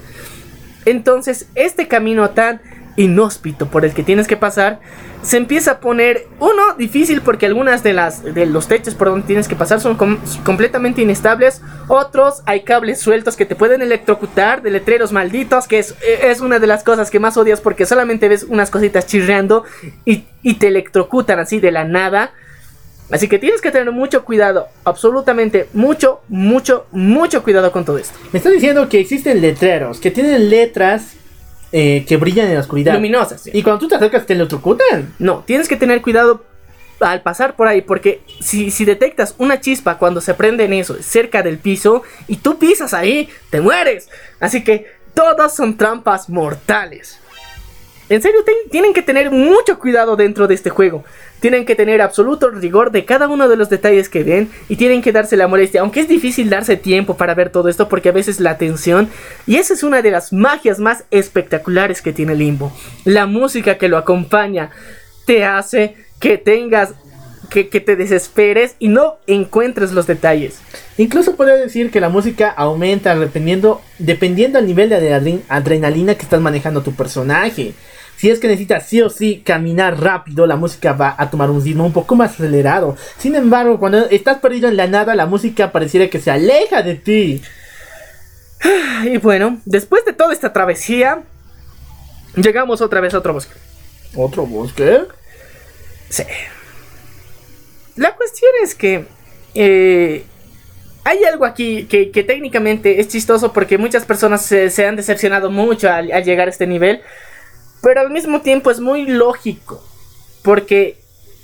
Entonces, 0.85 1.49
este 1.55 1.89
camino 1.89 2.31
tan 2.31 2.61
inhóspito 2.99 3.67
por 3.67 3.85
el 3.85 3.95
que 3.95 4.03
tienes 4.03 4.27
que 4.27 4.37
pasar 4.37 4.81
se 5.23 5.37
empieza 5.37 5.73
a 5.73 5.81
poner 5.81 6.27
uno 6.39 6.75
difícil 6.77 7.23
porque 7.23 7.47
algunas 7.47 7.83
de 7.83 7.93
las 7.93 8.23
de 8.23 8.47
los 8.47 8.69
techos 8.69 8.95
por 8.95 9.09
donde 9.09 9.27
tienes 9.27 9.49
que 9.49 9.57
pasar 9.57 9.81
son 9.81 9.97
com- 9.97 10.19
completamente 10.45 11.03
inestables, 11.03 11.61
otros 11.89 12.43
hay 12.47 12.63
cables 12.63 13.01
sueltos 13.01 13.35
que 13.37 13.45
te 13.47 13.57
pueden 13.57 13.83
electrocutar, 13.83 14.63
de 14.63 14.71
letreros 14.71 15.11
malditos, 15.13 15.67
que 15.67 15.79
es, 15.79 15.95
es 16.23 16.41
una 16.41 16.59
de 16.59 16.67
las 16.67 16.85
cosas 16.85 17.11
que 17.11 17.19
más 17.19 17.37
odias 17.37 17.61
porque 17.61 17.87
solamente 17.87 18.29
ves 18.29 18.45
unas 18.49 18.71
cositas 18.71 19.07
chirreando 19.07 19.65
y, 20.05 20.25
y 20.43 20.55
te 20.55 20.69
electrocutan 20.69 21.39
así 21.41 21.59
de 21.61 21.73
la 21.73 21.85
nada. 21.85 22.33
Así 23.11 23.27
que 23.27 23.39
tienes 23.39 23.63
que 23.63 23.71
tener 23.71 23.91
mucho 23.91 24.23
cuidado, 24.25 24.69
absolutamente 24.85 25.67
mucho, 25.73 26.21
mucho, 26.29 26.87
mucho 26.93 27.43
cuidado 27.43 27.73
con 27.73 27.85
todo 27.87 27.97
esto. 27.97 28.19
Me 28.33 28.39
está 28.39 28.51
diciendo 28.51 28.87
que 28.89 29.01
existen 29.01 29.41
letreros 29.41 29.99
que 29.99 30.11
tienen 30.11 30.51
letras 30.51 31.15
eh, 31.73 32.05
que 32.07 32.17
brillan 32.17 32.49
en 32.49 32.55
la 32.55 32.61
oscuridad. 32.61 32.95
Luminosas. 32.95 33.43
sí. 33.43 33.51
Y 33.53 33.63
cuando 33.63 33.81
tú 33.81 33.89
te 33.89 33.97
acercas 33.97 34.27
te 34.27 34.35
electrocutan. 34.35 35.15
No, 35.19 35.43
tienes 35.47 35.69
que 35.69 35.77
tener 35.77 36.03
cuidado 36.03 36.45
al 37.01 37.23
pasar 37.23 37.55
por 37.55 37.69
ahí, 37.69 37.83
porque 37.83 38.23
si, 38.41 38.71
si 38.71 38.85
detectas 38.85 39.35
una 39.39 39.61
chispa 39.61 39.99
cuando 39.99 40.21
se 40.21 40.35
prende 40.35 40.65
en 40.65 40.73
eso, 40.73 40.97
cerca 41.01 41.43
del 41.43 41.59
piso, 41.59 42.03
y 42.27 42.37
tú 42.37 42.59
pisas 42.59 42.93
ahí, 42.95 43.29
te 43.51 43.61
mueres. 43.61 44.09
Así 44.41 44.65
que 44.65 44.87
todas 45.15 45.55
son 45.55 45.77
trampas 45.77 46.29
mortales. 46.29 47.19
En 48.11 48.23
serio, 48.23 48.41
tienen 48.71 48.95
que 48.95 49.03
tener 49.03 49.31
mucho 49.31 49.79
cuidado 49.79 50.17
dentro 50.17 50.47
de 50.47 50.55
este 50.55 50.71
juego. 50.71 51.05
Tienen 51.41 51.67
que 51.67 51.75
tener 51.75 52.01
absoluto 52.01 52.51
rigor 52.51 52.91
de 52.91 53.05
cada 53.05 53.29
uno 53.29 53.49
de 53.49 53.57
los 53.57 53.69
detalles 53.69 54.09
que 54.09 54.25
ven 54.25 54.51
y 54.69 54.77
tienen 54.77 55.03
que 55.03 55.13
darse 55.13 55.37
la 55.37 55.47
molestia. 55.47 55.83
Aunque 55.83 56.01
es 56.01 56.09
difícil 56.09 56.49
darse 56.49 56.77
tiempo 56.77 57.17
para 57.17 57.35
ver 57.35 57.51
todo 57.51 57.69
esto 57.69 57.89
porque 57.89 58.09
a 58.09 58.13
veces 58.13 58.41
la 58.41 58.51
atención... 58.51 59.11
Y 59.47 59.57
esa 59.57 59.75
es 59.75 59.83
una 59.83 60.01
de 60.01 60.11
las 60.11 60.33
magias 60.33 60.79
más 60.79 61.05
espectaculares 61.11 62.01
que 62.01 62.13
tiene 62.13 62.35
Limbo. 62.35 62.73
La 63.05 63.27
música 63.27 63.77
que 63.77 63.89
lo 63.89 63.99
acompaña 63.99 64.71
te 65.27 65.45
hace 65.45 65.97
que 66.19 66.39
tengas... 66.39 66.95
Que, 67.51 67.65
te 67.65 67.97
desesperes 67.97 68.75
y 68.79 68.89
no 68.89 69.17
encuentres 69.27 69.93
los 69.93 70.07
detalles. 70.07 70.59
Incluso 70.99 71.35
puedo 71.35 71.57
decir 71.57 71.91
que 71.91 71.99
la 71.99 72.11
música 72.11 72.51
aumenta 72.51 73.19
dependiendo, 73.19 73.81
dependiendo 73.99 74.59
del 74.59 74.69
nivel 74.69 74.91
de 74.91 74.97
adrenalin- 74.97 75.43
adrenalina 75.49 76.15
que 76.15 76.25
estás 76.25 76.43
manejando 76.43 76.83
tu 76.83 76.95
personaje. 76.95 77.73
Si 78.19 78.29
es 78.29 78.41
que 78.41 78.49
necesitas 78.49 78.85
sí 78.85 79.01
o 79.01 79.11
sí 79.11 79.43
caminar 79.47 80.01
rápido, 80.01 80.45
la 80.45 80.57
música 80.57 80.93
va 80.93 81.15
a 81.17 81.31
tomar 81.31 81.51
un 81.51 81.65
ritmo 81.65 81.87
un 81.87 81.93
poco 81.93 82.17
más 82.17 82.33
acelerado. 82.33 82.97
Sin 83.17 83.37
embargo, 83.37 83.79
cuando 83.79 84.09
estás 84.11 84.39
perdido 84.39 84.69
en 84.69 84.77
la 84.77 84.89
nada, 84.89 85.15
la 85.15 85.27
música 85.27 85.71
pareciera 85.71 86.11
que 86.11 86.19
se 86.21 86.33
aleja 86.33 86.83
de 86.83 86.97
ti. 86.97 87.43
Y 89.05 89.19
bueno, 89.19 89.61
después 89.65 90.05
de 90.05 90.13
toda 90.13 90.33
esta 90.33 90.53
travesía, 90.53 91.23
llegamos 92.35 92.81
otra 92.81 93.01
vez 93.01 93.15
a 93.15 93.19
otro 93.19 93.33
bosque. 93.33 93.55
¿Otro 94.17 94.47
bosque? 94.47 95.03
Sí. 96.09 96.25
La 97.95 98.17
cuestión 98.17 98.51
es 98.65 98.75
que 98.75 99.05
eh, 99.55 100.25
hay 101.05 101.23
algo 101.23 101.45
aquí 101.45 101.85
que, 101.85 102.11
que 102.11 102.25
técnicamente 102.25 102.99
es 102.99 103.07
chistoso 103.07 103.53
porque 103.53 103.79
muchas 103.79 104.05
personas 104.05 104.43
se, 104.43 104.71
se 104.71 104.87
han 104.87 104.97
decepcionado 104.97 105.53
mucho 105.53 105.89
al, 105.89 106.11
al 106.11 106.25
llegar 106.25 106.49
a 106.49 106.51
este 106.51 106.67
nivel, 106.67 107.01
pero 107.83 108.01
al 108.01 108.11
mismo 108.11 108.41
tiempo 108.41 108.71
es 108.71 108.81
muy 108.81 109.07
lógico 109.07 109.83
porque 110.43 111.01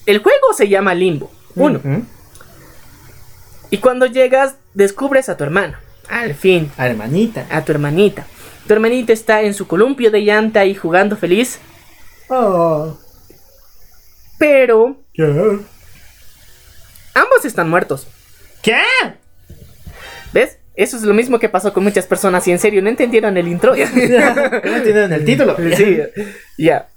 el 0.07 0.19
juego 0.19 0.53
se 0.57 0.69
llama 0.69 0.95
Limbo, 0.95 1.31
uno, 1.55 1.81
y 3.71 3.79
cuando 3.79 4.07
llegas 4.07 4.57
descubres 4.75 5.29
a 5.29 5.37
tu 5.37 5.45
hermano, 5.45 5.77
al 6.09 6.35
fin, 6.35 6.71
Hermanita. 6.79 7.47
a 7.51 7.65
tu 7.65 7.73
hermanita. 7.73 8.27
Tu 8.67 8.73
hermanita 8.73 9.13
está 9.13 9.43
en 9.43 9.53
su 9.55 9.67
columpio 9.67 10.11
de 10.11 10.21
llanta 10.21 10.65
y 10.65 10.75
jugando 10.75 11.17
feliz, 11.17 11.59
Oh. 12.29 12.97
pero 14.39 14.97
¿Qué? 15.13 15.23
ambos 17.15 17.45
están 17.45 17.69
muertos. 17.69 18.07
¿Qué? 18.63 18.81
¿Ves? 20.33 20.59
Eso 20.77 20.97
es 20.97 21.03
lo 21.05 21.15
mismo 21.15 21.39
que 21.39 21.49
pasó 21.49 21.73
con 21.73 21.85
muchas 21.85 22.07
personas 22.07 22.47
y 22.49 22.53
en 22.53 22.59
serio 22.59 22.83
no 22.83 22.89
entendieron 22.89 23.37
el 23.37 23.47
intro. 23.47 23.75
¿No 23.77 24.77
entienden 24.77 25.13
el 25.13 25.25
título? 25.25 25.57
sí, 25.77 25.99
ya. 26.59 26.89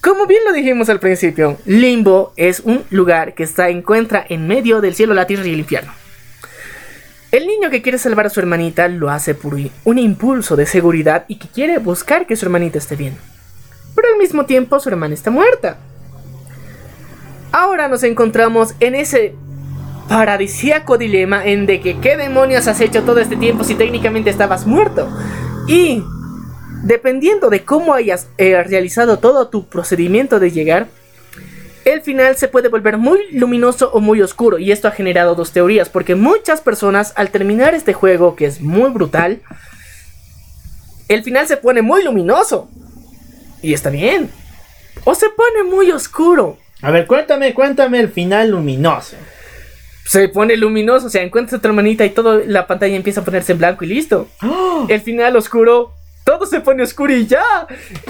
Como 0.00 0.26
bien 0.26 0.44
lo 0.44 0.52
dijimos 0.52 0.88
al 0.90 1.00
principio, 1.00 1.56
Limbo 1.64 2.34
es 2.36 2.60
un 2.60 2.84
lugar 2.90 3.34
que 3.34 3.42
está 3.42 3.70
encuentra 3.70 4.24
en 4.28 4.46
medio 4.46 4.80
del 4.80 4.94
cielo, 4.94 5.14
la 5.14 5.26
tierra 5.26 5.46
y 5.46 5.54
el 5.54 5.60
infierno. 5.60 5.92
El 7.32 7.48
niño 7.48 7.68
que 7.68 7.82
quiere 7.82 7.98
salvar 7.98 8.26
a 8.26 8.30
su 8.30 8.38
hermanita 8.38 8.86
lo 8.86 9.10
hace 9.10 9.34
por 9.34 9.56
un 9.84 9.98
impulso 9.98 10.54
de 10.54 10.66
seguridad 10.66 11.24
y 11.26 11.36
que 11.38 11.48
quiere 11.48 11.78
buscar 11.78 12.26
que 12.26 12.36
su 12.36 12.44
hermanita 12.44 12.78
esté 12.78 12.94
bien. 12.94 13.16
Pero 13.96 14.08
al 14.08 14.18
mismo 14.18 14.46
tiempo 14.46 14.78
su 14.78 14.88
hermana 14.88 15.14
está 15.14 15.30
muerta. 15.30 15.78
Ahora 17.50 17.88
nos 17.88 18.02
encontramos 18.02 18.74
en 18.78 18.94
ese 18.94 19.34
paradisíaco 20.08 20.98
dilema 20.98 21.44
en 21.44 21.66
de 21.66 21.80
que 21.80 21.98
qué 21.98 22.16
demonios 22.16 22.66
has 22.68 22.80
hecho 22.80 23.02
todo 23.02 23.20
este 23.20 23.36
tiempo 23.36 23.64
si 23.64 23.74
técnicamente 23.74 24.30
estabas 24.30 24.66
muerto. 24.66 25.08
Y 25.66 26.02
dependiendo 26.82 27.50
de 27.50 27.64
cómo 27.64 27.94
hayas 27.94 28.28
eh, 28.38 28.62
realizado 28.62 29.18
todo 29.18 29.48
tu 29.48 29.66
procedimiento 29.66 30.38
de 30.38 30.50
llegar, 30.50 30.86
el 31.84 32.00
final 32.00 32.36
se 32.36 32.48
puede 32.48 32.68
volver 32.68 32.96
muy 32.96 33.18
luminoso 33.32 33.90
o 33.92 34.00
muy 34.00 34.22
oscuro. 34.22 34.58
Y 34.58 34.72
esto 34.72 34.88
ha 34.88 34.92
generado 34.92 35.34
dos 35.34 35.52
teorías, 35.52 35.88
porque 35.88 36.14
muchas 36.14 36.60
personas 36.60 37.12
al 37.16 37.30
terminar 37.30 37.74
este 37.74 37.92
juego, 37.92 38.36
que 38.36 38.46
es 38.46 38.60
muy 38.60 38.90
brutal, 38.90 39.40
el 41.08 41.22
final 41.22 41.46
se 41.46 41.56
pone 41.56 41.82
muy 41.82 42.02
luminoso. 42.02 42.70
Y 43.62 43.74
está 43.74 43.90
bien. 43.90 44.30
O 45.04 45.14
se 45.14 45.28
pone 45.28 45.64
muy 45.70 45.90
oscuro. 45.90 46.58
A 46.80 46.90
ver, 46.90 47.06
cuéntame, 47.06 47.54
cuéntame 47.54 48.00
el 48.00 48.10
final 48.10 48.50
luminoso. 48.50 49.16
Se 50.06 50.28
pone 50.28 50.56
luminoso, 50.56 51.06
o 51.06 51.10
sea, 51.10 51.22
encuentras 51.22 51.58
a 51.58 51.62
tu 51.62 51.68
hermanita 51.68 52.04
y 52.04 52.10
toda 52.10 52.40
la 52.46 52.66
pantalla 52.66 52.94
empieza 52.96 53.20
a 53.22 53.24
ponerse 53.24 53.52
en 53.52 53.58
blanco 53.58 53.84
y 53.84 53.88
listo. 53.88 54.28
¡Oh! 54.42 54.86
El 54.88 55.00
final 55.00 55.34
oscuro, 55.36 55.92
todo 56.24 56.46
se 56.46 56.60
pone 56.60 56.82
oscuro 56.82 57.12
y 57.14 57.26
ya. 57.26 57.42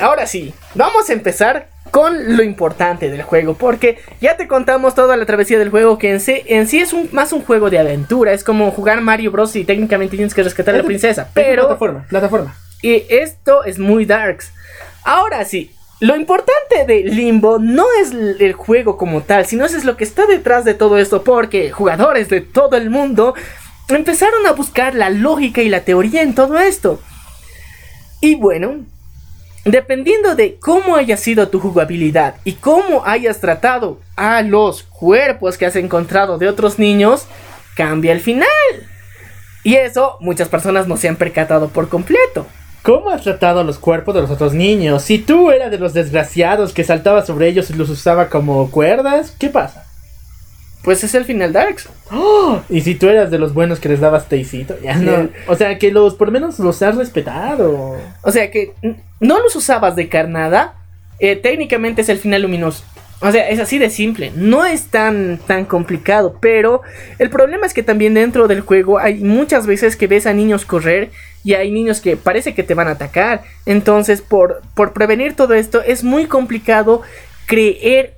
Ahora 0.00 0.26
sí, 0.26 0.52
vamos 0.74 1.08
a 1.08 1.12
empezar 1.12 1.68
con 1.90 2.36
lo 2.36 2.42
importante 2.42 3.08
del 3.10 3.22
juego, 3.22 3.54
porque 3.54 3.98
ya 4.20 4.36
te 4.36 4.48
contamos 4.48 4.96
toda 4.96 5.16
la 5.16 5.26
travesía 5.26 5.58
del 5.60 5.70
juego, 5.70 5.96
que 5.98 6.10
en 6.10 6.18
sí, 6.20 6.42
en 6.46 6.66
sí 6.66 6.80
es 6.80 6.92
un, 6.92 7.08
más 7.12 7.32
un 7.32 7.42
juego 7.42 7.70
de 7.70 7.78
aventura, 7.78 8.32
es 8.32 8.42
como 8.42 8.72
jugar 8.72 9.00
Mario 9.00 9.30
Bros. 9.30 9.54
y 9.54 9.64
técnicamente 9.64 10.16
tienes 10.16 10.34
que 10.34 10.42
rescatar 10.42 10.74
a 10.74 10.78
la 10.78 10.82
Es- 10.82 10.86
princesa, 10.86 11.22
es 11.22 11.28
pero... 11.32 11.62
Plataforma, 11.62 12.04
plataforma. 12.08 12.56
Y 12.82 13.04
esto 13.08 13.62
es 13.64 13.78
muy 13.78 14.04
darks. 14.06 14.50
Ahora 15.04 15.44
sí, 15.44 15.72
lo 16.00 16.16
importante 16.16 16.84
de 16.86 17.04
Limbo 17.04 17.58
no 17.58 17.86
es 18.00 18.12
el 18.12 18.52
juego 18.52 18.96
como 18.96 19.22
tal, 19.22 19.46
sino 19.46 19.64
es 19.64 19.84
lo 19.84 19.96
que 19.96 20.04
está 20.04 20.26
detrás 20.26 20.64
de 20.64 20.74
todo 20.74 20.98
esto, 20.98 21.22
porque 21.22 21.70
jugadores 21.70 22.28
de 22.28 22.40
todo 22.40 22.76
el 22.76 22.90
mundo 22.90 23.34
empezaron 23.88 24.46
a 24.46 24.52
buscar 24.52 24.94
la 24.94 25.10
lógica 25.10 25.62
y 25.62 25.68
la 25.68 25.80
teoría 25.80 26.22
en 26.22 26.34
todo 26.34 26.58
esto. 26.58 27.00
Y 28.20 28.34
bueno, 28.34 28.84
dependiendo 29.64 30.34
de 30.34 30.56
cómo 30.58 30.96
haya 30.96 31.16
sido 31.16 31.48
tu 31.48 31.60
jugabilidad 31.60 32.36
y 32.44 32.54
cómo 32.54 33.04
hayas 33.06 33.40
tratado 33.40 34.00
a 34.16 34.42
los 34.42 34.82
cuerpos 34.82 35.56
que 35.56 35.66
has 35.66 35.76
encontrado 35.76 36.38
de 36.38 36.48
otros 36.48 36.78
niños, 36.78 37.26
cambia 37.76 38.12
el 38.12 38.20
final. 38.20 38.48
Y 39.62 39.76
eso 39.76 40.18
muchas 40.20 40.48
personas 40.48 40.86
no 40.86 40.96
se 40.96 41.08
han 41.08 41.16
percatado 41.16 41.68
por 41.68 41.88
completo. 41.88 42.46
¿Cómo 42.84 43.08
has 43.08 43.22
tratado 43.22 43.60
a 43.60 43.64
los 43.64 43.78
cuerpos 43.78 44.14
de 44.14 44.20
los 44.20 44.30
otros 44.30 44.52
niños? 44.52 45.02
Si 45.02 45.18
tú 45.18 45.50
eras 45.50 45.70
de 45.70 45.78
los 45.78 45.94
desgraciados 45.94 46.74
que 46.74 46.84
saltaba 46.84 47.24
sobre 47.24 47.48
ellos 47.48 47.70
y 47.70 47.72
los 47.72 47.88
usaba 47.88 48.28
como 48.28 48.70
cuerdas, 48.70 49.34
¿qué 49.38 49.48
pasa? 49.48 49.86
Pues 50.82 51.02
es 51.02 51.14
el 51.14 51.24
final 51.24 51.54
Darks. 51.54 51.88
¡Oh! 52.12 52.60
Y 52.68 52.82
si 52.82 52.94
tú 52.94 53.08
eras 53.08 53.30
de 53.30 53.38
los 53.38 53.54
buenos 53.54 53.80
que 53.80 53.88
les 53.88 54.00
dabas 54.00 54.28
teicito, 54.28 54.76
ya 54.82 54.96
no. 54.96 55.30
O 55.46 55.56
sea, 55.56 55.78
que 55.78 55.90
los 55.90 56.14
por 56.14 56.28
lo 56.28 56.32
menos 56.32 56.58
los 56.58 56.82
has 56.82 56.96
respetado. 56.96 57.96
O 58.20 58.30
sea 58.30 58.50
que 58.50 58.74
no 59.18 59.40
los 59.40 59.56
usabas 59.56 59.96
de 59.96 60.10
carnada. 60.10 60.74
eh, 61.20 61.36
técnicamente 61.36 62.02
es 62.02 62.10
el 62.10 62.18
final 62.18 62.42
luminoso. 62.42 62.84
O 63.20 63.32
sea, 63.32 63.48
es 63.48 63.60
así 63.60 63.78
de 63.78 63.90
simple. 63.90 64.32
No 64.34 64.64
es 64.64 64.86
tan, 64.88 65.38
tan 65.46 65.64
complicado. 65.64 66.36
Pero 66.40 66.82
el 67.18 67.30
problema 67.30 67.66
es 67.66 67.74
que 67.74 67.82
también 67.82 68.14
dentro 68.14 68.48
del 68.48 68.60
juego 68.60 68.98
hay 68.98 69.16
muchas 69.16 69.66
veces 69.66 69.96
que 69.96 70.06
ves 70.06 70.26
a 70.26 70.32
niños 70.32 70.64
correr. 70.64 71.10
Y 71.42 71.54
hay 71.54 71.70
niños 71.70 72.00
que 72.00 72.16
parece 72.16 72.54
que 72.54 72.62
te 72.62 72.74
van 72.74 72.88
a 72.88 72.92
atacar. 72.92 73.42
Entonces, 73.66 74.22
por, 74.22 74.62
por 74.74 74.92
prevenir 74.92 75.34
todo 75.34 75.54
esto, 75.54 75.82
es 75.82 76.02
muy 76.02 76.26
complicado 76.26 77.02
creer 77.46 78.14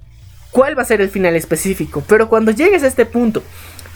cuál 0.50 0.78
va 0.78 0.82
a 0.82 0.86
ser 0.86 1.00
el 1.00 1.10
final 1.10 1.36
específico. 1.36 2.02
Pero 2.08 2.28
cuando 2.28 2.52
llegues 2.52 2.82
a 2.82 2.86
este 2.86 3.04
punto, 3.04 3.42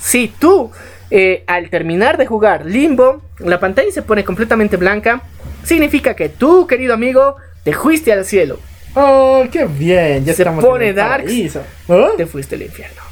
si 0.01 0.29
tú 0.29 0.71
eh, 1.13 1.43
al 1.49 1.71
terminar 1.71 2.19
de 2.19 2.27
jugar 2.27 2.65
Limbo, 2.67 3.21
la 3.41 3.59
pantalla 3.59 3.91
se 3.91 4.03
pone 4.03 4.25
completamente 4.25 4.77
blanca, 4.77 5.23
significa 5.65 6.15
que 6.15 6.29
tú, 6.29 6.69
querido 6.69 6.95
amigo, 6.95 7.35
te 7.65 7.73
fuiste 7.73 8.13
al 8.13 8.25
cielo, 8.25 8.61
¡Oh, 8.95 9.45
qué 9.51 9.67
bien! 9.67 10.25
Ya 10.25 10.35
Se 10.35 10.45
pone 10.45 10.93
paraíso. 10.93 11.63
¿Oh? 11.89 12.11
te 12.17 12.27
fuiste 12.27 12.57
al 12.57 12.63
infierno. 12.63 13.03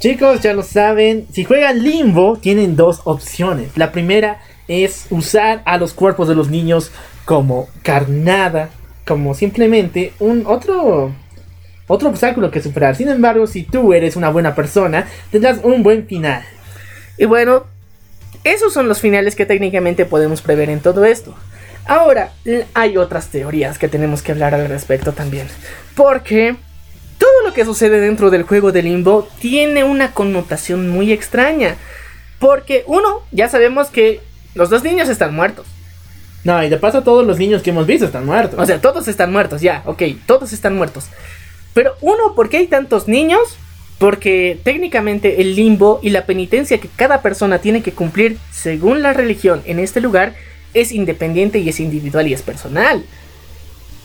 Chicos, 0.00 0.40
ya 0.40 0.52
lo 0.52 0.62
saben, 0.62 1.26
si 1.32 1.44
juegan 1.44 1.82
Limbo 1.82 2.36
tienen 2.36 2.76
dos 2.76 3.00
opciones. 3.04 3.76
La 3.76 3.90
primera 3.90 4.40
es 4.68 5.06
usar 5.10 5.62
a 5.64 5.78
los 5.78 5.94
cuerpos 5.94 6.28
de 6.28 6.34
los 6.34 6.50
niños 6.50 6.90
como 7.24 7.68
carnada, 7.82 8.70
como 9.06 9.34
simplemente 9.34 10.12
un 10.18 10.44
otro 10.46 11.12
otro 11.86 12.08
obstáculo 12.08 12.50
que 12.50 12.62
superar. 12.62 12.96
Sin 12.96 13.08
embargo, 13.08 13.46
si 13.46 13.62
tú 13.62 13.92
eres 13.92 14.16
una 14.16 14.30
buena 14.30 14.54
persona, 14.54 15.06
tendrás 15.30 15.58
un 15.62 15.82
buen 15.82 16.06
final. 16.06 16.42
Y 17.18 17.26
bueno, 17.26 17.64
esos 18.42 18.72
son 18.72 18.88
los 18.88 19.00
finales 19.00 19.36
que 19.36 19.46
técnicamente 19.46 20.04
podemos 20.06 20.42
prever 20.42 20.70
en 20.70 20.80
todo 20.80 21.04
esto. 21.04 21.34
Ahora, 21.86 22.32
hay 22.72 22.96
otras 22.96 23.28
teorías 23.28 23.78
que 23.78 23.88
tenemos 23.88 24.22
que 24.22 24.32
hablar 24.32 24.54
al 24.54 24.68
respecto 24.68 25.12
también. 25.12 25.48
Porque 25.94 26.56
todo 27.18 27.42
lo 27.44 27.52
que 27.52 27.64
sucede 27.64 28.00
dentro 28.00 28.30
del 28.30 28.44
juego 28.44 28.72
de 28.72 28.82
limbo 28.82 29.28
tiene 29.38 29.84
una 29.84 30.12
connotación 30.12 30.88
muy 30.88 31.12
extraña. 31.12 31.76
Porque 32.38 32.84
uno, 32.86 33.22
ya 33.32 33.48
sabemos 33.48 33.88
que 33.88 34.20
los 34.54 34.70
dos 34.70 34.82
niños 34.82 35.08
están 35.08 35.34
muertos. 35.34 35.66
No, 36.44 36.62
y 36.62 36.68
de 36.68 36.76
paso 36.76 37.02
todos 37.02 37.26
los 37.26 37.38
niños 37.38 37.62
que 37.62 37.70
hemos 37.70 37.86
visto 37.86 38.06
están 38.06 38.26
muertos. 38.26 38.58
O 38.58 38.66
sea, 38.66 38.80
todos 38.80 39.08
están 39.08 39.32
muertos, 39.32 39.62
ya, 39.62 39.82
ok, 39.86 40.02
todos 40.26 40.52
están 40.52 40.76
muertos. 40.76 41.06
Pero 41.72 41.96
uno, 42.02 42.34
¿por 42.34 42.50
qué 42.50 42.58
hay 42.58 42.66
tantos 42.66 43.08
niños? 43.08 43.40
Porque 43.98 44.58
técnicamente 44.62 45.40
el 45.40 45.56
limbo 45.56 46.00
y 46.02 46.10
la 46.10 46.26
penitencia 46.26 46.78
que 46.78 46.88
cada 46.88 47.22
persona 47.22 47.60
tiene 47.60 47.82
que 47.82 47.92
cumplir 47.92 48.38
según 48.50 49.02
la 49.02 49.12
religión 49.12 49.62
en 49.64 49.78
este 49.78 50.00
lugar 50.00 50.34
es 50.74 50.92
independiente 50.92 51.60
y 51.60 51.68
es 51.68 51.80
individual 51.80 52.28
y 52.28 52.34
es 52.34 52.42
personal. 52.42 53.04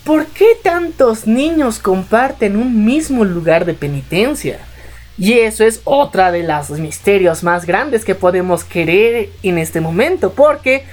¿Por 0.04 0.26
qué 0.26 0.56
tantos 0.62 1.26
niños 1.26 1.78
comparten 1.78 2.56
un 2.56 2.84
mismo 2.84 3.24
lugar 3.24 3.64
de 3.64 3.74
penitencia? 3.74 4.58
Y 5.18 5.34
eso 5.34 5.64
es 5.64 5.82
otra 5.84 6.32
de 6.32 6.42
los 6.42 6.70
misterios 6.70 7.42
más 7.42 7.66
grandes 7.66 8.06
que 8.06 8.14
podemos 8.14 8.64
querer 8.64 9.28
en 9.42 9.58
este 9.58 9.82
momento, 9.82 10.32
porque 10.32 10.84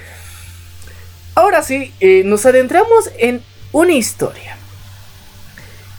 ahora 1.34 1.62
sí, 1.62 1.94
eh, 2.00 2.22
nos 2.26 2.44
adentramos 2.44 3.10
en 3.18 3.40
una 3.72 3.92
historia. 3.92 4.56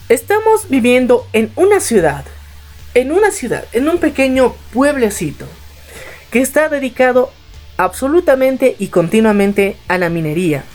Estamos 0.10 0.70
viviendo 0.70 1.28
en 1.34 1.52
una 1.56 1.80
ciudad, 1.80 2.24
en 2.94 3.12
una 3.12 3.32
ciudad, 3.32 3.66
en 3.72 3.90
un 3.90 3.98
pequeño 3.98 4.54
pueblecito, 4.74 5.46
que 6.30 6.42
está 6.42 6.70
dedicado 6.70 7.32
absolutamente 7.80 8.76
y 8.78 8.90
continuamente 8.90 9.78
a 9.88 9.98
la 9.98 10.10
minería. 10.10 10.66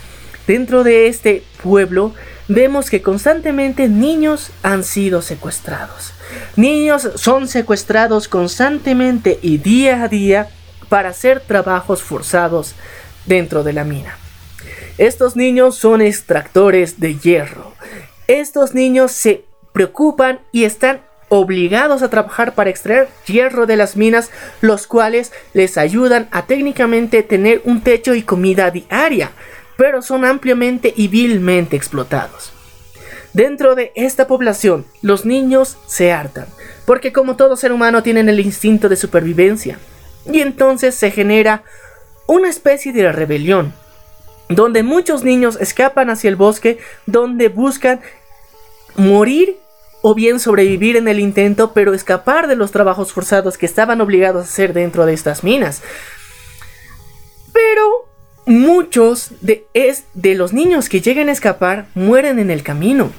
Dentro 0.46 0.84
de 0.84 1.06
este 1.06 1.44
pueblo 1.62 2.14
vemos 2.48 2.88
que 2.88 3.02
constantemente 3.02 3.88
niños 3.88 4.50
han 4.62 4.84
sido 4.84 5.20
secuestrados. 5.20 6.14
Niños 6.56 7.10
son 7.16 7.46
secuestrados 7.46 8.26
constantemente 8.26 9.38
y 9.42 9.58
día 9.58 10.02
a 10.02 10.08
día 10.08 10.48
para 10.88 11.10
hacer 11.10 11.40
trabajos 11.40 12.02
forzados 12.02 12.74
dentro 13.26 13.62
de 13.64 13.74
la 13.74 13.84
mina. 13.84 14.16
Estos 14.96 15.36
niños 15.36 15.76
son 15.76 16.00
extractores 16.00 17.00
de 17.00 17.18
hierro. 17.18 17.74
Estos 18.28 18.72
niños 18.72 19.12
se 19.12 19.44
preocupan 19.74 20.40
y 20.52 20.64
están 20.64 21.02
obligados 21.34 22.02
a 22.02 22.10
trabajar 22.10 22.54
para 22.54 22.70
extraer 22.70 23.08
hierro 23.26 23.66
de 23.66 23.76
las 23.76 23.96
minas, 23.96 24.30
los 24.60 24.86
cuales 24.86 25.32
les 25.52 25.76
ayudan 25.76 26.28
a 26.30 26.46
técnicamente 26.46 27.24
tener 27.24 27.60
un 27.64 27.80
techo 27.80 28.14
y 28.14 28.22
comida 28.22 28.70
diaria, 28.70 29.32
pero 29.76 30.00
son 30.00 30.24
ampliamente 30.24 30.94
y 30.96 31.08
vilmente 31.08 31.74
explotados. 31.74 32.52
Dentro 33.32 33.74
de 33.74 33.90
esta 33.96 34.28
población, 34.28 34.86
los 35.02 35.24
niños 35.24 35.76
se 35.88 36.12
hartan, 36.12 36.46
porque 36.86 37.12
como 37.12 37.34
todo 37.34 37.56
ser 37.56 37.72
humano 37.72 38.04
tienen 38.04 38.28
el 38.28 38.38
instinto 38.38 38.88
de 38.88 38.94
supervivencia, 38.94 39.78
y 40.32 40.40
entonces 40.40 40.94
se 40.94 41.10
genera 41.10 41.64
una 42.28 42.48
especie 42.48 42.92
de 42.92 43.10
rebelión, 43.10 43.74
donde 44.48 44.84
muchos 44.84 45.24
niños 45.24 45.58
escapan 45.60 46.10
hacia 46.10 46.28
el 46.28 46.36
bosque, 46.36 46.78
donde 47.06 47.48
buscan 47.48 48.00
morir 48.96 49.56
o 50.06 50.14
bien 50.14 50.38
sobrevivir 50.38 50.98
en 50.98 51.08
el 51.08 51.18
intento, 51.18 51.72
pero 51.72 51.94
escapar 51.94 52.46
de 52.46 52.56
los 52.56 52.72
trabajos 52.72 53.14
forzados 53.14 53.56
que 53.56 53.64
estaban 53.64 54.02
obligados 54.02 54.42
a 54.42 54.48
hacer 54.48 54.74
dentro 54.74 55.06
de 55.06 55.14
estas 55.14 55.42
minas. 55.42 55.80
Pero 57.54 58.10
muchos 58.44 59.30
de, 59.40 59.64
los 60.36 60.52
niños 60.52 60.90
que 60.90 61.00
llegan 61.00 61.30
a 61.30 61.32
escapar 61.32 61.86
mueren 61.94 62.38
en 62.38 62.50
el 62.50 62.62
camino. 62.62 63.12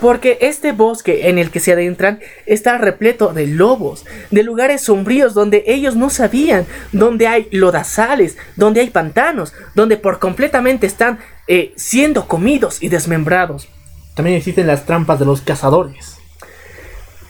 Porque 0.00 0.38
este 0.40 0.72
bosque 0.72 1.28
en 1.28 1.38
el 1.38 1.52
que 1.52 1.60
se 1.60 1.74
adentran 1.74 2.18
está 2.44 2.76
repleto 2.76 3.32
de 3.32 3.46
lobos, 3.46 4.04
de 4.32 4.42
lugares 4.42 4.82
sombríos 4.82 5.34
donde 5.34 5.62
ellos 5.68 5.94
no 5.94 6.10
sabían, 6.10 6.66
donde 6.90 7.28
hay 7.28 7.46
lodazales, 7.52 8.36
donde 8.56 8.80
hay 8.80 8.90
pantanos, 8.90 9.52
donde 9.76 9.96
por 9.96 10.18
completamente 10.18 10.88
están 10.88 11.20
eh, 11.46 11.72
siendo 11.76 12.26
comidos 12.26 12.82
y 12.82 12.88
desmembrados. 12.88 13.68
También 14.16 14.38
existen 14.38 14.66
las 14.66 14.86
trampas 14.86 15.20
de 15.20 15.24
los 15.24 15.40
cazadores. 15.40 16.21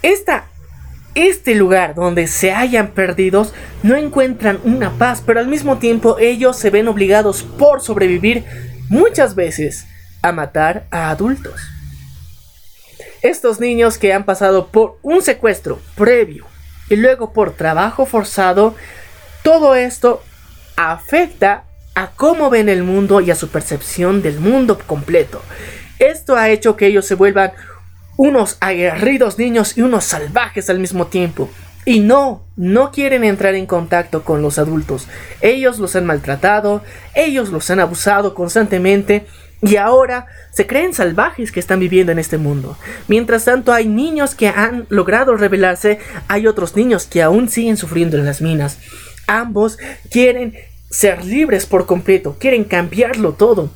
Este 0.02 1.54
lugar 1.54 1.94
donde 1.94 2.26
se 2.26 2.52
hayan 2.52 2.92
perdidos 2.92 3.52
no 3.82 3.96
encuentran 3.96 4.58
una 4.64 4.90
paz, 4.98 5.22
pero 5.24 5.40
al 5.40 5.46
mismo 5.46 5.78
tiempo 5.78 6.16
ellos 6.18 6.56
se 6.56 6.70
ven 6.70 6.88
obligados 6.88 7.42
por 7.42 7.80
sobrevivir 7.80 8.44
muchas 8.88 9.34
veces 9.34 9.86
a 10.22 10.32
matar 10.32 10.86
a 10.90 11.10
adultos. 11.10 11.60
Estos 13.20 13.60
niños 13.60 13.98
que 13.98 14.12
han 14.12 14.24
pasado 14.24 14.68
por 14.68 14.98
un 15.02 15.22
secuestro 15.22 15.80
previo 15.96 16.46
y 16.88 16.96
luego 16.96 17.32
por 17.32 17.52
trabajo 17.52 18.06
forzado, 18.06 18.74
todo 19.42 19.74
esto 19.74 20.22
afecta 20.76 21.64
a 21.94 22.10
cómo 22.12 22.50
ven 22.50 22.68
el 22.68 22.82
mundo 22.82 23.20
y 23.20 23.30
a 23.30 23.34
su 23.34 23.48
percepción 23.48 24.22
del 24.22 24.40
mundo 24.40 24.78
completo. 24.86 25.42
Esto 25.98 26.36
ha 26.36 26.48
hecho 26.48 26.76
que 26.76 26.86
ellos 26.86 27.06
se 27.06 27.14
vuelvan 27.14 27.52
unos 28.16 28.56
aguerridos 28.60 29.38
niños 29.38 29.76
y 29.76 29.82
unos 29.82 30.04
salvajes 30.04 30.70
al 30.70 30.78
mismo 30.78 31.06
tiempo. 31.06 31.50
Y 31.84 32.00
no, 32.00 32.44
no 32.56 32.92
quieren 32.92 33.24
entrar 33.24 33.54
en 33.54 33.66
contacto 33.66 34.22
con 34.22 34.40
los 34.40 34.58
adultos. 34.58 35.08
Ellos 35.40 35.78
los 35.78 35.96
han 35.96 36.06
maltratado, 36.06 36.82
ellos 37.14 37.50
los 37.50 37.68
han 37.70 37.80
abusado 37.80 38.34
constantemente 38.34 39.26
y 39.62 39.76
ahora 39.76 40.26
se 40.52 40.66
creen 40.66 40.94
salvajes 40.94 41.50
que 41.50 41.60
están 41.60 41.80
viviendo 41.80 42.12
en 42.12 42.18
este 42.18 42.38
mundo. 42.38 42.76
Mientras 43.08 43.44
tanto 43.44 43.72
hay 43.72 43.88
niños 43.88 44.34
que 44.34 44.48
han 44.48 44.86
logrado 44.90 45.36
rebelarse, 45.36 45.98
hay 46.28 46.46
otros 46.46 46.76
niños 46.76 47.06
que 47.06 47.22
aún 47.22 47.48
siguen 47.48 47.76
sufriendo 47.76 48.16
en 48.16 48.26
las 48.26 48.40
minas. 48.40 48.78
Ambos 49.26 49.78
quieren 50.10 50.54
ser 50.90 51.24
libres 51.24 51.66
por 51.66 51.86
completo, 51.86 52.36
quieren 52.38 52.64
cambiarlo 52.64 53.32
todo. 53.32 53.70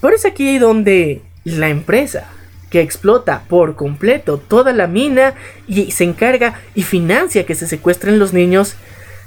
Pero 0.00 0.14
es 0.14 0.24
aquí 0.24 0.58
donde 0.58 1.22
la 1.44 1.68
empresa 1.68 2.26
que 2.70 2.80
explota 2.80 3.42
por 3.48 3.76
completo 3.76 4.38
toda 4.38 4.72
la 4.72 4.86
mina 4.86 5.34
y 5.66 5.90
se 5.90 6.04
encarga 6.04 6.54
y 6.74 6.82
financia 6.82 7.44
que 7.44 7.54
se 7.54 7.66
secuestren 7.66 8.18
los 8.18 8.32
niños, 8.32 8.76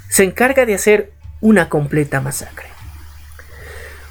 se 0.08 0.24
encarga 0.24 0.66
de 0.66 0.74
hacer 0.74 1.12
una 1.40 1.68
completa 1.68 2.20
masacre. 2.20 2.68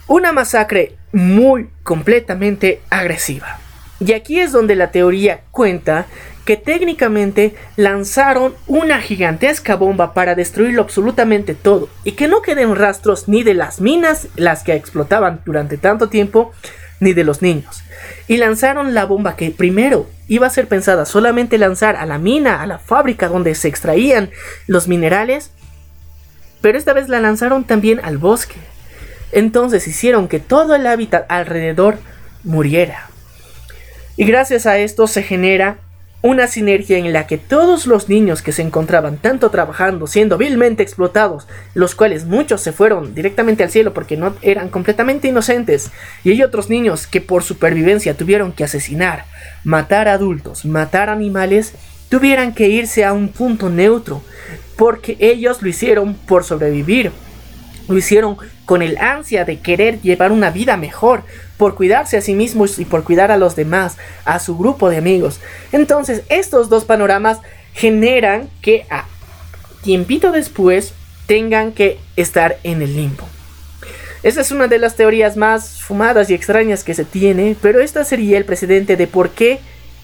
Una 0.08 0.32
masacre 0.32 0.96
muy 1.12 1.70
completamente 1.84 2.82
agresiva. 2.90 3.60
Y 4.00 4.14
aquí 4.14 4.40
es 4.40 4.52
donde 4.52 4.76
la 4.76 4.92
teoría 4.92 5.42
cuenta 5.52 6.08
que 6.46 6.58
técnicamente 6.58 7.56
lanzaron 7.78 8.54
una 8.68 9.00
gigantesca 9.00 9.76
bomba 9.76 10.14
para 10.14 10.36
destruirlo 10.36 10.82
absolutamente 10.82 11.56
todo 11.56 11.88
y 12.04 12.14
que 12.14 12.28
no 12.28 12.42
queden 12.42 12.76
rastros 12.76 13.28
ni 13.30 13.44
de 13.44 13.54
las 13.54 13.80
minas, 13.80 14.28
las 14.36 14.64
que 14.64 14.76
explotaban 14.76 15.42
durante 15.46 15.78
tanto 15.78 16.10
tiempo, 16.10 16.52
ni 17.04 17.14
de 17.14 17.24
los 17.24 17.42
niños. 17.42 17.84
Y 18.28 18.38
lanzaron 18.38 18.94
la 18.94 19.06
bomba 19.06 19.36
que 19.36 19.52
primero 19.52 20.10
iba 20.28 20.48
a 20.48 20.50
ser 20.50 20.68
pensada 20.68 21.06
solamente 21.06 21.58
lanzar 21.58 21.96
a 21.96 22.06
la 22.06 22.18
mina, 22.18 22.62
a 22.62 22.68
la 22.68 22.80
fábrica 22.80 23.28
donde 23.28 23.54
se 23.56 23.68
extraían 23.68 24.32
los 24.68 24.88
minerales, 24.88 25.52
pero 26.62 26.78
esta 26.78 26.94
vez 26.94 27.10
la 27.10 27.20
lanzaron 27.20 27.66
también 27.66 28.00
al 28.04 28.18
bosque. 28.18 28.56
Entonces 29.32 29.88
hicieron 29.88 30.28
que 30.28 30.40
todo 30.40 30.76
el 30.76 30.88
hábitat 30.88 31.26
alrededor 31.30 31.98
muriera. 32.44 33.10
Y 34.16 34.26
gracias 34.26 34.66
a 34.66 34.78
esto 34.78 35.08
se 35.08 35.24
genera 35.24 35.78
una 36.24 36.48
sinergia 36.48 36.98
en 36.98 37.12
la 37.12 37.28
que 37.28 37.38
todos 37.38 37.86
los 37.86 38.08
niños 38.08 38.42
que 38.42 38.54
se 38.54 38.62
encontraban 38.62 39.18
tanto 39.18 39.52
trabajando, 39.52 40.08
siendo 40.08 40.38
vilmente 40.38 40.82
explotados, 40.82 41.48
los 41.74 41.96
cuales 41.96 42.24
muchos 42.24 42.62
se 42.62 42.72
fueron 42.72 43.14
directamente 43.14 43.62
al 43.62 43.70
cielo 43.70 43.94
porque 43.94 44.16
no 44.16 44.34
eran 44.42 44.70
completamente 44.70 45.28
inocentes, 45.28 45.92
y 46.24 46.32
hay 46.32 46.42
otros 46.42 46.70
niños 46.70 47.08
que 47.08 47.20
por 47.20 47.44
supervivencia 47.44 48.16
tuvieron 48.16 48.54
que 48.54 48.64
asesinar, 48.64 49.26
matar 49.66 50.08
adultos, 50.08 50.64
matar 50.64 51.10
animales, 51.10 51.74
tuvieran 52.08 52.54
que 52.54 52.70
irse 52.70 53.04
a 53.04 53.12
un 53.12 53.28
punto 53.28 53.70
neutro, 53.70 54.24
porque 54.78 55.18
ellos 55.20 55.62
lo 55.62 55.68
hicieron 55.68 56.14
por 56.14 56.46
sobrevivir, 56.46 57.12
lo 57.88 57.98
hicieron 57.98 58.38
con 58.66 58.82
el 58.82 58.98
ansia 58.98 59.46
de 59.46 59.60
querer 59.60 60.02
llevar 60.02 60.32
una 60.32 60.50
vida 60.50 60.78
mejor, 60.78 61.24
por 61.58 61.76
cuidarse 61.76 62.18
a 62.18 62.22
sí 62.22 62.34
mismos 62.34 62.80
y 62.80 62.86
por 62.86 63.04
cuidar 63.04 63.32
a 63.32 63.38
los 63.38 63.56
demás, 63.56 63.98
a 64.26 64.40
su 64.40 64.58
grupo 64.58 64.90
de 64.90 64.98
amigos. 64.98 65.40
Entonces, 65.72 66.24
estos 66.30 66.70
dos 66.70 66.86
panoramas 66.86 67.40
generan 67.74 68.50
que 68.62 68.86
a 68.90 69.06
tiempito 69.82 70.32
después 70.32 70.94
tengan 71.26 71.72
que 71.72 72.00
estar 72.16 72.58
en 72.64 72.82
el 72.82 72.96
limbo. 72.96 73.28
Esa 74.24 74.42
es 74.42 74.52
una 74.52 74.68
de 74.68 74.78
las 74.78 74.96
teorías 74.96 75.36
más 75.36 75.82
fumadas 75.82 76.30
y 76.30 76.34
extrañas 76.34 76.84
que 76.84 76.94
se 76.94 77.04
tiene, 77.04 77.58
pero 77.62 77.82
esta 77.82 78.06
sería 78.06 78.38
el 78.38 78.46
precedente 78.46 78.96
de 78.96 79.08
por 79.08 79.32
qué 79.32 79.60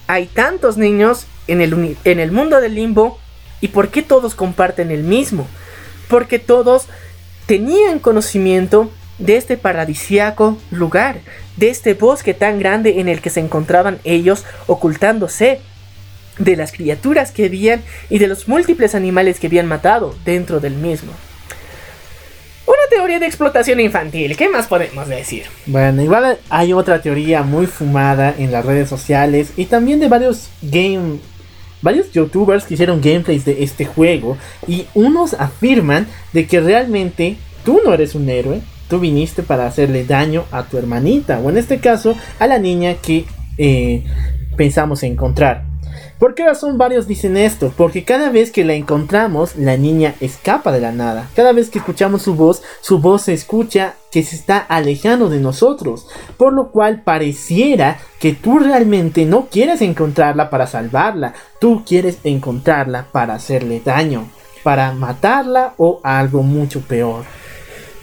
hay 0.07 0.25
tantos 0.27 0.75
niños 0.77 1.25
en 1.47 1.61
el, 1.61 1.97
en 2.03 2.19
el 2.19 2.31
mundo 2.31 2.59
del 2.59 2.75
limbo 2.75 3.19
y 3.61 3.69
por 3.69 3.89
qué 3.89 4.01
todos 4.01 4.35
comparten 4.35 4.91
el 4.91 5.03
mismo. 5.03 5.47
Porque 6.09 6.39
todos 6.39 6.87
tenían 7.49 7.97
conocimiento 7.97 8.91
de 9.17 9.35
este 9.35 9.57
paradisiaco 9.57 10.55
lugar, 10.69 11.17
de 11.57 11.71
este 11.71 11.95
bosque 11.95 12.35
tan 12.35 12.59
grande 12.59 12.99
en 12.99 13.07
el 13.07 13.21
que 13.21 13.31
se 13.31 13.39
encontraban 13.39 13.97
ellos 14.03 14.45
ocultándose. 14.67 15.59
de 16.37 16.55
las 16.55 16.71
criaturas 16.71 17.31
que 17.33 17.47
habían 17.47 17.81
y 18.09 18.17
de 18.17 18.27
los 18.27 18.47
múltiples 18.47 18.95
animales 18.95 19.41
que 19.41 19.47
habían 19.47 19.65
matado 19.65 20.15
dentro 20.23 20.61
del 20.61 20.73
mismo. 20.75 21.11
Una 22.65 22.77
teoría 22.89 23.19
de 23.19 23.25
explotación 23.25 23.81
infantil, 23.81 24.37
¿qué 24.37 24.47
más 24.47 24.67
podemos 24.67 25.09
decir? 25.09 25.43
Bueno, 25.65 26.01
igual 26.01 26.37
hay 26.49 26.71
otra 26.71 27.01
teoría 27.01 27.43
muy 27.43 27.65
fumada 27.65 28.33
en 28.37 28.53
las 28.53 28.63
redes 28.63 28.87
sociales 28.87 29.51
y 29.57 29.65
también 29.65 29.99
de 29.99 30.07
varios 30.07 30.47
game 30.61 31.19
varios 31.81 32.11
youtubers 32.11 32.65
que 32.65 32.73
hicieron 32.73 33.01
gameplays 33.01 33.45
de 33.45 33.63
este 33.63 33.85
juego 33.85 34.37
y 34.67 34.85
unos 34.93 35.33
afirman 35.33 36.07
de 36.33 36.47
que 36.47 36.59
realmente 36.59 37.37
tú 37.63 37.81
no 37.83 37.93
eres 37.93 38.15
un 38.15 38.29
héroe, 38.29 38.61
tú 38.89 38.99
viniste 38.99 39.43
para 39.43 39.65
hacerle 39.67 40.05
daño 40.05 40.45
a 40.51 40.63
tu 40.63 40.77
hermanita 40.77 41.39
o 41.39 41.49
en 41.49 41.57
este 41.57 41.79
caso 41.79 42.15
a 42.39 42.47
la 42.47 42.59
niña 42.59 42.95
que 42.95 43.25
eh, 43.57 44.03
pensamos 44.57 45.03
encontrar. 45.03 45.65
¿Por 46.19 46.35
qué 46.35 46.43
razón 46.43 46.77
varios 46.77 47.07
dicen 47.07 47.37
esto? 47.37 47.71
Porque 47.77 48.03
cada 48.03 48.29
vez 48.29 48.51
que 48.51 48.65
la 48.65 48.73
encontramos, 48.73 49.55
la 49.55 49.77
niña 49.77 50.15
escapa 50.19 50.73
de 50.73 50.81
la 50.81 50.91
nada. 50.91 51.29
Cada 51.33 51.53
vez 51.53 51.69
que 51.69 51.79
escuchamos 51.79 52.23
su 52.23 52.35
voz, 52.35 52.61
su 52.81 52.99
voz 52.99 53.21
se 53.21 53.33
escucha 53.33 53.95
que 54.11 54.21
se 54.23 54.35
está 54.35 54.57
alejando 54.57 55.29
de 55.29 55.39
nosotros. 55.39 56.07
Por 56.35 56.51
lo 56.51 56.71
cual 56.71 57.03
pareciera 57.03 57.99
que 58.19 58.33
tú 58.33 58.59
realmente 58.59 59.23
no 59.25 59.47
quieres 59.49 59.81
encontrarla 59.81 60.49
para 60.49 60.67
salvarla. 60.67 61.35
Tú 61.61 61.85
quieres 61.85 62.17
encontrarla 62.25 63.05
para 63.13 63.35
hacerle 63.35 63.79
daño. 63.79 64.29
Para 64.61 64.91
matarla 64.91 65.73
o 65.77 66.01
algo 66.03 66.43
mucho 66.43 66.81
peor. 66.81 67.23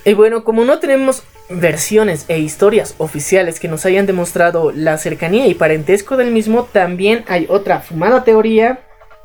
Y 0.06 0.14
bueno, 0.14 0.42
como 0.42 0.64
no 0.64 0.78
tenemos 0.78 1.22
versiones 1.48 2.24
e 2.28 2.38
historias 2.38 2.94
oficiales 2.98 3.60
que 3.60 3.68
nos 3.68 3.86
hayan 3.86 4.06
demostrado 4.06 4.72
la 4.72 4.98
cercanía 4.98 5.46
y 5.46 5.54
parentesco 5.54 6.16
del 6.16 6.30
mismo, 6.30 6.64
también 6.64 7.24
hay 7.28 7.46
otra 7.48 7.80
fumada 7.80 8.24
teoría 8.24 8.80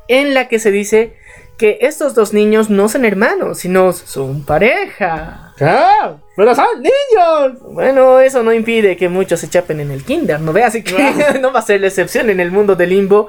en 0.08 0.34
la 0.34 0.48
que 0.48 0.58
se 0.58 0.70
dice 0.70 1.16
que 1.58 1.78
estos 1.82 2.14
dos 2.14 2.32
niños 2.32 2.70
no 2.70 2.88
son 2.88 3.04
hermanos, 3.04 3.58
sino 3.58 3.92
son 3.92 4.44
pareja. 4.44 5.54
¡Ah! 5.60 6.16
¡Pero 6.36 6.54
son 6.54 6.66
niños! 6.76 7.60
Bueno, 7.72 8.18
eso 8.20 8.42
no 8.42 8.52
impide 8.52 8.96
que 8.96 9.08
muchos 9.08 9.40
se 9.40 9.48
chapen 9.48 9.80
en 9.80 9.90
el 9.90 10.04
kinder, 10.04 10.40
¿no 10.40 10.52
ve? 10.52 10.64
Así 10.64 10.82
que 10.82 10.96
no 11.40 11.52
va 11.52 11.60
a 11.60 11.62
ser 11.62 11.80
la 11.80 11.86
excepción 11.88 12.30
en 12.30 12.40
el 12.40 12.50
mundo 12.50 12.74
del 12.74 12.90
limbo. 12.90 13.28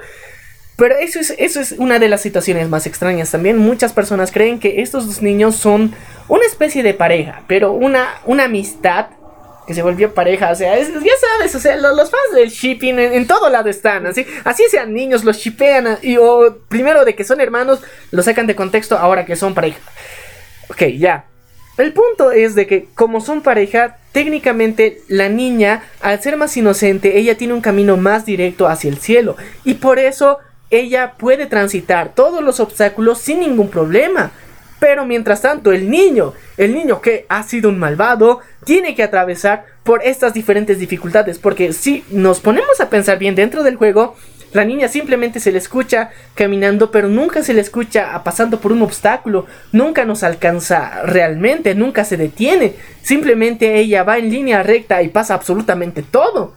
Pero 0.83 0.97
eso 0.97 1.21
es, 1.21 1.33
eso 1.37 1.61
es 1.61 1.71
una 1.77 1.97
de 1.97 2.09
las 2.09 2.19
situaciones 2.19 2.67
más 2.67 2.85
extrañas 2.85 3.31
también. 3.31 3.57
Muchas 3.57 3.93
personas 3.93 4.33
creen 4.33 4.59
que 4.59 4.81
estos 4.81 5.05
dos 5.07 5.21
niños 5.21 5.55
son 5.55 5.95
una 6.27 6.45
especie 6.45 6.83
de 6.83 6.93
pareja, 6.93 7.41
pero 7.47 7.71
una, 7.71 8.15
una 8.25 8.43
amistad 8.43 9.05
que 9.65 9.73
se 9.73 9.81
volvió 9.81 10.13
pareja. 10.13 10.51
O 10.51 10.55
sea, 10.55 10.77
ya 10.77 10.83
sabes, 10.83 11.55
o 11.55 11.59
sea, 11.61 11.77
lo- 11.77 11.95
los, 11.95 12.11
fans 12.11 12.35
del 12.35 12.49
shipping 12.49 12.99
en, 12.99 13.25
todo 13.27 13.49
lado 13.49 13.69
están. 13.69 14.07
Así, 14.07 14.25
así 14.43 14.63
sean 14.69 14.93
niños, 14.93 15.23
los 15.23 15.37
shipean. 15.37 15.99
Y, 16.01 16.17
o 16.17 16.57
primero 16.67 17.05
de 17.05 17.15
que 17.15 17.23
son 17.23 17.39
hermanos, 17.39 17.79
lo 18.11 18.21
sacan 18.21 18.45
de 18.45 18.55
contexto 18.57 18.97
ahora 18.97 19.23
que 19.25 19.37
son 19.37 19.53
pareja. 19.53 19.79
Ok, 20.69 20.83
ya. 20.97 21.27
El 21.77 21.93
punto 21.93 22.33
es 22.33 22.55
de 22.55 22.67
que 22.67 22.87
como 22.93 23.21
son 23.21 23.41
pareja, 23.41 23.99
técnicamente 24.11 24.99
la 25.07 25.29
niña, 25.29 25.83
al 26.01 26.21
ser 26.21 26.35
más 26.35 26.57
inocente, 26.57 27.17
ella 27.19 27.37
tiene 27.37 27.53
un 27.53 27.61
camino 27.61 27.95
más 27.95 28.25
directo 28.25 28.67
hacia 28.67 28.89
el 28.89 28.97
cielo. 28.97 29.37
Y 29.63 29.75
por 29.75 29.97
eso 29.97 30.39
ella 30.79 31.13
puede 31.17 31.45
transitar 31.45 32.13
todos 32.15 32.43
los 32.43 32.59
obstáculos 32.59 33.19
sin 33.19 33.39
ningún 33.39 33.69
problema. 33.69 34.31
Pero 34.79 35.05
mientras 35.05 35.41
tanto, 35.41 35.71
el 35.71 35.89
niño, 35.89 36.33
el 36.57 36.73
niño 36.73 36.99
que 36.99 37.25
ha 37.29 37.43
sido 37.43 37.69
un 37.69 37.79
malvado, 37.79 38.41
tiene 38.65 38.95
que 38.95 39.03
atravesar 39.03 39.65
por 39.83 40.03
estas 40.03 40.33
diferentes 40.33 40.77
dificultades. 40.79 41.39
Porque 41.39 41.71
si 41.71 42.03
nos 42.09 42.41
ponemos 42.41 42.81
a 42.81 42.89
pensar 42.89 43.17
bien 43.17 43.35
dentro 43.35 43.63
del 43.63 43.77
juego, 43.77 44.17
la 44.51 44.65
niña 44.65 44.87
simplemente 44.87 45.39
se 45.39 45.51
le 45.51 45.57
escucha 45.57 46.09
caminando, 46.35 46.91
pero 46.91 47.07
nunca 47.07 47.43
se 47.43 47.53
le 47.53 47.61
escucha 47.61 48.21
pasando 48.23 48.59
por 48.59 48.71
un 48.71 48.81
obstáculo. 48.81 49.47
Nunca 49.71 50.05
nos 50.05 50.21
alcanza 50.21 51.03
realmente, 51.03 51.75
nunca 51.75 52.03
se 52.03 52.17
detiene. 52.17 52.75
Simplemente 53.01 53.79
ella 53.79 54.03
va 54.03 54.17
en 54.17 54.29
línea 54.29 54.63
recta 54.63 55.01
y 55.01 55.07
pasa 55.07 55.33
absolutamente 55.33 56.03
todo. 56.03 56.53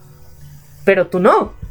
Pero 0.84 1.06
tú 1.06 1.20
no. 1.20 1.65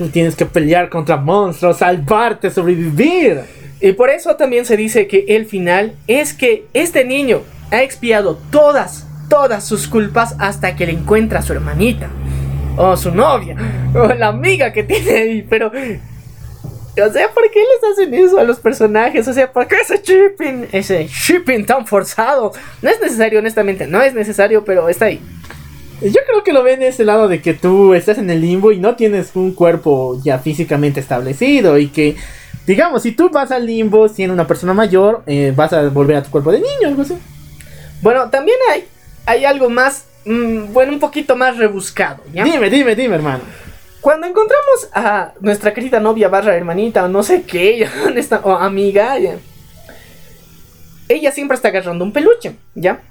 Tú 0.00 0.08
tienes 0.08 0.34
que 0.34 0.46
pelear 0.46 0.88
contra 0.88 1.18
monstruos, 1.18 1.76
salvarte, 1.76 2.50
sobrevivir. 2.50 3.42
Y 3.82 3.92
por 3.92 4.08
eso 4.08 4.34
también 4.34 4.64
se 4.64 4.74
dice 4.78 5.06
que 5.06 5.26
el 5.28 5.44
final 5.44 5.92
es 6.06 6.32
que 6.32 6.64
este 6.72 7.04
niño 7.04 7.42
ha 7.70 7.82
expiado 7.82 8.38
todas, 8.50 9.06
todas 9.28 9.62
sus 9.62 9.86
culpas 9.88 10.36
hasta 10.38 10.74
que 10.74 10.86
le 10.86 10.92
encuentra 10.92 11.40
a 11.40 11.42
su 11.42 11.52
hermanita. 11.52 12.08
O 12.78 12.96
su 12.96 13.10
novia. 13.10 13.58
O 13.94 14.06
la 14.14 14.28
amiga 14.28 14.72
que 14.72 14.84
tiene 14.84 15.10
ahí. 15.10 15.42
Pero... 15.42 15.66
O 15.70 17.12
sea, 17.12 17.28
¿por 17.34 17.50
qué 17.50 17.60
les 17.60 17.92
hacen 17.92 18.14
eso 18.14 18.38
a 18.38 18.44
los 18.44 18.58
personajes? 18.58 19.28
O 19.28 19.34
sea, 19.34 19.52
¿por 19.52 19.68
qué 19.68 19.76
ese 19.82 20.00
shipping? 20.02 20.68
Ese 20.72 21.06
shipping 21.08 21.66
tan 21.66 21.86
forzado. 21.86 22.52
No 22.80 22.88
es 22.88 22.98
necesario, 23.02 23.38
honestamente. 23.38 23.86
No 23.86 24.00
es 24.00 24.14
necesario, 24.14 24.64
pero 24.64 24.88
está 24.88 25.04
ahí. 25.04 25.20
Yo 26.02 26.20
creo 26.26 26.42
que 26.42 26.52
lo 26.52 26.62
ven 26.62 26.80
de 26.80 26.88
ese 26.88 27.04
lado 27.04 27.28
de 27.28 27.42
que 27.42 27.52
tú 27.52 27.92
estás 27.92 28.16
en 28.18 28.30
el 28.30 28.40
limbo 28.40 28.72
y 28.72 28.78
no 28.78 28.96
tienes 28.96 29.32
un 29.34 29.52
cuerpo 29.52 30.18
ya 30.22 30.38
físicamente 30.38 31.00
establecido 31.00 31.76
y 31.76 31.88
que, 31.88 32.16
digamos, 32.66 33.02
si 33.02 33.12
tú 33.12 33.28
vas 33.28 33.50
al 33.50 33.66
limbo 33.66 34.08
siendo 34.08 34.32
una 34.32 34.46
persona 34.46 34.72
mayor, 34.72 35.22
eh, 35.26 35.52
vas 35.54 35.72
a 35.74 35.88
volver 35.88 36.16
a 36.16 36.22
tu 36.22 36.30
cuerpo 36.30 36.52
de 36.52 36.60
niño, 36.60 36.88
algo 36.88 37.02
así. 37.02 37.18
Bueno, 38.00 38.30
también 38.30 38.56
hay, 38.70 38.84
hay 39.26 39.44
algo 39.44 39.68
más... 39.68 40.06
mm, 40.24 40.72
bueno, 40.72 40.92
un 40.92 41.00
poquito 41.00 41.36
más 41.36 41.58
rebuscado, 41.58 42.22
¿ya? 42.32 42.44
Dime, 42.44 42.70
dime, 42.70 42.94
dime, 42.94 43.16
hermano. 43.16 43.42
Cuando 44.00 44.26
encontramos 44.26 44.88
a 44.94 45.32
nuestra 45.40 45.74
querida 45.74 46.00
novia 46.00 46.28
barra 46.28 46.56
hermanita 46.56 47.04
o 47.04 47.08
no 47.08 47.22
sé 47.22 47.42
qué, 47.42 47.86
o 48.42 48.52
amiga, 48.52 49.18
ya, 49.18 49.36
ella 51.10 51.32
siempre 51.32 51.56
está 51.56 51.68
agarrando 51.68 52.04
un 52.04 52.12
peluche, 52.12 52.54
¿ya? 52.74 53.02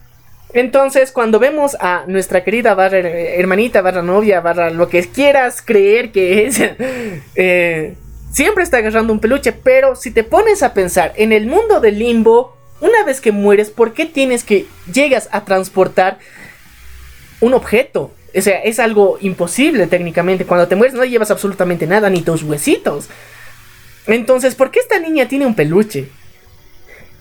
Entonces, 0.53 1.11
cuando 1.11 1.39
vemos 1.39 1.77
a 1.79 2.05
nuestra 2.07 2.43
querida 2.43 2.73
barra 2.73 2.97
her- 2.99 3.39
hermanita, 3.39 3.81
barra 3.81 4.01
novia, 4.01 4.41
barra 4.41 4.69
lo 4.71 4.89
que 4.89 5.03
quieras 5.07 5.61
creer 5.61 6.11
que 6.11 6.45
es, 6.45 6.59
eh, 7.35 7.95
siempre 8.31 8.63
está 8.63 8.77
agarrando 8.77 9.13
un 9.13 9.19
peluche, 9.19 9.51
pero 9.51 9.95
si 9.95 10.11
te 10.11 10.23
pones 10.23 10.63
a 10.63 10.73
pensar 10.73 11.13
en 11.17 11.31
el 11.33 11.45
mundo 11.45 11.79
del 11.79 11.99
limbo, 11.99 12.55
una 12.81 13.03
vez 13.03 13.21
que 13.21 13.31
mueres, 13.31 13.69
¿por 13.69 13.93
qué 13.93 14.05
tienes 14.05 14.43
que 14.43 14.65
llegas 14.91 15.29
a 15.31 15.45
transportar 15.45 16.17
un 17.41 17.53
objeto. 17.53 18.11
O 18.35 18.41
sea, 18.41 18.61
es 18.63 18.79
algo 18.79 19.17
imposible 19.21 19.87
técnicamente. 19.87 20.45
Cuando 20.45 20.67
te 20.67 20.75
mueres 20.75 20.93
no 20.93 21.05
llevas 21.05 21.31
absolutamente 21.31 21.87
nada, 21.87 22.09
ni 22.09 22.21
tus 22.21 22.43
huesitos. 22.43 23.07
Entonces, 24.07 24.55
¿por 24.55 24.71
qué 24.71 24.79
esta 24.79 24.99
niña 24.99 25.27
tiene 25.27 25.45
un 25.45 25.55
peluche? 25.55 26.09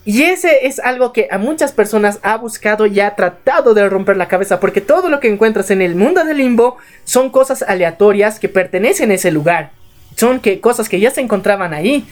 Y 0.09 0.23
ese 0.23 0.65
es 0.65 0.79
algo 0.79 1.13
que 1.13 1.27
a 1.29 1.37
muchas 1.37 1.71
personas 1.71 2.17
ha 2.23 2.35
buscado 2.35 2.87
y 2.87 2.99
ha 2.99 3.13
tratado 3.13 3.75
de 3.75 3.87
romper 3.87 4.17
la 4.17 4.27
cabeza. 4.27 4.59
Porque 4.59 4.81
todo 4.81 5.07
lo 5.07 5.19
que 5.19 5.27
encuentras 5.27 5.69
en 5.69 5.83
el 5.83 5.93
mundo 5.93 6.25
del 6.25 6.37
limbo 6.37 6.77
son 7.03 7.29
cosas 7.29 7.61
aleatorias 7.61 8.39
que 8.39 8.49
pertenecen 8.49 9.11
a 9.11 9.13
ese 9.13 9.29
lugar. 9.29 9.69
Son 10.15 10.39
que, 10.39 10.59
cosas 10.61 10.89
que 10.89 10.99
ya 10.99 11.11
se 11.11 11.21
encontraban 11.21 11.75
ahí. 11.75 12.07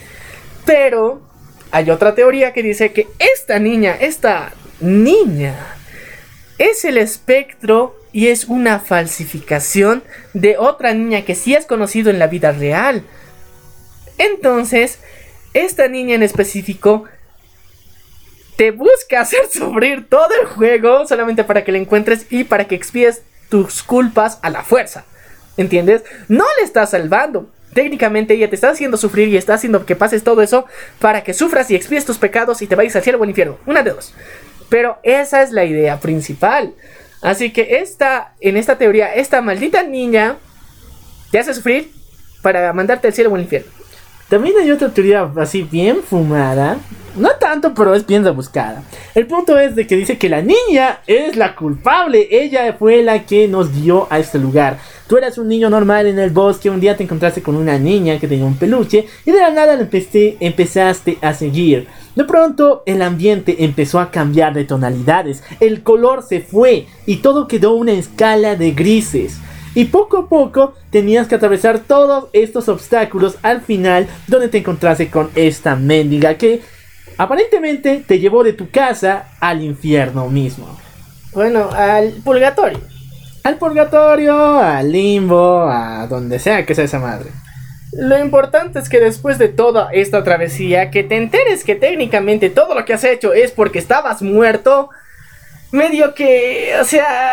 Pero 0.64 1.20
hay 1.72 1.90
otra 1.90 2.14
teoría 2.14 2.52
que 2.52 2.62
dice 2.62 2.92
que 2.92 3.08
esta 3.18 3.58
niña, 3.58 3.96
esta 3.98 4.52
niña, 4.78 5.56
es 6.58 6.84
el 6.84 6.98
espectro 6.98 7.96
y 8.12 8.28
es 8.28 8.44
una 8.44 8.78
falsificación 8.78 10.04
de 10.34 10.56
otra 10.56 10.94
niña 10.94 11.22
que 11.22 11.34
sí 11.34 11.56
has 11.56 11.66
conocido 11.66 12.10
en 12.10 12.20
la 12.20 12.28
vida 12.28 12.52
real. 12.52 13.02
Entonces, 14.18 15.00
esta 15.52 15.88
niña 15.88 16.14
en 16.14 16.22
específico 16.22 17.06
te 18.58 18.72
busca 18.72 19.20
hacer 19.20 19.46
sufrir 19.48 20.08
todo 20.08 20.30
el 20.42 20.48
juego 20.48 21.06
solamente 21.06 21.44
para 21.44 21.62
que 21.62 21.70
la 21.70 21.78
encuentres 21.78 22.26
y 22.28 22.42
para 22.42 22.64
que 22.64 22.74
expíes 22.74 23.22
tus 23.48 23.84
culpas 23.84 24.40
a 24.42 24.50
la 24.50 24.64
fuerza. 24.64 25.04
¿Entiendes? 25.56 26.02
No 26.26 26.44
le 26.58 26.64
estás 26.64 26.90
salvando. 26.90 27.48
Técnicamente 27.72 28.34
ella 28.34 28.48
te 28.48 28.56
está 28.56 28.70
haciendo 28.70 28.96
sufrir 28.96 29.28
y 29.28 29.36
está 29.36 29.54
haciendo 29.54 29.86
que 29.86 29.94
pases 29.94 30.24
todo 30.24 30.42
eso 30.42 30.66
para 30.98 31.22
que 31.22 31.34
sufras 31.34 31.70
y 31.70 31.76
expíes 31.76 32.04
tus 32.04 32.18
pecados 32.18 32.60
y 32.60 32.66
te 32.66 32.74
vayas 32.74 32.96
al 32.96 33.04
cielo 33.04 33.20
o 33.20 33.22
al 33.22 33.28
infierno. 33.28 33.58
Una 33.64 33.84
de 33.84 33.92
dos. 33.92 34.12
Pero 34.68 34.98
esa 35.04 35.40
es 35.42 35.52
la 35.52 35.64
idea 35.64 36.00
principal. 36.00 36.74
Así 37.22 37.52
que 37.52 37.78
esta, 37.78 38.34
en 38.40 38.56
esta 38.56 38.76
teoría, 38.76 39.14
esta 39.14 39.40
maldita 39.40 39.84
niña 39.84 40.36
te 41.30 41.38
hace 41.38 41.54
sufrir 41.54 41.92
para 42.42 42.72
mandarte 42.72 43.06
al 43.06 43.14
cielo 43.14 43.30
o 43.30 43.36
al 43.36 43.42
infierno. 43.42 43.70
También 44.28 44.56
hay 44.60 44.72
otra 44.72 44.88
teoría 44.88 45.30
así 45.36 45.62
bien 45.62 46.02
fumada. 46.02 46.78
No 47.18 47.30
tanto, 47.40 47.74
pero 47.74 47.94
es 47.94 48.06
bien 48.06 48.24
rebuscada. 48.24 48.82
El 49.14 49.26
punto 49.26 49.58
es 49.58 49.74
de 49.74 49.86
que 49.86 49.96
dice 49.96 50.18
que 50.18 50.28
la 50.28 50.42
niña 50.42 51.00
es 51.06 51.36
la 51.36 51.54
culpable. 51.56 52.28
Ella 52.30 52.74
fue 52.78 53.02
la 53.02 53.24
que 53.26 53.48
nos 53.48 53.74
dio 53.74 54.06
a 54.10 54.18
este 54.18 54.38
lugar. 54.38 54.78
Tú 55.08 55.16
eras 55.16 55.38
un 55.38 55.48
niño 55.48 55.68
normal 55.70 56.06
en 56.06 56.18
el 56.18 56.30
bosque. 56.30 56.70
Un 56.70 56.80
día 56.80 56.96
te 56.96 57.04
encontraste 57.04 57.42
con 57.42 57.56
una 57.56 57.78
niña 57.78 58.18
que 58.18 58.28
tenía 58.28 58.44
un 58.44 58.56
peluche. 58.56 59.06
Y 59.24 59.30
de 59.32 59.38
la 59.40 59.50
nada 59.50 59.74
empecé- 59.78 60.36
empezaste 60.40 61.18
a 61.20 61.34
seguir. 61.34 61.86
De 62.14 62.24
pronto 62.24 62.82
el 62.86 63.00
ambiente 63.02 63.64
empezó 63.64 64.00
a 64.00 64.10
cambiar 64.10 64.54
de 64.54 64.64
tonalidades. 64.64 65.42
El 65.60 65.82
color 65.82 66.22
se 66.22 66.40
fue. 66.40 66.86
Y 67.06 67.16
todo 67.16 67.48
quedó 67.48 67.72
una 67.74 67.92
escala 67.92 68.54
de 68.56 68.72
grises. 68.72 69.38
Y 69.74 69.84
poco 69.84 70.16
a 70.18 70.28
poco 70.28 70.74
tenías 70.90 71.28
que 71.28 71.34
atravesar 71.36 71.78
todos 71.80 72.26
estos 72.32 72.68
obstáculos 72.68 73.36
al 73.42 73.60
final 73.60 74.08
donde 74.26 74.48
te 74.48 74.58
encontraste 74.58 75.08
con 75.10 75.30
esta 75.36 75.76
mendiga 75.76 76.34
que 76.34 76.62
aparentemente 77.18 78.02
te 78.06 78.18
llevó 78.18 78.44
de 78.44 78.54
tu 78.54 78.70
casa 78.70 79.26
al 79.40 79.62
infierno 79.62 80.28
mismo. 80.28 80.78
Bueno, 81.34 81.68
al 81.70 82.12
purgatorio. 82.24 82.80
Al 83.44 83.56
purgatorio, 83.56 84.58
al 84.58 84.90
limbo, 84.90 85.68
a 85.68 86.06
donde 86.06 86.38
sea 86.38 86.64
que 86.64 86.74
sea 86.74 86.84
esa 86.84 86.98
madre. 86.98 87.30
Lo 87.92 88.18
importante 88.18 88.78
es 88.78 88.88
que 88.88 89.00
después 89.00 89.38
de 89.38 89.48
toda 89.48 89.88
esta 89.92 90.22
travesía, 90.22 90.90
que 90.90 91.04
te 91.04 91.16
enteres 91.16 91.64
que 91.64 91.74
técnicamente 91.74 92.50
todo 92.50 92.74
lo 92.74 92.84
que 92.84 92.92
has 92.92 93.04
hecho 93.04 93.32
es 93.32 93.50
porque 93.50 93.78
estabas 93.78 94.22
muerto, 94.22 94.90
medio 95.72 96.14
que, 96.14 96.74
o 96.80 96.84
sea, 96.84 97.30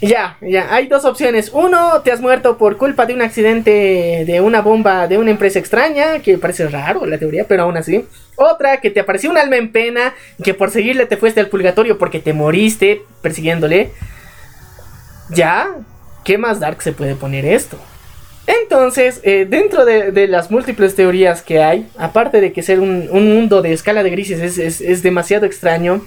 ya, 0.00 0.36
ya, 0.40 0.74
hay 0.74 0.86
dos 0.86 1.04
opciones. 1.04 1.50
Uno, 1.52 2.00
te 2.02 2.12
has 2.12 2.20
muerto 2.20 2.58
por 2.58 2.76
culpa 2.76 3.06
de 3.06 3.14
un 3.14 3.22
accidente 3.22 4.24
de 4.26 4.40
una 4.40 4.60
bomba 4.60 5.06
de 5.06 5.18
una 5.18 5.30
empresa 5.30 5.58
extraña, 5.58 6.20
que 6.20 6.38
parece 6.38 6.68
raro 6.68 7.06
la 7.06 7.18
teoría, 7.18 7.44
pero 7.46 7.64
aún 7.64 7.76
así. 7.76 8.06
Otra, 8.36 8.80
que 8.80 8.90
te 8.90 9.00
apareció 9.00 9.30
un 9.30 9.38
alma 9.38 9.56
en 9.56 9.70
pena 9.72 10.14
que 10.42 10.54
por 10.54 10.70
seguirle 10.70 11.06
te 11.06 11.16
fuiste 11.16 11.40
al 11.40 11.48
purgatorio 11.48 11.98
porque 11.98 12.20
te 12.20 12.32
moriste 12.32 13.02
persiguiéndole. 13.22 13.90
Ya, 15.30 15.68
¿qué 16.24 16.38
más 16.38 16.60
dark 16.60 16.82
se 16.82 16.92
puede 16.92 17.14
poner 17.14 17.44
esto? 17.44 17.78
Entonces, 18.46 19.20
eh, 19.22 19.46
dentro 19.48 19.84
de, 19.84 20.26
las 20.26 20.50
múltiples 20.50 20.96
teorías 20.96 21.42
que 21.42 21.62
hay, 21.62 21.88
aparte 21.96 22.40
de 22.40 22.52
que 22.52 22.62
ser 22.62 22.80
un, 22.80 23.08
mundo 23.10 23.62
de 23.62 23.72
escala 23.72 24.02
de 24.02 24.10
grises 24.10 24.58
es, 24.58 25.02
demasiado 25.02 25.46
extraño, 25.46 26.04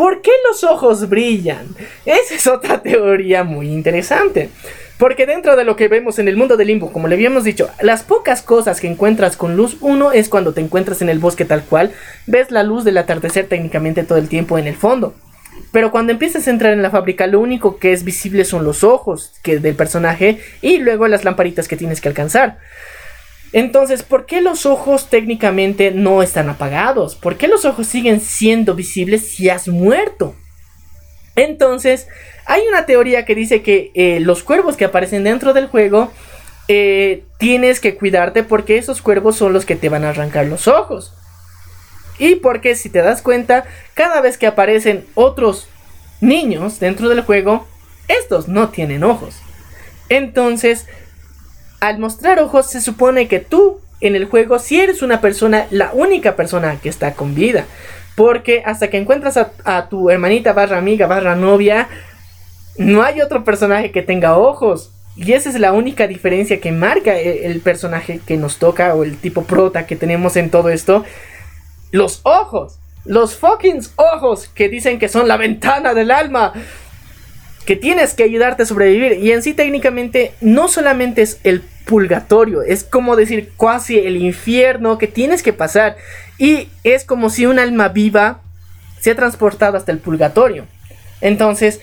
¿por 0.00 0.22
qué 0.22 0.30
los 0.48 0.64
ojos 0.64 1.10
brillan? 1.10 1.66
Esa 2.06 2.34
es 2.34 2.46
otra 2.46 2.80
teoría 2.80 3.44
muy 3.44 3.68
interesante. 3.68 4.48
Porque 4.96 5.26
dentro 5.26 5.56
de 5.56 5.64
lo 5.64 5.76
que 5.76 5.88
vemos 5.88 6.18
en 6.18 6.26
el 6.26 6.38
mundo 6.38 6.56
del 6.56 6.68
limbo, 6.68 6.90
como 6.90 7.06
le 7.06 7.16
habíamos 7.16 7.44
dicho, 7.44 7.68
las 7.82 8.02
pocas 8.02 8.40
cosas 8.40 8.80
que 8.80 8.86
encuentras 8.86 9.36
con 9.36 9.58
luz, 9.58 9.76
uno 9.82 10.10
es 10.12 10.30
cuando 10.30 10.54
te 10.54 10.62
encuentras 10.62 11.02
en 11.02 11.10
el 11.10 11.18
bosque 11.18 11.44
tal 11.44 11.64
cual, 11.64 11.92
ves 12.26 12.50
la 12.50 12.62
luz 12.62 12.84
del 12.84 12.96
atardecer 12.96 13.46
técnicamente 13.46 14.02
todo 14.02 14.16
el 14.16 14.30
tiempo 14.30 14.56
en 14.56 14.68
el 14.68 14.74
fondo. 14.74 15.12
Pero 15.70 15.90
cuando 15.90 16.12
empiezas 16.12 16.46
a 16.46 16.50
entrar 16.50 16.72
en 16.72 16.80
la 16.80 16.90
fábrica, 16.90 17.26
lo 17.26 17.38
único 17.38 17.76
que 17.76 17.92
es 17.92 18.02
visible 18.02 18.46
son 18.46 18.64
los 18.64 18.84
ojos 18.84 19.34
que 19.42 19.58
del 19.58 19.74
personaje 19.74 20.38
y 20.62 20.78
luego 20.78 21.08
las 21.08 21.26
lamparitas 21.26 21.68
que 21.68 21.76
tienes 21.76 22.00
que 22.00 22.08
alcanzar. 22.08 22.56
Entonces, 23.52 24.02
¿por 24.02 24.26
qué 24.26 24.40
los 24.40 24.64
ojos 24.64 25.08
técnicamente 25.08 25.90
no 25.90 26.22
están 26.22 26.48
apagados? 26.48 27.16
¿Por 27.16 27.36
qué 27.36 27.48
los 27.48 27.64
ojos 27.64 27.86
siguen 27.86 28.20
siendo 28.20 28.74
visibles 28.74 29.26
si 29.28 29.48
has 29.48 29.66
muerto? 29.66 30.34
Entonces, 31.34 32.06
hay 32.46 32.62
una 32.68 32.86
teoría 32.86 33.24
que 33.24 33.34
dice 33.34 33.62
que 33.62 33.90
eh, 33.94 34.20
los 34.20 34.42
cuervos 34.42 34.76
que 34.76 34.84
aparecen 34.84 35.24
dentro 35.24 35.52
del 35.52 35.66
juego 35.66 36.12
eh, 36.68 37.24
tienes 37.38 37.80
que 37.80 37.96
cuidarte 37.96 38.44
porque 38.44 38.78
esos 38.78 39.02
cuervos 39.02 39.36
son 39.36 39.52
los 39.52 39.64
que 39.64 39.74
te 39.74 39.88
van 39.88 40.04
a 40.04 40.10
arrancar 40.10 40.46
los 40.46 40.68
ojos. 40.68 41.12
Y 42.18 42.36
porque 42.36 42.76
si 42.76 42.90
te 42.90 43.00
das 43.00 43.22
cuenta, 43.22 43.64
cada 43.94 44.20
vez 44.20 44.38
que 44.38 44.46
aparecen 44.46 45.06
otros 45.14 45.68
niños 46.20 46.78
dentro 46.78 47.08
del 47.08 47.22
juego, 47.22 47.66
estos 48.06 48.46
no 48.46 48.68
tienen 48.68 49.02
ojos. 49.02 49.36
Entonces, 50.08 50.86
al 51.80 51.98
mostrar 51.98 52.38
ojos, 52.40 52.70
se 52.70 52.80
supone 52.80 53.28
que 53.28 53.40
tú 53.40 53.80
en 54.00 54.16
el 54.16 54.26
juego, 54.26 54.58
si 54.58 54.80
eres 54.80 55.02
una 55.02 55.20
persona, 55.20 55.66
la 55.70 55.92
única 55.92 56.36
persona 56.36 56.76
que 56.80 56.88
está 56.88 57.14
con 57.14 57.34
vida. 57.34 57.66
Porque 58.14 58.62
hasta 58.64 58.88
que 58.88 58.98
encuentras 58.98 59.36
a, 59.36 59.88
tu 59.88 60.10
hermanita 60.10 60.52
barra 60.52 60.78
amiga 60.78 61.06
barra 61.06 61.36
novia, 61.36 61.88
no 62.76 63.02
hay 63.02 63.20
otro 63.20 63.44
personaje 63.44 63.92
que 63.92 64.02
tenga 64.02 64.36
ojos. 64.36 64.90
Y 65.16 65.32
esa 65.32 65.50
es 65.50 65.58
la 65.58 65.72
única 65.72 66.06
diferencia 66.06 66.60
que 66.60 66.72
marca 66.72 67.16
el, 67.16 67.38
el 67.44 67.60
personaje 67.60 68.20
que 68.26 68.36
nos 68.36 68.58
toca 68.58 68.94
o 68.94 69.04
el 69.04 69.16
tipo 69.16 69.44
prota 69.44 69.86
que 69.86 69.96
tenemos 69.96 70.36
en 70.36 70.50
todo 70.50 70.70
esto 70.70 71.04
los 71.90 72.20
ojos. 72.22 72.78
Los 73.04 73.36
fucking 73.36 73.80
ojos 73.96 74.48
que 74.54 74.68
dicen 74.68 74.98
que 74.98 75.08
son 75.08 75.28
la 75.28 75.36
ventana 75.36 75.94
del 75.94 76.10
alma. 76.10 76.52
Que 77.64 77.76
tienes 77.76 78.14
que 78.14 78.22
ayudarte 78.22 78.62
a 78.62 78.66
sobrevivir. 78.66 79.12
Y 79.22 79.32
en 79.32 79.42
sí 79.42 79.54
técnicamente 79.54 80.32
no 80.40 80.68
solamente 80.68 81.22
es 81.22 81.40
el 81.44 81.62
purgatorio. 81.86 82.62
Es 82.62 82.84
como 82.84 83.16
decir 83.16 83.52
casi 83.58 83.98
el 83.98 84.16
infierno 84.16 84.98
que 84.98 85.06
tienes 85.06 85.42
que 85.42 85.52
pasar. 85.52 85.96
Y 86.38 86.68
es 86.84 87.04
como 87.04 87.30
si 87.30 87.46
un 87.46 87.58
alma 87.58 87.88
viva 87.88 88.40
se 89.00 89.10
ha 89.10 89.16
transportado 89.16 89.76
hasta 89.76 89.92
el 89.92 89.98
purgatorio. 89.98 90.66
Entonces, 91.20 91.80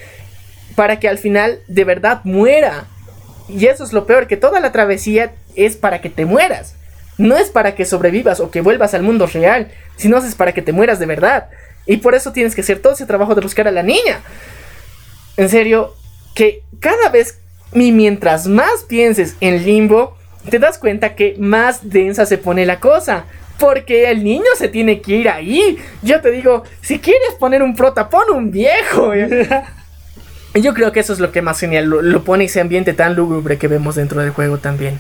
para 0.76 1.00
que 1.00 1.10
al 1.10 1.18
final 1.18 1.60
de 1.68 1.84
verdad 1.84 2.22
muera. 2.24 2.86
Y 3.50 3.66
eso 3.66 3.84
es 3.84 3.94
lo 3.94 4.06
peor, 4.06 4.28
que 4.28 4.38
toda 4.38 4.60
la 4.60 4.72
travesía 4.72 5.34
es 5.56 5.76
para 5.76 6.02
que 6.02 6.10
te 6.10 6.26
mueras. 6.26 6.76
No 7.18 7.36
es 7.36 7.50
para 7.50 7.74
que 7.76 7.86
sobrevivas 7.86 8.40
o 8.40 8.52
que 8.52 8.62
vuelvas 8.62 8.94
al 8.94 9.02
mundo 9.02 9.26
real, 9.26 9.72
sino 9.96 10.18
es 10.18 10.36
para 10.36 10.54
que 10.54 10.62
te 10.62 10.74
mueras 10.74 11.00
de 11.00 11.08
verdad. 11.08 11.50
Y 11.88 11.98
por 11.98 12.14
eso 12.14 12.32
tienes 12.32 12.54
que 12.54 12.62
hacer 12.62 12.80
todo 12.80 12.94
ese 12.94 13.06
trabajo 13.06 13.34
de 13.34 13.42
buscar 13.42 13.68
a 13.68 13.72
la 13.72 13.82
niña. 13.82 14.22
En 15.38 15.50
serio, 15.50 15.96
que 16.36 16.64
cada 16.80 17.10
vez 17.10 17.40
y 17.74 17.92
mientras 17.92 18.48
más 18.48 18.84
pienses 18.88 19.36
en 19.42 19.64
limbo, 19.66 20.18
te 20.50 20.60
das 20.60 20.78
cuenta 20.78 21.16
que 21.16 21.36
más 21.38 21.90
densa 21.90 22.26
se 22.26 22.38
pone 22.38 22.66
la 22.66 22.80
cosa. 22.80 23.26
Porque 23.60 24.12
el 24.12 24.24
niño 24.24 24.46
se 24.56 24.68
tiene 24.68 25.02
que 25.02 25.16
ir 25.16 25.30
ahí. 25.30 25.78
Yo 26.04 26.22
te 26.22 26.30
digo, 26.30 26.64
si 26.82 27.00
quieres 27.00 27.34
poner 27.40 27.64
un 27.64 27.76
prota, 27.76 28.08
pon 28.08 28.26
un 28.32 28.52
viejo. 28.52 29.16
Y 29.16 30.62
yo 30.62 30.76
creo 30.76 30.92
que 30.92 31.00
eso 31.00 31.14
es 31.14 31.20
lo 31.20 31.32
que 31.32 31.42
más 31.42 31.60
genial 31.60 31.86
lo, 31.86 32.04
lo 32.04 32.24
pone 32.24 32.44
ese 32.44 32.62
ambiente 32.62 32.94
tan 32.94 33.16
lúgubre 33.16 33.58
que 33.58 33.68
vemos 33.68 33.96
dentro 33.96 34.22
del 34.22 34.30
juego 34.30 34.60
también. 34.60 35.00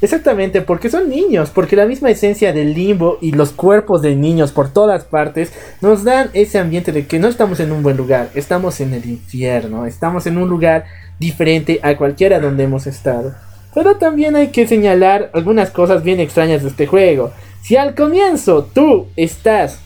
Exactamente, 0.00 0.60
porque 0.60 0.90
son 0.90 1.08
niños, 1.08 1.50
porque 1.50 1.76
la 1.76 1.86
misma 1.86 2.10
esencia 2.10 2.52
del 2.52 2.74
limbo 2.74 3.16
y 3.20 3.32
los 3.32 3.52
cuerpos 3.52 4.02
de 4.02 4.16
niños 4.16 4.52
por 4.52 4.70
todas 4.70 5.04
partes 5.04 5.52
nos 5.80 6.04
dan 6.04 6.30
ese 6.34 6.58
ambiente 6.58 6.92
de 6.92 7.06
que 7.06 7.18
no 7.18 7.28
estamos 7.28 7.60
en 7.60 7.72
un 7.72 7.82
buen 7.82 7.96
lugar, 7.96 8.28
estamos 8.34 8.80
en 8.80 8.92
el 8.92 9.06
infierno, 9.06 9.86
estamos 9.86 10.26
en 10.26 10.36
un 10.36 10.48
lugar 10.48 10.84
diferente 11.18 11.80
a 11.82 11.96
cualquiera 11.96 12.40
donde 12.40 12.64
hemos 12.64 12.86
estado. 12.86 13.34
Pero 13.72 13.96
también 13.96 14.36
hay 14.36 14.48
que 14.48 14.66
señalar 14.66 15.30
algunas 15.32 15.70
cosas 15.70 16.02
bien 16.02 16.20
extrañas 16.20 16.62
de 16.62 16.68
este 16.68 16.86
juego. 16.86 17.32
Si 17.62 17.76
al 17.76 17.94
comienzo 17.94 18.68
tú 18.74 19.06
estás 19.16 19.78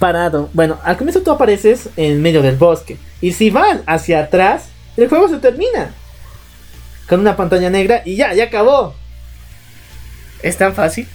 parado, 0.00 0.50
bueno, 0.52 0.78
al 0.82 0.96
comienzo 0.96 1.22
tú 1.22 1.30
apareces 1.30 1.90
en 1.96 2.20
medio 2.20 2.42
del 2.42 2.56
bosque, 2.56 2.96
y 3.20 3.32
si 3.32 3.50
van 3.50 3.82
hacia 3.86 4.20
atrás, 4.20 4.68
el 4.96 5.08
juego 5.08 5.28
se 5.28 5.38
termina 5.38 5.94
con 7.08 7.20
una 7.20 7.36
pantalla 7.36 7.70
negra 7.70 8.02
y 8.04 8.16
ya, 8.16 8.32
ya 8.34 8.44
acabó. 8.44 8.94
¿Es 10.42 10.56
tan 10.56 10.74
fácil? 10.74 11.06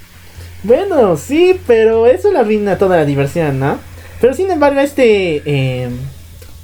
Bueno, 0.63 1.15
sí, 1.15 1.59
pero 1.67 2.07
eso 2.07 2.31
le 2.31 2.39
arruina 2.39 2.77
toda 2.77 2.97
la 2.97 3.05
diversión, 3.05 3.59
¿no? 3.59 3.77
Pero 4.19 4.33
sin 4.33 4.51
embargo, 4.51 4.79
este 4.79 5.41
em, 5.45 5.97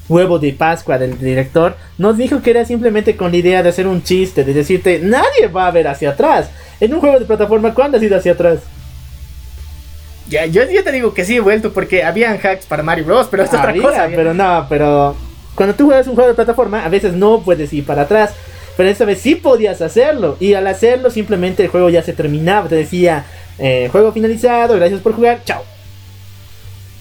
huevo 0.09 0.39
de 0.39 0.51
Pascua 0.51 0.97
del 0.97 1.17
director 1.17 1.77
nos 1.97 2.17
dijo 2.17 2.41
que 2.41 2.51
era 2.51 2.65
simplemente 2.65 3.15
con 3.15 3.31
la 3.31 3.37
idea 3.37 3.63
de 3.63 3.69
hacer 3.69 3.87
un 3.87 4.03
chiste, 4.03 4.43
de 4.43 4.53
decirte, 4.53 4.99
nadie 4.99 5.47
va 5.47 5.67
a 5.67 5.71
ver 5.71 5.87
hacia 5.87 6.11
atrás. 6.11 6.49
En 6.79 6.93
un 6.93 6.99
juego 6.99 7.19
de 7.19 7.25
plataforma, 7.25 7.73
¿cuándo 7.73 7.97
has 7.97 8.03
ido 8.03 8.17
hacia 8.17 8.33
atrás? 8.33 8.59
Ya, 10.27 10.45
yo, 10.47 10.65
te 10.65 10.91
digo 10.91 11.13
que 11.13 11.23
sí 11.23 11.35
he 11.35 11.39
vuelto 11.39 11.71
porque 11.71 12.03
habían 12.03 12.39
hacks 12.41 12.65
para 12.65 12.83
Mario 12.83 13.05
Bros, 13.05 13.27
pero 13.29 13.43
es 13.43 13.49
otra 13.49 13.73
cosa. 13.75 14.07
Pero 14.07 14.33
no, 14.33 14.65
pero 14.67 15.15
cuando 15.53 15.75
tú 15.75 15.85
juegas 15.85 16.07
un 16.07 16.15
juego 16.15 16.29
de 16.29 16.35
plataforma, 16.35 16.83
a 16.83 16.89
veces 16.89 17.13
no 17.13 17.41
puedes 17.41 17.71
ir 17.71 17.85
para 17.85 18.03
atrás. 18.03 18.33
Pero 18.77 18.89
esta 18.89 19.05
vez 19.05 19.21
sí 19.21 19.35
podías 19.35 19.81
hacerlo. 19.81 20.37
Y 20.39 20.53
al 20.53 20.67
hacerlo, 20.67 21.09
simplemente 21.09 21.63
el 21.63 21.69
juego 21.69 21.89
ya 21.89 22.03
se 22.03 22.13
terminaba. 22.13 22.67
Te 22.67 22.75
decía, 22.75 23.25
eh, 23.57 23.89
juego 23.91 24.11
finalizado, 24.11 24.75
gracias 24.75 25.01
por 25.01 25.13
jugar, 25.13 25.41
chao. 25.45 25.63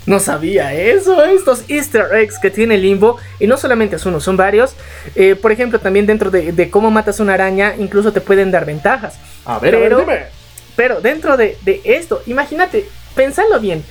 No 0.07 0.21
sabía 0.21 0.75
eso, 0.75 1.25
estos 1.25 1.65
easter 1.69 2.05
eggs 2.13 2.39
que 2.39 2.51
tiene 2.51 2.77
Limbo, 2.77 3.17
y 3.41 3.47
no 3.47 3.57
solamente 3.57 3.97
es 3.97 4.05
uno, 4.05 4.21
son 4.21 4.37
varios. 4.37 4.75
Eh, 5.15 5.35
por 5.35 5.51
ejemplo, 5.51 5.79
también 5.79 6.05
dentro 6.05 6.31
de, 6.31 6.69
cómo 6.71 6.91
matas 6.91 7.21
una 7.21 7.35
araña, 7.35 7.75
incluso 7.79 8.13
te 8.13 8.21
pueden 8.21 8.51
dar 8.51 8.67
ventajas. 8.67 9.19
A 9.47 9.59
ver, 9.59 9.75
pero, 9.75 10.01
a 10.01 10.05
ver, 10.05 10.29
Pero 10.77 11.01
dentro 11.01 11.39
de, 11.39 11.57
esto, 11.85 12.23
imagínate, 12.27 12.87
pensalo 13.15 13.59
bien. 13.61 13.83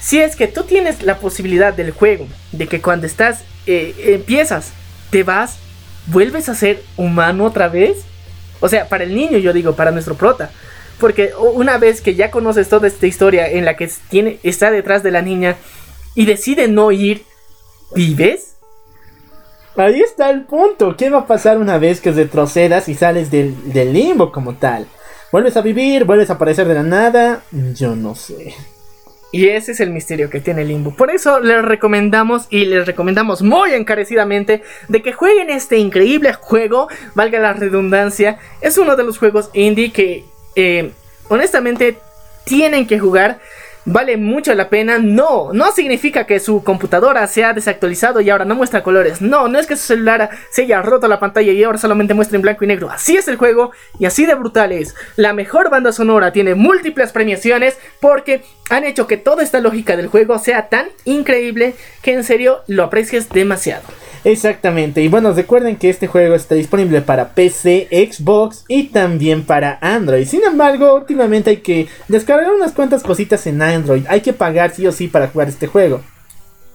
Si 0.00 0.20
es 0.20 0.36
que 0.36 0.46
tú 0.46 0.62
tienes 0.62 1.02
la 1.02 1.18
posibilidad 1.18 1.72
del 1.74 1.90
juego, 1.90 2.28
de 2.52 2.68
que 2.68 2.80
cuando 2.80 3.06
estás, 3.06 3.42
eh, 3.66 3.92
empiezas, 4.14 4.72
te 5.10 5.24
vas 5.24 5.58
vuelves 6.06 6.48
a 6.48 6.54
ser 6.54 6.82
humano 6.96 7.44
otra 7.44 7.68
vez. 7.68 8.04
O 8.60 8.68
sea, 8.68 8.88
para 8.88 9.04
el 9.04 9.14
niño 9.14 9.38
yo 9.38 9.52
digo, 9.52 9.74
para 9.74 9.90
nuestro 9.90 10.14
prota. 10.14 10.50
Porque 10.98 11.32
una 11.36 11.76
vez 11.76 12.00
que 12.00 12.14
ya 12.14 12.30
conoces 12.30 12.68
toda 12.68 12.88
esta 12.88 13.06
historia 13.06 13.48
en 13.50 13.64
la 13.64 13.76
que 13.76 13.90
tiene, 14.08 14.38
está 14.42 14.70
detrás 14.70 15.02
de 15.02 15.10
la 15.10 15.20
niña 15.20 15.56
y 16.14 16.24
decide 16.24 16.68
no 16.68 16.90
ir, 16.90 17.22
¿vives? 17.94 18.56
Ahí 19.76 20.00
está 20.00 20.30
el 20.30 20.44
punto. 20.44 20.96
¿Qué 20.96 21.10
va 21.10 21.18
a 21.18 21.26
pasar 21.26 21.58
una 21.58 21.76
vez 21.76 22.00
que 22.00 22.12
retrocedas 22.12 22.88
y 22.88 22.94
sales 22.94 23.30
del, 23.30 23.72
del 23.72 23.92
limbo 23.92 24.32
como 24.32 24.54
tal? 24.54 24.86
¿Vuelves 25.30 25.56
a 25.58 25.60
vivir? 25.60 26.04
¿Vuelves 26.04 26.30
a 26.30 26.34
aparecer 26.34 26.66
de 26.66 26.74
la 26.74 26.82
nada? 26.82 27.42
Yo 27.52 27.94
no 27.94 28.14
sé. 28.14 28.54
Y 29.32 29.48
ese 29.48 29.72
es 29.72 29.80
el 29.80 29.90
misterio 29.90 30.30
que 30.30 30.40
tiene 30.40 30.64
Limbo. 30.64 30.94
Por 30.94 31.10
eso 31.10 31.40
les 31.40 31.62
recomendamos 31.62 32.46
y 32.48 32.64
les 32.64 32.86
recomendamos 32.86 33.42
muy 33.42 33.72
encarecidamente 33.74 34.62
de 34.88 35.02
que 35.02 35.12
jueguen 35.12 35.50
este 35.50 35.78
increíble 35.78 36.32
juego, 36.32 36.88
valga 37.14 37.38
la 37.38 37.52
redundancia. 37.52 38.38
Es 38.60 38.78
uno 38.78 38.96
de 38.96 39.04
los 39.04 39.18
juegos 39.18 39.50
indie 39.52 39.92
que 39.92 40.24
eh, 40.54 40.92
honestamente 41.28 41.98
tienen 42.44 42.86
que 42.86 42.98
jugar 42.98 43.40
vale 43.86 44.18
mucho 44.18 44.54
la 44.54 44.68
pena. 44.68 44.98
No, 44.98 45.52
no 45.52 45.72
significa 45.72 46.26
que 46.26 46.38
su 46.40 46.62
computadora 46.62 47.26
se 47.26 47.44
ha 47.44 47.54
desactualizado 47.54 48.20
y 48.20 48.28
ahora 48.28 48.44
no 48.44 48.54
muestra 48.54 48.82
colores. 48.82 49.22
No, 49.22 49.48
no 49.48 49.58
es 49.58 49.66
que 49.66 49.76
su 49.76 49.86
celular 49.86 50.28
se 50.50 50.62
haya 50.62 50.82
roto 50.82 51.08
la 51.08 51.18
pantalla 51.18 51.52
y 51.52 51.64
ahora 51.64 51.78
solamente 51.78 52.12
muestra 52.12 52.36
en 52.36 52.42
blanco 52.42 52.64
y 52.64 52.68
negro. 52.68 52.90
Así 52.90 53.16
es 53.16 53.28
el 53.28 53.36
juego 53.36 53.70
y 53.98 54.04
así 54.04 54.26
de 54.26 54.34
brutal 54.34 54.72
es. 54.72 54.94
La 55.16 55.32
mejor 55.32 55.70
banda 55.70 55.92
sonora 55.92 56.32
tiene 56.32 56.54
múltiples 56.54 57.12
premiaciones 57.12 57.78
porque 58.00 58.42
han 58.68 58.84
hecho 58.84 59.06
que 59.06 59.16
toda 59.16 59.42
esta 59.42 59.60
lógica 59.60 59.96
del 59.96 60.08
juego 60.08 60.38
sea 60.38 60.68
tan 60.68 60.88
increíble 61.04 61.74
que 62.02 62.12
en 62.12 62.24
serio 62.24 62.62
lo 62.66 62.84
aprecies 62.84 63.28
demasiado. 63.30 63.84
Exactamente. 64.26 65.02
Y 65.02 65.06
bueno, 65.06 65.32
recuerden 65.32 65.76
que 65.76 65.88
este 65.88 66.08
juego 66.08 66.34
está 66.34 66.56
disponible 66.56 67.00
para 67.00 67.28
PC, 67.28 67.86
Xbox 68.10 68.64
y 68.66 68.88
también 68.88 69.44
para 69.44 69.78
Android. 69.80 70.26
Sin 70.26 70.42
embargo, 70.42 70.96
últimamente 70.96 71.50
hay 71.50 71.56
que 71.58 71.86
descargar 72.08 72.52
unas 72.52 72.72
cuantas 72.72 73.04
cositas 73.04 73.46
en 73.46 73.62
Android. 73.62 74.04
Hay 74.08 74.22
que 74.22 74.32
pagar 74.32 74.72
sí 74.74 74.84
o 74.84 74.90
sí 74.90 75.06
para 75.06 75.28
jugar 75.28 75.46
este 75.46 75.68
juego. 75.68 76.00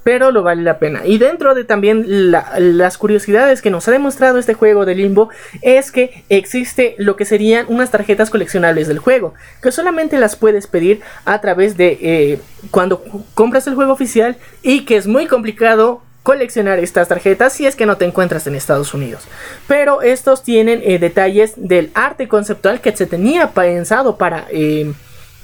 Pero 0.06 0.32
lo 0.32 0.44
vale 0.44 0.62
la 0.62 0.80
pena. 0.80 1.02
Y 1.06 1.18
dentro 1.18 1.54
de 1.54 1.66
también 1.66 2.32
las 2.32 2.98
curiosidades 2.98 3.62
que 3.62 3.70
nos 3.70 3.86
ha 3.90 3.92
demostrado 3.92 4.40
este 4.40 4.54
juego 4.54 4.86
de 4.86 4.96
Limbo 4.96 5.28
es 5.62 5.92
que 5.92 6.24
existe 6.30 6.96
lo 7.00 7.18
que 7.18 7.26
serían 7.26 7.66
unas 7.68 7.92
tarjetas 7.92 8.30
coleccionables 8.30 8.88
del 8.88 9.00
juego. 9.00 9.34
Que 9.62 9.74
solamente 9.74 10.18
las 10.18 10.38
puedes 10.38 10.68
pedir 10.68 11.02
a 11.26 11.42
través 11.42 11.76
de 11.76 11.98
eh, 12.02 12.40
cuando 12.72 13.04
compras 13.34 13.68
el 13.68 13.76
juego 13.76 13.92
oficial 13.92 14.38
y 14.64 14.86
que 14.86 14.96
es 14.96 15.06
muy 15.06 15.28
complicado 15.28 16.02
coleccionar 16.24 16.80
estas 16.80 17.08
tarjetas 17.08 17.54
si 17.54 17.66
es 17.66 17.76
que 17.76 17.86
no 17.86 17.98
te 17.98 18.06
encuentras 18.06 18.48
en 18.48 18.56
Estados 18.56 18.94
Unidos. 18.94 19.24
Pero 19.68 20.02
estos 20.02 20.44
tienen 20.44 20.82
eh, 20.84 21.00
detalles 21.00 21.54
del 21.56 21.92
arte 21.94 22.28
conceptual 22.28 22.82
que 22.82 22.96
se 22.96 23.06
tenía 23.06 23.52
pensado 23.52 24.18
para, 24.18 24.46
eh, 24.52 24.92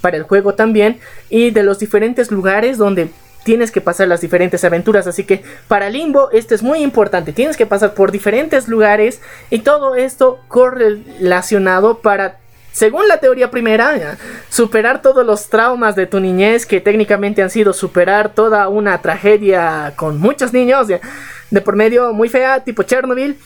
para 0.02 0.18
el 0.18 0.24
juego 0.24 0.54
también 0.54 1.00
y 1.30 1.52
de 1.52 1.64
los 1.64 1.80
diferentes 1.80 2.32
lugares 2.32 2.78
donde 2.78 3.10
tienes 3.44 3.72
que 3.72 3.80
pasar 3.82 4.10
las 4.10 4.22
diferentes 4.22 4.64
aventuras. 4.66 5.08
Así 5.08 5.24
que 5.24 5.42
para 5.68 5.90
Limbo 5.90 6.30
esto 6.32 6.54
es 6.54 6.62
muy 6.62 6.80
importante. 6.80 7.32
Tienes 7.34 7.58
que 7.58 7.66
pasar 7.66 7.94
por 7.94 8.12
diferentes 8.12 8.68
lugares 8.68 9.22
y 9.50 9.60
todo 9.60 9.96
esto 9.96 10.40
correlacionado 10.50 12.00
para 12.00 12.40
según 12.78 13.08
la 13.08 13.18
teoría 13.18 13.50
primera, 13.50 14.20
superar 14.50 15.02
todos 15.02 15.26
los 15.26 15.50
traumas 15.50 15.96
de 15.96 16.06
tu 16.06 16.20
niñez 16.20 16.68
que 16.68 16.80
técnicamente 16.80 17.42
han 17.42 17.50
sido 17.50 17.74
superar 17.74 18.36
toda 18.36 18.68
una 18.68 19.02
tragedia 19.02 19.94
con 19.96 20.20
muchos 20.20 20.54
niños 20.54 20.88
de 20.88 21.62
por 21.62 21.76
medio 21.76 22.14
muy 22.14 22.30
fea, 22.30 22.64
tipo 22.64 22.84
Chernobyl. 22.84 23.40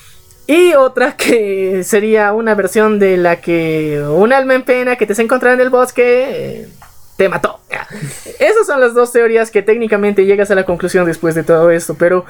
Y 0.48 0.74
otra 0.74 1.16
que 1.16 1.82
sería 1.86 2.34
una 2.34 2.56
versión 2.56 3.00
de 3.00 3.16
la 3.16 3.40
que 3.40 4.04
un 4.06 4.34
alma 4.34 4.54
en 4.54 4.64
pena 4.64 4.98
que 4.98 5.06
te 5.06 5.16
se 5.16 5.22
encontrado 5.22 5.54
en 5.56 5.62
el 5.62 5.70
bosque 5.70 6.04
eh, 6.04 6.68
te 7.16 7.30
mató. 7.30 7.62
Esas 8.38 8.68
son 8.68 8.82
las 8.82 8.94
dos 8.94 9.14
teorías 9.14 9.50
que 9.50 9.62
técnicamente 9.62 10.26
llegas 10.26 10.52
a 10.52 10.56
la 10.56 10.66
conclusión 10.66 11.06
después 11.06 11.36
de 11.36 11.44
todo 11.44 11.72
esto. 11.72 11.96
Pero 11.98 12.26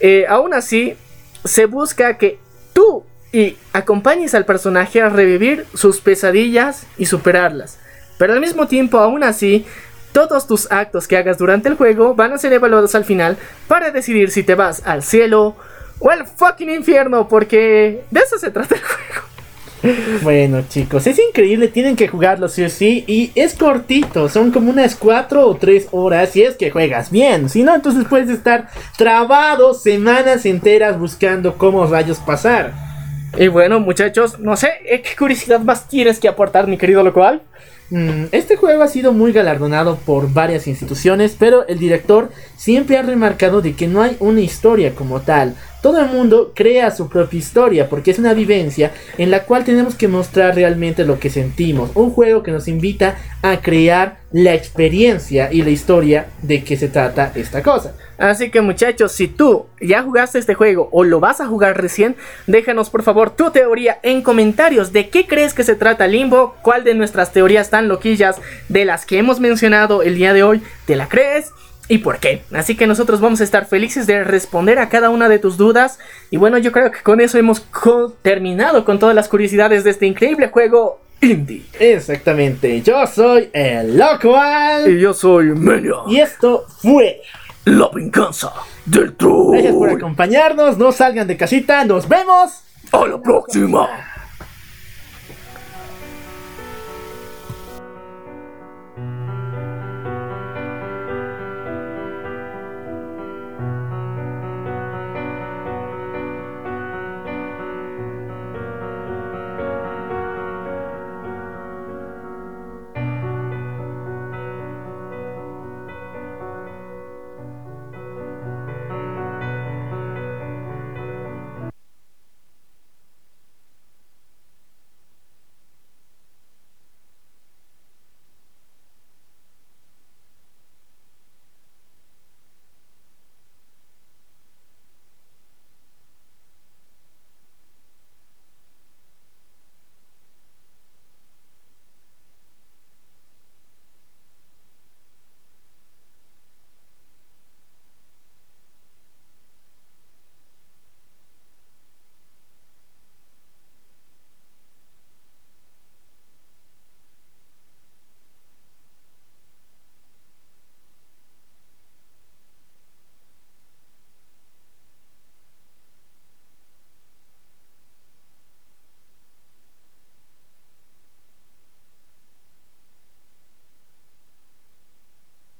eh, 0.00 0.24
aún 0.26 0.54
así, 0.54 0.96
se 1.44 1.66
busca 1.66 2.16
que 2.16 2.38
y 3.36 3.58
acompañes 3.74 4.34
al 4.34 4.46
personaje 4.46 5.02
a 5.02 5.10
revivir 5.10 5.66
sus 5.74 6.00
pesadillas 6.00 6.86
y 6.96 7.04
superarlas. 7.04 7.78
Pero 8.16 8.32
al 8.32 8.40
mismo 8.40 8.66
tiempo, 8.66 8.96
aún 8.96 9.22
así, 9.22 9.66
todos 10.12 10.46
tus 10.46 10.72
actos 10.72 11.06
que 11.06 11.18
hagas 11.18 11.36
durante 11.36 11.68
el 11.68 11.74
juego 11.74 12.14
van 12.14 12.32
a 12.32 12.38
ser 12.38 12.54
evaluados 12.54 12.94
al 12.94 13.04
final 13.04 13.36
para 13.68 13.90
decidir 13.90 14.30
si 14.30 14.42
te 14.42 14.54
vas 14.54 14.86
al 14.86 15.02
cielo 15.02 15.54
o 15.98 16.10
al 16.10 16.26
fucking 16.26 16.70
infierno, 16.70 17.28
porque 17.28 18.04
de 18.10 18.20
eso 18.20 18.38
se 18.38 18.50
trata 18.50 18.74
el 18.74 18.80
juego. 18.80 19.26
Bueno 20.22 20.64
chicos, 20.66 21.06
es 21.06 21.18
increíble, 21.18 21.68
tienen 21.68 21.94
que 21.94 22.08
jugarlo 22.08 22.48
sí 22.48 22.64
o 22.64 22.70
sí 22.70 23.04
y 23.06 23.30
es 23.34 23.54
cortito, 23.54 24.30
son 24.30 24.50
como 24.50 24.70
unas 24.70 24.96
4 24.96 25.46
o 25.46 25.54
3 25.54 25.88
horas 25.92 26.30
si 26.30 26.42
es 26.42 26.56
que 26.56 26.70
juegas 26.70 27.10
bien, 27.10 27.50
si 27.50 27.62
no 27.62 27.74
entonces 27.74 28.06
puedes 28.08 28.30
estar 28.30 28.68
trabado 28.96 29.74
semanas 29.74 30.46
enteras 30.46 30.98
buscando 30.98 31.58
cómo 31.58 31.86
rayos 31.86 32.18
pasar. 32.18 32.86
Y 33.38 33.48
bueno, 33.48 33.80
muchachos, 33.80 34.38
no 34.38 34.56
sé, 34.56 34.70
¿eh? 34.84 35.02
¿qué 35.02 35.16
curiosidad 35.16 35.60
más 35.60 35.88
tienes 35.88 36.18
que 36.18 36.28
aportar, 36.28 36.66
mi 36.66 36.78
querido 36.78 37.02
local? 37.02 37.42
Mm, 37.90 38.24
este 38.32 38.56
juego 38.56 38.82
ha 38.82 38.88
sido 38.88 39.12
muy 39.12 39.32
galardonado 39.32 39.96
por 39.96 40.32
varias 40.32 40.66
instituciones, 40.66 41.36
pero 41.38 41.66
el 41.68 41.78
director 41.78 42.30
siempre 42.56 42.96
ha 42.96 43.02
remarcado 43.02 43.60
de 43.60 43.74
que 43.74 43.86
no 43.86 44.02
hay 44.02 44.16
una 44.18 44.40
historia 44.40 44.94
como 44.94 45.20
tal. 45.20 45.54
Todo 45.82 46.00
el 46.00 46.10
mundo 46.10 46.52
crea 46.54 46.90
su 46.90 47.08
propia 47.08 47.38
historia 47.38 47.88
porque 47.88 48.10
es 48.10 48.18
una 48.18 48.34
vivencia 48.34 48.90
en 49.18 49.30
la 49.30 49.44
cual 49.44 49.64
tenemos 49.64 49.94
que 49.94 50.08
mostrar 50.08 50.56
realmente 50.56 51.04
lo 51.04 51.20
que 51.20 51.30
sentimos. 51.30 51.90
Un 51.94 52.10
juego 52.10 52.42
que 52.42 52.50
nos 52.50 52.66
invita 52.66 53.18
a 53.42 53.60
crear 53.60 54.16
la 54.32 54.54
experiencia 54.54 55.52
y 55.52 55.62
la 55.62 55.70
historia 55.70 56.26
de 56.42 56.64
qué 56.64 56.76
se 56.76 56.88
trata 56.88 57.30
esta 57.36 57.62
cosa. 57.62 57.94
Así 58.18 58.50
que 58.50 58.60
muchachos, 58.60 59.12
si 59.12 59.28
tú 59.28 59.66
ya 59.80 60.02
jugaste 60.02 60.38
este 60.38 60.54
juego 60.54 60.88
o 60.92 61.04
lo 61.04 61.20
vas 61.20 61.40
a 61.40 61.46
jugar 61.46 61.80
recién, 61.80 62.16
déjanos 62.46 62.90
por 62.90 63.02
favor 63.02 63.30
tu 63.30 63.50
teoría 63.50 63.98
en 64.02 64.22
comentarios 64.22 64.92
de 64.92 65.08
qué 65.08 65.26
crees 65.26 65.54
que 65.54 65.64
se 65.64 65.74
trata 65.74 66.06
Limbo, 66.06 66.56
cuál 66.62 66.84
de 66.84 66.94
nuestras 66.94 67.32
teorías 67.32 67.70
tan 67.70 67.88
loquillas 67.88 68.40
de 68.68 68.84
las 68.84 69.04
que 69.04 69.18
hemos 69.18 69.40
mencionado 69.40 70.02
el 70.02 70.14
día 70.16 70.32
de 70.32 70.42
hoy 70.42 70.62
te 70.86 70.96
la 70.96 71.08
crees 71.08 71.52
y 71.88 71.98
por 71.98 72.18
qué. 72.18 72.42
Así 72.52 72.76
que 72.76 72.86
nosotros 72.86 73.20
vamos 73.20 73.40
a 73.40 73.44
estar 73.44 73.66
felices 73.66 74.06
de 74.06 74.24
responder 74.24 74.78
a 74.78 74.88
cada 74.88 75.10
una 75.10 75.28
de 75.28 75.38
tus 75.38 75.56
dudas. 75.56 75.98
Y 76.30 76.36
bueno, 76.36 76.58
yo 76.58 76.72
creo 76.72 76.90
que 76.90 77.02
con 77.02 77.20
eso 77.20 77.38
hemos 77.38 77.64
terminado 78.22 78.84
con 78.84 78.98
todas 78.98 79.14
las 79.14 79.28
curiosidades 79.28 79.84
de 79.84 79.90
este 79.90 80.06
increíble 80.06 80.48
juego 80.48 81.00
indie. 81.20 81.62
Exactamente, 81.78 82.82
yo 82.82 83.06
soy 83.06 83.50
el 83.52 83.96
Locual. 83.96 84.90
Y 84.90 85.00
yo 85.00 85.14
soy 85.14 85.46
Menio. 85.46 86.04
Y 86.08 86.18
esto 86.18 86.66
fue 86.82 87.22
la 87.66 87.88
venganza 87.92 88.52
del 88.84 89.14
troll. 89.16 89.52
Gracias 89.52 89.74
por 89.74 89.90
acompañarnos. 89.90 90.78
No 90.78 90.92
salgan 90.92 91.26
de 91.26 91.36
casita. 91.36 91.84
Nos 91.84 92.08
vemos. 92.08 92.62
A 92.92 93.06
la 93.06 93.20
próxima. 93.20 93.88